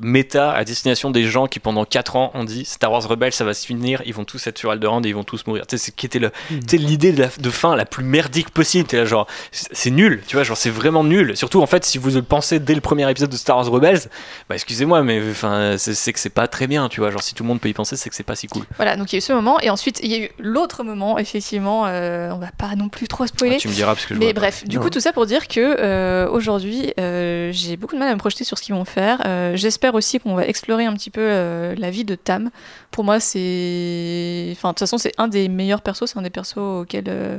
méta 0.00 0.52
à 0.52 0.64
destination 0.64 1.10
des 1.10 1.24
gens 1.24 1.46
qui 1.46 1.60
pendant 1.60 1.84
4 1.84 2.16
ans 2.16 2.30
ont 2.34 2.44
dit 2.44 2.64
Star 2.64 2.90
Wars 2.92 3.06
Rebels 3.08 3.32
ça 3.32 3.44
va 3.44 3.54
se 3.54 3.66
finir, 3.66 4.02
ils 4.06 4.14
vont 4.14 4.24
tous 4.24 4.46
être 4.46 4.58
sur 4.58 4.70
Alderaan 4.70 5.02
et 5.04 5.08
ils 5.08 5.14
vont 5.14 5.24
tous 5.24 5.46
mourir. 5.46 5.66
Tu 5.66 5.76
sais, 5.76 5.84
c'est 5.86 5.94
qui 5.94 6.06
était 6.06 6.20
sais, 6.68 6.76
l'idée 6.76 7.12
de, 7.12 7.20
la- 7.22 7.28
de 7.38 7.50
fin 7.50 7.76
la 7.76 7.84
plus 7.84 8.04
merdique 8.04 8.50
possible. 8.50 8.86
T'es 8.88 8.96
là 8.98 9.04
genre 9.04 9.26
c'est 9.52 9.90
nul, 9.90 10.22
tu 10.26 10.36
vois, 10.36 10.44
genre 10.44 10.56
c'est 10.56 10.70
vraiment 10.70 11.04
nul. 11.04 11.36
Surtout 11.36 11.62
en 11.62 11.66
fait 11.66 11.84
si 11.84 11.98
vous 11.98 12.10
le 12.10 12.22
pensez 12.22 12.58
dès 12.60 12.74
le 12.74 12.80
premier 12.80 13.08
épisode 13.10 13.30
de 13.30 13.36
Star 13.36 13.56
Wars 13.56 13.66
Rebels, 13.70 14.00
bah 14.48 14.54
excusez-moi 14.54 15.02
mais 15.02 15.20
enfin 15.30 15.76
c'est 15.78 16.12
que 16.12 16.18
c'est 16.20 16.30
pas 16.30 16.48
très 16.48 16.66
bien, 16.66 16.88
tu 16.88 17.00
vois, 17.00 17.10
genre 17.10 17.22
si 17.22 17.34
tout 17.34 17.42
le 17.42 17.48
monde 17.48 17.60
peut 17.60 17.68
y 17.68 17.74
penser 17.74 17.96
c'est 17.96 18.08
que 18.10 18.14
c'est 18.16 18.22
pas 18.22 18.36
si 18.36 18.46
cool. 18.48 18.64
Voilà, 18.76 18.96
donc 18.96 19.12
il 19.12 19.16
y 19.16 19.16
a 19.16 19.18
eu 19.18 19.22
ce 19.22 19.32
moment, 19.32 19.58
et 19.60 19.70
ensuite 19.70 20.00
il 20.02 20.10
y 20.10 20.14
a 20.14 20.18
eu 20.26 20.30
l'autre 20.38 20.84
moment, 20.84 21.18
effectivement, 21.18 21.84
euh, 21.86 22.30
on 22.32 22.38
va 22.38 22.50
pas 22.56 22.74
non 22.76 22.88
plus 22.88 23.08
trop 23.08 23.26
spoiler. 23.26 23.56
Ah, 23.56 23.60
tu 23.60 23.68
me 23.68 23.72
diras 23.74 23.94
parce 23.94 24.06
que 24.06 24.14
je 24.14 24.18
Mais 24.20 24.32
pas. 24.34 24.40
bref, 24.40 24.64
du 24.64 24.76
Non. 24.76 24.82
coup, 24.82 24.90
tout 24.90 25.00
ça 25.00 25.12
pour 25.12 25.26
dire 25.26 25.48
que 25.48 25.76
euh, 25.80 26.28
aujourd'hui, 26.30 26.92
euh, 27.00 27.50
j'ai 27.52 27.76
beaucoup 27.76 27.94
de 27.94 28.00
mal 28.00 28.08
à 28.08 28.12
me 28.14 28.18
projeter 28.18 28.44
sur 28.44 28.58
ce 28.58 28.62
qu'ils 28.62 28.74
vont 28.74 28.84
faire. 28.84 29.22
Euh, 29.26 29.56
Aussi 29.94 30.18
qu'on 30.20 30.34
va 30.34 30.46
explorer 30.46 30.84
un 30.86 30.94
petit 30.94 31.10
peu 31.10 31.20
euh, 31.22 31.74
la 31.78 31.90
vie 31.90 32.04
de 32.04 32.14
Tam. 32.14 32.50
Pour 32.90 33.04
moi, 33.04 33.20
c'est. 33.20 34.48
Enfin, 34.52 34.68
de 34.68 34.72
toute 34.74 34.80
façon, 34.80 34.98
c'est 34.98 35.12
un 35.18 35.28
des 35.28 35.48
meilleurs 35.48 35.82
persos, 35.82 36.06
c'est 36.06 36.18
un 36.18 36.22
des 36.22 36.30
persos 36.30 36.56
auxquels 36.58 37.04
euh, 37.08 37.38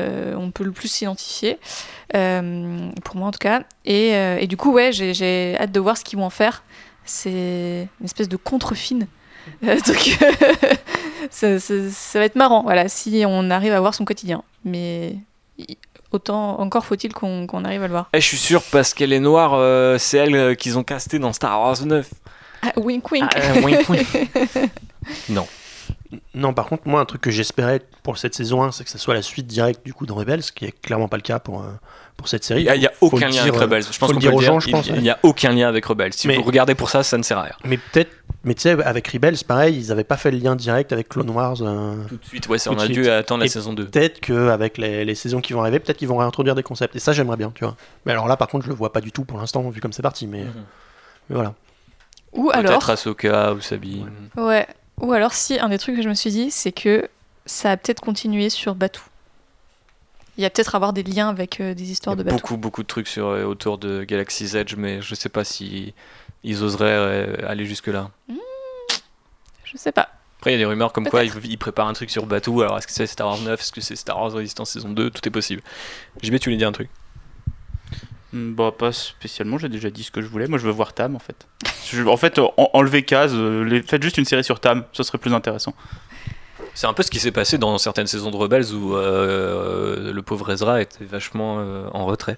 euh, 0.00 0.34
on 0.36 0.50
peut 0.50 0.64
le 0.64 0.72
plus 0.72 0.88
s'identifier. 0.88 1.58
Pour 2.12 3.16
moi, 3.16 3.28
en 3.28 3.30
tout 3.30 3.38
cas. 3.38 3.62
Et, 3.84 4.10
et 4.10 4.46
du 4.46 4.56
coup, 4.56 4.72
ouais, 4.72 4.92
j'ai- 4.92 5.56
hâte 5.58 5.72
de 5.72 5.80
voir 5.80 5.96
ce 5.96 6.04
qu'ils 6.04 6.18
vont 6.18 6.26
en 6.26 6.30
faire. 6.30 6.62
C'est 7.04 7.88
une 8.00 8.04
espèce 8.04 8.28
de 8.28 8.36
contre-fine. 8.36 9.06
Donc, 9.62 10.18
ça, 11.30 11.58
ça- 11.58 11.90
ça 11.90 12.18
va 12.18 12.24
être 12.26 12.36
marrant, 12.36 12.62
voilà, 12.62 12.88
si 12.88 13.24
on 13.26 13.50
arrive 13.50 13.72
à 13.72 13.80
voir 13.80 13.94
son 13.94 14.04
quotidien. 14.04 14.42
Mais 14.64 15.16
autant, 16.12 16.60
encore 16.60 16.84
faut-il 16.84 17.12
qu'on 17.12 17.64
arrive 17.64 17.82
à 17.82 17.86
le 17.86 17.92
voir. 17.92 18.08
Eh, 18.12 18.20
je 18.20 18.26
suis 18.26 18.36
sûr 18.38 18.62
parce 18.70 18.94
qu'elle 18.94 19.12
est 19.12 19.20
noire, 19.20 19.54
euh, 19.54 19.98
c'est 19.98 20.18
elle 20.18 20.34
euh, 20.34 20.54
qu'ils 20.54 20.78
ont 20.78 20.84
casté 20.84 21.18
dans 21.18 21.32
Star 21.32 21.60
Wars 21.60 21.84
9. 21.84 22.08
Ah, 22.62 22.72
wink 22.76 23.10
wink. 23.10 23.30
Ah, 23.34 23.38
euh, 23.38 23.62
wink, 23.62 23.88
wink. 23.88 24.30
non. 25.28 25.46
Non, 26.34 26.54
par 26.54 26.66
contre, 26.66 26.86
moi, 26.86 27.00
un 27.00 27.04
truc 27.04 27.20
que 27.20 27.30
j'espérais 27.30 27.82
pour 28.02 28.18
cette 28.18 28.34
saison 28.34 28.62
1, 28.62 28.72
c'est 28.72 28.84
que 28.84 28.90
ça 28.90 28.98
soit 28.98 29.14
la 29.14 29.22
suite 29.22 29.46
directe 29.46 29.84
du 29.84 29.92
coup 29.92 30.06
de 30.06 30.12
Rebels, 30.12 30.42
ce 30.42 30.52
qui 30.52 30.64
est 30.64 30.80
clairement 30.80 31.08
pas 31.08 31.16
le 31.16 31.22
cas 31.22 31.38
pour, 31.38 31.60
euh, 31.62 31.70
pour 32.18 32.28
cette 32.28 32.44
série. 32.44 32.64
Il 32.64 32.78
n'y 32.80 32.86
a, 32.86 32.92
aucun 33.00 33.26
lien 33.28 33.30
dire, 33.30 33.42
avec 33.44 33.54
Rebels. 33.54 33.82
Je 33.84 33.92
faut 33.92 34.00
pense 34.00 34.08
le 34.10 34.14
qu'on 34.16 34.20
dire 34.20 34.30
peut 34.32 34.36
aux 34.36 34.40
le 34.40 34.44
gens, 34.46 34.52
dire. 34.58 34.60
je 34.60 34.68
Il- 34.68 34.72
pense, 34.72 34.86
Il 34.88 34.92
ouais. 34.94 35.00
n'y 35.00 35.08
a 35.10 35.18
aucun 35.22 35.52
lien 35.52 35.68
avec 35.68 35.86
Rebels. 35.86 36.12
Si 36.12 36.26
Mais- 36.26 36.36
vous 36.36 36.42
regardez 36.42 36.74
pour 36.74 36.90
ça, 36.90 37.02
ça 37.04 37.16
ne 37.16 37.22
sert 37.22 37.38
à 37.38 37.42
rien. 37.42 37.54
Mais 37.64 37.76
peut-être, 37.78 38.10
mais 38.44 38.54
tu 38.54 38.62
sais, 38.62 38.70
avec 38.82 39.06
Rebels, 39.08 39.36
pareil, 39.46 39.76
ils 39.78 39.92
avaient 39.92 40.04
pas 40.04 40.16
fait 40.16 40.30
le 40.32 40.38
lien 40.38 40.56
direct 40.56 40.92
avec 40.92 41.08
Clone 41.08 41.30
Wars. 41.30 41.56
euh, 41.62 41.94
Tout 42.08 42.16
de 42.16 42.24
suite, 42.24 42.48
ouais, 42.48 42.58
ça, 42.58 42.72
on 42.72 42.78
a 42.78 42.88
dû 42.88 43.08
attendre 43.08 43.40
la 43.40 43.46
Et 43.46 43.48
saison 43.48 43.72
2. 43.72 43.86
Peut-être 43.86 44.20
qu'avec 44.20 44.78
les, 44.78 45.04
les 45.04 45.14
saisons 45.14 45.40
qui 45.40 45.52
vont 45.52 45.60
arriver, 45.62 45.78
peut-être 45.78 45.96
qu'ils 45.96 46.08
vont 46.08 46.16
réintroduire 46.18 46.54
des 46.56 46.62
concepts. 46.64 46.96
Et 46.96 46.98
ça, 46.98 47.12
j'aimerais 47.12 47.36
bien, 47.36 47.52
tu 47.54 47.64
vois. 47.64 47.76
Mais 48.04 48.12
alors 48.12 48.26
là, 48.28 48.36
par 48.36 48.48
contre, 48.48 48.64
je 48.64 48.70
le 48.70 48.74
vois 48.76 48.92
pas 48.92 49.00
du 49.00 49.12
tout 49.12 49.24
pour 49.24 49.38
l'instant, 49.38 49.68
vu 49.70 49.80
comme 49.80 49.92
c'est 49.92 50.02
parti. 50.02 50.26
Mais, 50.26 50.42
Mhm. 50.42 50.52
mais 51.30 51.36
voilà. 51.36 51.54
Ou 52.32 52.50
Peut-être 52.50 52.58
alors, 52.58 52.90
Ahsoka 52.90 53.54
ou 53.54 53.60
Sabine. 53.60 54.10
ouais. 54.36 54.66
Ou 55.00 55.12
alors, 55.12 55.32
si 55.32 55.58
un 55.60 55.68
des 55.68 55.78
trucs 55.78 55.94
que 55.96 56.02
je 56.02 56.08
me 56.08 56.14
suis 56.14 56.30
dit, 56.30 56.50
c'est 56.50 56.72
que 56.72 57.08
ça 57.46 57.70
a 57.70 57.76
peut-être 57.76 58.00
continué 58.00 58.50
sur 58.50 58.74
Batuu. 58.74 59.04
Il 60.38 60.42
y 60.42 60.44
a 60.44 60.50
peut-être 60.50 60.74
avoir 60.76 60.92
des 60.92 61.02
liens 61.02 61.28
avec 61.28 61.60
euh, 61.60 61.74
des 61.74 61.90
histoires 61.90 62.14
a 62.14 62.16
de 62.16 62.22
Batuu. 62.22 62.36
beaucoup, 62.36 62.56
beaucoup 62.56 62.82
de 62.82 62.86
trucs 62.88 63.08
sur, 63.08 63.26
euh, 63.26 63.42
autour 63.44 63.76
de 63.76 64.04
Galaxy's 64.04 64.54
Edge, 64.54 64.74
mais 64.76 65.02
je 65.02 65.14
sais 65.16 65.28
pas 65.28 65.42
si 65.44 65.94
ils 66.44 66.62
oseraient 66.62 66.86
euh, 66.86 67.34
aller 67.48 67.66
jusque-là. 67.66 68.10
Je 69.64 69.76
sais 69.76 69.92
pas. 69.92 70.08
Après, 70.38 70.50
il 70.50 70.54
y 70.54 70.56
a 70.56 70.58
des 70.58 70.64
rumeurs 70.64 70.92
comme 70.92 71.08
quoi 71.08 71.24
ils, 71.24 71.58
préparent 71.58 71.88
un 71.88 71.92
truc 71.92 72.10
sur 72.10 72.24
Batuu. 72.24 72.62
Alors, 72.62 72.78
est-ce 72.78 72.86
que 72.86 72.92
c'est 72.92 73.06
Star 73.08 73.26
Wars 73.26 73.40
9 73.40 73.60
Est-ce 73.60 73.72
que 73.72 73.80
c'est 73.80 73.96
Star 73.96 74.16
Wars 74.18 74.30
Resistance 74.32 74.70
saison 74.70 74.90
2 74.90 75.10
Tout 75.10 75.26
est 75.26 75.32
possible. 75.32 75.60
JB, 76.22 76.38
tu 76.38 76.44
voulais 76.48 76.56
dire 76.56 76.68
un 76.68 76.72
truc? 76.72 76.88
Hmm, 78.32 78.54
Bah, 78.54 78.70
pas 78.76 78.92
spécialement, 78.92 79.58
j'ai 79.58 79.68
déjà 79.68 79.90
dit 79.90 80.04
ce 80.04 80.12
que 80.12 80.22
je 80.22 80.28
voulais. 80.28 80.46
Moi, 80.46 80.58
je 80.58 80.64
veux 80.66 80.70
voir 80.72 80.92
Tam 80.92 81.16
en 81.16 81.18
fait. 81.18 81.48
Je- 81.90 82.04
en 82.04 82.16
fait, 82.16 82.38
en- 82.38 82.52
enlevez 82.72 83.02
case, 83.02 83.32
euh, 83.34 83.64
les- 83.64 83.82
faites 83.82 84.02
juste 84.02 84.16
une 84.18 84.24
série 84.26 84.44
sur 84.44 84.60
Tam, 84.60 84.84
ce 84.92 85.02
serait 85.02 85.18
plus 85.18 85.34
intéressant. 85.34 85.74
C'est 86.78 86.86
un 86.86 86.92
peu 86.92 87.02
ce 87.02 87.10
qui 87.10 87.18
s'est 87.18 87.32
passé 87.32 87.58
dans 87.58 87.76
certaines 87.76 88.06
saisons 88.06 88.30
de 88.30 88.36
Rebels 88.36 88.72
où 88.72 88.94
euh, 88.94 90.12
le 90.12 90.22
pauvre 90.22 90.52
Ezra 90.52 90.80
était 90.80 91.04
vachement 91.04 91.56
euh, 91.58 91.88
en 91.92 92.06
retrait. 92.06 92.36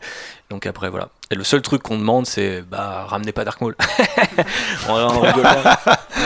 Donc 0.49 0.65
après, 0.65 0.89
voilà. 0.89 1.11
Et 1.31 1.35
le 1.35 1.45
seul 1.45 1.61
truc 1.61 1.83
qu'on 1.83 1.99
demande, 1.99 2.25
c'est 2.25 2.63
bah, 2.63 3.05
ramenez 3.07 3.33
pas 3.33 3.45
Dark 3.45 3.61
Maul. 3.61 3.77
on 4.89 5.21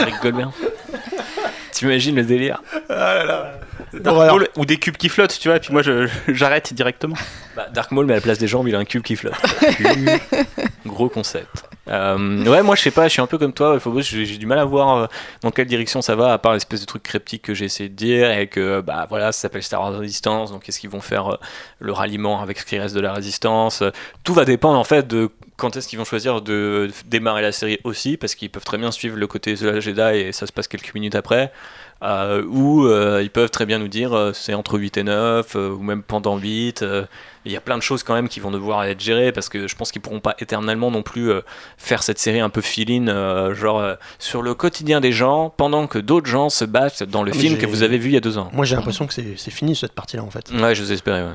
rigole 0.05 0.33
bien. 0.33 0.53
T'imagines 1.75 2.15
le 2.15 2.23
délire 2.23 2.63
Dark 3.93 4.31
Maul 4.31 4.49
ou 4.57 4.65
des 4.65 4.77
cubes 4.77 4.97
qui 4.97 5.09
flottent, 5.09 5.39
tu 5.39 5.49
vois, 5.49 5.57
et 5.57 5.61
puis 5.61 5.73
moi, 5.73 5.83
je- 5.83 6.09
j'arrête 6.29 6.73
directement. 6.73 7.17
bah, 7.57 7.67
Dark 7.73 7.91
Maul, 7.91 8.07
mais 8.07 8.13
à 8.13 8.17
la 8.17 8.23
place 8.23 8.39
des 8.39 8.47
jambes, 8.49 8.67
il 8.69 8.75
a 8.75 8.79
un 8.79 8.85
cube 8.85 9.03
qui 9.03 9.17
flotte. 9.17 9.35
Gros 10.87 11.09
concept. 11.09 11.65
Euh, 11.89 12.45
ouais, 12.47 12.63
moi 12.63 12.77
je 12.77 12.83
sais 12.83 12.91
pas, 12.91 13.05
je 13.09 13.13
suis 13.13 13.21
un 13.21 13.27
peu 13.27 13.37
comme 13.37 13.53
toi, 13.53 13.79
Phobos, 13.79 14.01
j'ai 14.01 14.25
j'ai 14.25 14.39
du 14.39 14.47
mal 14.47 14.59
à 14.59 14.65
voir 14.65 14.97
euh, 14.97 15.07
dans 15.43 15.51
quelle 15.51 15.67
direction 15.67 16.01
ça 16.01 16.15
va, 16.17 16.33
à 16.33 16.39
part 16.39 16.55
l'espèce 16.55 16.81
de 16.81 16.87
truc 16.87 17.03
cryptique 17.03 17.43
que 17.43 17.53
j'ai 17.55 17.67
essayé 17.67 17.89
de 17.91 17.95
dire, 17.95 18.31
et 18.31 18.47
que 18.47 18.81
bah 18.81 19.07
voilà, 19.11 19.33
ça 19.33 19.41
s'appelle 19.43 19.63
Star 19.63 19.81
Wars 19.83 19.93
Resistance, 19.99 20.51
donc 20.51 20.67
est-ce 20.69 20.81
qu'ils 20.81 20.89
vont 20.91 21.03
faire 21.03 21.35
euh, 21.35 21.37
le 21.81 21.93
ralliement 21.93 22.41
avec 22.41 22.59
ce 22.59 22.65
qui 22.65 22.79
reste 22.79 22.95
de 22.95 23.01
la 23.01 23.13
résistance 23.13 23.83
Euh, 23.83 23.91
Tout 24.25 24.33
va 24.33 24.47
dépendre 24.47 24.79
en 24.79 24.85
fait 24.85 25.07
de 25.07 25.31
quand 25.57 25.77
est-ce 25.77 25.87
qu'ils 25.89 25.99
vont 25.99 26.05
choisir 26.05 26.43
de 26.43 26.91
démarrer 27.07 27.43
la 27.43 27.53
série 27.53 27.79
aussi, 27.85 28.17
parce 28.17 28.35
qu'ils 28.35 28.51
peuvent 28.51 28.65
très 28.65 28.79
bien 28.79 28.91
suivre 28.91 29.17
le 29.17 29.27
côté 29.27 29.55
The 29.55 29.81
Jedi 29.81 30.01
et 30.19 30.33
ça 30.33 30.47
se 30.47 30.53
passe 30.53 30.67
quelques 30.69 30.93
minutes 30.95 31.15
après. 31.15 31.53
Euh, 32.03 32.43
ou 32.49 32.87
euh, 32.87 33.21
ils 33.23 33.31
peuvent 33.31 33.51
très 33.51 33.65
bien 33.65 33.79
nous 33.79 33.89
dire 33.89 34.13
euh, 34.13 34.33
c'est 34.35 34.53
entre 34.53 34.79
8 34.79 34.97
et 34.99 35.03
9, 35.05 35.55
euh, 35.57 35.71
ou 35.71 35.83
même 35.83 36.03
pendant 36.03 36.37
8. 36.37 36.83
euh, 36.83 37.05
il 37.47 37.53
y 37.53 37.57
a 37.57 37.61
plein 37.61 37.79
de 37.79 37.83
choses 37.83 38.03
quand 38.03 38.15
même 38.15 38.29
qui 38.29 38.41
vont 38.41 38.51
devoir 38.51 38.85
être 38.85 39.01
gérées 39.01 39.31
parce 39.33 39.49
que 39.49 39.69
je 39.69 39.77
pense 39.77 39.93
qu'ils 39.93 40.03
pourront 40.03 40.21
pas 40.21 40.35
éternellement 40.39 40.91
non 40.91 41.03
plus 41.03 41.31
faire 41.79 42.03
cette 42.03 42.19
série 42.19 42.41
un 42.41 42.49
peu 42.51 42.61
filine, 42.63 43.09
genre 43.53 43.83
sur 44.19 44.41
le 44.43 44.55
quotidien 44.55 45.01
des 45.03 45.13
gens, 45.13 45.51
pendant 45.51 45.87
que 45.87 45.99
d'autres 45.99 46.27
gens 46.27 46.49
se 46.49 46.65
battent 46.65 47.03
dans 47.03 47.23
le 47.23 47.33
Ah, 47.33 47.37
mais 47.37 47.41
film 47.43 47.59
que 47.59 47.67
vous 47.67 47.83
avez 47.83 47.99
vu 47.99 48.09
il 48.11 48.15
y 48.15 48.17
a 48.17 48.21
deux 48.21 48.39
ans. 48.39 48.49
Moi, 48.55 48.65
j'ai 48.65 48.77
l'impression 48.77 49.07
que 49.07 49.13
c'est 49.13 49.35
c'est 49.37 49.51
fini 49.51 49.77
cette 49.77 49.93
partie-là, 49.93 50.23
en 50.25 50.31
fait. 50.31 50.51
Ouais, 50.53 50.75
je 50.75 50.83
vous 50.83 50.91
espérais. 50.93 51.23
Ouais. 51.23 51.35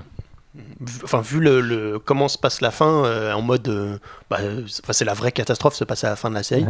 Enfin, 1.04 1.22
vu 1.22 1.40
le, 1.40 2.00
comment 2.00 2.28
se 2.28 2.38
passe 2.38 2.62
la 2.62 2.72
fin, 2.72 3.06
euh, 3.06 3.34
en 3.34 3.42
mode. 3.42 3.68
euh, 3.68 3.98
bah, 4.30 4.38
euh, 4.42 4.64
c'est- 4.68 5.06
la 5.06 5.14
vraie 5.14 5.32
catastrophe 5.32 5.76
se 5.76 5.84
passe 5.84 6.04
à 6.04 6.10
la 6.10 6.16
fin 6.16 6.30
de 6.30 6.36
la 6.36 6.44
série. 6.44 6.66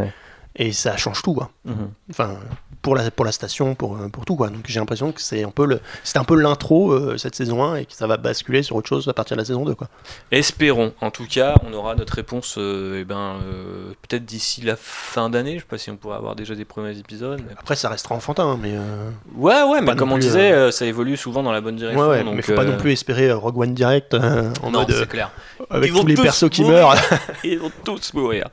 Et 0.56 0.72
ça 0.74 0.98
change 0.98 1.22
tout, 1.22 1.34
quoi. 1.34 1.50
Mhm. 1.66 1.90
Enfin, 2.10 2.38
pour 2.82 2.96
la, 2.96 3.12
pour 3.12 3.24
la 3.26 3.32
station, 3.32 3.76
pour, 3.76 3.96
euh, 3.98 4.08
pour 4.10 4.26
tout, 4.26 4.36
quoi. 4.36 4.50
Donc 4.50 4.62
j'ai 4.68 4.80
l'impression 4.80 5.12
que 5.12 5.22
c'est 5.22 5.44
un 5.44 5.52
peu 5.52 5.66
le, 5.66 5.80
c'était 6.04 6.20
un 6.20 6.24
peu 6.24 6.36
l'intro, 6.36 6.92
euh, 6.92 7.18
cette 7.18 7.36
saison 7.36 7.64
1, 7.64 7.76
et 7.76 7.86
que 7.86 7.94
ça 7.94 8.08
va 8.08 8.18
basculer 8.18 8.64
sur 8.64 8.76
autre 8.76 8.88
chose 8.90 9.08
à 9.08 9.14
partir 9.14 9.38
de 9.38 9.42
la 9.42 9.46
saison 9.46 9.64
2, 9.64 9.76
quoi. 9.76 9.88
Espérons. 10.32 10.94
En 11.02 11.12
tout 11.12 11.28
cas, 11.30 11.56
on 11.70 11.74
aura 11.74 11.96
notre 11.96 12.14
réponse 12.16 12.56
euh, 12.58 13.00
eh 13.02 13.04
ben, 13.06 13.36
euh, 13.44 13.92
peut-être 14.08 14.26
d'ici 14.26 14.62
la 14.62 14.76
fin 14.76 15.30
d'année. 15.30 15.56
Je 15.56 15.60
sais 15.60 15.66
pas 15.70 15.78
si 15.78 15.92
on 15.92 15.98
pourra 15.98 16.16
avoir 16.18 16.36
déjà 16.36 16.56
des 16.56 16.66
premiers 16.66 16.98
épisodes. 16.98 17.42
mais- 17.48 17.54
Après, 17.58 17.76
ça 17.76 17.88
restera 17.90 18.16
enfantin, 18.16 18.58
mais. 18.62 18.74
euh, 18.76 19.10
Ouais, 19.36 19.62
ouais, 19.64 19.82
mais 19.82 19.96
comme 19.96 20.12
on 20.12 20.16
plus, 20.16 20.24
disait, 20.26 20.72
ça 20.72 20.86
évolue 20.86 21.16
souvent 21.16 21.44
dans 21.44 21.52
la 21.52 21.62
bonne 21.62 21.76
Ouais, 21.76 21.80
direction. 21.82 22.08
ouais, 22.10 22.24
donc, 22.24 22.36
mais 22.36 22.42
faut 22.42 22.56
pas 22.56 22.66
non 22.66 22.78
plus 22.78 22.92
espérer 22.94 23.32
Rogue 23.32 23.58
One 23.60 23.74
direct 23.76 24.14
en 24.16 24.72
non, 24.72 24.80
mode 24.80 25.08
clair. 25.08 25.32
avec 25.70 25.92
Ils 25.92 26.00
tous 26.00 26.08
les 26.08 26.16
tous 26.16 26.24
persos 26.24 26.50
qui 26.50 26.64
meurent. 26.64 26.96
Ils 27.44 27.60
vont 27.60 27.72
tous 27.84 28.14
mourir. 28.14 28.48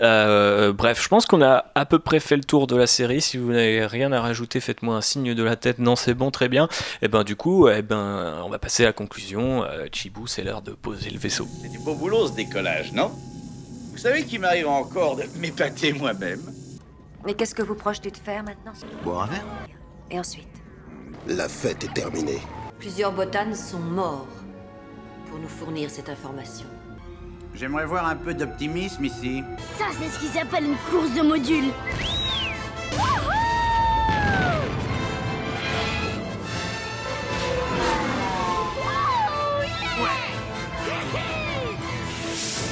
Bref, 0.00 1.02
je 1.02 1.08
pense 1.08 1.26
qu'on 1.26 1.41
a 1.42 1.70
à 1.74 1.86
peu 1.86 1.98
près 1.98 2.20
fait 2.20 2.36
le 2.36 2.44
tour 2.44 2.66
de 2.66 2.76
la 2.76 2.86
série. 2.86 3.20
Si 3.20 3.36
vous 3.36 3.50
n'avez 3.52 3.86
rien 3.86 4.12
à 4.12 4.20
rajouter, 4.20 4.60
faites-moi 4.60 4.96
un 4.96 5.00
signe 5.00 5.34
de 5.34 5.42
la 5.42 5.56
tête. 5.56 5.78
Non, 5.78 5.96
c'est 5.96 6.14
bon, 6.14 6.30
très 6.30 6.48
bien. 6.48 6.68
Et 7.02 7.08
ben 7.08 7.24
du 7.24 7.36
coup, 7.36 7.68
eh 7.68 7.82
ben, 7.82 8.42
on 8.44 8.48
va 8.48 8.58
passer 8.58 8.84
à 8.84 8.86
la 8.86 8.92
conclusion. 8.92 9.64
Euh, 9.64 9.86
Chibou, 9.92 10.26
c'est 10.26 10.42
l'heure 10.42 10.62
de 10.62 10.72
poser 10.72 11.10
le 11.10 11.18
vaisseau. 11.18 11.46
C'est 11.62 11.70
du 11.70 11.78
beau 11.78 11.94
boulot 11.94 12.28
ce 12.28 12.32
décollage, 12.32 12.92
non? 12.92 13.10
Vous 13.92 13.98
savez 13.98 14.24
qu'il 14.24 14.40
m'arrive 14.40 14.68
encore 14.68 15.16
de 15.16 15.24
m'épater 15.38 15.92
moi-même 15.92 16.40
Mais 17.24 17.34
qu'est-ce 17.34 17.54
que 17.54 17.62
vous 17.62 17.74
projetez 17.74 18.10
de 18.10 18.16
faire 18.16 18.42
maintenant? 18.42 18.72
Boire 19.04 19.24
un 19.24 19.26
verre 19.26 19.44
Et 20.10 20.18
ensuite? 20.18 20.48
La 21.26 21.48
fête 21.48 21.84
est 21.84 21.94
terminée. 21.94 22.40
Plusieurs 22.78 23.12
botanes 23.12 23.54
sont 23.54 23.78
morts 23.78 24.26
pour 25.28 25.38
nous 25.38 25.48
fournir 25.48 25.88
cette 25.90 26.08
information. 26.08 26.66
J'aimerais 27.54 27.86
voir 27.86 28.06
un 28.06 28.16
peu 28.16 28.34
d'optimisme 28.34 29.04
ici. 29.04 29.44
Ça, 29.78 29.86
c'est 29.98 30.08
ce 30.08 30.18
qui 30.18 30.26
s'appelle 30.26 30.64
une 30.64 30.76
course 30.90 31.14
de 31.14 31.22
modules. 31.22 31.72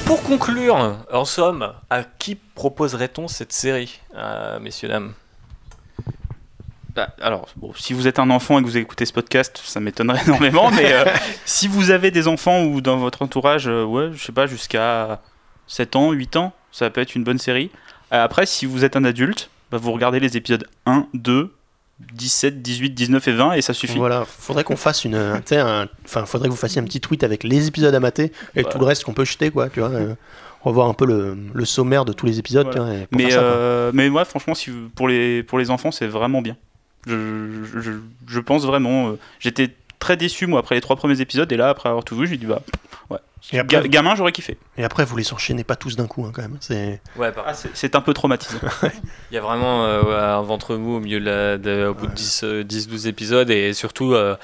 Pour 0.05 0.23
conclure, 0.23 0.97
en 1.13 1.25
somme, 1.25 1.73
à 1.89 2.03
qui 2.03 2.35
proposerait-on 2.35 3.29
cette 3.29 3.53
série, 3.53 4.01
euh, 4.15 4.59
messieurs 4.59 4.89
dames? 4.89 5.13
Bah, 6.95 7.09
alors, 7.21 7.47
bon, 7.55 7.71
si 7.75 7.93
vous 7.93 8.07
êtes 8.07 8.19
un 8.19 8.29
enfant 8.29 8.59
et 8.59 8.61
que 8.61 8.67
vous 8.67 8.77
écoutez 8.77 9.05
ce 9.05 9.13
podcast, 9.13 9.61
ça 9.63 9.79
m'étonnerait 9.79 10.21
énormément, 10.27 10.69
mais 10.71 10.91
euh, 10.93 11.05
si 11.45 11.67
vous 11.67 11.89
avez 11.91 12.11
des 12.11 12.27
enfants 12.27 12.63
ou 12.63 12.81
dans 12.81 12.97
votre 12.97 13.21
entourage, 13.21 13.67
euh, 13.67 13.83
ouais, 13.83 14.09
je 14.13 14.21
sais 14.23 14.31
pas, 14.33 14.47
jusqu'à 14.47 15.21
7 15.67 15.95
ans, 15.95 16.11
8 16.11 16.35
ans, 16.35 16.53
ça 16.71 16.89
peut 16.89 17.01
être 17.01 17.15
une 17.15 17.23
bonne 17.23 17.37
série. 17.37 17.69
Euh, 18.13 18.23
après, 18.23 18.45
si 18.45 18.65
vous 18.65 18.83
êtes 18.83 18.95
un 18.95 19.05
adulte, 19.05 19.49
bah, 19.71 19.77
vous 19.81 19.91
regardez 19.93 20.19
les 20.19 20.35
épisodes 20.35 20.67
1, 20.85 21.07
2, 21.13 21.53
17, 22.13 22.61
18, 22.61 22.89
19 22.95 23.27
et 23.27 23.31
20 23.31 23.51
et 23.53 23.61
ça 23.61 23.73
suffit. 23.73 23.97
Voilà, 23.97 24.25
faudrait 24.25 24.63
qu'on 24.63 24.75
fasse 24.75 25.05
une. 25.05 25.15
un- 25.15 25.87
Enfin, 26.03 26.25
faudrait 26.25 26.47
que 26.49 26.51
vous 26.53 26.59
fassiez 26.59 26.81
un 26.81 26.85
petit 26.85 26.99
tweet 26.99 27.23
avec 27.23 27.43
les 27.43 27.67
épisodes 27.67 27.93
à 27.93 27.99
mater 27.99 28.31
et 28.55 28.63
tout 28.63 28.79
le 28.79 28.85
reste 28.85 29.03
qu'on 29.03 29.13
peut 29.13 29.23
jeter, 29.25 29.51
quoi, 29.51 29.69
tu 29.69 29.79
vois. 29.81 29.89
euh, 29.91 30.15
revoir 30.61 30.87
un 30.89 30.93
peu 30.93 31.05
le, 31.05 31.37
le 31.53 31.65
sommaire 31.65 32.03
de 32.05 32.11
tous 32.13 32.25
les 32.25 32.37
épisodes, 32.39 32.69
tu 32.71 32.77
vois, 32.79 32.93
et 32.93 33.05
pour 33.07 33.17
Mais, 33.21 33.31
ça, 33.31 33.39
euh, 33.41 33.91
mais 33.93 34.09
moi, 34.09 34.25
franchement, 34.25 34.55
si 34.55 34.71
pour, 34.95 35.07
les, 35.07 35.41
pour 35.43 35.57
les 35.59 35.69
enfants, 35.71 35.91
c'est 35.91 36.07
vraiment 36.07 36.41
bien. 36.41 36.55
Je, 37.07 37.63
je, 38.27 38.39
pense 38.39 38.65
vraiment. 38.65 39.09
euh, 39.09 39.19
J'étais 39.39 39.73
très 39.99 40.17
déçu, 40.17 40.47
moi, 40.47 40.59
après 40.59 40.75
les 40.75 40.81
trois 40.81 40.95
premiers 40.95 41.21
épisodes, 41.21 41.51
et 41.51 41.57
là, 41.57 41.69
après 41.69 41.89
avoir 41.89 42.03
tout 42.03 42.15
vu, 42.15 42.27
j'ai 42.27 42.37
dit, 42.37 42.45
bah, 42.45 42.61
ouais. 43.09 43.17
Et 43.53 43.59
après, 43.59 43.81
Ga- 43.81 43.87
gamin, 43.87 44.15
j'aurais 44.15 44.31
kiffé. 44.31 44.57
et 44.77 44.83
après, 44.83 45.03
vous 45.03 45.17
les 45.17 45.33
enchaînez 45.33 45.63
pas 45.63 45.75
tous 45.75 45.95
d'un 45.95 46.05
coup, 46.07 46.25
hein, 46.25 46.31
quand 46.33 46.41
même. 46.43 46.57
C'est. 46.59 47.01
Ouais, 47.15 47.31
par- 47.31 47.45
Ah, 47.47 47.53
c'est- 47.55 47.71
c'est 47.73 47.95
un 47.95 48.01
peu 48.01 48.13
traumatisant. 48.13 48.59
Il 49.31 49.35
y 49.35 49.37
a 49.37 49.41
vraiment 49.41 49.85
euh, 49.85 50.03
ouais, 50.03 50.13
un 50.15 50.41
ventre 50.41 50.75
mou 50.75 50.97
au 50.97 50.99
milieu 50.99 51.19
de 51.19 51.25
la, 51.25 51.57
de- 51.57 51.87
au 51.87 51.93
bout 51.95 52.05
de 52.07 52.13
10, 52.13 52.41
euh, 52.43 52.63
10-12 52.63 53.07
épisodes 53.07 53.49
et 53.49 53.73
surtout 53.73 54.13
euh, 54.13 54.35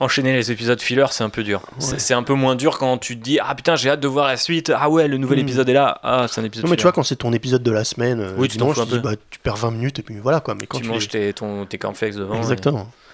enchaîner 0.00 0.32
les 0.34 0.52
épisodes 0.52 0.80
filler 0.80 1.06
c'est 1.10 1.24
un 1.24 1.30
peu 1.30 1.42
dur. 1.42 1.62
C'est- 1.78 1.98
C'est 1.98 2.14
un 2.14 2.22
peu 2.22 2.34
moins 2.34 2.54
dur 2.54 2.78
quand 2.78 2.98
tu 2.98 3.16
te 3.18 3.22
dis 3.22 3.38
ah 3.40 3.54
putain 3.54 3.76
j'ai 3.76 3.90
hâte 3.90 4.00
de 4.00 4.08
voir 4.08 4.26
la 4.26 4.36
suite, 4.36 4.70
ah 4.76 4.88
ouais 4.90 5.08
le 5.08 5.16
nouvel 5.16 5.38
Mm. 5.38 5.42
épisode 5.42 5.68
est 5.68 5.72
là, 5.72 5.98
ah 6.02 6.26
c'est 6.28 6.40
un 6.40 6.44
épisode 6.44 6.64
Non, 6.66 6.70
mais 6.70 6.76
tu 6.76 6.82
vois, 6.82 6.92
quand 6.92 7.02
c'est 7.02 7.16
ton 7.16 7.32
épisode 7.32 7.62
de 7.62 7.70
la 7.70 7.84
semaine, 7.84 8.20
euh, 8.20 8.32
Oui, 8.36 8.48
tu 8.48 8.58
dimanche, 8.58 8.76
tu 8.78 8.86
dis, 8.86 8.98
bah, 8.98 9.12
tu 9.30 9.38
perds 9.38 9.56
20 9.56 9.70
minutes 9.70 9.98
et 9.98 10.02
puis 10.02 10.18
voilà, 10.18 10.40
quoi. 10.40 10.54
Mais 10.54 10.66
quand 10.66 10.78
tu 10.78 10.84
tu 10.84 10.88
manges 10.90 11.04
les- 11.04 11.08
tes, 11.08 11.32
ton, 11.32 11.64
tes 11.66 11.78
cornflakes 11.78 12.14
devant. 12.14 12.36
Exactement. 12.36 12.88
Et, 12.90 13.05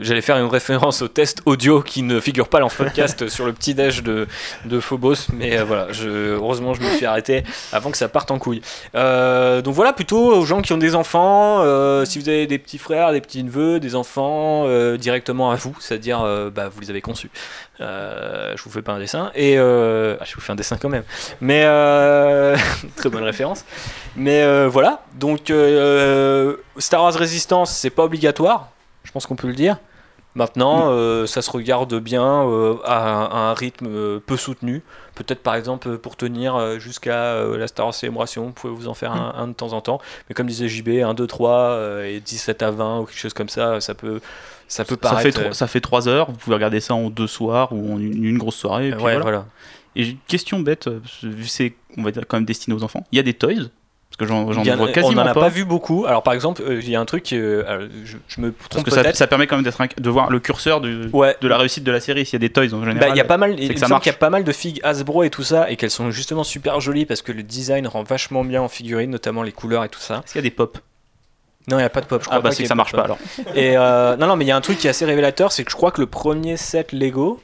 J'allais 0.00 0.20
faire 0.20 0.36
une 0.36 0.46
référence 0.46 1.02
au 1.02 1.08
test 1.08 1.42
audio 1.46 1.82
qui 1.82 2.02
ne 2.02 2.20
figure 2.20 2.48
pas 2.48 2.60
dans 2.60 2.68
le 2.68 2.76
podcast 2.76 3.28
sur 3.28 3.44
le 3.44 3.52
petit 3.52 3.74
déj 3.74 4.02
de, 4.02 4.26
de 4.64 4.80
Phobos, 4.80 5.28
mais 5.32 5.58
euh, 5.58 5.64
voilà, 5.64 5.92
je, 5.92 6.08
heureusement 6.08 6.74
je 6.74 6.82
me 6.82 6.90
suis 6.96 7.06
arrêté 7.06 7.42
avant 7.72 7.90
que 7.90 7.96
ça 7.96 8.08
parte 8.08 8.30
en 8.30 8.38
couille. 8.38 8.62
Euh, 8.94 9.62
donc 9.62 9.74
voilà, 9.74 9.92
plutôt 9.92 10.34
aux 10.34 10.44
gens 10.44 10.62
qui 10.62 10.72
ont 10.72 10.78
des 10.78 10.94
enfants, 10.94 11.60
euh, 11.60 12.04
si 12.04 12.18
vous 12.18 12.28
avez 12.28 12.46
des 12.46 12.58
petits 12.58 12.78
frères, 12.78 13.12
des 13.12 13.20
petits 13.20 13.42
neveux, 13.42 13.80
des 13.80 13.94
enfants 13.94 14.66
directement 14.96 15.50
à 15.50 15.56
vous, 15.56 15.74
c'est-à-dire 15.80 16.20
bah, 16.54 16.68
vous 16.68 16.80
les 16.80 16.90
avez 16.90 17.00
conçus. 17.00 17.30
Je 17.78 18.62
vous 18.62 18.70
fais 18.70 18.82
pas 18.82 18.92
un 18.92 18.98
dessin 18.98 19.30
et 19.34 19.58
ah, 19.58 20.24
je 20.24 20.34
vous 20.34 20.40
fais 20.40 20.52
un 20.52 20.56
dessin 20.56 20.76
quand 20.80 20.88
même, 20.88 21.04
mais 21.40 21.62
très 22.96 23.10
bonne 23.10 23.24
référence. 23.24 23.64
Mais 24.16 24.66
voilà, 24.66 25.02
donc 25.18 25.52
Star 26.78 27.02
Wars 27.02 27.14
Resistance, 27.14 27.72
c'est 27.72 27.90
pas 27.90 28.04
obligatoire, 28.04 28.70
je 29.04 29.12
pense 29.12 29.26
qu'on 29.26 29.36
peut 29.36 29.48
le 29.48 29.54
dire. 29.54 29.78
Maintenant, 30.36 30.90
euh, 30.90 31.26
ça 31.26 31.42
se 31.42 31.50
regarde 31.50 31.92
bien 31.98 32.46
euh, 32.46 32.76
à, 32.84 32.98
un, 32.98 33.24
à 33.24 33.38
un 33.50 33.54
rythme 33.54 33.88
euh, 33.88 34.20
peu 34.24 34.36
soutenu. 34.36 34.82
Peut-être 35.16 35.42
par 35.42 35.56
exemple 35.56 35.98
pour 35.98 36.16
tenir 36.16 36.78
jusqu'à 36.78 37.44
la 37.44 37.66
Star 37.66 37.92
Célébration, 37.92 38.46
vous 38.46 38.52
pouvez 38.52 38.72
vous 38.72 38.88
en 38.88 38.94
faire 38.94 39.12
un, 39.12 39.34
un 39.36 39.48
de 39.48 39.52
temps 39.52 39.72
en 39.72 39.80
temps. 39.80 40.00
Mais 40.28 40.34
comme 40.34 40.46
disait 40.46 40.68
JB, 40.68 40.88
1, 41.04 41.14
2, 41.14 41.26
3 41.26 41.50
euh, 41.50 42.04
et 42.04 42.20
17 42.20 42.62
à 42.62 42.70
20 42.70 43.00
ou 43.00 43.04
quelque 43.04 43.18
chose 43.18 43.34
comme 43.34 43.48
ça, 43.48 43.80
ça 43.80 43.94
peut, 43.94 44.20
ça 44.68 44.84
peut 44.84 44.94
ça, 44.94 45.10
paraître. 45.10 45.22
fait 45.22 45.42
trois, 45.42 45.52
ça 45.52 45.66
fait 45.66 45.80
3 45.80 46.08
heures, 46.08 46.30
vous 46.30 46.36
pouvez 46.38 46.54
regarder 46.54 46.80
ça 46.80 46.94
en 46.94 47.10
deux 47.10 47.26
soirs 47.26 47.72
ou 47.72 47.94
en 47.94 47.98
une, 47.98 48.24
une 48.24 48.38
grosse 48.38 48.56
soirée. 48.56 48.88
Et 48.88 48.92
puis 48.92 49.02
ouais, 49.02 49.18
voilà. 49.18 49.22
voilà. 49.22 49.46
Et 49.96 50.04
j'ai 50.04 50.10
une 50.12 50.18
question 50.28 50.60
bête, 50.60 50.88
vu 51.22 51.42
que 51.42 51.50
c'est, 51.50 51.74
on 51.98 52.02
va 52.02 52.12
dire, 52.12 52.22
quand 52.26 52.36
même 52.36 52.46
destiné 52.46 52.76
aux 52.76 52.84
enfants. 52.84 53.04
Il 53.10 53.16
y 53.16 53.18
a 53.18 53.24
des 53.24 53.34
toys? 53.34 53.68
Parce 54.10 54.18
que 54.18 54.26
j'en, 54.26 54.50
Il 54.64 54.70
vois 54.76 54.88
on 54.88 54.92
quasiment 54.92 55.22
n'en 55.22 55.30
a 55.30 55.34
pas. 55.34 55.40
pas. 55.42 55.48
vu 55.48 55.64
beaucoup. 55.64 56.04
Alors 56.04 56.22
par 56.22 56.34
exemple, 56.34 56.62
euh, 56.62 56.80
il 56.82 56.90
y 56.90 56.96
a 56.96 57.00
un 57.00 57.04
truc, 57.04 57.32
euh, 57.32 57.88
je, 58.04 58.16
je 58.28 58.40
me 58.40 58.50
Parce 58.52 58.68
trompe 58.68 58.84
que 58.84 58.90
ça, 59.14 59.26
permet 59.26 59.46
quand 59.46 59.56
même 59.56 59.64
d'être 59.64 59.80
de 59.98 60.10
voir 60.10 60.30
le 60.30 60.40
curseur 60.40 60.80
du- 60.80 61.08
Ouais. 61.12 61.36
de 61.40 61.48
la 61.48 61.56
réussite 61.56 61.84
de 61.84 61.92
la 61.92 62.00
série. 62.00 62.26
S'il 62.26 62.34
y 62.34 62.36
a 62.36 62.46
des 62.46 62.50
toys 62.52 62.64
en 62.74 62.84
général. 62.84 62.98
Bah, 62.98 63.08
il 63.10 63.16
y 63.16 63.20
a 63.20 63.24
pas 63.24 63.36
mal, 63.38 63.58
il 63.58 63.68
que 63.68 63.72
me 63.74 63.78
ça 63.78 63.82
semble 63.86 63.90
marche. 63.94 64.02
qu'il 64.02 64.12
y 64.12 64.14
a 64.14 64.18
pas 64.18 64.30
mal 64.30 64.44
de 64.44 64.52
figues 64.52 64.80
Hasbro 64.82 65.22
et 65.22 65.30
tout 65.30 65.42
ça, 65.44 65.70
et 65.70 65.76
qu'elles 65.76 65.90
sont 65.90 66.10
justement 66.10 66.44
super 66.44 66.80
jolies 66.80 67.06
parce 67.06 67.22
que 67.22 67.32
le 67.32 67.42
design 67.44 67.86
rend 67.86 68.02
vachement 68.02 68.44
bien 68.44 68.60
en 68.60 68.68
figurine, 68.68 69.10
notamment 69.10 69.42
les 69.42 69.52
couleurs 69.52 69.84
et 69.84 69.88
tout 69.88 70.00
ça. 70.00 70.16
Est-ce 70.24 70.32
qu'il 70.32 70.40
y 70.42 70.44
a 70.46 70.48
des 70.48 70.54
pop 70.54 70.76
Non, 71.68 71.76
il 71.76 71.80
n'y 71.80 71.84
a 71.86 71.88
pas 71.90 72.00
de 72.00 72.06
pop. 72.06 72.20
Je 72.20 72.26
crois 72.26 72.38
Ah 72.38 72.40
bah 72.42 72.50
c'est 72.50 72.64
que 72.64 72.68
ça 72.68 72.74
marche 72.74 72.92
pas 72.92 73.04
alors. 73.04 73.18
Et 73.54 73.76
euh, 73.78 74.16
non, 74.16 74.26
non, 74.26 74.36
mais 74.36 74.44
il 74.44 74.48
y 74.48 74.52
a 74.52 74.56
un 74.56 74.60
truc 74.60 74.76
qui 74.78 74.86
est 74.88 74.90
assez 74.90 75.04
révélateur, 75.06 75.52
c'est 75.52 75.62
que 75.64 75.70
je 75.70 75.76
crois 75.76 75.92
que 75.92 76.00
le 76.00 76.08
premier 76.08 76.56
set 76.56 76.92
Lego, 76.92 77.40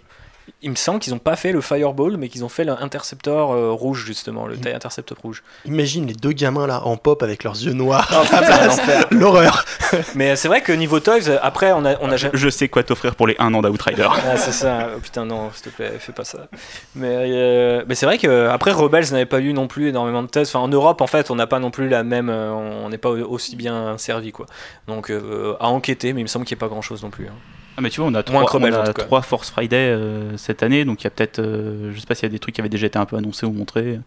il 0.62 0.70
me 0.70 0.76
semble 0.76 1.00
qu'ils 1.00 1.12
n'ont 1.12 1.18
pas 1.18 1.36
fait 1.36 1.52
le 1.52 1.60
Fireball, 1.60 2.16
mais 2.16 2.28
qu'ils 2.28 2.44
ont 2.44 2.48
fait 2.48 2.64
l'intercepteur 2.64 3.50
euh, 3.52 3.70
rouge 3.72 4.04
justement, 4.04 4.46
le 4.46 4.56
taille 4.56 4.74
intercepteur 4.74 5.18
rouge. 5.22 5.42
Imagine 5.64 6.06
les 6.06 6.14
deux 6.14 6.32
gamins 6.32 6.66
là 6.66 6.84
en 6.86 6.96
pop 6.96 7.22
avec 7.22 7.42
leurs 7.44 7.54
yeux 7.56 7.72
noirs. 7.72 8.08
Oh, 8.12 8.66
l'enfer. 8.66 9.06
L'horreur. 9.10 9.64
mais 10.14 10.36
c'est 10.36 10.48
vrai 10.48 10.60
que 10.62 10.72
niveau 10.72 11.00
toys, 11.00 11.28
euh, 11.28 11.38
après 11.42 11.72
on 11.72 11.84
a, 11.84 11.96
on 12.00 12.10
a 12.10 12.16
jamais- 12.16 12.36
Je 12.36 12.48
sais 12.48 12.68
quoi 12.68 12.82
t'offrir 12.82 13.14
pour 13.14 13.26
les 13.26 13.36
1 13.38 13.52
an 13.54 13.62
d'Outrider. 13.62 14.06
Ah, 14.10 14.36
c'est 14.36 14.52
ça. 14.52 14.88
Oh, 14.96 15.00
putain, 15.00 15.24
non, 15.24 15.50
s'il 15.52 15.70
te 15.70 15.76
plaît, 15.76 15.92
fais 15.98 16.12
pas 16.12 16.24
ça. 16.24 16.48
Mais, 16.94 17.08
euh, 17.12 17.84
mais 17.88 17.94
c'est 17.94 18.06
vrai 18.06 18.18
que 18.18 18.46
après 18.48 18.72
Rebels 18.72 19.06
n'avait 19.12 19.26
pas 19.26 19.40
eu 19.40 19.52
non 19.52 19.66
plus 19.68 19.88
énormément 19.88 20.22
de 20.22 20.28
tests. 20.28 20.54
Enfin, 20.54 20.64
en 20.64 20.68
Europe, 20.68 21.00
en 21.00 21.06
fait, 21.06 21.30
on 21.30 21.34
n'a 21.34 21.46
pas 21.46 21.58
non 21.58 21.70
plus 21.70 21.88
la 21.88 22.02
même. 22.04 22.28
euh, 22.30 22.52
on 22.52 22.88
n'est 22.88 22.98
pas 22.98 23.10
au- 23.10 23.26
aussi 23.30 23.56
bien 23.56 23.98
servi, 23.98 24.32
quoi. 24.32 24.46
Donc, 24.86 25.10
euh, 25.10 25.54
à 25.60 25.68
enquêter, 25.68 26.12
mais 26.12 26.20
il 26.20 26.24
me 26.24 26.28
semble 26.28 26.44
qu'il 26.44 26.56
n'y 26.56 26.60
a 26.60 26.64
pas 26.66 26.68
grand 26.68 26.82
chose 26.82 27.02
non 27.02 27.10
plus. 27.10 27.26
hein. 27.26 27.34
Ah 27.76 27.82
mais 27.82 27.90
tu 27.90 28.00
vois 28.00 28.08
on 28.10 28.14
a 28.14 28.22
trois, 28.22 28.46
on 28.54 29.16
a 29.16 29.22
Force 29.22 29.50
Friday 29.50 29.76
euh, 29.76 30.36
cette 30.36 30.62
année 30.62 30.84
donc 30.84 31.02
il 31.02 31.04
y 31.04 31.06
a 31.06 31.10
peut-être 31.10 31.40
euh, 31.40 31.92
je 31.94 32.00
sais 32.00 32.06
pas 32.06 32.14
s'il 32.14 32.24
y 32.24 32.30
a 32.30 32.32
des 32.32 32.38
trucs 32.38 32.54
qui 32.54 32.60
avaient 32.60 32.70
déjà 32.70 32.86
été 32.86 32.98
un 32.98 33.04
peu 33.04 33.16
annoncés 33.16 33.44
ou 33.46 33.52
montrés. 33.52 33.98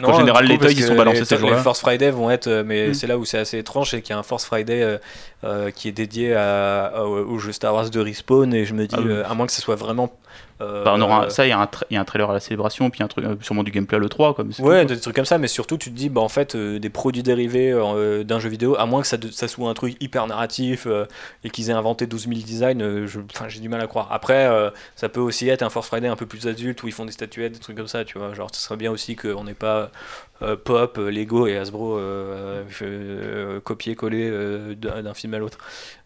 En 0.00 0.16
général, 0.16 0.44
les 0.44 0.56
toys, 0.58 0.66
parce 0.68 0.74
ils 0.78 0.84
sont 0.84 0.94
balancés 0.94 1.24
ces 1.24 1.36
jours-là. 1.38 1.56
Les 1.56 1.62
Force 1.62 1.80
Friday 1.80 2.10
vont 2.12 2.30
être, 2.30 2.46
euh, 2.46 2.62
mais 2.64 2.88
Mm. 2.90 2.94
c'est 2.94 3.06
là 3.08 3.18
où 3.18 3.24
c'est 3.24 3.38
assez 3.38 3.58
étrange, 3.58 3.90
c'est 3.90 4.00
qu'il 4.00 4.10
y 4.14 4.16
a 4.16 4.18
un 4.18 4.22
Force 4.22 4.44
Friday 4.44 4.98
euh, 5.44 5.70
qui 5.70 5.88
est 5.88 5.92
dédié 5.92 6.34
à, 6.34 6.86
à- 6.86 7.02
au 7.04 7.38
jeu 7.38 7.52
Star 7.52 7.74
Wars 7.74 7.90
de 7.90 8.00
Respawn, 8.00 8.52
et 8.54 8.64
je 8.64 8.74
me 8.74 8.86
dis, 8.86 8.96
Ah 8.98 9.02
oui. 9.02 9.10
euh, 9.10 9.24
à 9.28 9.34
moins 9.34 9.46
que 9.46 9.52
ce 9.52 9.60
soit 9.62 9.76
vraiment. 9.76 10.12
euh, 10.60 10.82
Bah, 10.84 10.92
on 10.96 11.00
aura 11.00 11.30
ça 11.30 11.44
il 11.46 11.48
y, 11.48 11.50
y 11.50 11.96
a 11.96 12.00
un 12.00 12.04
trailer 12.04 12.28
à 12.28 12.32
la 12.32 12.40
célébration 12.40 12.90
puis 12.90 13.02
un 13.04 13.08
truc 13.08 13.24
sûrement 13.42 13.62
du 13.62 13.70
gameplay 13.70 13.96
à 13.96 14.00
l'E3 14.00 14.34
quoi. 14.34 14.42
mais 14.44 14.52
c'est 14.52 14.62
Ouais, 14.62 14.84
des 14.84 14.98
trucs 14.98 15.14
comme 15.14 15.24
ça, 15.24 15.38
mais 15.38 15.46
surtout 15.46 15.78
tu 15.78 15.90
te 15.90 15.94
dis, 15.96 16.08
bah 16.08 16.20
en 16.20 16.28
fait, 16.28 16.56
des 16.56 16.90
produits 16.90 17.22
dérivés 17.22 17.72
d'un 18.24 18.40
jeu 18.40 18.48
vidéo, 18.48 18.74
à 18.76 18.84
moins 18.86 19.00
que 19.02 19.06
ça, 19.06 19.16
ça 19.30 19.46
soit 19.46 19.70
un 19.70 19.74
truc 19.74 19.96
hyper 20.02 20.26
narratif 20.26 20.88
et 21.44 21.50
qu'ils 21.50 21.70
aient 21.70 21.74
inventé 21.74 22.06
12 22.08 22.26
000 22.28 22.40
designs, 22.40 23.06
j'ai 23.48 23.60
du 23.60 23.68
mal 23.68 23.80
à 23.80 23.86
croire. 23.86 24.08
Après, 24.10 24.50
ça 24.96 25.08
peut 25.08 25.20
aussi 25.20 25.48
être 25.48 25.62
un 25.62 25.70
Force 25.70 25.86
Friday 25.86 26.08
un 26.08 26.16
peu 26.16 26.26
plus 26.26 26.48
adulte 26.48 26.82
où 26.82 26.88
ils 26.88 26.92
font 26.92 27.04
des 27.04 27.12
statuettes, 27.12 27.52
des 27.52 27.60
trucs 27.60 27.76
comme 27.76 27.86
ça, 27.88 28.04
tu 28.04 28.18
vois. 28.18 28.34
Genre, 28.34 28.48
ce 28.52 28.60
serait 28.60 28.76
bien 28.76 28.90
aussi 28.90 29.14
qu'on 29.14 29.44
n'ait 29.44 29.54
pas 29.54 29.90
Pop, 30.40 30.98
euh, 30.98 31.10
Lego 31.10 31.46
et 31.46 31.56
Hasbro 31.56 31.98
euh, 31.98 32.64
euh, 32.82 33.60
copier-coller 33.60 34.28
euh, 34.30 34.74
d'un 34.74 35.14
film 35.14 35.34
à 35.34 35.38
l'autre. 35.38 35.58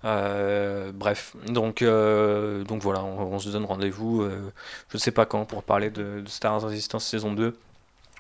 Euh, 0.05 0.93
bref, 0.93 1.37
donc, 1.49 1.83
euh, 1.83 2.65
donc 2.65 2.83
voilà, 2.83 3.05
on, 3.05 3.39
se 3.39 3.51
donne 3.51 3.65
rendez-vous, 3.65 4.23
euh, 4.23 4.53
je 4.89 4.99
sais 4.99 5.11
pas 5.13 5.27
quand, 5.27 5.45
pour 5.45 5.63
parler 5.63 5.91
de, 5.91 6.21
de 6.21 6.29
Star 6.29 6.53
Wars 6.53 6.63
Resistance 6.63 7.05
saison 7.05 7.33
2. 7.33 7.55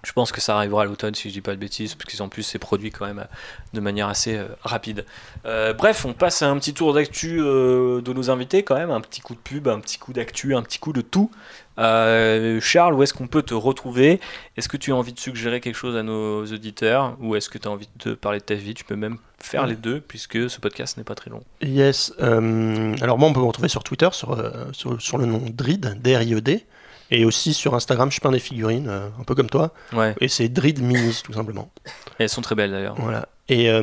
Je 0.04 0.12
pense 0.12 0.32
que 0.32 0.40
ça 0.40 0.56
arrivera 0.56 0.82
à 0.82 0.84
l'automne 0.84 1.14
si 1.14 1.28
je 1.28 1.34
dis 1.34 1.40
pas 1.40 1.52
de 1.52 1.60
bêtises, 1.60 1.94
parce 1.94 2.16
qu'en 2.16 2.28
plus 2.28 2.42
c'est 2.42 2.58
produit 2.58 2.90
quand 2.90 3.06
même 3.06 3.20
euh, 3.20 3.24
de 3.72 3.80
manière 3.80 4.08
assez 4.08 4.36
euh, 4.36 4.48
rapide. 4.62 5.04
Euh, 5.46 5.74
bref, 5.74 6.04
on 6.04 6.12
passe 6.12 6.42
à 6.42 6.50
un 6.50 6.58
petit 6.58 6.74
tour 6.74 6.92
d'actu 6.92 7.36
de 7.38 8.12
nos 8.12 8.30
invités 8.30 8.64
quand 8.64 8.74
même, 8.74 8.90
un 8.90 9.00
petit 9.00 9.20
coup 9.20 9.34
de 9.34 9.40
pub, 9.40 9.68
un 9.68 9.78
petit 9.78 9.98
coup 9.98 10.12
d'actu, 10.12 10.56
un 10.56 10.62
petit 10.62 10.78
coup 10.78 10.92
de 10.92 11.02
tout. 11.02 11.30
Charles, 11.78 12.94
où 12.94 13.02
est-ce 13.02 13.14
qu'on 13.14 13.28
peut 13.28 13.42
te 13.42 13.54
retrouver? 13.54 14.20
Est-ce 14.56 14.68
que 14.68 14.76
tu 14.76 14.92
as 14.92 14.96
envie 14.96 15.12
de 15.12 15.20
suggérer 15.20 15.60
quelque 15.60 15.76
chose 15.76 15.96
à 15.96 16.02
nos 16.02 16.44
auditeurs? 16.44 17.16
Ou 17.20 17.36
est-ce 17.36 17.48
que 17.48 17.58
tu 17.58 17.68
as 17.68 17.70
envie 17.70 17.88
de 18.04 18.14
parler 18.14 18.40
de 18.40 18.44
ta 18.44 18.54
vie? 18.54 18.74
Tu 18.74 18.84
peux 18.84 18.96
même 18.96 19.18
faire 19.38 19.66
les 19.66 19.76
deux 19.76 20.00
puisque 20.00 20.50
ce 20.50 20.60
podcast 20.60 20.96
n'est 20.96 21.04
pas 21.04 21.14
très 21.14 21.30
long. 21.30 21.42
Yes. 21.62 22.12
alors 22.20 23.18
moi, 23.18 23.28
on 23.28 23.32
peut 23.32 23.40
me 23.40 23.46
retrouver 23.46 23.68
sur 23.68 23.84
Twitter 23.84 24.08
sur, 24.12 24.36
sur, 24.72 25.18
le 25.18 25.26
nom 25.26 25.42
Drid, 25.48 25.98
D-R-I-E-D. 26.02 26.66
Et 27.14 27.24
aussi 27.26 27.52
sur 27.52 27.74
Instagram, 27.74 28.10
je 28.10 28.18
peins 28.20 28.30
des 28.32 28.38
figurines, 28.38 28.88
euh, 28.88 29.08
un 29.20 29.24
peu 29.24 29.34
comme 29.34 29.50
toi. 29.50 29.72
Ouais, 29.92 30.14
Et 30.20 30.28
c'est 30.28 30.48
Drid 30.48 30.80
Minis, 30.82 31.20
tout 31.22 31.32
simplement. 31.34 31.70
elles 32.18 32.28
sont 32.30 32.40
très 32.40 32.54
belles 32.54 32.70
d'ailleurs. 32.70 32.94
Voilà. 32.98 33.28
Et, 33.48 33.68
euh, 33.70 33.82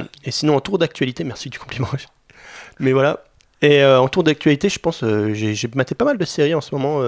Ouais. 0.00 0.04
et 0.24 0.30
sinon, 0.32 0.56
en 0.56 0.60
tour 0.60 0.78
d'actualité, 0.78 1.22
merci 1.24 1.48
du 1.50 1.58
compliment. 1.58 1.88
Mais 2.80 2.92
voilà. 2.92 3.22
Et 3.62 3.82
euh, 3.82 4.00
en 4.00 4.08
tour 4.08 4.24
d'actualité, 4.24 4.68
je 4.68 4.78
pense, 4.80 5.04
euh, 5.04 5.32
j'ai 5.32 5.56
maté 5.74 5.94
pas 5.94 6.04
mal 6.04 6.18
de 6.18 6.24
séries 6.24 6.54
en 6.54 6.60
ce 6.60 6.74
moment. 6.74 7.00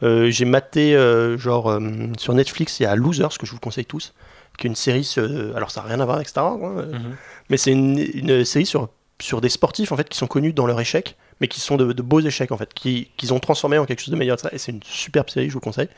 j'ai 0.00 0.44
maté, 0.44 0.92
genre, 1.36 1.78
sur 2.18 2.32
Netflix, 2.34 2.78
il 2.80 2.84
y 2.84 2.86
a 2.86 2.94
Losers, 2.94 3.36
que 3.38 3.44
je 3.46 3.50
vous 3.52 3.58
conseille 3.60 3.84
tous, 3.86 4.14
qui 4.58 4.66
est 4.66 4.70
une 4.70 4.76
série, 4.76 5.08
alors 5.56 5.70
ça 5.72 5.82
n'a 5.82 5.88
rien 5.88 6.00
à 6.00 6.04
voir 6.04 6.16
avec 6.16 6.28
Star 6.28 6.44
Wars, 6.60 6.70
hein, 6.78 6.84
Mhm. 6.92 7.16
mais 7.50 7.56
c'est 7.56 7.72
une, 7.72 7.98
une 8.14 8.44
série 8.44 8.66
sur, 8.66 8.88
sur 9.20 9.40
des 9.40 9.48
sportifs, 9.48 9.90
en 9.92 9.96
fait, 9.96 10.08
qui 10.08 10.16
sont 10.16 10.26
connus 10.28 10.52
dans 10.52 10.66
leur 10.66 10.80
échec, 10.80 11.16
mais 11.40 11.48
qui 11.48 11.60
sont 11.60 11.76
de, 11.76 11.92
de 11.92 12.02
beaux 12.02 12.20
échecs, 12.20 12.52
en 12.52 12.56
fait, 12.56 12.72
qui- 12.74 13.08
qu'ils 13.16 13.32
ont 13.32 13.40
transformé 13.40 13.78
en 13.78 13.86
quelque 13.86 14.00
chose 14.00 14.12
de 14.12 14.16
meilleur. 14.18 14.38
ça, 14.38 14.50
Et 14.52 14.58
c'est 14.58 14.72
une 14.72 14.82
superbe 14.82 15.30
série, 15.30 15.48
je 15.48 15.54
vous 15.54 15.60
conseille. 15.60 15.88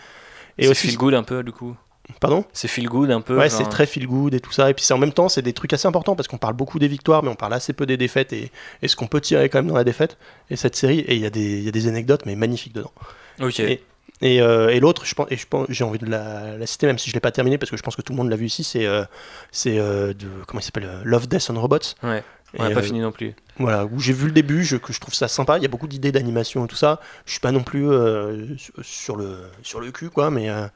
Et 0.58 0.64
C'est 0.64 0.68
aussi, 0.70 0.88
feel 0.88 0.96
good 0.98 1.14
un 1.14 1.22
peu 1.22 1.42
du 1.42 1.52
coup. 1.52 1.76
pardon? 2.20 2.44
C'est 2.52 2.68
feel 2.68 2.86
good 2.88 3.10
un 3.10 3.20
peu. 3.20 3.36
Ouais, 3.36 3.48
genre- 3.48 3.58
c'est 3.58 3.68
très 3.68 3.86
feel 3.86 4.06
good 4.06 4.34
et 4.34 4.40
tout 4.40 4.52
ça. 4.52 4.70
Et 4.70 4.74
puis 4.74 4.84
c'est 4.84 4.94
en 4.94 4.98
même 4.98 5.12
temps, 5.12 5.28
c'est 5.28 5.42
des 5.42 5.52
trucs 5.54 5.72
assez 5.72 5.88
importants 5.88 6.14
parce 6.14 6.28
qu'on 6.28 6.38
parle 6.38 6.54
beaucoup 6.54 6.78
des 6.78 6.86
victoires, 6.88 7.22
mais 7.22 7.30
on 7.30 7.34
parle 7.34 7.54
assez 7.54 7.72
peu 7.72 7.86
des 7.86 7.96
défaites 7.96 8.32
et, 8.32 8.52
et 8.82 8.88
ce 8.88 8.94
qu'on 8.96 9.06
peut 9.06 9.20
tirer 9.20 9.48
quand 9.48 9.58
même 9.58 9.68
dans 9.68 9.74
la 9.76 9.84
défaite. 9.84 10.16
Et 10.50 10.56
cette 10.56 10.76
série, 10.76 11.00
et 11.00 11.14
il 11.14 11.20
y, 11.20 11.26
a 11.26 11.30
des- 11.30 11.60
y 11.62 11.68
a 11.68 11.72
des 11.72 11.88
anecdotes, 11.88 12.24
mais 12.26 12.36
magnifiques 12.36 12.74
dedans. 12.74 12.92
Ok. 13.40 13.58
Et, 13.60 13.82
et, 14.20 14.40
euh, 14.40 14.68
et 14.68 14.78
l'autre, 14.80 15.04
je 15.06 15.14
pense, 15.14 15.26
et 15.30 15.36
je 15.36 15.46
pense, 15.46 15.66
j'ai 15.70 15.82
envie 15.82 15.98
de 15.98 16.06
la, 16.06 16.56
la 16.56 16.66
citer, 16.66 16.86
même 16.86 16.98
si 16.98 17.10
je 17.10 17.14
l'ai 17.14 17.20
pas 17.20 17.32
terminé 17.32 17.58
parce 17.58 17.70
que 17.70 17.76
je 17.76 17.82
pense 17.82 17.96
que 17.96 18.02
tout 18.02 18.12
le 18.12 18.16
monde 18.18 18.30
l'a 18.30 18.36
vu 18.36 18.46
ici, 18.46 18.62
c'est 18.64 18.86
euh, 18.86 19.04
c'est 19.50 19.76
euh, 19.78 20.12
de 20.14 20.28
comment 20.46 20.60
il 20.60 20.62
s'appelle, 20.62 20.84
euh, 20.86 21.00
Love, 21.04 21.26
Death 21.26 21.50
and 21.50 21.60
Robots. 21.60 21.78
Ouais. 22.04 22.22
Et, 22.54 22.60
On 22.60 22.64
n'a 22.64 22.70
pas 22.70 22.80
euh, 22.80 22.82
fini 22.82 23.00
non 23.00 23.12
plus. 23.12 23.34
Voilà, 23.58 23.84
où 23.84 23.98
j'ai 24.00 24.12
vu 24.12 24.26
le 24.26 24.32
début, 24.32 24.64
je, 24.64 24.76
que 24.76 24.92
je 24.92 25.00
trouve 25.00 25.14
ça 25.14 25.28
sympa. 25.28 25.56
Il 25.58 25.62
y 25.62 25.66
a 25.66 25.68
beaucoup 25.68 25.86
d'idées 25.86 26.12
d'animation 26.12 26.64
et 26.64 26.68
tout 26.68 26.76
ça. 26.76 27.00
Je 27.26 27.32
suis 27.32 27.40
pas 27.40 27.52
non 27.52 27.62
plus 27.62 27.88
euh, 27.88 28.46
sur- 28.82 29.16
le 29.16 29.38
sur 29.62 29.80
le 29.80 29.90
cul, 29.92 30.10
quoi, 30.10 30.30
mais 30.30 30.48
euh, 30.50 30.66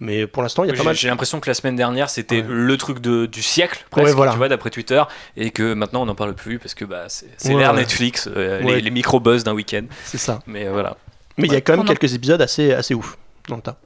Mais 0.00 0.26
pour 0.26 0.42
l'instant, 0.42 0.64
il 0.64 0.68
y 0.68 0.70
a 0.70 0.74
J'ai 0.74 0.78
pas 0.78 0.84
mal. 0.84 0.96
j'ai 0.96 1.08
l'impression 1.08 1.38
que 1.40 1.48
la 1.48 1.54
semaine 1.54 1.76
dernière 1.76 2.10
c'était 2.10 2.42
Ouais. 2.42 2.46
le 2.48 2.76
truc 2.76 2.98
de, 2.98 3.26
du 3.26 3.42
siècle, 3.42 3.84
presque, 3.90 4.06
Ouais, 4.08 4.12
voilà. 4.14 4.32
tu 4.32 4.38
vois, 4.38 4.48
d'après 4.48 4.70
Twitter, 4.70 5.02
et 5.36 5.50
que 5.50 5.72
maintenant 5.74 6.02
on 6.02 6.06
n'en 6.06 6.14
parle 6.14 6.34
plus 6.34 6.58
parce 6.58 6.74
que 6.74 6.84
bah, 6.84 7.04
c'est 7.08 7.26
c'est 7.36 7.54
Ouais, 7.54 7.60
l'ère 7.60 7.72
ouais. 7.72 7.80
Netflix, 7.80 8.28
euh, 8.34 8.62
Ouais. 8.62 8.76
les, 8.76 8.80
les 8.82 8.90
micro-buzz 8.90 9.44
d'un 9.44 9.52
week-end. 9.52 9.84
C'est 10.04 10.18
ça. 10.18 10.40
Mais 10.46 10.66
euh, 10.66 10.72
voilà. 10.72 10.96
Mais 11.38 11.46
il 11.46 11.52
y 11.52 11.56
a 11.56 11.60
quand 11.60 11.76
même 11.76 11.86
quelques 11.86 12.12
épisodes 12.14 12.40
assez, 12.42 12.72
assez 12.72 12.94
ouf 12.94 13.16
dans 13.48 13.56
le 13.56 13.62
tas. 13.62 13.76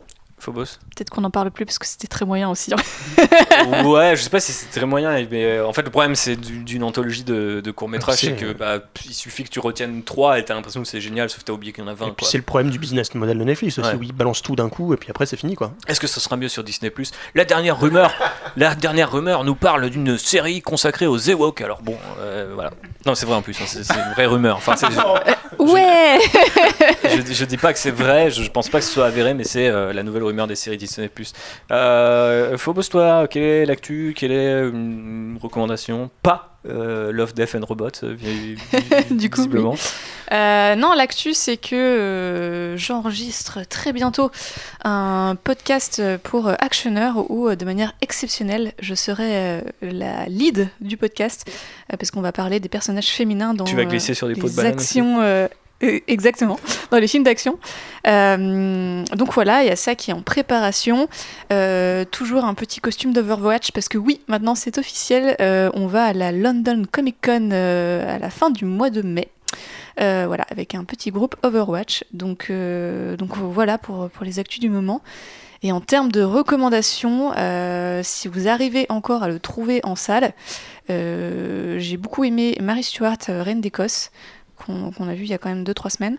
Phobos 0.40 0.64
Peut-être 0.96 1.10
qu'on 1.10 1.20
n'en 1.20 1.30
parle 1.30 1.50
plus 1.50 1.64
parce 1.64 1.78
que 1.78 1.86
c'était 1.86 2.06
très 2.08 2.24
moyen 2.24 2.48
aussi. 2.50 2.72
hein. 2.72 2.76
Ouais, 3.84 4.16
je 4.16 4.22
sais 4.22 4.30
pas 4.30 4.40
si 4.40 4.52
c'est 4.52 4.66
très 4.70 4.86
moyen, 4.86 5.10
mais 5.30 5.44
euh, 5.44 5.66
en 5.66 5.72
fait 5.72 5.82
le 5.82 5.90
problème 5.90 6.14
c'est 6.14 6.36
du- 6.36 6.64
d'une 6.64 6.82
anthologie 6.82 7.24
de, 7.24 7.60
de 7.64 7.70
courts-métrages, 7.70 8.16
c'est 8.18 8.26
C'est- 8.28 8.36
que 8.36 8.52
bah, 8.52 8.78
il 9.06 9.14
suffit 9.14 9.44
que 9.44 9.48
tu 9.50 9.60
retiennes 9.60 10.02
3 10.02 10.38
et 10.38 10.44
t'as 10.44 10.54
l'impression 10.54 10.82
que 10.82 10.88
c'est 10.88 11.00
génial, 11.00 11.28
sauf 11.30 11.40
que 11.40 11.44
t'as 11.44 11.52
oublié 11.52 11.72
qu'il 11.72 11.82
y 11.84 11.86
en 11.86 11.90
a 11.90 11.94
20. 11.94 12.06
Et 12.08 12.10
puis 12.12 12.26
c'est 12.26 12.38
le 12.38 12.44
problème 12.44 12.70
du 12.70 12.78
business 12.78 13.14
model 13.14 13.38
de 13.38 13.44
Netflix 13.44 13.78
aussi, 13.78 13.88
Ouais. 13.88 13.94
où 13.96 14.02
ils 14.02 14.12
balancent 14.12 14.42
tout 14.42 14.56
d'un 14.56 14.68
coup 14.68 14.92
et 14.94 14.96
puis 14.96 15.10
après 15.10 15.26
c'est 15.26 15.36
fini 15.36 15.54
quoi. 15.54 15.72
Est-ce 15.86 16.00
que 16.00 16.06
ça 16.06 16.20
sera 16.20 16.36
mieux 16.36 16.48
sur 16.48 16.62
Disney 16.64 16.90
Plus? 16.90 17.10
La 17.34 17.44
dernière 17.44 17.78
rumeur, 17.80 18.12
la 18.56 18.74
dernière 18.74 19.10
rumeur 19.12 19.44
nous 19.44 19.54
parle 19.54 19.88
d'une 19.90 20.18
série 20.18 20.62
consacrée 20.62 21.06
aux 21.06 21.18
Ewok. 21.18 21.60
Alors 21.60 21.82
bon, 21.82 21.96
euh, 22.20 22.50
voilà. 22.54 22.70
Non, 23.06 23.14
c'est 23.14 23.26
vrai 23.26 23.36
en 23.36 23.42
plus, 23.42 23.56
hein, 23.60 23.64
c'est 23.66 23.80
une 23.94 24.12
vraie 24.12 24.26
rumeur. 24.26 24.56
Enfin, 24.56 24.74
c'est- 24.76 24.86
Ouais 25.58 26.18
je, 27.04 27.32
je 27.32 27.44
dis 27.44 27.56
pas 27.56 27.72
que 27.72 27.78
c'est 27.78 27.90
vrai, 27.90 28.30
je, 28.30 28.42
je 28.42 28.50
pense 28.50 28.68
pas 28.68 28.78
que 28.78 28.84
ce 28.84 28.92
soit 28.92 29.06
avéré, 29.06 29.34
mais 29.34 29.44
c'est 29.44 29.66
euh, 29.68 29.92
la 29.92 30.02
nouvelle 30.02 30.22
rumeur 30.28 30.46
des 30.46 30.56
séries 30.56 30.76
Disney+. 30.76 31.10
Euh, 31.70 32.56
Phobos, 32.56 32.82
toi, 32.84 33.26
quelle 33.28 33.42
est 33.42 33.66
l'actu 33.66 34.14
Quelle 34.16 34.32
est 34.32 34.68
une 34.68 35.38
recommandation? 35.42 36.10
Pas 36.22 36.58
euh, 36.66 37.12
Love, 37.12 37.34
Death 37.34 37.54
and 37.54 37.64
Robot, 37.64 37.90
euh, 38.02 38.16
Du 39.10 39.30
coup. 39.30 39.42
Euh, 40.30 40.74
non, 40.74 40.92
l'actu, 40.94 41.32
c'est 41.32 41.56
que 41.56 41.74
euh, 41.74 42.76
j'enregistre 42.76 43.60
très 43.66 43.92
bientôt 43.92 44.30
un 44.84 45.36
podcast 45.42 46.02
pour 46.24 46.48
Actioner 46.48 47.12
où, 47.28 47.54
de 47.54 47.64
manière 47.64 47.94
exceptionnelle, 48.02 48.72
je 48.80 48.94
serai 48.94 49.62
la 49.80 50.26
lead 50.26 50.68
du 50.80 50.96
podcast 50.96 51.50
parce 51.88 52.10
qu'on 52.10 52.20
va 52.20 52.32
parler 52.32 52.60
des 52.60 52.68
personnages 52.68 53.08
féminins 53.08 53.54
dans 53.54 53.64
Tu 53.64 53.76
vas 53.76 53.84
glisser 53.84 54.14
sur 54.14 54.28
des 54.28 54.34
les 54.34 54.60
actions. 54.60 55.48
Euh, 55.84 56.00
exactement, 56.08 56.58
dans 56.90 56.98
les 56.98 57.06
films 57.06 57.22
d'action. 57.22 57.58
Euh, 58.06 59.04
donc 59.16 59.32
voilà, 59.32 59.62
il 59.62 59.68
y 59.68 59.70
a 59.70 59.76
ça 59.76 59.94
qui 59.94 60.10
est 60.10 60.14
en 60.14 60.22
préparation. 60.22 61.08
Euh, 61.52 62.04
toujours 62.04 62.44
un 62.44 62.54
petit 62.54 62.80
costume 62.80 63.12
d'Overwatch 63.12 63.70
parce 63.70 63.88
que 63.88 63.98
oui, 63.98 64.20
maintenant 64.26 64.54
c'est 64.54 64.78
officiel. 64.78 65.36
on 65.74 65.86
va 65.86 66.06
à 66.06 66.12
la 66.12 66.32
London 66.32 66.82
Comic 66.90 67.16
Con 67.22 67.50
à 67.52 68.18
la 68.18 68.30
fin 68.30 68.50
du 68.50 68.64
mois 68.64 68.90
de 68.90 69.02
mai. 69.02 69.28
Voilà, 69.98 70.44
avec 70.50 70.74
un 70.74 70.84
petit 70.84 71.10
groupe 71.10 71.36
Overwatch. 71.44 72.04
Donc, 72.12 72.50
donc 72.50 73.36
voilà 73.36 73.78
pour, 73.78 74.10
les 74.22 74.38
actus 74.38 74.60
du 74.60 74.70
moment. 74.70 75.00
Et 75.64 75.72
en 75.72 75.80
termes 75.80 76.12
de 76.12 76.22
recommandations, 76.22 77.32
si 78.02 78.28
vous 78.28 78.48
arrivez 78.48 78.86
encore 78.88 79.22
à 79.22 79.28
le 79.28 79.38
trouver 79.38 79.80
en 79.84 79.94
salle, 79.94 80.32
j'ai 80.88 81.96
beaucoup 81.96 82.24
aimé 82.24 82.56
Mary 82.60 82.82
Stuart, 82.82 83.18
Reine 83.28 83.60
d'Écosse, 83.60 84.10
qu'on 84.68 85.08
a 85.08 85.14
vu 85.14 85.24
il 85.24 85.28
y 85.30 85.34
a 85.34 85.38
quand 85.38 85.48
même 85.48 85.64
2-3 85.64 85.90
semaines, 85.90 86.18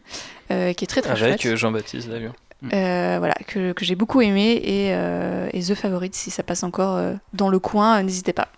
euh, 0.51 0.73
qui 0.73 0.83
est 0.83 0.87
très 0.87 1.01
très 1.01 1.11
Avec 1.11 1.41
chouette. 1.41 1.53
euh, 1.53 1.55
Jean-Baptiste 1.55 2.09
d'ailleurs. 2.09 2.33
Euh, 2.73 3.15
voilà, 3.19 3.35
que, 3.47 3.71
que 3.71 3.85
j'ai 3.85 3.95
beaucoup 3.95 4.19
aimé 4.21 4.59
et, 4.63 4.89
euh, 4.93 5.47
et 5.53 5.61
The 5.61 5.75
Favorite, 5.75 6.13
si 6.15 6.29
ça 6.29 6.43
passe 6.43 6.63
encore 6.63 6.97
euh, 6.97 7.13
dans 7.33 7.47
le 7.47 7.57
coin, 7.59 8.03
n'hésitez 8.03 8.33
pas. 8.33 8.49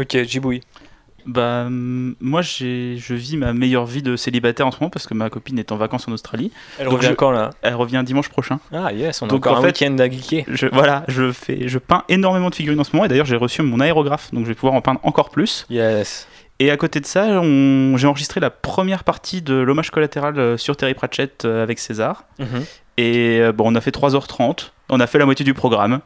Ok, 0.00 0.16
Jiboui. 0.24 0.62
Bah, 1.24 1.64
hum, 1.66 2.14
moi, 2.20 2.40
j'ai- 2.42 2.96
je 2.98 3.14
vis 3.14 3.36
ma 3.36 3.52
meilleure 3.52 3.84
vie 3.86 4.02
de 4.02 4.14
célibataire 4.14 4.64
en 4.66 4.70
ce 4.70 4.78
moment 4.80 4.90
parce 4.90 5.06
que 5.08 5.14
ma 5.14 5.28
copine 5.28 5.58
est 5.58 5.72
en 5.72 5.76
vacances 5.76 6.06
en 6.06 6.12
Australie. 6.12 6.52
Elle 6.78 6.84
Donc 6.86 6.94
revient 6.98 7.08
je- 7.08 7.12
quand 7.14 7.32
là? 7.32 7.50
Elle 7.62 7.74
revient 7.74 8.02
dimanche 8.06 8.28
prochain. 8.28 8.60
Ah 8.72 8.92
yes, 8.92 9.22
on 9.22 9.26
a 9.26 9.28
Donc, 9.30 9.38
encore 9.46 9.56
en 9.58 9.64
un 9.64 9.72
fait- 9.72 9.82
week-end 9.84 9.98
à 9.98 10.08
geeker. 10.08 10.44
Je, 10.48 10.66
voilà, 10.68 11.04
je, 11.08 11.32
fais, 11.32 11.66
je 11.66 11.78
peins 11.78 12.04
énormément 12.08 12.48
de 12.50 12.54
figurines 12.54 12.78
en 12.78 12.84
ce 12.84 12.92
moment 12.94 13.06
et 13.06 13.08
d'ailleurs 13.08 13.26
j'ai 13.26 13.34
reçu 13.36 13.62
mon 13.62 13.80
aérographe 13.80 14.32
donc 14.32 14.44
je 14.44 14.48
vais 14.48 14.54
pouvoir 14.54 14.74
en 14.74 14.80
peindre 14.82 15.00
encore 15.02 15.30
plus. 15.30 15.66
Yes. 15.68 16.28
Et 16.58 16.70
à 16.70 16.76
côté 16.76 17.00
de 17.00 17.06
ça, 17.06 17.24
on- 17.40 17.96
j'ai 17.96 18.06
enregistré 18.06 18.40
la 18.40 18.50
première 18.50 19.04
partie 19.04 19.42
de 19.42 19.54
l'hommage 19.54 19.90
collatéral 19.90 20.38
euh, 20.38 20.56
sur 20.56 20.76
Terry 20.76 20.94
Pratchett 20.94 21.44
euh, 21.44 21.62
avec 21.62 21.78
César. 21.78 22.24
Mhm. 22.38 22.64
Et 22.96 23.40
euh, 23.40 23.52
bon, 23.52 23.70
on 23.70 23.74
a 23.74 23.80
fait 23.80 23.90
3h30, 23.94 24.70
on 24.88 25.00
a 25.00 25.06
fait 25.06 25.18
la 25.18 25.26
moitié 25.26 25.44
du 25.44 25.52
programme. 25.52 26.00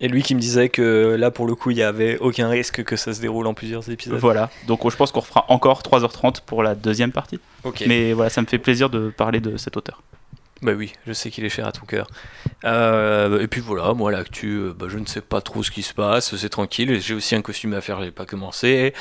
Et 0.00 0.08
lui 0.08 0.22
qui 0.22 0.34
me 0.34 0.40
disait 0.40 0.68
que 0.68 1.14
là 1.16 1.30
pour 1.30 1.46
le 1.46 1.54
coup 1.54 1.70
il 1.70 1.76
y 1.76 1.82
avait 1.82 2.18
aucun 2.18 2.48
risque 2.48 2.82
que 2.82 2.96
ça 2.96 3.14
se 3.14 3.20
déroule 3.20 3.46
en 3.46 3.54
plusieurs 3.54 3.88
épisodes. 3.88 4.18
Voilà, 4.18 4.50
donc 4.66 4.88
je 4.90 4.96
pense 4.96 5.12
qu'on 5.12 5.20
refera 5.20 5.44
encore 5.48 5.82
3h30 5.82 6.40
pour 6.44 6.64
la 6.64 6.74
deuxième 6.74 7.12
partie. 7.12 7.38
Ok. 7.62 7.84
Mais 7.86 8.12
voilà, 8.12 8.28
ça 8.28 8.42
me 8.42 8.46
fait 8.48 8.58
plaisir 8.58 8.90
de 8.90 9.10
parler 9.10 9.38
de 9.38 9.56
cet 9.56 9.76
auteur. 9.76 10.02
Bah 10.62 10.72
oui, 10.76 10.92
je 11.08 11.12
sais 11.12 11.30
qu'il 11.30 11.44
est 11.44 11.48
cher 11.48 11.66
à 11.66 11.72
ton 11.72 11.84
cœur. 11.84 12.06
Euh, 12.64 13.40
et 13.40 13.48
puis 13.48 13.60
voilà, 13.60 13.94
moi 13.94 14.12
l'actu, 14.12 14.58
euh, 14.58 14.72
bah, 14.72 14.86
je 14.88 14.98
ne 14.98 15.06
sais 15.06 15.20
pas 15.20 15.40
trop 15.40 15.64
ce 15.64 15.72
qui 15.72 15.82
se 15.82 15.92
passe, 15.92 16.36
c'est 16.36 16.48
tranquille. 16.48 17.00
J'ai 17.00 17.14
aussi 17.14 17.34
un 17.34 17.42
costume 17.42 17.74
à 17.74 17.80
faire, 17.80 18.00
j'ai 18.00 18.12
pas 18.12 18.26
commencé. 18.26 18.94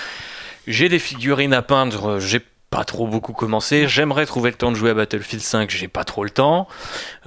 J'ai 0.66 0.89
des 0.89 0.97
figurines 0.97 1.53
à 1.53 1.62
peindre, 1.62 2.20
j'ai 2.20 2.41
pas 2.72 2.84
trop 2.84 3.05
beaucoup 3.05 3.34
commencé. 3.34 3.88
J'aimerais 3.88 4.26
trouver 4.26 4.49
le 4.49 4.55
temps 4.55 4.72
de 4.72 4.76
jouer 4.76 4.89
à 4.89 4.93
Battlefield 4.95 5.43
5, 5.43 5.70
j'ai 5.70 5.88
pas 5.88 6.03
trop 6.03 6.24
le 6.24 6.32
temps. 6.32 6.68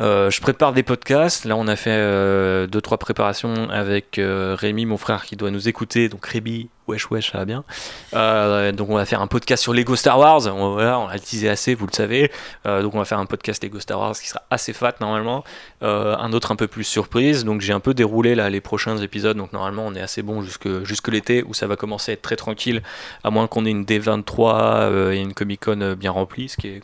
Euh, 0.01 0.31
je 0.31 0.41
prépare 0.41 0.73
des 0.73 0.83
podcasts. 0.83 1.45
Là, 1.45 1.55
on 1.55 1.69
a 1.69 1.77
fait 1.77 1.91
euh, 1.93 2.67
deux 2.67 2.81
trois 2.81 2.99
préparations 2.99 3.71
avec 3.71 4.19
Rémi, 4.21 4.85
mon 4.85 4.97
frère, 4.97 5.27
qui 5.27 5.37
doit 5.37 5.53
nous 5.53 5.69
écouter. 5.69 6.09
Donc 6.09 6.27
Rémi, 6.27 6.71
wesh 6.87 7.11
wesh, 7.11 7.33
ça 7.33 7.39
va 7.39 7.45
bien. 7.45 7.65
Euh, 8.15 8.73
donc 8.73 8.91
on 8.91 8.95
va 8.95 9.05
faire 9.05 9.21
un 9.21 9.27
podcast 9.27 9.63
sur 9.63 9.73
Lego 9.73 9.97
Star 9.97 10.19
Wars. 10.19 10.47
On, 10.47 10.73
voilà, 10.73 10.99
on 10.99 11.09
l'a 11.09 11.19
teasé 11.19 11.49
assez, 11.49 11.75
vous 11.75 11.87
le 11.87 11.93
savez. 11.93 12.31
Euh, 12.67 12.83
donc 12.83 12.95
on 12.95 12.99
va 12.99 13.05
faire 13.05 13.19
un 13.19 13.27
podcast 13.27 13.63
Lego 13.63 13.81
Star 13.81 13.99
Wars 13.99 14.15
qui 14.15 14.29
sera 14.29 14.43
assez 14.51 14.73
fat 14.73 14.95
normalement. 15.01 15.45
Euh, 15.83 16.17
un 16.17 16.33
autre 16.33 16.53
un 16.53 16.57
peu 16.57 16.67
plus 16.67 16.85
surprise. 16.85 17.45
Donc 17.45 17.61
j'ai 17.61 17.73
un 17.73 17.81
peu 17.81 17.95
déroulé 17.95 18.35
là 18.35 18.51
les 18.51 18.61
prochains 18.61 18.97
épisodes. 18.99 19.37
Donc 19.37 19.53
normalement 19.53 19.85
on 19.87 19.95
est 19.95 20.01
assez 20.01 20.23
bon 20.23 20.43
jusque, 20.43 20.85
jusque 20.85 21.09
l'été 21.09 21.43
où 21.43 21.55
ça 21.55 21.67
va 21.67 21.77
commencer 21.77 22.13
à 22.13 22.15
être 22.15 22.23
très 22.23 22.37
tranquille. 22.37 22.83
À 23.23 23.31
moins 23.31 23.47
qu'on 23.47 23.65
ait 23.67 23.71
une 23.71 23.85
D23 23.85 24.55
euh, 24.65 25.13
et 25.13 25.19
une 25.19 25.35
Comic 25.35 25.65
Con 25.65 25.95
bien 25.99 26.11
remplie, 26.11 26.49
ce 26.49 26.57
qui 26.57 26.69
est 26.69 26.83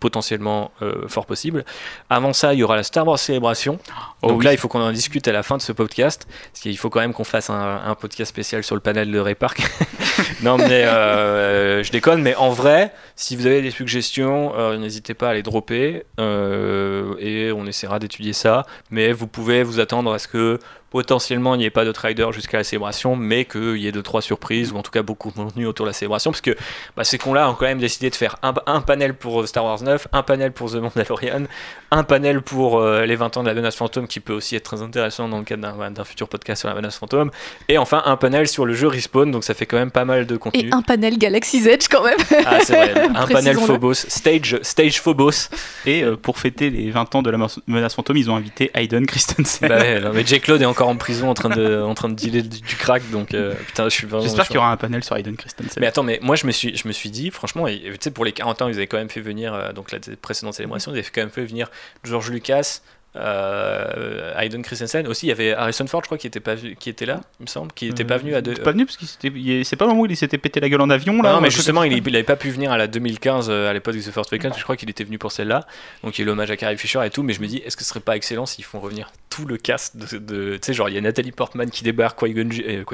potentiellement 0.00 0.70
euh, 0.82 1.06
fort 1.08 1.26
possible. 1.26 1.64
Avant 2.10 2.32
ça, 2.32 2.54
il 2.54 2.60
y 2.60 2.62
aura 2.62 2.76
la 2.76 2.82
Star 2.82 3.06
Wars 3.06 3.18
Célébration. 3.18 3.78
Oh 4.22 4.28
Donc 4.28 4.38
oui. 4.40 4.44
là, 4.44 4.52
il 4.52 4.58
faut 4.58 4.68
qu'on 4.68 4.80
en 4.80 4.92
discute 4.92 5.26
à 5.28 5.32
la 5.32 5.42
fin 5.42 5.56
de 5.56 5.62
ce 5.62 5.72
podcast, 5.72 6.26
parce 6.52 6.60
qu'il 6.60 6.76
faut 6.78 6.90
quand 6.90 7.00
même 7.00 7.12
qu'on 7.12 7.24
fasse 7.24 7.50
un, 7.50 7.82
un 7.84 7.94
podcast 7.94 8.28
spécial 8.30 8.62
sur 8.62 8.74
le 8.74 8.80
panel 8.80 9.10
de 9.10 9.18
Ray 9.18 9.34
Park. 9.34 9.62
non, 10.42 10.56
mais 10.56 10.84
euh, 10.84 11.82
je 11.82 11.90
déconne, 11.92 12.22
mais 12.22 12.34
en 12.36 12.50
vrai, 12.50 12.92
si 13.16 13.36
vous 13.36 13.46
avez 13.46 13.62
des 13.62 13.70
suggestions, 13.70 14.52
euh, 14.56 14.76
n'hésitez 14.78 15.14
pas 15.14 15.30
à 15.30 15.34
les 15.34 15.42
dropper, 15.42 16.04
euh, 16.18 17.14
et 17.18 17.52
on 17.52 17.66
essaiera 17.66 17.98
d'étudier 17.98 18.32
ça. 18.32 18.64
Mais 18.90 19.12
vous 19.12 19.26
pouvez 19.26 19.62
vous 19.62 19.80
attendre 19.80 20.12
à 20.12 20.18
ce 20.18 20.28
que 20.28 20.58
potentiellement 20.92 21.54
il 21.54 21.58
n'y 21.58 21.64
ait 21.64 21.70
pas 21.70 21.84
de 21.84 21.90
trader 21.92 22.28
jusqu'à 22.32 22.58
la 22.58 22.64
célébration, 22.64 23.16
mais 23.16 23.44
qu'il 23.46 23.78
y 23.78 23.88
ait 23.88 23.92
deux 23.92 24.02
trois 24.02 24.22
surprises 24.22 24.70
ou 24.72 24.76
en 24.76 24.82
tout 24.82 24.90
cas 24.90 25.02
beaucoup 25.02 25.30
de 25.30 25.34
contenu 25.36 25.66
autour 25.66 25.86
de 25.86 25.90
la 25.90 25.94
célébration, 25.94 26.30
parce 26.30 26.42
que 26.42 26.54
bah, 26.96 27.02
ces 27.04 27.18
cons-là 27.18 27.50
ont 27.50 27.54
quand 27.54 27.64
même 27.64 27.78
décidé 27.78 28.10
de 28.10 28.14
faire 28.14 28.36
un, 28.42 28.52
un 28.66 28.80
panel 28.82 29.14
pour 29.14 29.48
Star 29.48 29.64
Wars 29.64 29.82
9, 29.82 30.08
un 30.12 30.22
panel 30.22 30.52
pour 30.52 30.70
The 30.70 30.76
Mandalorian, 30.76 31.44
un 31.90 32.04
panel 32.04 32.42
pour 32.42 32.78
euh, 32.78 33.04
les 33.06 33.16
20 33.16 33.38
ans 33.38 33.42
de 33.42 33.48
la 33.48 33.54
menace 33.54 33.74
fantôme 33.76 34.06
qui 34.06 34.20
peut 34.20 34.32
aussi 34.34 34.54
être 34.54 34.64
très 34.64 34.82
intéressant 34.82 35.28
dans 35.28 35.38
le 35.38 35.44
cadre 35.44 35.62
d'un- 35.76 35.90
d'un 35.90 36.04
futur 36.04 36.28
podcast 36.28 36.60
sur 36.60 36.68
la 36.68 36.74
menace 36.74 36.96
fantôme, 36.98 37.30
et 37.68 37.78
enfin 37.78 38.02
un 38.04 38.16
panel 38.16 38.46
sur 38.46 38.66
le 38.66 38.74
jeu 38.74 38.86
Respawn, 38.88 39.30
donc 39.30 39.44
ça 39.44 39.54
fait 39.54 39.66
quand 39.66 39.78
même 39.78 39.90
pas 39.90 40.04
mal 40.04 40.26
de 40.26 40.36
contenu. 40.36 40.68
Et 40.68 40.72
un 40.72 40.82
panel 40.82 41.16
Galaxy's 41.18 41.66
Edge 41.66 41.86
quand 41.90 42.04
même. 42.04 42.18
Ah 42.46 42.58
c'est 42.62 42.74
vrai, 42.74 42.94
un 43.14 43.26
panel. 43.26 43.56
Phobos, 43.56 43.94
stage, 43.94 44.58
stage 44.62 45.00
Phobos. 45.00 45.48
Et 45.86 46.02
euh, 46.02 46.16
pour 46.16 46.38
fêter 46.38 46.68
les 46.70 46.90
20 46.90 47.14
ans 47.14 47.22
de 47.22 47.30
la 47.30 47.38
menace- 47.68 47.94
fantôme, 47.94 48.16
ils 48.16 48.30
ont 48.30 48.36
invité 48.36 48.70
Hayden 48.74 49.06
Christensen. 49.06 49.68
bah 49.68 49.78
ouais, 49.78 50.00
non, 50.00 50.10
mais 50.12 50.24
Jake 50.26 50.42
Claude 50.42 50.60
est 50.62 50.66
encore 50.66 50.81
en 50.88 50.96
prison 50.96 51.28
en 51.30 51.34
train 51.34 51.48
de, 51.48 51.80
en 51.82 51.94
train 51.94 52.08
de 52.08 52.14
dealer 52.14 52.42
du, 52.42 52.60
du 52.60 52.76
crack, 52.76 53.02
donc 53.10 53.34
euh, 53.34 53.54
putain, 53.66 53.84
je 53.84 53.90
suis 53.90 54.06
vraiment. 54.06 54.24
J'espère 54.24 54.46
qu'il 54.46 54.54
y 54.56 54.58
aura 54.58 54.70
un 54.72 54.76
panel 54.76 55.02
sur 55.04 55.16
Hayden 55.16 55.36
Christensen. 55.36 55.80
Mais 55.80 55.86
attends, 55.86 56.02
mais 56.02 56.18
moi 56.22 56.36
je 56.36 56.46
me 56.46 56.52
suis, 56.52 56.76
je 56.76 56.86
me 56.88 56.92
suis 56.92 57.10
dit, 57.10 57.30
franchement, 57.30 57.66
et- 57.68 57.80
tu 57.80 57.96
sais, 58.00 58.10
pour 58.10 58.24
les 58.24 58.32
40 58.32 58.62
ans, 58.62 58.68
ils 58.68 58.74
avaient 58.74 58.86
quand 58.86 58.96
même 58.98 59.08
fait 59.10 59.20
venir, 59.20 59.54
euh, 59.54 59.72
donc 59.72 59.92
la 59.92 59.98
précédente 60.20 60.54
célébration, 60.54 60.92
ils 60.92 60.98
avaient 60.98 61.06
quand 61.12 61.20
même 61.22 61.30
fait 61.30 61.44
venir 61.44 61.70
George 62.04 62.30
Lucas, 62.30 62.80
euh, 63.16 64.32
Hayden 64.36 64.62
Christensen. 64.62 65.06
Aussi, 65.06 65.26
il 65.26 65.28
y 65.30 65.32
avait 65.32 65.52
Harrison 65.52 65.86
Ford, 65.86 66.00
je 66.02 66.06
crois, 66.06 66.18
qui 66.18 66.26
était, 66.26 66.40
pas 66.40 66.54
vu, 66.54 66.76
qui 66.78 66.88
était 66.90 67.06
là, 67.06 67.20
il 67.40 67.44
me 67.44 67.46
semble, 67.48 67.72
qui 67.72 67.86
n'était 67.88 68.04
pas 68.04 68.16
venu 68.16 68.34
à 68.34 68.40
deux. 68.42 68.54
Pas 68.54 68.72
venu 68.72 68.86
parce 68.86 68.96
que 68.96 69.04
il- 69.36 69.64
c'est 69.64 69.76
pas 69.76 69.84
le 69.84 69.90
moment 69.90 70.02
où 70.02 70.06
il 70.06 70.16
s'était 70.16 70.38
pété 70.38 70.60
la 70.60 70.68
gueule 70.68 70.80
en 70.80 70.90
avion 70.90 71.20
là. 71.22 71.32
non, 71.34 71.40
mais 71.40 71.50
justement, 71.50 71.84
il 71.84 71.92
ça. 72.02 72.10
n'avait 72.10 72.22
pas 72.24 72.36
pu 72.36 72.50
venir 72.50 72.72
à 72.72 72.78
la 72.78 72.86
2015 72.86 73.48
euh, 73.50 73.70
à 73.70 73.72
l'époque 73.72 73.94
de 73.96 74.00
The 74.00 74.10
Force 74.10 74.32
Awakens. 74.32 74.54
Je 74.58 74.62
crois 74.62 74.76
qu'il 74.76 74.88
était 74.90 75.04
venu 75.04 75.18
pour 75.18 75.32
celle-là. 75.32 75.66
Donc, 76.04 76.18
il 76.18 76.22
y 76.22 76.24
a 76.24 76.26
l'hommage 76.26 76.50
à 76.50 76.56
Carrie 76.56 76.78
Fisher 76.78 77.00
et 77.04 77.10
tout. 77.10 77.22
Mais 77.22 77.32
je 77.32 77.40
me 77.40 77.46
dis, 77.46 77.58
est-ce 77.64 77.76
que 77.76 77.82
ce 77.82 77.88
serait 77.88 78.00
pas 78.00 78.16
excellent 78.16 78.46
s'ils 78.46 78.64
font 78.64 78.80
revenir 78.80 79.10
tout 79.30 79.46
le 79.46 79.56
cast 79.56 79.96
de. 79.96 80.18
de- 80.18 80.52
tu 80.56 80.58
sais, 80.62 80.72
genre, 80.74 80.88
il 80.88 80.94
y 80.94 80.98
a 80.98 81.00
Nathalie 81.00 81.32
Portman 81.32 81.70
qui 81.70 81.84
débarque, 81.84 82.18
Qui-Gon 82.18 82.48
euh, 82.66 82.84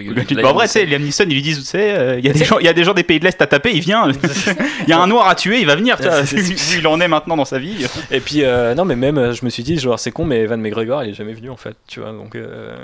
en 0.45 0.53
vrai, 0.53 0.67
sais, 0.69 0.87
Liam 0.87 1.03
Neeson, 1.03 1.25
ils 1.29 1.35
lui 1.35 1.43
disent, 1.43 1.59
tu 1.61 1.65
sais, 1.65 1.93
euh, 1.99 2.19
il 2.19 2.25
y, 2.25 2.31
a 2.31 2.33
des 2.33 2.45
gens- 2.45 2.59
il 2.59 2.65
y 2.67 2.69
a 2.69 2.73
des 2.73 2.85
gens 2.85 2.95
des 2.95 3.03
pays 3.03 3.19
de 3.19 3.25
l'Est 3.25 3.41
à 3.43 3.47
taper, 3.47 3.71
il 3.75 3.81
vient. 3.81 4.09
Il 4.87 4.91
y 4.91 4.93
a 4.93 5.01
un 5.01 5.07
noir 5.07 5.29
à 5.29 5.35
tuer, 5.35 5.61
il 5.61 5.67
va 5.67 5.75
venir. 5.77 5.99
C'est- 6.25 6.77
il 6.79 6.87
en 6.87 7.01
est 7.01 7.09
maintenant 7.09 7.37
dans 7.37 7.45
sa 7.45 7.59
vie. 7.59 7.87
Et 8.11 8.21
puis, 8.21 8.43
euh, 8.45 8.75
non, 8.75 8.85
mais 8.85 8.97
même, 8.97 9.19
euh, 9.19 9.33
je 9.33 9.45
me 9.45 9.51
suis 9.51 9.63
dit, 9.63 9.79
genre, 9.79 9.99
c'est 10.09 10.11
c'est 10.11 10.13
con, 10.13 10.25
mais 10.25 10.41
Evan 10.41 10.61
McGregor, 10.61 11.05
il 11.05 11.11
est 11.11 11.15
jamais 11.15 11.35
venu 11.35 11.51
en 11.51 11.57
fait, 11.57 11.77
tu 11.87 12.01
vois, 12.01 12.13
donc 12.13 12.35
euh, 12.35 12.77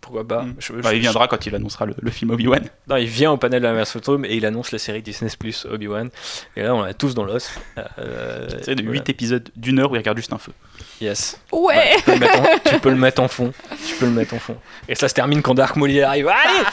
pourquoi 0.00 0.26
pas. 0.28 0.42
Mm. 0.42 0.54
Je- 0.58 0.72
Bah, 0.74 0.90
je- 0.90 0.96
il 0.96 1.00
viendra 1.00 1.26
quand 1.28 1.46
il 1.46 1.54
annoncera 1.54 1.86
le, 1.86 1.94
le 2.00 2.10
film 2.10 2.30
Obi-Wan. 2.30 2.62
Non, 2.88 2.96
il 2.96 3.06
vient 3.06 3.32
au 3.32 3.36
panel 3.38 3.62
de 3.62 3.66
la 3.66 3.72
Mass 3.72 3.92
Phantom 3.92 4.24
et 4.26 4.34
il 4.36 4.44
annonce 4.44 4.70
la 4.72 4.78
série 4.78 5.00
Disney 5.02 5.30
Plus 5.38 5.66
Obi-Wan. 5.70 6.10
Et 6.56 6.62
là, 6.62 6.74
on 6.74 6.82
l'a 6.82 6.92
tous 6.94 7.14
dans 7.14 7.24
l'os. 7.24 7.50
Euh, 7.98 8.48
sais, 8.62 8.74
de 8.74 8.82
voilà. 8.82 8.98
8 9.00 9.08
épisodes 9.08 9.48
d'une 9.56 9.78
heure 9.78 9.90
où 9.90 9.94
il 9.94 9.98
regarde 9.98 10.18
juste 10.18 10.32
un 10.32 10.38
feu. 10.38 10.52
Yes. 11.00 11.38
Ouais 11.52 11.96
tu, 11.96 12.02
peux 12.04 12.10
le 12.12 12.18
mettre 12.18 12.40
en, 12.40 12.70
tu 12.70 12.78
peux 12.80 12.90
le 12.90 12.96
mettre 12.96 13.22
en 13.22 13.28
fond. 13.28 13.52
Tu 13.86 13.94
peux 13.96 14.06
le 14.06 14.12
mettre 14.12 14.34
en 14.34 14.38
fond. 14.38 14.56
Et 14.88 14.94
ça 14.94 15.08
se 15.08 15.14
termine 15.14 15.42
quand 15.42 15.54
Dark 15.54 15.76
Maul 15.76 15.90
y 15.92 16.02
arrive. 16.02 16.28
Allez 16.28 16.64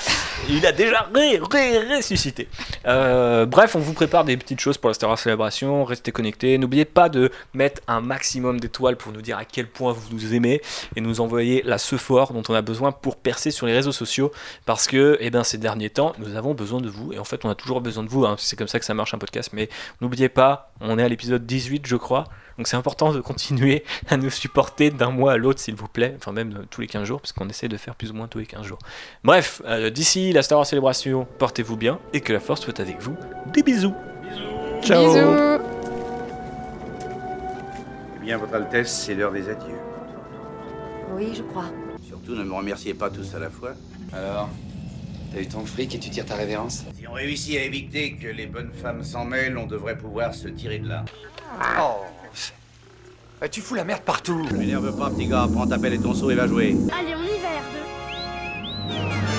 Il 0.49 0.65
a 0.65 0.71
déjà 0.71 1.07
ré, 1.13 1.39
ré- 1.51 1.95
ressuscité. 1.97 2.47
Euh, 2.87 3.45
bref, 3.45 3.75
on 3.75 3.79
vous 3.79 3.93
prépare 3.93 4.23
des 4.25 4.35
petites 4.37 4.59
choses 4.59 4.77
pour 4.77 4.89
la 4.89 4.93
Star 4.93 5.09
Wars 5.09 5.19
Célébration. 5.19 5.83
Restez 5.85 6.11
connectés. 6.11 6.57
N'oubliez 6.57 6.85
pas 6.85 7.09
de 7.09 7.31
mettre 7.53 7.81
un 7.87 8.01
maximum 8.01 8.59
d'étoiles 8.59 8.97
pour 8.97 9.11
nous 9.11 9.21
dire 9.21 9.37
à 9.37 9.45
quel 9.45 9.67
point 9.67 9.91
vous 9.93 10.01
nous 10.11 10.33
aimez 10.33 10.61
et 10.95 11.01
nous 11.01 11.21
envoyer 11.21 11.61
la 11.65 11.77
ce 11.77 11.97
fort 11.97 12.33
dont 12.33 12.43
on 12.49 12.53
a 12.53 12.61
besoin 12.61 12.91
pour 12.91 13.15
percer 13.17 13.51
sur 13.51 13.65
les 13.67 13.73
réseaux 13.73 13.91
sociaux. 13.91 14.31
Parce 14.65 14.87
que, 14.87 15.17
eh 15.19 15.29
ben, 15.29 15.43
ces 15.43 15.57
derniers 15.57 15.89
temps, 15.89 16.13
nous 16.19 16.35
avons 16.35 16.53
besoin 16.53 16.81
de 16.81 16.89
vous. 16.89 17.13
Et 17.13 17.19
en 17.19 17.23
fait, 17.25 17.45
on 17.45 17.49
a 17.49 17.55
toujours 17.55 17.81
besoin 17.81 18.03
de 18.03 18.09
vous. 18.09 18.25
hein. 18.25 18.35
C'est 18.39 18.55
comme 18.55 18.67
ça 18.67 18.79
que 18.79 18.85
ça 18.85 18.93
marche 18.93 19.13
un 19.13 19.17
podcast. 19.19 19.51
Mais 19.53 19.69
n'oubliez 20.01 20.29
pas, 20.29 20.71
on 20.81 20.97
est 20.99 21.03
à 21.03 21.09
l'épisode 21.09 21.45
18, 21.45 21.85
je 21.85 21.95
crois. 21.95 22.25
Donc 22.57 22.67
c'est 22.67 22.77
important 22.77 23.11
de 23.13 23.19
continuer 23.19 23.83
à 24.07 24.17
nous 24.17 24.29
supporter 24.29 24.89
d'un 24.89 25.11
mois 25.11 25.33
à 25.33 25.37
l'autre, 25.37 25.59
s'il 25.59 25.75
vous 25.75 25.87
plaît. 25.87 26.15
Enfin, 26.17 26.31
même 26.31 26.55
euh, 26.57 26.65
tous 26.69 26.81
les 26.81 26.87
15 26.87 27.03
jours, 27.03 27.21
parce 27.21 27.33
qu'on 27.33 27.49
essaie 27.49 27.67
de 27.67 27.77
faire 27.77 27.95
plus 27.95 28.11
ou 28.11 28.13
moins 28.13 28.27
tous 28.27 28.39
les 28.39 28.45
15 28.45 28.65
jours. 28.65 28.79
Bref, 29.23 29.61
euh, 29.65 29.89
d'ici 29.89 30.31
la 30.31 30.41
Star 30.41 30.57
Wars 30.57 30.65
Célébration, 30.65 31.27
portez-vous 31.37 31.77
bien 31.77 31.99
et 32.13 32.21
que 32.21 32.33
la 32.33 32.39
force 32.39 32.61
soit 32.61 32.79
avec 32.79 33.01
vous. 33.01 33.15
Des 33.47 33.63
bisous. 33.63 33.93
Ciao. 34.81 35.05
Bisous 35.13 35.63
Eh 38.15 38.25
bien, 38.25 38.37
Votre 38.37 38.55
Altesse, 38.55 39.03
c'est 39.05 39.15
l'heure 39.15 39.31
des 39.31 39.49
adieux. 39.49 39.75
Oui, 41.11 41.33
je 41.35 41.43
crois. 41.43 41.65
Surtout, 42.07 42.35
ne 42.35 42.43
me 42.43 42.53
remerciez 42.53 42.93
pas 42.93 43.09
tous 43.09 43.35
à 43.35 43.39
la 43.39 43.49
fois. 43.49 43.71
Alors, 44.13 44.49
t'as 45.33 45.41
eu 45.41 45.47
ton 45.47 45.65
fric 45.65 45.93
et 45.95 45.99
tu 45.99 46.09
tires 46.09 46.25
ta 46.25 46.35
révérence? 46.35 46.85
Si 46.97 47.07
on 47.07 47.13
réussit 47.13 47.57
à 47.57 47.61
éviter 47.63 48.13
que 48.13 48.27
les 48.27 48.47
bonnes 48.47 48.71
femmes 48.73 49.03
s'en 49.03 49.25
mêlent, 49.25 49.57
on 49.57 49.65
devrait 49.65 49.97
pouvoir 49.97 50.33
se 50.33 50.47
tirer 50.47 50.79
de 50.79 50.89
là. 50.89 51.05
Oh 51.79 52.01
ah, 53.41 53.49
tu 53.49 53.61
fous 53.61 53.75
la 53.75 53.83
merde 53.83 54.01
partout. 54.01 54.45
M'énerve 54.57 54.95
pas, 54.97 55.09
petit 55.09 55.27
gars. 55.27 55.47
Prends 55.51 55.67
ta 55.67 55.77
pelle 55.77 55.93
et 55.93 55.99
ton 55.99 56.13
seau 56.13 56.31
et 56.31 56.36
va 56.36 56.47
jouer. 56.47 56.75
Allez, 56.97 57.13
on 57.15 57.23
y 57.23 57.39
va, 57.41 57.49
R2. 57.59 59.34